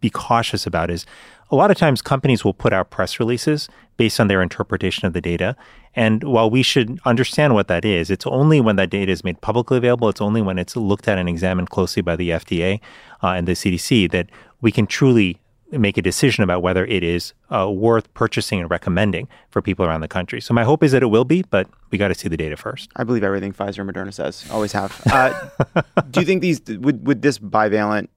be 0.00 0.10
cautious 0.10 0.66
about 0.66 0.90
is 0.90 1.06
a 1.50 1.56
lot 1.56 1.70
of 1.70 1.76
times 1.76 2.02
companies 2.02 2.44
will 2.44 2.54
put 2.54 2.72
out 2.72 2.90
press 2.90 3.20
releases 3.20 3.68
based 3.96 4.18
on 4.18 4.28
their 4.28 4.42
interpretation 4.42 5.06
of 5.06 5.12
the 5.12 5.20
data. 5.20 5.56
And 5.94 6.24
while 6.24 6.50
we 6.50 6.62
should 6.62 6.98
understand 7.04 7.54
what 7.54 7.68
that 7.68 7.84
is, 7.84 8.10
it's 8.10 8.26
only 8.26 8.60
when 8.60 8.76
that 8.76 8.90
data 8.90 9.12
is 9.12 9.22
made 9.22 9.40
publicly 9.40 9.76
available, 9.76 10.08
it's 10.08 10.20
only 10.20 10.42
when 10.42 10.58
it's 10.58 10.76
looked 10.76 11.08
at 11.08 11.18
and 11.18 11.28
examined 11.28 11.70
closely 11.70 12.02
by 12.02 12.16
the 12.16 12.30
FDA 12.30 12.80
uh, 13.22 13.28
and 13.28 13.46
the 13.46 13.52
CDC 13.52 14.10
that 14.10 14.28
we 14.60 14.72
can 14.72 14.86
truly 14.86 15.38
make 15.72 15.96
a 15.96 16.02
decision 16.02 16.44
about 16.44 16.62
whether 16.62 16.84
it 16.86 17.02
is 17.02 17.32
uh, 17.50 17.70
worth 17.70 18.12
purchasing 18.14 18.60
and 18.60 18.70
recommending 18.70 19.28
for 19.50 19.62
people 19.62 19.84
around 19.84 20.00
the 20.00 20.08
country. 20.08 20.40
So 20.40 20.54
my 20.54 20.64
hope 20.64 20.82
is 20.82 20.92
that 20.92 21.02
it 21.02 21.06
will 21.06 21.24
be, 21.24 21.42
but 21.42 21.68
we 21.90 21.98
got 21.98 22.08
to 22.08 22.14
see 22.14 22.28
the 22.28 22.36
data 22.36 22.56
first. 22.56 22.90
I 22.96 23.04
believe 23.04 23.24
everything 23.24 23.52
Pfizer 23.52 23.80
and 23.80 23.90
Moderna 23.90 24.12
says. 24.12 24.44
Always 24.50 24.72
have. 24.72 25.00
Uh, 25.06 25.48
do 26.10 26.20
you 26.20 26.26
think 26.26 26.42
these 26.42 26.60
would 26.66 27.06
would 27.06 27.22
this 27.22 27.38
bivalent 27.38 28.08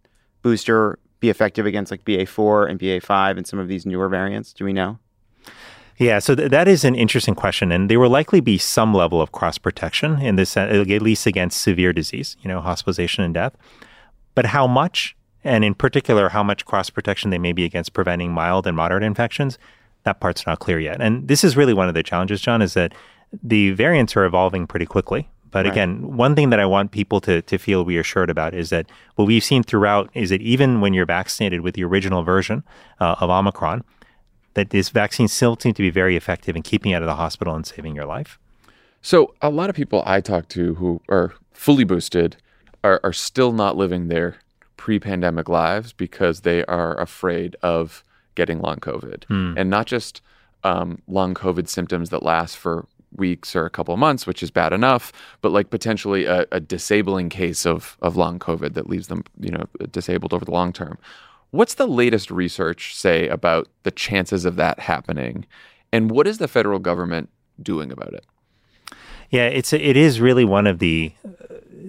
booster 0.41 0.99
be 1.19 1.29
effective 1.29 1.65
against 1.65 1.91
like 1.91 2.05
BA4 2.05 2.69
and 2.69 2.79
BA5 2.79 3.37
and 3.37 3.47
some 3.47 3.59
of 3.59 3.67
these 3.67 3.85
newer 3.85 4.09
variants? 4.09 4.53
Do 4.53 4.65
we 4.65 4.73
know? 4.73 4.99
Yeah, 5.97 6.19
so 6.19 6.35
th- 6.35 6.51
that 6.51 6.67
is 6.67 6.83
an 6.83 6.95
interesting 6.95 7.35
question, 7.35 7.71
and 7.71 7.89
there 7.89 7.99
will 7.99 8.09
likely 8.09 8.41
be 8.41 8.57
some 8.57 8.93
level 8.93 9.21
of 9.21 9.31
cross 9.31 9.57
protection 9.57 10.19
in 10.21 10.35
this, 10.35 10.57
at 10.57 10.71
least 11.01 11.25
against 11.25 11.61
severe 11.61 11.93
disease, 11.93 12.35
you 12.41 12.49
know, 12.49 12.59
hospitalization 12.59 13.23
and 13.23 13.33
death. 13.33 13.55
But 14.33 14.47
how 14.47 14.67
much, 14.67 15.15
and 15.45 15.63
in 15.63 15.75
particular, 15.75 16.29
how 16.29 16.43
much 16.43 16.65
cross 16.65 16.89
protection 16.89 17.29
they 17.29 17.37
may 17.37 17.53
be 17.53 17.63
against 17.63 17.93
preventing 17.93 18.31
mild 18.31 18.67
and 18.67 18.75
moderate 18.75 19.03
infections, 19.03 19.57
that 20.03 20.19
part's 20.19 20.45
not 20.45 20.59
clear 20.59 20.79
yet. 20.79 21.01
And 21.01 21.27
this 21.27 21.43
is 21.43 21.55
really 21.55 21.73
one 21.73 21.87
of 21.87 21.93
the 21.93 22.03
challenges, 22.03 22.41
Jon, 22.41 22.61
is 22.61 22.73
that 22.73 22.93
the 23.41 23.71
variants 23.71 24.15
are 24.15 24.25
evolving 24.25 24.67
pretty 24.67 24.85
quickly. 24.85 25.29
But 25.51 25.65
Right. 25.65 25.71
again, 25.71 26.17
one 26.17 26.35
thing 26.35 26.49
that 26.49 26.59
I 26.59 26.65
want 26.65 26.91
people 26.91 27.21
to, 27.21 27.41
to 27.41 27.57
feel 27.57 27.85
reassured 27.85 28.29
about 28.29 28.53
is 28.53 28.71
that 28.71 28.87
what 29.15 29.25
we've 29.25 29.43
seen 29.43 29.63
throughout 29.63 30.09
is 30.13 30.29
that 30.31 30.41
even 30.41 30.81
when 30.81 30.93
you're 30.93 31.05
vaccinated 31.05 31.61
with 31.61 31.75
the 31.75 31.83
original 31.83 32.23
version 32.23 32.63
uh, 32.99 33.15
of 33.21 33.29
Omicron, 33.29 33.83
that 34.55 34.71
this 34.71 34.89
vaccine 34.89 35.27
still 35.27 35.57
seems 35.59 35.75
to 35.75 35.81
be 35.81 35.89
very 35.89 36.17
effective 36.17 36.55
in 36.55 36.61
keeping 36.61 36.91
you 36.91 36.97
out 36.97 37.03
of 37.03 37.07
the 37.07 37.15
hospital 37.15 37.55
and 37.55 37.65
saving 37.65 37.95
your 37.95 38.05
life. 38.05 38.37
So 39.01 39.33
a 39.41 39.49
lot 39.49 39.69
of 39.69 39.75
people 39.75 40.03
I 40.05 40.19
talk 40.19 40.49
to 40.49 40.75
who 40.75 41.01
are 41.09 41.33
fully 41.53 41.83
boosted 41.83 42.37
are, 42.83 42.99
are 43.03 43.13
still 43.13 43.51
not 43.51 43.77
living 43.77 44.07
their 44.07 44.37
pre-pandemic 44.77 45.47
lives 45.49 45.93
because 45.93 46.41
they 46.41 46.63
are 46.65 46.99
afraid 46.99 47.55
of 47.61 48.03
getting 48.35 48.59
long 48.61 48.77
COVID, 48.77 49.23
Hmm. 49.25 49.53
and 49.57 49.69
not 49.69 49.85
just 49.87 50.21
um, 50.63 51.01
long 51.07 51.33
COVID 51.33 51.67
symptoms 51.67 52.09
that 52.09 52.23
last 52.23 52.57
for 52.57 52.85
weeks 53.15 53.55
or 53.55 53.65
a 53.65 53.69
couple 53.69 53.93
of 53.93 53.99
months, 53.99 54.27
which 54.27 54.43
is 54.43 54.51
bad 54.51 54.73
enough, 54.73 55.13
but 55.41 55.51
like 55.53 55.69
potentially 55.69 56.25
a, 56.25 56.45
a 56.51 56.59
disabling 56.59 57.29
case 57.29 57.65
of 57.65 57.97
of 58.01 58.17
long 58.17 58.39
COVID 58.39 58.73
that 58.73 58.89
leaves 58.89 59.07
them, 59.07 59.23
you 59.39 59.51
know, 59.51 59.65
disabled 59.91 60.33
over 60.33 60.43
the 60.43 60.51
long 60.51 60.73
term. 60.73 60.97
What's 61.51 61.75
the 61.75 61.87
latest 61.87 62.29
research 62.31 62.93
say 62.95 63.29
about 63.29 63.69
the 63.83 63.91
chances 63.91 64.43
of 64.43 64.57
that 64.57 64.79
happening, 64.79 65.45
and 65.93 66.11
what 66.11 66.27
is 66.27 66.39
the 66.39 66.47
federal 66.49 66.79
government 66.79 67.29
doing 67.61 67.91
about 67.91 68.13
it? 68.13 68.25
Yeah, 69.29 69.47
it's 69.47 69.71
it 69.71 69.95
is 69.95 70.19
really 70.19 70.43
one 70.43 70.67
of 70.67 70.79
the 70.79 71.13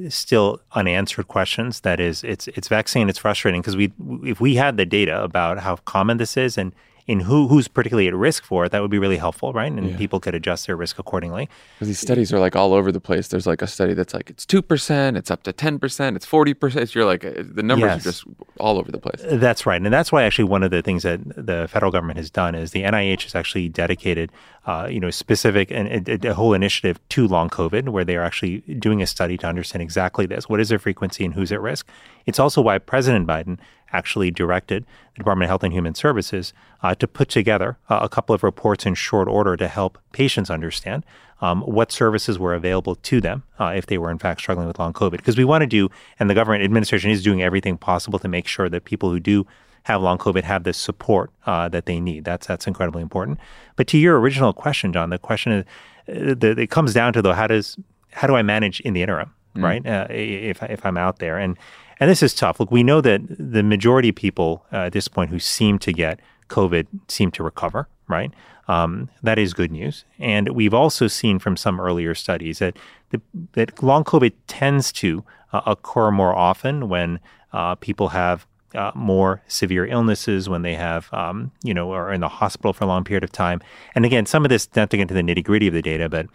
still 0.08 0.60
unanswered 0.72 1.28
questions. 1.28 1.80
That 1.80 2.00
is, 2.00 2.22
it's 2.24 2.48
it's 2.48 2.68
vaccine. 2.68 3.08
It's 3.08 3.18
frustrating 3.18 3.60
because 3.60 3.76
we 3.76 3.92
if 4.24 4.40
we 4.40 4.54
had 4.56 4.76
the 4.76 4.86
data 4.86 5.22
about 5.22 5.58
how 5.58 5.76
common 5.76 6.16
this 6.18 6.36
is 6.36 6.58
and 6.58 6.72
in 7.08 7.20
who 7.20 7.46
who's 7.46 7.68
particularly 7.68 8.08
at 8.08 8.14
risk 8.16 8.42
for 8.42 8.64
it, 8.64 8.72
that 8.72 8.82
would 8.82 8.90
be 8.90 8.98
really 8.98 9.16
helpful, 9.16 9.52
right? 9.52 9.70
And 9.70 9.90
Yeah. 9.90 9.96
people 9.96 10.18
could 10.18 10.34
adjust 10.34 10.66
their 10.66 10.74
risk 10.74 10.98
accordingly. 10.98 11.48
Because 11.76 11.86
these 11.86 12.00
studies 12.00 12.32
are 12.32 12.40
like 12.40 12.56
all 12.56 12.74
over 12.74 12.90
the 12.90 13.00
place. 13.00 13.28
There's 13.28 13.46
like 13.46 13.62
a 13.62 13.68
study 13.68 13.94
that's 13.94 14.12
like 14.12 14.28
it's 14.28 14.44
two 14.44 14.60
percent, 14.60 15.16
it's 15.16 15.30
up 15.30 15.44
to 15.44 15.52
ten 15.52 15.78
percent, 15.78 16.16
it's 16.16 16.26
forty 16.26 16.52
percent. 16.52 16.92
You're 16.96 17.04
like 17.04 17.24
uh, 17.24 17.30
the 17.58 17.62
numbers 17.62 17.90
Yes. 17.92 18.00
are 18.00 18.10
just 18.10 18.24
all 18.58 18.76
over 18.76 18.90
the 18.90 18.98
place. 18.98 19.22
That's 19.24 19.64
right, 19.66 19.80
and 19.80 19.94
that's 19.94 20.10
why 20.10 20.24
actually 20.24 20.46
one 20.56 20.64
of 20.64 20.72
the 20.72 20.82
things 20.82 21.04
that 21.04 21.20
the 21.46 21.68
federal 21.70 21.92
government 21.92 22.16
has 22.18 22.28
done 22.28 22.56
is 22.56 22.72
the 22.72 22.82
NIH 22.82 23.22
has 23.22 23.36
actually 23.36 23.68
dedicated, 23.68 24.32
uh, 24.66 24.88
you 24.90 24.98
know, 24.98 25.10
specific 25.10 25.70
and 25.70 26.08
a, 26.08 26.30
a 26.30 26.34
whole 26.34 26.52
initiative 26.52 26.98
to 27.10 27.26
long 27.28 27.48
COVID, 27.48 27.88
where 27.88 28.04
they 28.04 28.16
are 28.16 28.24
actually 28.24 28.58
doing 28.78 29.00
a 29.00 29.06
study 29.06 29.38
to 29.38 29.46
understand 29.46 29.82
exactly 29.82 30.26
this: 30.26 30.48
what 30.48 30.60
is 30.60 30.68
their 30.68 30.78
frequency 30.78 31.24
and 31.24 31.34
who's 31.34 31.52
at 31.52 31.60
risk. 31.60 31.88
It's 32.26 32.38
also 32.38 32.60
why 32.60 32.78
President 32.78 33.26
Biden 33.26 33.58
actually 33.92 34.30
directed 34.30 34.84
the 35.14 35.18
Department 35.18 35.44
of 35.44 35.50
Health 35.50 35.62
and 35.62 35.72
Human 35.72 35.94
Services 35.94 36.52
uh, 36.82 36.94
to 36.96 37.06
put 37.06 37.28
together 37.28 37.78
uh, 37.88 38.00
a 38.02 38.08
couple 38.08 38.34
of 38.34 38.42
reports 38.42 38.84
in 38.84 38.94
short 38.94 39.28
order 39.28 39.56
to 39.56 39.68
help 39.68 39.98
patients 40.12 40.50
understand 40.50 41.04
um, 41.40 41.62
what 41.62 41.92
services 41.92 42.38
were 42.38 42.54
available 42.54 42.94
to 42.96 43.20
them 43.20 43.42
uh, 43.58 43.72
if 43.76 43.86
they 43.86 43.98
were 43.98 44.10
in 44.10 44.18
fact 44.18 44.40
struggling 44.40 44.66
with 44.66 44.78
long 44.78 44.92
COVID. 44.92 45.12
Because 45.12 45.36
we 45.36 45.44
want 45.44 45.62
to 45.62 45.66
do, 45.66 45.90
and 46.18 46.28
the 46.30 46.34
government 46.34 46.64
administration 46.64 47.10
is 47.10 47.22
doing 47.22 47.42
everything 47.42 47.76
possible 47.76 48.18
to 48.18 48.28
make 48.28 48.46
sure 48.46 48.68
that 48.68 48.84
people 48.84 49.10
who 49.10 49.20
do 49.20 49.46
have 49.86 50.02
long 50.02 50.18
COVID 50.18 50.42
have 50.42 50.64
the 50.64 50.72
support 50.72 51.30
uh, 51.46 51.68
that 51.68 51.86
they 51.86 52.00
need. 52.00 52.24
That's 52.24 52.46
that's 52.46 52.66
incredibly 52.66 53.02
important. 53.02 53.38
But 53.76 53.86
to 53.88 53.98
your 53.98 54.18
original 54.18 54.52
question, 54.52 54.92
Jon, 54.92 55.10
the 55.10 55.18
question 55.18 55.52
is, 55.52 55.64
uh, 56.08 56.34
the, 56.34 56.54
it 56.58 56.70
comes 56.70 56.92
down 56.92 57.12
to 57.12 57.22
though, 57.22 57.32
how 57.32 57.46
does 57.46 57.76
how 58.10 58.26
do 58.26 58.34
I 58.34 58.42
manage 58.42 58.80
in 58.80 58.94
the 58.94 59.02
interim, 59.02 59.30
Mm. 59.56 59.62
right? 59.62 59.86
Uh, 59.86 60.06
if 60.10 60.62
if 60.62 60.84
I'm 60.84 60.98
out 60.98 61.18
there 61.18 61.38
and 61.38 61.56
and 61.98 62.10
this 62.10 62.22
is 62.22 62.34
tough. 62.34 62.60
Look, 62.60 62.70
we 62.70 62.82
know 62.82 63.00
that 63.00 63.20
the 63.38 63.62
majority 63.62 64.10
of 64.10 64.16
people 64.16 64.66
uh, 64.72 64.86
at 64.88 64.92
this 64.92 65.08
point 65.08 65.30
who 65.30 65.38
seem 65.38 65.78
to 65.78 65.92
get 65.92 66.20
COVID 66.48 66.86
seem 67.08 67.30
to 67.32 67.42
recover, 67.42 67.88
right? 68.08 68.32
Um, 68.68 69.08
that 69.22 69.38
is 69.38 69.54
good 69.54 69.70
news. 69.70 70.04
And 70.18 70.50
we've 70.50 70.74
also 70.74 71.06
seen 71.06 71.38
from 71.38 71.56
some 71.56 71.80
earlier 71.80 72.14
studies 72.14 72.58
that 72.58 72.76
the, 73.10 73.20
that 73.52 73.82
long 73.82 74.04
COVID 74.04 74.32
tends 74.46 74.92
to 74.92 75.24
uh, 75.52 75.62
occur 75.64 76.10
more 76.10 76.34
often 76.34 76.88
when 76.88 77.20
uh, 77.52 77.76
people 77.76 78.08
have 78.08 78.46
uh, 78.76 78.92
more 78.94 79.42
severe 79.48 79.86
illnesses, 79.86 80.48
when 80.48 80.62
they 80.62 80.74
have, 80.74 81.12
um, 81.12 81.50
you 81.62 81.74
know, 81.74 81.92
are 81.92 82.12
in 82.12 82.20
the 82.20 82.28
hospital 82.28 82.72
for 82.72 82.84
a 82.84 82.86
long 82.86 83.02
period 83.04 83.24
of 83.24 83.32
time. 83.32 83.60
And 83.94 84.04
again, 84.04 84.26
some 84.26 84.44
of 84.44 84.48
this, 84.50 84.68
not 84.76 84.90
to 84.90 84.96
get 84.96 85.02
into 85.10 85.14
the 85.14 85.22
nitty 85.22 85.42
gritty 85.44 85.66
of 85.68 85.74
the 85.74 85.82
data, 85.82 86.08
but 86.08 86.26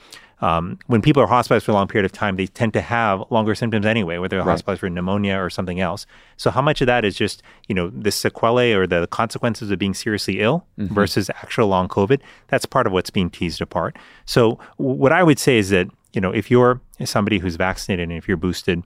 um, 0.41 0.79
when 0.87 1.03
people 1.03 1.21
are 1.21 1.27
hospitalized 1.27 1.65
for 1.65 1.71
a 1.71 1.75
long 1.75 1.87
period 1.87 2.03
of 2.05 2.11
time, 2.11 2.35
they 2.35 2.47
tend 2.47 2.73
to 2.73 2.81
have 2.81 3.23
longer 3.29 3.53
symptoms 3.53 3.85
anyway, 3.85 4.17
whether 4.17 4.37
they're 4.37 4.43
Right. 4.45 4.53
hospitalized 4.53 4.79
for 4.79 4.89
pneumonia 4.89 5.37
or 5.37 5.51
something 5.51 5.79
else. 5.79 6.07
So 6.35 6.49
how 6.49 6.63
much 6.63 6.81
of 6.81 6.87
that 6.87 7.05
is 7.05 7.15
just, 7.15 7.43
you 7.67 7.75
know, 7.75 7.89
the 7.91 8.09
sequelae 8.11 8.73
or 8.73 8.87
the 8.87 9.05
consequences 9.05 9.69
of 9.69 9.77
being 9.77 9.93
seriously 9.93 10.39
ill 10.39 10.65
Mhm. 10.79 10.89
versus 10.95 11.29
actual 11.29 11.67
long 11.67 11.87
COVID? 11.87 12.21
That's 12.47 12.65
part 12.65 12.87
of 12.87 12.91
what's 12.93 13.11
being 13.11 13.29
teased 13.29 13.61
apart. 13.61 13.95
So 14.25 14.57
w- 14.79 14.97
what 14.97 15.11
I 15.11 15.21
would 15.21 15.37
say 15.37 15.59
is 15.59 15.69
that, 15.69 15.87
you 16.11 16.19
know, 16.21 16.31
if 16.31 16.49
you're 16.49 16.81
somebody 17.05 17.37
who's 17.37 17.55
vaccinated 17.55 18.09
and 18.09 18.17
if 18.17 18.27
you're 18.27 18.35
boosted, 18.35 18.81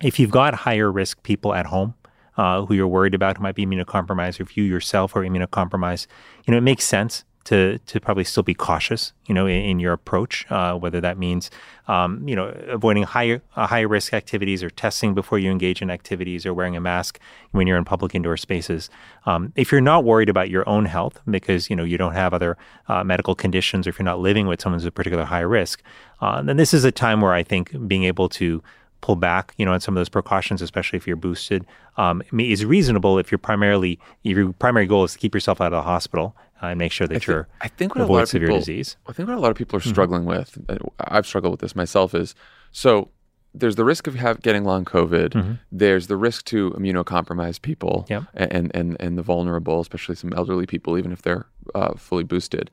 if 0.00 0.20
you've 0.20 0.30
got 0.30 0.54
higher 0.54 0.92
risk 0.92 1.24
people 1.24 1.54
at 1.54 1.66
home 1.66 1.94
uh, 2.38 2.64
who 2.64 2.74
you're 2.74 2.88
worried 2.88 3.14
about 3.14 3.36
who 3.36 3.42
might 3.42 3.56
be 3.56 3.66
immunocompromised, 3.66 4.40
or 4.40 4.44
if 4.44 4.56
you 4.56 4.64
yourself 4.64 5.14
are 5.16 5.22
immunocompromised, 5.22 6.06
you 6.46 6.52
know, 6.52 6.58
it 6.58 6.62
makes 6.62 6.84
sense 6.84 7.24
to 7.44 7.78
to 7.86 7.98
probably 7.98 8.24
still 8.24 8.42
be 8.42 8.52
cautious, 8.52 9.12
you 9.26 9.34
know, 9.34 9.46
in, 9.46 9.62
in 9.62 9.80
your 9.80 9.94
approach. 9.94 10.46
Uh, 10.50 10.74
whether 10.74 11.00
that 11.00 11.16
means, 11.16 11.50
um, 11.88 12.28
you 12.28 12.36
know, 12.36 12.48
avoiding 12.68 13.04
higher 13.04 13.42
uh, 13.56 13.66
high 13.66 13.80
risk 13.80 14.12
activities 14.12 14.62
or 14.62 14.70
testing 14.70 15.14
before 15.14 15.38
you 15.38 15.50
engage 15.50 15.80
in 15.80 15.90
activities 15.90 16.44
or 16.44 16.52
wearing 16.52 16.76
a 16.76 16.80
mask 16.80 17.18
when 17.52 17.66
you're 17.66 17.78
in 17.78 17.84
public 17.84 18.14
indoor 18.14 18.36
spaces. 18.36 18.90
Um, 19.24 19.52
if 19.56 19.72
you're 19.72 19.80
not 19.80 20.04
worried 20.04 20.28
about 20.28 20.50
your 20.50 20.68
own 20.68 20.84
health 20.84 21.20
because 21.28 21.70
you 21.70 21.76
know 21.76 21.84
you 21.84 21.98
don't 21.98 22.12
have 22.12 22.34
other 22.34 22.56
uh, 22.86 23.02
medical 23.02 23.34
conditions, 23.34 23.86
or 23.86 23.90
if 23.90 23.98
you're 23.98 24.04
not 24.04 24.20
living 24.20 24.46
with 24.46 24.60
someone 24.60 24.78
who's 24.78 24.86
a 24.86 24.92
particular 24.92 25.24
high 25.24 25.40
risk, 25.40 25.82
uh, 26.20 26.42
then 26.42 26.56
this 26.58 26.74
is 26.74 26.84
a 26.84 26.92
time 26.92 27.20
where 27.20 27.32
I 27.32 27.42
think 27.42 27.74
being 27.88 28.04
able 28.04 28.28
to 28.30 28.62
pull 29.00 29.16
back, 29.16 29.54
you 29.58 29.64
know, 29.64 29.72
on 29.72 29.80
some 29.80 29.96
of 29.96 30.00
those 30.00 30.08
precautions, 30.08 30.60
especially 30.62 30.96
if 30.96 31.06
you're 31.06 31.16
boosted, 31.16 31.64
um, 31.96 32.22
is 32.32 32.64
reasonable 32.64 33.18
if 33.18 33.30
your 33.30 33.38
primarily 33.38 33.98
your 34.22 34.52
primary 34.54 34.86
goal 34.86 35.04
is 35.04 35.12
to 35.12 35.18
keep 35.18 35.34
yourself 35.34 35.60
out 35.60 35.66
of 35.72 35.78
the 35.78 35.82
hospital 35.82 36.36
uh, 36.62 36.66
and 36.66 36.78
make 36.78 36.90
sure 36.92 37.06
that 37.06 37.14
I 37.14 37.18
think, 37.18 37.26
you're 37.26 37.48
I 37.60 37.68
think 37.68 37.94
what 37.94 38.00
a 38.00 38.04
avoid 38.04 38.14
lot 38.16 38.22
of 38.24 38.28
severe 38.28 38.48
people, 38.48 38.58
disease. 38.58 38.96
I 39.08 39.12
think 39.12 39.28
what 39.28 39.38
a 39.38 39.40
lot 39.40 39.50
of 39.50 39.56
people 39.56 39.76
are 39.76 39.80
Mhm. 39.80 39.88
struggling 39.90 40.24
with. 40.24 40.58
uh, 40.68 40.76
I've 41.00 41.26
struggled 41.26 41.52
with 41.52 41.60
this 41.60 41.76
myself. 41.76 42.14
Is 42.14 42.34
so 42.72 43.10
there's 43.54 43.76
the 43.76 43.84
risk 43.84 44.06
of 44.06 44.14
have, 44.16 44.42
getting 44.42 44.64
long 44.64 44.84
COVID. 44.84 45.30
Mhm. 45.30 45.58
There's 45.72 46.06
the 46.08 46.16
risk 46.16 46.44
to 46.46 46.70
immunocompromised 46.72 47.62
people 47.62 48.04
Yep. 48.08 48.24
and, 48.34 48.70
and 48.74 48.96
and 49.00 49.16
the 49.16 49.22
vulnerable, 49.22 49.80
especially 49.80 50.16
some 50.16 50.32
elderly 50.34 50.66
people, 50.66 50.98
even 50.98 51.12
if 51.12 51.22
they're 51.22 51.46
uh, 51.74 51.94
fully 51.94 52.24
boosted. 52.24 52.70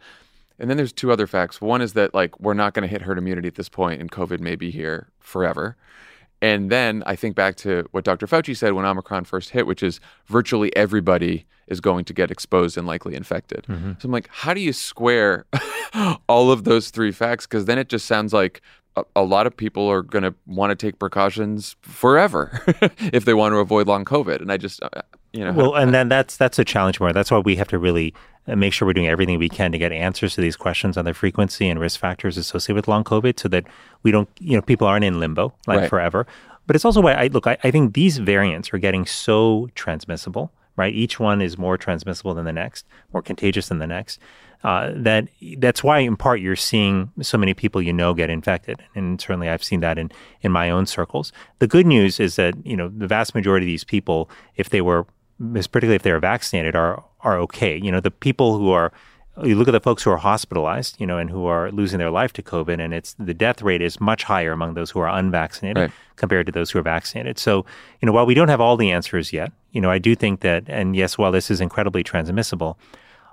And 0.58 0.70
then 0.70 0.78
there's 0.78 0.94
two 0.94 1.12
other 1.12 1.28
facts. 1.28 1.60
One 1.62 1.82
is 1.82 1.94
that 1.94 2.14
like 2.14 2.40
we're 2.40 2.54
not 2.54 2.74
going 2.74 2.82
to 2.88 2.88
hit 2.92 3.04
herd 3.04 3.18
immunity 3.18 3.48
at 3.48 3.56
this 3.56 3.70
point, 3.70 4.00
and 4.02 4.12
COVID 4.12 4.40
may 4.40 4.56
be 4.56 4.72
here 4.72 5.08
forever. 5.20 5.76
And 6.42 6.70
then 6.70 7.02
I 7.06 7.16
think 7.16 7.36
back 7.36 7.56
to 7.58 7.88
what 7.92 8.04
Dr. 8.04 8.28
Fauci 8.28 8.56
said 8.56 8.74
when 8.74 8.86
Omicron 8.86 9.26
first 9.26 9.50
hit, 9.52 9.66
which 9.66 9.82
is 9.82 10.00
virtually 10.28 10.76
everybody 10.76 11.46
is 11.68 11.82
going 11.82 12.06
to 12.06 12.14
get 12.14 12.30
exposed 12.30 12.78
and 12.78 12.86
likely 12.86 13.16
infected. 13.16 13.66
Mhm. 13.68 14.00
So 14.02 14.06
I'm 14.08 14.12
like, 14.12 14.28
how 14.32 14.54
do 14.54 14.60
you 14.62 14.72
square 14.74 15.46
all 16.30 16.52
of 16.52 16.64
those 16.64 16.90
three 16.92 17.12
facts? 17.12 17.48
Because 17.48 17.66
then 17.66 17.80
it 17.80 17.90
just 17.90 18.06
sounds 18.06 18.34
like 18.34 18.62
a, 18.96 19.04
a 19.16 19.24
lot 19.24 19.48
of 19.48 19.58
people 19.58 19.88
are 19.90 20.02
going 20.04 20.24
to 20.24 20.36
want 20.46 20.70
to 20.72 20.76
take 20.76 21.00
precautions 21.00 21.76
forever 21.82 22.62
if 23.12 23.26
they 23.26 23.34
want 23.34 23.54
to 23.54 23.58
avoid 23.58 23.88
long 23.88 24.06
COVID. 24.06 24.42
And 24.42 24.52
I 24.52 24.58
just, 24.58 24.82
uh, 24.84 25.02
you 25.36 25.44
know, 25.44 25.52
Well, 25.52 25.76
and 25.76 25.94
then 25.94 26.08
that's 26.10 26.38
that's 26.38 26.58
a 26.60 26.66
challenge 26.66 27.00
more. 27.00 27.14
That's 27.14 27.32
why 27.32 27.40
we 27.40 27.56
have 27.58 27.68
to 27.70 27.78
really 27.78 28.14
uh, 28.48 28.56
make 28.56 28.74
sure 28.74 28.88
we're 28.88 28.94
doing 28.94 29.08
everything 29.08 29.38
we 29.40 29.50
can 29.50 29.72
to 29.72 29.78
get 29.78 29.92
answers 29.92 30.36
to 30.36 30.42
these 30.42 30.56
questions 30.56 30.98
on 30.98 31.06
the 31.06 31.14
frequency 31.14 31.68
and 31.68 31.80
risk 31.80 32.00
factors 32.00 32.38
associated 32.38 32.76
with 32.76 32.88
long 32.88 33.04
COVID, 33.04 33.40
so 33.40 33.48
that 33.50 33.66
we 34.04 34.12
don't, 34.12 34.30
you 34.40 34.56
know, 34.56 34.62
people 34.62 34.88
aren't 34.88 35.06
in 35.06 35.20
limbo 35.20 35.54
like 35.68 35.80
Right. 35.82 35.90
forever. 35.90 36.26
But 36.68 36.76
it's 36.76 36.86
also 36.86 37.02
why 37.02 37.14
I 37.14 37.28
look. 37.28 37.46
I, 37.48 37.58
I 37.64 37.72
think 37.72 37.94
these 37.94 38.18
variants 38.18 38.74
are 38.74 38.80
getting 38.80 39.06
so 39.06 39.70
transmissible, 39.76 40.52
right? 40.78 40.94
Each 40.94 41.20
one 41.20 41.42
is 41.42 41.58
more 41.58 41.78
transmissible 41.78 42.34
than 42.34 42.46
the 42.46 42.54
next, 42.54 42.86
more 43.14 43.22
contagious 43.22 43.68
than 43.68 43.80
the 43.80 43.88
next. 43.88 44.20
Uh, 44.64 44.92
that 44.96 45.28
that's 45.60 45.84
why, 45.84 46.00
in 46.00 46.18
part, 46.18 46.40
you're 46.40 46.56
seeing 46.56 47.12
so 47.22 47.38
many 47.38 47.54
people 47.54 47.82
you 47.84 47.94
know 47.94 48.16
get 48.16 48.32
infected, 48.32 48.82
and 48.96 49.22
certainly 49.22 49.48
I've 49.48 49.64
seen 49.64 49.82
that 49.82 50.00
in 50.00 50.10
in 50.42 50.52
my 50.52 50.72
own 50.72 50.88
circles. 50.88 51.32
The 51.60 51.68
good 51.68 51.86
news 51.86 52.20
is 52.20 52.36
that 52.38 52.56
you 52.66 52.76
know 52.76 52.88
the 52.88 53.06
vast 53.06 53.36
majority 53.36 53.66
of 53.66 53.68
these 53.68 53.84
people, 53.84 54.28
if 54.56 54.70
they 54.70 54.82
were 54.82 55.06
particularly 55.40 55.96
if 55.96 56.04
they 56.04 56.12
are 56.12 56.20
vaccinated, 56.20 56.76
are 56.76 57.04
are 57.22 57.38
okay. 57.40 57.76
You 57.78 57.92
know, 57.92 58.00
the 58.00 58.12
people 58.12 58.58
who 58.58 58.72
are 58.72 58.92
you 59.44 59.56
look 59.56 59.68
at 59.68 59.72
the 59.72 59.82
folks 59.82 60.04
who 60.04 60.12
are 60.12 60.18
hospitalized, 60.18 60.96
you 61.00 61.06
know, 61.06 61.18
and 61.18 61.30
who 61.30 61.46
are 61.46 61.70
losing 61.72 62.00
their 62.00 62.10
life 62.10 62.32
to 62.34 62.42
COVID, 62.42 62.80
and 62.80 62.94
it's 62.94 63.16
the 63.20 63.34
death 63.34 63.62
rate 63.62 63.82
is 63.82 64.00
much 64.00 64.24
higher 64.24 64.54
among 64.54 64.76
those 64.76 64.92
who 64.92 65.00
are 65.00 65.10
unvaccinated 65.10 65.78
Right. 65.78 65.92
compared 66.16 66.46
to 66.46 66.54
those 66.54 66.72
who 66.72 66.80
are 66.80 66.84
vaccinated. 66.84 67.38
So, 67.38 67.66
you 68.02 68.06
know, 68.06 68.14
while 68.14 68.26
we 68.26 68.34
don't 68.34 68.48
have 68.48 68.62
all 68.62 68.78
the 68.78 68.92
answers 68.92 69.34
yet, 69.34 69.52
you 69.74 69.82
know, 69.82 69.92
I 69.92 69.98
do 69.98 70.16
think 70.16 70.40
that, 70.40 70.64
and 70.68 70.96
yes, 70.96 71.18
while 71.18 71.34
this 71.34 71.52
is 71.52 71.60
incredibly 71.60 72.02
transmissible, 72.02 72.78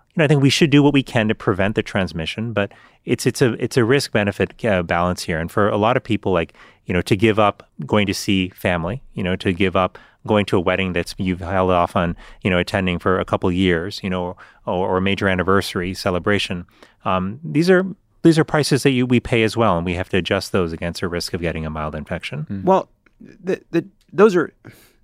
you 0.08 0.14
know, 0.16 0.24
I 0.24 0.28
think 0.28 0.42
we 0.42 0.50
should 0.50 0.70
do 0.70 0.82
what 0.82 0.92
we 0.92 1.04
can 1.04 1.28
to 1.28 1.36
prevent 1.36 1.76
the 1.76 1.84
transmission, 1.84 2.52
but 2.52 2.72
it's 3.04 3.24
it's 3.24 3.40
a 3.40 3.52
it's 3.62 3.76
a 3.76 3.84
risk 3.84 4.10
benefit 4.10 4.64
uh, 4.64 4.82
balance 4.82 5.22
here, 5.22 5.38
and 5.38 5.52
for 5.52 5.68
a 5.68 5.76
lot 5.76 5.96
of 5.96 6.02
people, 6.02 6.32
like 6.32 6.52
you 6.84 6.92
know, 6.92 7.00
to 7.02 7.14
give 7.14 7.38
up 7.38 7.68
going 7.86 8.06
to 8.08 8.14
see 8.14 8.48
family, 8.48 9.02
you 9.14 9.22
know, 9.22 9.36
to 9.36 9.52
give 9.52 9.76
up 9.76 9.98
going 10.26 10.44
to 10.46 10.56
a 10.56 10.60
wedding 10.60 10.92
that's 10.92 11.14
you've 11.18 11.40
held 11.40 11.70
off 11.70 11.96
on, 11.96 12.16
you 12.42 12.50
know, 12.50 12.58
attending 12.58 12.98
for 12.98 13.18
a 13.18 13.24
couple 13.24 13.48
of 13.48 13.54
years, 13.54 14.00
you 14.02 14.10
know, 14.10 14.36
or, 14.66 14.88
or 14.88 14.96
a 14.98 15.00
major 15.00 15.28
anniversary 15.28 15.94
celebration. 15.94 16.64
Um, 17.04 17.40
these 17.44 17.68
are 17.70 17.84
these 18.22 18.38
are 18.38 18.44
prices 18.44 18.84
that 18.84 18.90
you 18.90 19.04
we 19.06 19.18
pay 19.20 19.42
as 19.42 19.56
well, 19.56 19.76
and 19.76 19.84
we 19.84 19.94
have 19.94 20.08
to 20.10 20.16
adjust 20.16 20.52
those 20.52 20.72
against 20.72 21.02
a 21.02 21.08
risk 21.08 21.34
of 21.34 21.40
getting 21.40 21.66
a 21.66 21.70
mild 21.70 21.94
infection. 21.94 22.62
Well, 22.64 22.88
the, 23.20 23.60
the, 23.72 23.84
those 24.12 24.36
are 24.36 24.52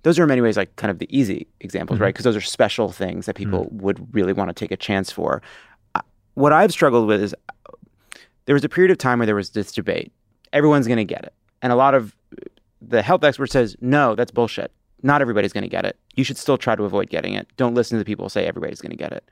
those 0.03 0.17
are 0.17 0.23
in 0.23 0.29
many 0.29 0.39
ways 0.39 0.55
like 0.55 0.73
kind 0.77 0.89
of 0.91 0.99
the 0.99 1.07
easy 1.17 1.45
examples, 1.59 1.99
Mhm. 1.99 2.03
right? 2.03 2.13
Because 2.13 2.23
those 2.23 2.37
are 2.37 2.41
special 2.41 2.89
things 2.93 3.25
that 3.25 3.35
people 3.35 3.67
would 3.71 4.13
really 4.15 4.31
want 4.31 4.49
to 4.49 4.53
take 4.53 4.71
a 4.71 4.77
chance 4.77 5.11
for. 5.11 5.41
Uh, 5.95 6.01
What 6.35 6.53
I've 6.53 6.71
struggled 6.71 7.07
with 7.07 7.21
is 7.21 7.35
there 8.45 8.53
was 8.55 8.63
a 8.63 8.69
period 8.69 8.91
of 8.91 8.97
time 8.97 9.19
where 9.19 9.25
there 9.25 9.35
was 9.35 9.49
this 9.49 9.73
debate. 9.73 10.13
Everyone's 10.53 10.87
going 10.87 10.97
to 10.97 11.03
get 11.05 11.23
it, 11.25 11.33
and 11.61 11.73
a 11.73 11.75
lot 11.75 11.93
of 11.93 12.15
the 12.81 13.01
health 13.01 13.25
expert 13.25 13.51
says, 13.51 13.75
"No, 13.81 14.15
that's 14.15 14.31
bullshit. 14.31 14.71
Not 15.03 15.21
everybody's 15.21 15.53
going 15.53 15.63
to 15.63 15.69
get 15.69 15.85
it. 15.85 15.97
You 16.15 16.23
should 16.23 16.37
still 16.37 16.57
try 16.57 16.75
to 16.75 16.83
avoid 16.83 17.09
getting 17.09 17.33
it. 17.33 17.47
Don't 17.57 17.73
listen 17.73 17.97
to 17.97 17.99
the 17.99 18.05
people 18.05 18.25
who 18.25 18.29
say 18.29 18.45
everybody's 18.45 18.81
going 18.81 18.91
to 18.91 18.97
get 18.97 19.11
it." 19.11 19.23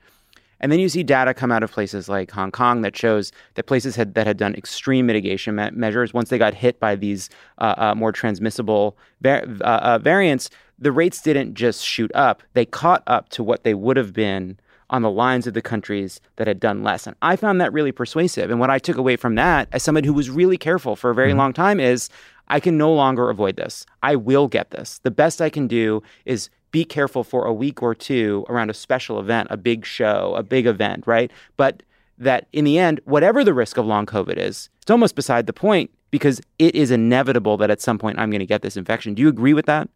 And 0.60 0.72
then 0.72 0.80
you 0.80 0.90
see 0.90 1.04
data 1.04 1.34
come 1.34 1.52
out 1.52 1.64
of 1.64 1.72
places 1.72 2.10
like 2.10 2.32
Hong 2.32 2.52
Kong 2.52 2.82
that 2.82 2.98
shows 2.98 3.32
that 3.56 3.66
places 3.66 3.96
had, 3.96 4.16
that 4.16 4.26
had 4.26 4.38
done 4.38 4.56
extreme 4.56 5.06
mitigation 5.06 5.56
me- 5.56 5.70
measures, 5.72 6.14
once 6.14 6.30
they 6.30 6.38
got 6.38 6.54
hit 6.54 6.80
by 6.80 6.96
these 6.96 7.30
uh, 7.60 7.76
uh, 7.78 7.96
more 7.96 8.12
transmissible 8.12 8.98
uh, 9.24 9.42
uh, 9.62 10.00
variants, 10.00 10.50
the 10.80 10.92
rates 10.92 11.22
didn't 11.22 11.54
just 11.54 11.86
shoot 11.86 12.12
up. 12.16 12.44
They 12.54 12.66
caught 12.66 13.04
up 13.08 13.30
to 13.30 13.44
what 13.44 13.64
they 13.64 13.74
would 13.74 13.98
have 13.98 14.14
been 14.14 14.58
on 14.90 15.02
the 15.02 15.12
lines 15.12 15.46
of 15.48 15.54
the 15.54 15.62
countries 15.62 16.22
that 16.38 16.48
had 16.48 16.60
done 16.62 16.82
less. 16.82 17.06
And 17.06 17.16
I 17.22 17.36
found 17.36 17.60
that 17.60 17.74
really 17.74 17.92
persuasive. 17.92 18.50
And 18.50 18.60
what 18.60 18.70
I 18.70 18.80
took 18.80 18.96
away 18.96 19.18
from 19.18 19.36
that, 19.36 19.68
as 19.74 19.84
someone 19.84 20.06
who 20.06 20.14
was 20.14 20.30
really 20.30 20.58
careful 20.58 20.96
for 20.96 21.10
a 21.10 21.16
very 21.16 21.34
long 21.34 21.52
time, 21.52 21.80
is 21.80 22.10
I 22.48 22.60
can 22.60 22.78
no 22.78 22.94
longer 22.94 23.30
avoid 23.30 23.56
this. 23.56 23.86
I 24.04 24.16
will 24.16 24.48
get 24.48 24.72
this. 24.72 25.00
The 25.04 25.12
best 25.12 25.42
I 25.42 25.50
can 25.50 25.68
do 25.68 26.02
is 26.26 26.50
be 26.72 26.84
careful 26.86 27.24
for 27.24 27.46
a 27.46 27.54
week 27.54 27.82
or 27.82 27.96
two 27.96 28.46
around 28.50 28.70
a 28.70 28.74
special 28.74 29.20
event, 29.20 29.48
a 29.52 29.58
big 29.58 29.86
show, 29.86 30.34
a 30.36 30.44
big 30.44 30.66
event, 30.66 31.06
right? 31.08 31.32
But 31.56 31.84
that 32.18 32.48
in 32.52 32.66
the 32.66 32.78
end, 32.78 33.00
whatever 33.06 33.44
the 33.44 33.54
risk 33.54 33.78
of 33.78 33.86
long 33.86 34.06
COVID 34.06 34.38
is, 34.38 34.70
it's 34.82 34.92
almost 34.92 35.16
beside 35.16 35.48
the 35.48 35.54
point 35.54 35.92
because 36.12 36.42
it 36.58 36.76
is 36.76 36.92
inevitable 36.92 37.58
that 37.58 37.70
at 37.70 37.82
some 37.82 37.98
point 37.98 38.20
I'm 38.20 38.30
going 38.30 38.40
to 38.40 38.46
get 38.46 38.62
this 38.62 38.78
infection. 38.78 39.14
Do 39.14 39.22
you 39.22 39.28
agree 39.28 39.54
with 39.54 39.66
that? 39.66 39.90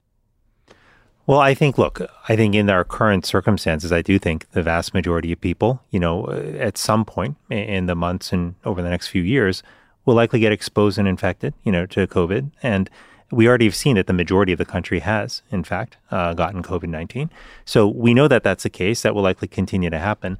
Well, 1.28 1.39
I 1.39 1.54
think, 1.54 1.78
look, 1.78 2.02
I 2.28 2.36
think 2.36 2.56
in 2.56 2.70
our 2.70 2.84
current 2.84 3.26
circumstances, 3.26 3.91
I 3.91 4.02
do 4.02 4.18
think 4.18 4.49
the 4.52 4.64
vast 4.64 4.93
majority 4.93 5.32
of 5.32 5.39
people, 5.39 5.82
you 5.91 5.99
know, 5.99 6.28
at 6.30 6.78
some 6.78 7.06
point 7.06 7.38
in 7.49 7.86
the 7.86 7.95
months 7.95 8.34
and 8.34 8.56
over 8.66 8.82
the 8.82 8.89
next 8.89 9.08
few 9.08 9.22
years, 9.22 9.62
will 10.06 10.16
likely 10.16 10.39
get 10.39 10.52
exposed 10.52 10.97
and 10.97 11.08
infected, 11.08 11.54
you 11.64 11.72
know, 11.72 11.86
to 11.88 12.08
COVID. 12.08 12.52
And 12.64 12.89
we 13.32 13.47
already 13.47 13.66
have 13.66 13.76
seen 13.76 13.95
that 13.95 14.08
the 14.08 14.14
majority 14.14 14.52
of 14.52 14.58
the 14.58 14.66
country 14.66 14.99
has, 14.99 15.41
in 15.52 15.64
fact, 15.64 15.97
uh, 16.12 16.34
gotten 16.34 16.62
COVID 16.62 16.89
19. 16.89 17.30
So 17.66 17.88
we 17.88 18.14
know 18.14 18.28
that 18.28 18.43
that's 18.43 18.64
the 18.64 18.70
case. 18.70 19.02
That 19.02 19.16
will 19.16 19.22
likely 19.22 19.47
continue 19.47 19.89
to 19.89 19.99
happen. 19.99 20.38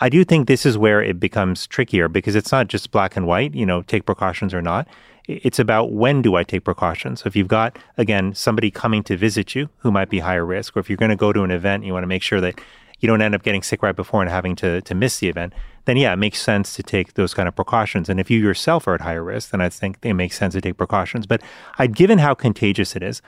I 0.00 0.08
do 0.08 0.24
think 0.24 0.46
this 0.46 0.64
is 0.64 0.78
where 0.78 1.02
it 1.02 1.18
becomes 1.18 1.66
trickier 1.66 2.08
because 2.08 2.36
it's 2.36 2.52
not 2.52 2.68
just 2.68 2.90
black 2.90 3.16
and 3.16 3.26
white, 3.26 3.54
you 3.54 3.66
know, 3.66 3.82
take 3.82 4.06
precautions 4.06 4.54
or 4.54 4.62
not. 4.62 4.86
It's 5.26 5.58
about 5.58 5.92
when 5.92 6.22
do 6.22 6.36
I 6.36 6.42
take 6.42 6.64
precautions. 6.64 7.20
So 7.20 7.26
if 7.26 7.36
you've 7.36 7.48
got, 7.48 7.76
again, 7.98 8.34
somebody 8.34 8.70
coming 8.70 9.02
to 9.04 9.16
visit 9.16 9.54
you 9.54 9.68
who 9.78 9.90
might 9.90 10.08
be 10.08 10.20
higher 10.20 10.46
risk, 10.46 10.76
or 10.76 10.80
if 10.80 10.88
you're 10.88 10.96
going 10.96 11.10
to 11.10 11.16
go 11.16 11.32
to 11.32 11.42
an 11.42 11.50
event, 11.50 11.84
you 11.84 11.92
want 11.92 12.04
to 12.04 12.08
make 12.08 12.22
sure 12.22 12.40
that 12.40 12.60
you 13.00 13.06
don't 13.06 13.22
end 13.22 13.34
up 13.34 13.42
getting 13.42 13.62
sick 13.62 13.82
right 13.82 13.94
before 13.94 14.22
and 14.22 14.30
having 14.30 14.56
to, 14.56 14.80
to 14.82 14.94
miss 14.94 15.18
the 15.18 15.28
event, 15.28 15.52
then 15.84 15.96
yeah, 15.96 16.12
it 16.12 16.16
makes 16.16 16.40
sense 16.40 16.74
to 16.76 16.82
take 16.82 17.14
those 17.14 17.34
kind 17.34 17.48
of 17.48 17.54
precautions. 17.54 18.08
And 18.08 18.20
if 18.20 18.30
you 18.30 18.38
yourself 18.38 18.86
are 18.86 18.94
at 18.94 19.00
higher 19.00 19.22
risk, 19.22 19.50
then 19.50 19.60
I 19.60 19.68
think 19.68 19.98
it 20.02 20.14
makes 20.14 20.36
sense 20.36 20.54
to 20.54 20.60
take 20.60 20.76
precautions. 20.76 21.26
But 21.26 21.42
I, 21.78 21.86
given 21.86 22.18
how 22.18 22.34
contagious 22.34 22.96
it 22.96 23.02
is, 23.02 23.22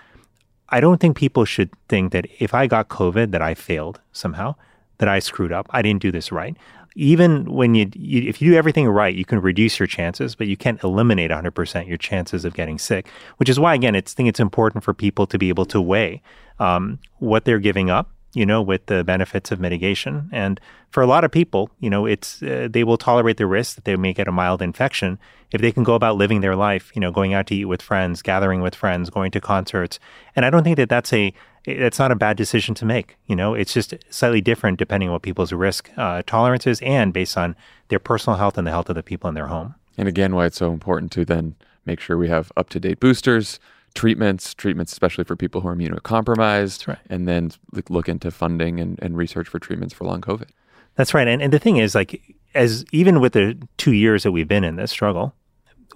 I 0.69 0.81
don't 0.81 1.01
think 1.01 1.17
people 1.17 1.45
should 1.45 1.71
think 1.89 2.13
that 2.13 2.27
if 2.39 2.55
I 2.55 2.67
got 2.67 2.89
COVID, 2.89 3.33
that 3.33 3.43
I 3.43 3.55
failed 3.55 4.01
somehow, 4.13 4.55
that 4.99 5.09
I 5.09 5.19
screwed 5.19 5.53
up. 5.53 5.67
I 5.71 5.83
didn't 5.83 6.03
do 6.03 6.13
this 6.13 6.31
right. 6.31 6.57
Even 6.97 7.45
when 7.45 7.75
you, 7.75 7.89
you 7.95 8.29
if 8.29 8.43
you 8.43 8.51
do 8.51 8.57
everything 8.57 8.89
right, 8.89 9.15
you 9.15 9.25
can 9.25 9.41
reduce 9.41 9.79
your 9.79 9.87
chances, 9.87 10.35
but 10.35 10.49
you 10.49 10.57
can't 10.57 10.83
eliminate 10.83 11.31
100% 11.31 11.89
your 11.89 11.97
chances 11.97 12.45
of 12.45 12.55
getting 12.55 12.79
sick. 12.79 13.09
Which 13.37 13.49
is 13.49 13.59
why, 13.59 13.75
again, 13.75 13.97
I 13.97 14.01
think 14.01 14.29
it's 14.29 14.41
important 14.41 14.85
for 14.85 14.93
people 14.93 15.27
to 15.29 15.39
be 15.39 15.49
able 15.49 15.67
to 15.67 15.81
weigh 15.81 16.23
um, 16.59 16.99
what 17.19 17.45
they're 17.45 17.61
giving 17.61 17.91
up 17.91 18.11
you 18.33 18.47
know, 18.47 18.63
with 18.63 18.87
the 18.87 19.03
benefits 19.05 19.51
of 19.51 19.61
mitigation. 19.61 20.29
And 20.33 20.61
for 20.91 21.03
a 21.03 21.07
lot 21.07 21.25
of 21.25 21.31
people, 21.31 21.71
you 21.81 21.91
know, 21.91 22.07
it's 22.07 22.43
uh, 22.43 22.69
they 22.71 22.85
will 22.85 22.99
tolerate 22.99 23.37
the 23.37 23.47
risk 23.47 23.75
that 23.77 23.85
they 23.85 23.97
may 23.97 24.13
get 24.13 24.29
a 24.29 24.33
mild 24.33 24.63
infection 24.63 25.19
if 25.53 25.61
they 25.61 25.73
can 25.73 25.83
go 25.83 25.95
about 25.95 26.17
living 26.17 26.41
their 26.41 26.55
life, 26.55 26.93
you 26.95 27.01
know, 27.01 27.11
going 27.11 27.35
out 27.35 27.47
to 27.49 27.55
eat 27.55 27.65
with 27.65 27.83
friends, 27.83 28.23
gathering 28.23 28.61
with 28.61 28.75
friends, 28.75 29.11
going 29.11 29.33
to 29.33 29.41
concerts. 29.41 29.99
And 30.37 30.45
I 30.45 30.51
don't 30.51 30.63
think 30.63 30.77
that 30.77 30.89
that's 30.89 31.13
a 31.13 31.33
it's 31.65 31.99
not 31.99 32.11
a 32.11 32.17
bad 32.17 32.37
decision 32.37 32.75
to 32.77 32.87
make. 32.87 33.17
You 33.27 33.37
know, 33.37 33.55
it's 33.55 33.75
just 33.75 33.95
slightly 34.09 34.41
different 34.41 34.79
depending 34.79 35.09
on 35.09 35.15
what 35.15 35.23
people's 35.23 35.53
risk 35.53 35.91
uh, 35.97 36.23
tolerance 36.27 36.67
is 36.67 36.81
and 36.83 37.13
based 37.13 37.37
on 37.37 37.57
their 37.89 37.99
personal 37.99 38.39
health 38.39 38.57
and 38.57 38.67
the 38.67 38.71
health 38.71 38.89
of 38.89 38.95
the 38.95 39.03
people 39.03 39.29
in 39.29 39.35
their 39.35 39.49
home. 39.49 39.75
And 39.99 40.09
again, 40.09 40.35
why 40.35 40.47
it's 40.47 40.57
so 40.57 40.73
important 40.73 41.13
to 41.13 41.25
then 41.25 41.57
make 41.85 42.01
sure 42.01 42.17
we 42.17 42.29
have 42.29 42.51
up 42.57 42.71
to 42.71 42.81
date 42.81 43.01
boosters, 43.01 43.59
treatments, 43.95 44.55
treatments 44.55 44.93
especially 44.93 45.25
for 45.25 45.37
people 45.37 45.61
who 45.61 45.69
are 45.69 45.77
immunocompromised, 45.77 46.87
right. 46.87 46.99
and 47.09 47.27
then 47.27 47.51
look- 47.73 47.91
look 47.91 48.09
into 48.09 48.31
funding 48.31 48.81
and, 48.81 48.99
and 49.03 49.17
research 49.17 49.49
for 49.49 49.59
treatments 49.59 49.95
for 49.95 50.05
long 50.05 50.21
COVID. 50.21 50.49
That's 50.97 51.15
right. 51.15 51.29
And, 51.29 51.41
and 51.41 51.53
the 51.53 51.59
thing 51.59 51.77
is, 51.77 51.95
like, 51.95 52.37
as 52.55 52.85
even 52.93 53.21
with 53.21 53.33
the 53.33 53.57
two 53.77 53.93
years 53.93 54.23
that 54.23 54.33
we've 54.33 54.49
been 54.49 54.65
in 54.65 54.77
this 54.77 54.91
struggle, 54.91 55.35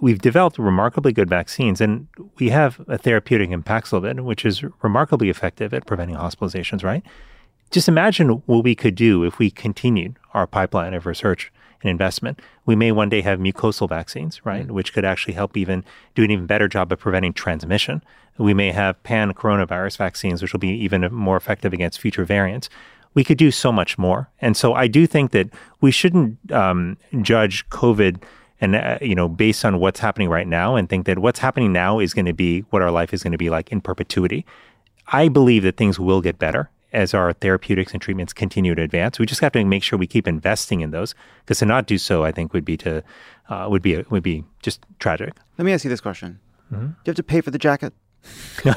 we've 0.01 0.19
developed 0.19 0.57
remarkably 0.57 1.13
good 1.13 1.29
vaccines, 1.29 1.81
and 1.81 2.07
we 2.37 2.49
have 2.49 2.81
a 2.87 2.97
therapeutic 2.97 3.49
in 3.51 3.63
Paxlovid, 3.63 4.21
which 4.21 4.45
is 4.45 4.63
remarkably 4.81 5.29
effective 5.29 5.73
at 5.73 5.85
preventing 5.85 6.15
hospitalizations. 6.15 6.83
Right? 6.83 7.03
Just 7.71 7.87
imagine 7.87 8.29
what 8.45 8.63
we 8.63 8.75
could 8.75 8.95
do 8.95 9.23
if 9.23 9.39
we 9.39 9.49
continued 9.51 10.17
our 10.33 10.47
pipeline 10.47 10.93
of 10.93 11.05
research 11.05 11.51
and 11.85 11.91
investment. 11.91 12.41
We 12.65 12.75
may 12.75 12.91
one 12.91 13.09
day 13.09 13.21
have 13.21 13.39
mucosal 13.39 13.87
vaccines, 13.87 14.45
right, 14.45 14.69
which 14.69 14.91
could 14.93 15.05
actually 15.05 15.35
help 15.35 15.55
even 15.55 15.83
do 16.15 16.23
an 16.23 16.31
even 16.31 16.45
better 16.45 16.67
job 16.67 16.91
of 16.91 16.99
preventing 16.99 17.33
transmission. 17.33 18.03
We 18.37 18.53
may 18.53 18.71
have 18.71 19.01
pan 19.03 19.33
coronavirus 19.33 19.97
vaccines, 19.97 20.41
which 20.41 20.51
will 20.51 20.59
be 20.59 20.69
even 20.69 21.01
more 21.13 21.37
effective 21.37 21.71
against 21.73 21.99
future 22.01 22.25
variants 22.25 22.69
we 23.15 23.23
could 23.23 23.37
do 23.37 23.49
so 23.49 23.71
much 23.71 23.97
more. 23.97 24.29
And 24.39 24.55
so 24.55 24.73
I 24.73 24.87
do 24.87 25.07
think 25.07 25.31
that 25.31 25.49
we 25.81 25.89
shouldn't 25.89 26.51
um, 26.51 26.97
judge 27.21 27.67
COVID 27.69 28.21
and 28.61 28.75
uh, 28.75 28.97
you 29.01 29.15
know 29.15 29.27
based 29.27 29.65
on 29.65 29.79
what's 29.79 29.99
happening 29.99 30.29
right 30.29 30.47
now 30.47 30.75
and 30.75 30.87
think 30.87 31.05
that 31.07 31.19
what's 31.19 31.39
happening 31.39 31.73
now 31.73 31.99
is 31.99 32.13
going 32.13 32.25
to 32.25 32.33
be 32.33 32.61
what 32.69 32.81
our 32.81 32.91
life 32.91 33.13
is 33.13 33.23
going 33.23 33.31
to 33.31 33.37
be 33.37 33.49
like 33.49 33.71
in 33.71 33.81
perpetuity. 33.81 34.45
I 35.07 35.29
believe 35.29 35.63
that 35.63 35.77
things 35.77 35.99
will 35.99 36.21
get 36.21 36.37
better 36.37 36.69
as 36.95 37.13
our 37.13 37.33
therapeutics 37.33 37.93
and 37.93 38.01
treatments 38.01 38.33
continue 38.33 38.73
to 38.73 38.81
advance. 38.81 39.19
We 39.19 39.25
just 39.27 39.41
have 39.41 39.51
to 39.51 39.63
make 39.65 39.83
sure 39.83 39.99
we 39.99 40.07
keep 40.07 40.27
investing 40.27 40.81
in 40.81 40.91
those 40.91 41.13
because 41.41 41.59
to 41.59 41.65
not 41.65 41.85
do 41.85 41.97
so, 41.97 42.23
I 42.23 42.31
think 42.31 42.53
would 42.53 42.65
be 42.65 42.77
to 42.77 43.03
uh, 43.49 43.67
would 43.69 43.81
be 43.83 44.01
would 44.09 44.23
be 44.23 44.43
just 44.63 44.83
tragic. 44.99 45.33
Let 45.57 45.65
me 45.65 45.73
ask 45.73 45.83
you 45.83 45.89
this 45.89 46.01
question: 46.01 46.39
Mhm. 46.73 46.79
Do 46.79 46.85
you 46.87 46.93
have 47.07 47.15
to 47.17 47.23
pay 47.23 47.41
for 47.41 47.51
the 47.51 47.59
jacket? 47.59 47.93
Do- 48.63 48.73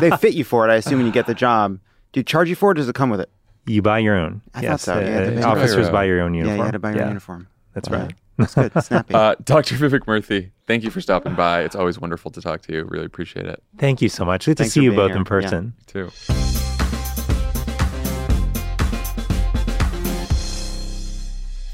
they 0.00 0.10
fit 0.16 0.34
you 0.34 0.42
for 0.44 0.68
it, 0.68 0.72
I 0.72 0.76
assume, 0.76 0.98
when 0.98 1.06
you 1.06 1.12
get 1.12 1.26
the 1.26 1.34
job. 1.34 1.78
Do 2.12 2.20
you 2.20 2.24
charge 2.24 2.48
you 2.48 2.56
for 2.56 2.70
it? 2.70 2.72
Or 2.72 2.74
does 2.74 2.88
it 2.88 2.94
come 2.96 3.10
with 3.10 3.20
it? 3.20 3.30
You 3.66 3.82
buy 3.82 3.98
your 4.00 4.16
own. 4.16 4.40
I 4.54 4.62
yes, 4.62 4.84
thought 4.86 4.94
so. 4.94 5.00
You 5.00 5.06
had 5.06 5.24
to 5.26 5.32
uh, 5.32 5.36
pay- 5.36 5.42
officers 5.42 5.90
buy 5.90 6.04
your 6.04 6.20
own 6.22 6.34
uniform. 6.34 6.56
Yeah, 6.56 6.62
you 6.62 6.64
had 6.64 6.72
to 6.72 6.78
buy 6.78 6.92
your 6.94 7.02
own 7.02 7.08
uniform. 7.08 7.46
That's 7.74 7.88
Wow. 7.88 7.98
right. 7.98 8.14
That's 8.38 8.54
good. 8.54 8.72
Snappy. 8.82 9.14
Uh, 9.14 9.34
Dr. 9.44 9.74
Vivek 9.76 10.06
Murthy, 10.06 10.50
thank 10.66 10.82
you 10.84 10.90
for 10.90 11.00
stopping 11.00 11.34
by. 11.34 11.62
It's 11.62 11.76
always 11.76 11.98
wonderful 12.00 12.30
to 12.32 12.40
talk 12.40 12.62
to 12.62 12.72
you. 12.72 12.84
Really 12.84 13.04
appreciate 13.06 13.46
it. 13.46 13.62
Thank 13.78 14.00
you 14.00 14.08
so 14.08 14.24
much. 14.24 14.46
Good 14.46 14.56
Thanks 14.58 14.72
to 14.74 14.80
see 14.80 14.84
you 14.84 14.92
both 14.92 15.10
here. 15.10 15.16
in 15.18 15.22
Yeah. 15.22 15.28
person. 15.28 15.74
Too. 15.86 16.47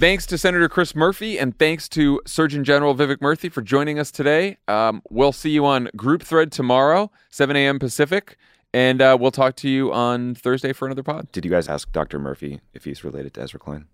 Thanks 0.04 0.26
to 0.26 0.36
Senator 0.36 0.68
Chris 0.68 0.94
Murphy 0.94 1.38
and 1.38 1.58
thanks 1.58 1.88
to 1.88 2.20
Surgeon 2.26 2.62
General 2.62 2.94
Vivek 2.94 3.20
Murthy 3.22 3.50
for 3.50 3.62
joining 3.62 3.98
us 3.98 4.10
today. 4.10 4.58
Um, 4.68 5.00
we'll 5.08 5.32
see 5.32 5.48
you 5.48 5.64
on 5.64 5.88
Group 5.96 6.22
Thread 6.22 6.52
tomorrow, 6.52 7.10
7 7.30 7.56
a.m. 7.56 7.78
Pacific, 7.78 8.36
and 8.74 9.00
uh, 9.00 9.16
we'll 9.18 9.30
talk 9.30 9.56
to 9.56 9.68
you 9.70 9.90
on 9.94 10.34
Thursday 10.34 10.74
for 10.74 10.84
another 10.84 11.02
pod. 11.02 11.32
Did 11.32 11.46
you 11.46 11.50
guys 11.50 11.70
ask 11.70 11.90
Dr. 11.90 12.18
Murphy 12.18 12.60
if 12.74 12.84
he's 12.84 13.02
related 13.02 13.32
to 13.32 13.40
Ezra 13.40 13.58
Klein? 13.58 13.86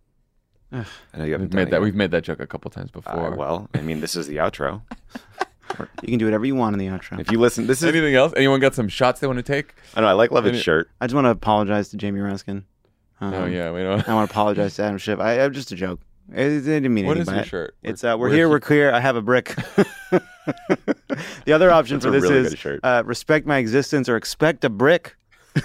Ugh. 0.73 0.85
I 1.15 1.19
know 1.19 1.25
you 1.27 1.33
haven't 1.35 1.51
We've 1.51 1.55
made 1.55 1.67
that. 1.69 1.77
yet. 1.77 1.83
We've 1.83 1.95
made 1.95 2.11
that 2.11 2.25
joke 2.25 2.41
a 2.41 2.47
couple 2.49 2.73
times 2.73 2.91
before. 2.91 3.33
Uh, 3.33 3.37
well, 3.37 3.69
I 3.73 3.81
mean, 3.81 4.01
this 4.01 4.17
is 4.17 4.27
the 4.27 4.39
outro. 4.39 4.83
You 6.03 6.09
can 6.09 6.19
do 6.19 6.25
whatever 6.25 6.45
you 6.45 6.57
want 6.57 6.75
in 6.75 6.81
the 6.81 6.89
outro. 6.89 7.21
If 7.21 7.31
you 7.31 7.39
listen, 7.39 7.69
this 7.69 7.81
is. 7.81 7.85
Anything 7.89 8.17
else? 8.17 8.33
Anyone 8.37 8.59
got 8.59 8.75
some 8.75 8.89
shots 8.89 9.21
they 9.21 9.29
want 9.29 9.37
to 9.37 9.43
take? 9.45 9.73
I 9.95 10.01
know. 10.01 10.09
I 10.09 10.15
like 10.15 10.31
Lovett's 10.31 10.55
Any- 10.55 10.59
shirt. 10.59 10.91
I 11.01 11.07
just 11.07 11.15
want 11.15 11.27
to 11.27 11.31
apologize 11.31 11.91
to 11.91 11.97
Jamie 11.97 12.19
Raskin. 12.19 12.65
Oh, 13.21 13.45
yeah, 13.47 13.71
we 13.73 13.81
don't- 13.83 14.09
I 14.09 14.15
want 14.15 14.29
to 14.29 14.33
apologize 14.33 14.77
to 14.77 14.85
Adam 14.85 14.99
Schiff. 14.99 15.19
I, 15.21 15.41
I'm 15.41 15.53
just 15.53 15.73
a 15.73 15.75
joke. 15.77 16.01
It, 16.33 16.39
it 16.47 16.61
didn't 16.63 16.95
mean 16.95 17.07
What 17.07 17.17
anything 17.17 17.23
is 17.23 17.27
by 17.29 17.35
your 17.35 17.43
it. 17.43 17.47
shirt? 17.49 17.75
It's 17.83 18.05
uh, 18.05 18.17
we're, 18.19 18.29
We're 18.29 18.35
here, 18.35 18.47
he- 18.47 18.51
we're 18.51 18.61
clear. 18.61 18.93
I 18.93 19.01
have 19.01 19.17
a 19.17 19.23
brick. 19.23 19.55
the 21.45 21.53
other 21.53 21.71
option 21.71 21.97
That's 21.97 22.07
for 22.07 22.11
this 22.13 22.23
really 22.23 22.47
is 22.47 22.59
shirt. 22.59 22.81
uh, 22.83 23.03
respect 23.05 23.47
my 23.47 23.59
existence 23.59 24.09
or 24.09 24.17
expect 24.17 24.65
a 24.65 24.71
brick. 24.71 25.17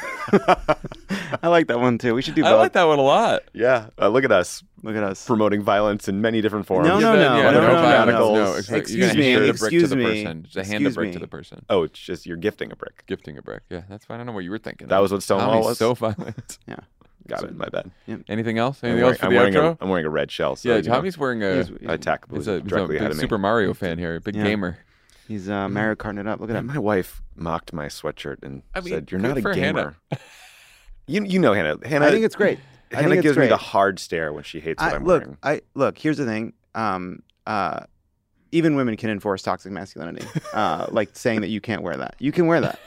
I 1.43 1.47
like 1.47 1.67
that 1.67 1.79
one 1.79 1.97
too. 1.99 2.15
We 2.15 2.21
should 2.23 2.33
do 2.35 2.41
Both. 2.41 2.51
I 2.51 2.55
like 2.55 2.73
that 2.73 2.85
one 2.85 2.97
a 2.97 3.03
lot. 3.03 3.43
Yeah. 3.53 3.89
Uh, 3.99 4.09
look 4.09 4.23
at 4.23 4.31
us. 4.31 4.63
Look 4.81 4.95
at 4.95 5.03
us. 5.03 5.25
Promoting 5.25 5.61
violence 5.61 6.07
in 6.07 6.21
many 6.21 6.41
different 6.41 6.65
forms. 6.65 6.87
No, 6.87 6.99
no, 6.99 7.13
no, 7.15 7.19
yeah, 7.37 7.51
no, 7.51 7.51
no, 7.51 7.61
no, 7.61 7.67
no, 7.67 7.81
violence, 7.81 8.11
no. 8.19 8.33
no. 8.35 8.53
It's 8.55 8.69
Excuse 8.71 9.15
me, 9.15 9.31
hand 9.31 9.43
a 9.43 9.47
brick 9.53 9.57
to 9.59 9.65
excuse 9.65 9.89
the 9.91 9.95
me, 9.95 10.03
person. 10.05 10.45
Just 10.49 10.71
hand 10.71 10.85
a 10.87 10.89
brick 10.89 11.07
me. 11.09 11.13
to 11.13 11.19
the 11.19 11.27
person. 11.27 11.63
Oh, 11.69 11.83
it's 11.83 11.99
just 11.99 12.25
you're 12.25 12.37
gifting 12.37 12.71
a 12.71 12.75
brick. 12.75 13.03
Gifting 13.05 13.37
a 13.37 13.41
brick. 13.41 13.63
Yeah, 13.69 13.83
that's 13.89 14.05
fine. 14.05 14.15
I 14.15 14.17
don't 14.19 14.27
know 14.27 14.31
what 14.33 14.43
you 14.43 14.51
were 14.51 14.57
thinking. 14.57 14.87
That 14.87 14.99
was 14.99 15.11
what 15.11 15.21
Stonewall 15.23 15.61
was? 15.63 15.77
So 15.77 15.93
violent. 15.93 16.57
Yeah. 16.67 16.77
Got 17.27 17.43
it. 17.43 17.55
My 17.55 17.67
bad. 17.69 17.91
Anything 18.27 18.57
else? 18.59 18.79
I'm 18.83 18.89
Anything 18.91 19.03
wearing, 19.03 19.13
else 19.13 19.19
for 19.19 19.25
I'm 19.25 19.31
the 19.31 19.37
wearing 19.37 19.53
outro? 19.53 19.71
A, 19.73 19.77
I'm 19.83 19.89
wearing 19.89 20.05
a 20.05 20.09
red 20.09 20.31
shell. 20.31 20.55
So, 20.55 20.69
yeah, 20.69 20.75
you 20.77 20.83
know, 20.83 20.95
Tommy's 20.95 21.17
wearing 21.17 21.43
a. 21.43 21.55
He's- 21.55 21.71
I 21.87 21.93
attack 21.93 22.25
He's 22.31 22.47
a, 22.47 22.53
he's 22.55 22.61
a 22.61 22.65
directly 22.65 22.97
ahead 22.97 23.09
big 23.09 23.11
of 23.11 23.17
me. 23.17 23.21
Super 23.21 23.37
Mario 23.37 23.73
fan 23.73 23.97
here. 23.97 24.19
Big 24.19 24.35
Yeah. 24.35 24.43
gamer. 24.43 24.77
He's 25.27 25.49
uh, 25.49 25.67
Mario 25.69 25.95
Karting 25.95 26.19
it 26.19 26.27
up. 26.27 26.39
Look 26.39 26.51
at 26.51 26.55
And 26.55 26.69
that. 26.69 26.73
my 26.73 26.79
wife 26.79 27.23
mocked 27.35 27.73
my 27.73 27.87
sweatshirt 27.87 28.43
and 28.43 28.61
I 28.75 28.81
mean, 28.81 28.93
said, 28.93 29.11
"You're 29.11 29.19
not 29.21 29.37
a 29.37 29.41
gamer." 29.41 29.95
You 31.07 31.23
you 31.23 31.37
know 31.39 31.53
Hannah. 31.53 31.77
Hannah. 31.87 32.07
I 32.07 32.11
think 32.11 32.25
it's 32.25 32.35
great. 32.35 32.57
I 32.91 32.95
Hannah 32.95 33.09
think 33.09 33.19
it's 33.19 33.23
gives 33.23 33.37
me 33.37 33.47
the 33.47 33.57
hard 33.57 33.99
stare 33.99 34.33
when 34.33 34.43
she 34.43 34.59
hates 34.59 34.81
what 34.81 34.93
I, 34.93 34.95
I'm 34.95 35.03
look, 35.05 35.21
wearing. 35.21 35.37
I 35.43 35.61
look. 35.75 35.97
Here's 35.99 36.17
the 36.17 36.25
thing. 36.25 36.53
Um, 36.73 37.21
uh, 37.45 37.81
even 38.51 38.75
women 38.75 38.97
can 38.97 39.09
enforce 39.11 39.43
toxic 39.43 39.71
masculinity, 39.71 40.25
uh, 40.53 40.87
like 40.89 41.09
saying 41.13 41.41
that 41.41 41.49
you 41.49 41.61
can't 41.61 41.83
wear 41.83 41.95
that. 41.97 42.15
You 42.19 42.31
can 42.31 42.47
wear 42.47 42.59
that. 42.61 42.79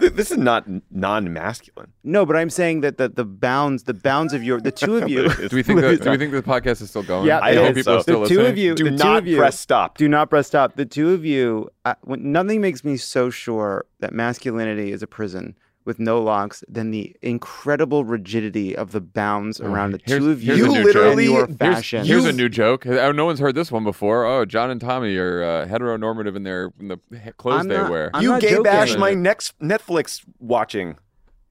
Th- 0.00 0.12
This 0.12 0.30
is 0.30 0.38
not 0.38 0.64
non-masculine. 0.90 1.92
No, 2.04 2.24
but 2.24 2.36
I'm 2.36 2.50
saying 2.50 2.82
that 2.82 2.98
the, 2.98 3.08
the 3.08 3.24
bounds, 3.24 3.84
the 3.84 3.94
bounds 3.94 4.32
of 4.32 4.42
your, 4.42 4.60
the 4.60 4.70
two 4.70 4.96
of 4.96 5.08
you. 5.08 5.28
Do 5.48 5.56
we 5.56 5.62
think? 5.62 5.80
that, 5.80 6.02
do 6.02 6.10
we 6.10 6.16
think 6.18 6.32
the 6.32 6.42
podcast 6.42 6.80
is 6.82 6.90
still 6.90 7.02
going? 7.02 7.26
Yeah, 7.26 7.40
I 7.40 7.54
hope 7.54 7.70
is. 7.70 7.76
people 7.76 7.94
are 7.94 7.98
so. 7.98 8.02
still 8.02 8.20
the 8.22 8.28
two 8.28 8.34
listening? 8.36 8.52
of 8.52 8.58
you. 8.58 8.74
Do 8.74 8.84
the 8.84 8.90
two 8.90 8.96
not 8.96 9.18
of 9.18 9.26
you, 9.26 9.38
press 9.38 9.58
stop. 9.58 9.98
Do 9.98 10.08
not 10.08 10.30
press 10.30 10.46
stop. 10.46 10.76
The 10.76 10.86
two 10.86 11.10
of 11.10 11.24
you. 11.24 11.70
Uh, 11.84 11.94
when, 12.02 12.32
nothing 12.32 12.60
makes 12.60 12.84
me 12.84 12.96
so 12.96 13.30
sure 13.30 13.86
that 14.00 14.12
masculinity 14.12 14.92
is 14.92 15.02
a 15.02 15.06
prison 15.06 15.56
with 15.88 15.98
no 15.98 16.20
locks 16.22 16.62
than 16.68 16.90
the 16.90 17.16
incredible 17.22 18.04
rigidity 18.04 18.76
of 18.76 18.92
the 18.92 19.00
bounds 19.00 19.58
around 19.58 19.92
the 19.92 20.00
Here's- 20.04 20.22
two 20.22 20.30
of 20.30 20.42
you. 20.42 20.54
here's 20.54 20.66
a 20.66 20.68
new 20.68 20.74
and 20.76 20.84
literally- 20.84 21.24
your 21.24 21.46
here's- 21.46 21.56
fashion. 21.58 22.04
Here's 22.04 22.26
a 22.26 22.32
new 22.32 22.50
joke. 22.50 22.86
Oh, 22.86 23.10
No 23.10 23.24
one's 23.24 23.40
heard 23.40 23.54
this 23.54 23.72
one 23.72 23.84
before. 23.84 24.26
Oh, 24.26 24.44
John 24.44 24.70
and 24.70 24.80
Tommy 24.80 25.16
are 25.16 25.42
uh, 25.42 25.66
heteronormative 25.66 26.36
in 26.36 26.42
their 26.42 26.70
in 26.78 26.88
the 26.88 26.98
clothes 27.38 27.62
I'm 27.62 27.68
they 27.68 27.76
not- 27.78 27.90
wear. 27.90 28.10
I'm 28.12 28.22
you 28.22 28.28
not 28.32 28.40
gay 28.42 28.50
joking. 28.50 28.62
bash 28.64 28.96
my 28.98 29.14
next 29.14 29.58
Netflix 29.60 30.22
watching. 30.38 30.98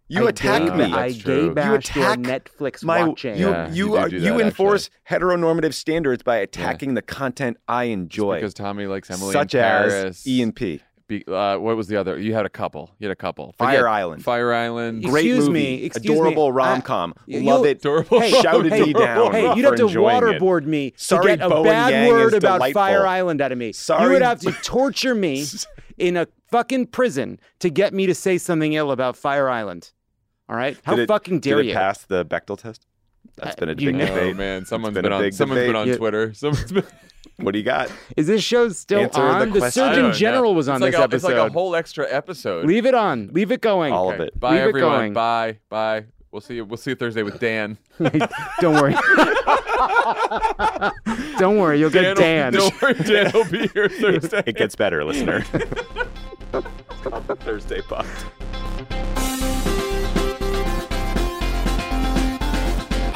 You 0.09 0.27
I 0.27 0.29
attack 0.29 0.61
gay, 0.61 0.75
me. 0.77 0.83
I 0.85 1.09
That's 1.09 1.15
gay 1.15 1.21
true. 1.23 1.43
You 1.45 1.51
bashed 1.55 1.95
your 1.95 2.05
attack 2.13 2.19
Netflix 2.19 2.83
my 2.83 3.03
watching. 3.05 3.37
you 3.37 3.49
Yeah, 3.49 3.67
you 3.69 3.73
you 3.75 3.85
do 3.87 3.95
are, 3.97 4.07
do 4.09 4.15
you 4.17 4.37
that, 4.37 4.39
enforce 4.41 4.89
heteronormative 5.09 5.73
standards 5.73 6.23
by 6.23 6.37
attacking 6.37 6.91
Yeah. 6.91 6.95
the 6.95 7.01
content 7.01 7.57
I 7.67 7.85
enjoy, 7.85 8.35
because 8.35 8.53
Tommy 8.53 8.85
likes 8.85 9.09
Emily 9.11 9.33
such 9.33 9.53
in 9.55 9.59
as 9.61 9.91
Paris. 9.93 10.27
E 10.27 10.41
and 10.41 10.55
P. 10.55 10.81
Be, 11.07 11.23
uh, 11.25 11.57
what 11.57 11.77
was 11.77 11.87
the 11.87 11.95
other? 11.95 12.19
You 12.19 12.33
had 12.33 12.45
a 12.45 12.49
couple. 12.49 12.89
You 12.99 13.07
had 13.07 13.13
a 13.13 13.15
couple. 13.15 13.53
Fire 13.57 13.77
Forget- 13.77 13.85
Island. 13.91 14.23
Fire 14.25 14.53
Island. 14.53 15.05
Excuse 15.05 15.11
Great 15.13 15.35
movie, 15.37 15.51
me, 15.51 15.83
excuse 15.83 16.11
adorable 16.17 16.51
rom 16.51 16.81
com. 16.81 17.13
Love 17.27 17.65
it. 17.65 17.77
Adorable 17.77 18.19
Hey, 18.19 18.31
Shouted 18.41 18.73
hey, 18.73 18.83
me 18.83 18.93
down. 18.93 19.31
Hey, 19.31 19.55
you'd 19.55 19.63
have 19.63 19.75
to 19.75 19.83
enjoying 19.87 20.17
it. 20.17 20.41
waterboard 20.41 20.65
me 20.65 20.93
Sorry, 20.97 21.21
to 21.31 21.37
get 21.37 21.45
a 21.45 21.49
Bowen 21.49 21.63
bad 21.63 21.91
Yang 21.93 22.09
word 22.09 22.33
about 22.33 22.55
delightful. 22.57 22.81
Fire 22.81 23.07
Island 23.07 23.41
out 23.41 23.51
of 23.53 23.57
me. 23.57 23.71
Sorry. 23.71 24.03
You 24.03 24.09
would 24.11 24.21
have 24.21 24.39
to 24.41 24.51
torture 24.63 25.15
me 25.15 25.45
in 25.97 26.17
a 26.17 26.27
fucking 26.49 26.87
prison 26.87 27.39
to 27.59 27.69
get 27.69 27.93
me 27.93 28.05
to 28.07 28.15
say 28.15 28.37
something 28.37 28.73
ill 28.73 28.91
about 28.91 29.15
Fire 29.15 29.47
Island. 29.49 29.91
All 30.49 30.55
right? 30.55 30.77
How 30.83 30.95
Did 30.95 31.03
it- 31.03 31.07
fucking 31.07 31.39
dare 31.41 31.57
did 31.57 31.65
it 31.65 31.69
you? 31.69 31.73
pass 31.75 32.03
the 32.05 32.25
Bechdel 32.25 32.57
test? 32.57 32.86
That's 33.37 33.55
uh, 33.55 33.59
been 33.59 33.69
a 33.69 33.71
you 33.73 33.87
big 33.91 33.95
know- 33.95 34.03
Oh 34.05 34.07
debate. 34.15 34.35
man, 34.35 34.65
someone's 34.65 34.93
been 34.95 35.03
been, 35.03 35.11
a 35.11 35.15
on. 35.15 35.21
big 35.21 35.33
Someone's 35.33 35.61
been 35.65 35.75
on 35.75 35.87
Yeah. 35.87 35.95
Twitter. 35.97 36.33
Someone's 36.35 36.71
been. 36.71 36.83
What 37.39 37.51
do 37.51 37.59
you 37.59 37.65
got? 37.65 37.91
Is 38.15 38.25
this 38.25 38.41
show 38.43 38.69
still 38.69 39.01
Answer 39.01 39.21
on? 39.21 39.51
the 39.51 39.59
The, 39.59 39.69
Surgeon 39.69 39.95
don't 40.01 40.11
know. 40.11 40.17
General 40.17 40.55
was 40.55 40.67
It's 40.67 40.73
on 40.73 40.81
like 40.81 40.91
this 40.93 40.99
a, 40.99 41.03
episode. 41.03 41.27
It's 41.29 41.37
like 41.37 41.49
a 41.51 41.53
whole 41.53 41.75
extra 41.75 42.07
episode. 42.11 42.65
Leave 42.65 42.87
it 42.87 42.95
on. 42.95 43.27
Leave 43.31 43.51
it 43.51 43.61
going. 43.61 43.93
All 43.93 44.11
of 44.11 44.19
it. 44.19 44.39
Bye 44.39 44.53
Leave 44.53 44.59
it 44.61 44.67
everyone. 44.69 44.91
going. 44.91 45.13
Bye. 45.13 45.59
Bye. 45.69 46.05
We'll 46.31 46.41
see 46.41 46.55
you. 46.55 46.65
We'll 46.65 46.77
see 46.77 46.91
you 46.91 46.95
Thursday 46.95 47.21
with 47.21 47.39
Dan. 47.39 47.77
Don't 48.59 48.73
worry. 48.75 48.95
Don't 51.37 51.57
worry. 51.59 51.79
You'll 51.79 51.91
get 51.91 52.17
Dan. 52.17 52.53
will- 52.53 52.71
Don't 52.71 52.81
worry, 52.81 52.93
Dan 52.95 53.31
will 53.33 53.45
be 53.51 53.67
here 53.67 53.87
Thursday. 53.89 54.41
It 54.47 54.55
gets 54.55 54.75
better, 54.75 55.03
listener. 55.03 55.41
Thursday 57.41 57.81
pod. 57.81 58.07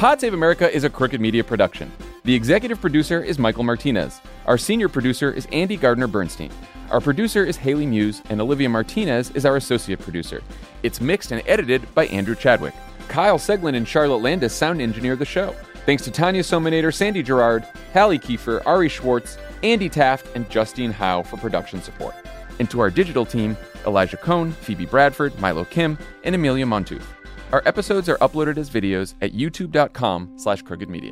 Pod 0.02 0.20
Save 0.20 0.34
America 0.34 0.68
is 0.76 0.84
a 0.84 0.90
Crooked 0.90 1.22
Media 1.22 1.44
production. 1.44 1.92
The 2.24 2.34
executive 2.34 2.82
producer 2.82 3.24
is 3.24 3.38
Michael 3.38 3.62
Martinez. 3.62 4.20
Our 4.48 4.58
senior 4.58 4.90
producer 4.90 5.32
is 5.32 5.48
Andy 5.52 5.78
Gardner 5.78 6.08
Bernstein. 6.08 6.50
Our 6.90 7.00
producer 7.00 7.46
is 7.46 7.56
Haley 7.56 7.86
Muse, 7.86 8.24
and 8.32 8.42
Olivia 8.42 8.68
Martinez 8.68 9.30
is 9.36 9.46
our 9.46 9.58
associate 9.58 10.00
producer. 10.00 10.42
It's 10.82 11.02
mixed 11.02 11.32
and 11.32 11.44
edited 11.46 11.94
by 11.94 12.08
Andrew 12.08 12.34
Chadwick. 12.34 12.74
Kyle 13.10 13.38
Seglin 13.38 13.76
and 13.76 13.88
Charlotte 13.88 14.24
Landes 14.24 14.54
sound 14.54 14.82
engineer 14.82 15.16
the 15.16 15.24
show. 15.24 15.56
Thanks 15.86 16.04
to 16.06 16.10
Tanya 16.10 16.42
Somanader, 16.42 16.92
Sandy 16.92 17.22
Girard, 17.22 17.64
Hallie 17.94 18.18
Kiefer, 18.18 18.66
Ari 18.66 18.90
Schwartz, 18.90 19.38
Andy 19.62 19.88
Taft, 19.88 20.26
and 20.34 20.50
Justine 20.50 20.92
Howe 20.92 21.22
for 21.22 21.38
production 21.38 21.80
support. 21.80 22.16
And 22.58 22.68
to 22.72 22.80
our 22.80 22.90
digital 22.90 23.24
team, 23.24 23.56
Elijah 23.86 24.18
Cone, 24.18 24.52
Phoebe 24.52 24.88
Bradford, 24.88 25.40
Milo 25.40 25.64
Kim, 25.66 25.96
and 26.24 26.34
Amelia 26.34 26.66
Montooth. 26.66 27.06
Our 27.52 27.62
episodes 27.66 28.08
are 28.08 28.18
uploaded 28.18 28.58
as 28.58 28.70
videos 28.70 29.14
at 29.22 29.34
youtube.com 29.34 30.34
slash 30.38 30.62
crooked 30.62 30.90
media. 30.90 31.12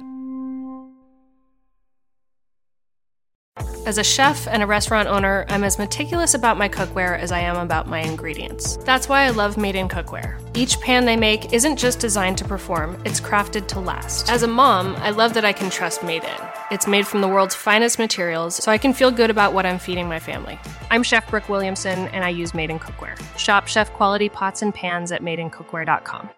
As 3.85 3.97
a 3.97 4.03
chef 4.03 4.47
and 4.47 4.61
a 4.61 4.67
restaurant 4.67 5.09
owner, 5.09 5.45
I'm 5.49 5.63
as 5.63 5.79
meticulous 5.79 6.35
about 6.35 6.57
my 6.57 6.69
cookware 6.69 7.17
as 7.17 7.31
I 7.31 7.39
am 7.39 7.57
about 7.57 7.87
my 7.87 7.99
ingredients. 7.99 8.77
That's 8.77 9.09
why 9.09 9.23
I 9.23 9.31
love 9.31 9.57
Made 9.57 9.75
in 9.75 9.89
Cookware. 9.89 10.39
Each 10.55 10.79
pan 10.79 11.05
they 11.05 11.17
make 11.17 11.53
isn't 11.53 11.77
just 11.77 11.99
designed 11.99 12.37
to 12.37 12.45
perform, 12.45 13.01
it's 13.03 13.19
crafted 13.19 13.67
to 13.69 13.79
last. 13.79 14.29
As 14.29 14.43
a 14.43 14.47
mom, 14.47 14.95
I 14.97 15.09
love 15.09 15.33
that 15.33 15.45
I 15.45 15.53
can 15.53 15.69
trust 15.69 16.03
Made 16.03 16.23
in. 16.23 16.48
It's 16.71 16.85
made 16.85 17.07
from 17.07 17.21
the 17.21 17.27
world's 17.27 17.55
finest 17.55 17.97
materials, 17.97 18.55
so 18.55 18.71
I 18.71 18.77
can 18.77 18.93
feel 18.93 19.09
good 19.09 19.31
about 19.31 19.53
what 19.53 19.65
I'm 19.65 19.79
feeding 19.79 20.07
my 20.07 20.19
family. 20.19 20.59
I'm 20.91 21.01
Chef 21.01 21.27
Brooke 21.29 21.49
Williamson, 21.49 22.07
and 22.09 22.23
I 22.23 22.29
use 22.29 22.53
Made 22.53 22.69
in 22.69 22.77
Cookware. 22.77 23.17
Shop 23.37 23.67
chef 23.67 23.91
quality 23.93 24.29
pots 24.29 24.61
and 24.61 24.73
pans 24.73 25.11
at 25.11 25.23
madeincookware.com. 25.23 26.29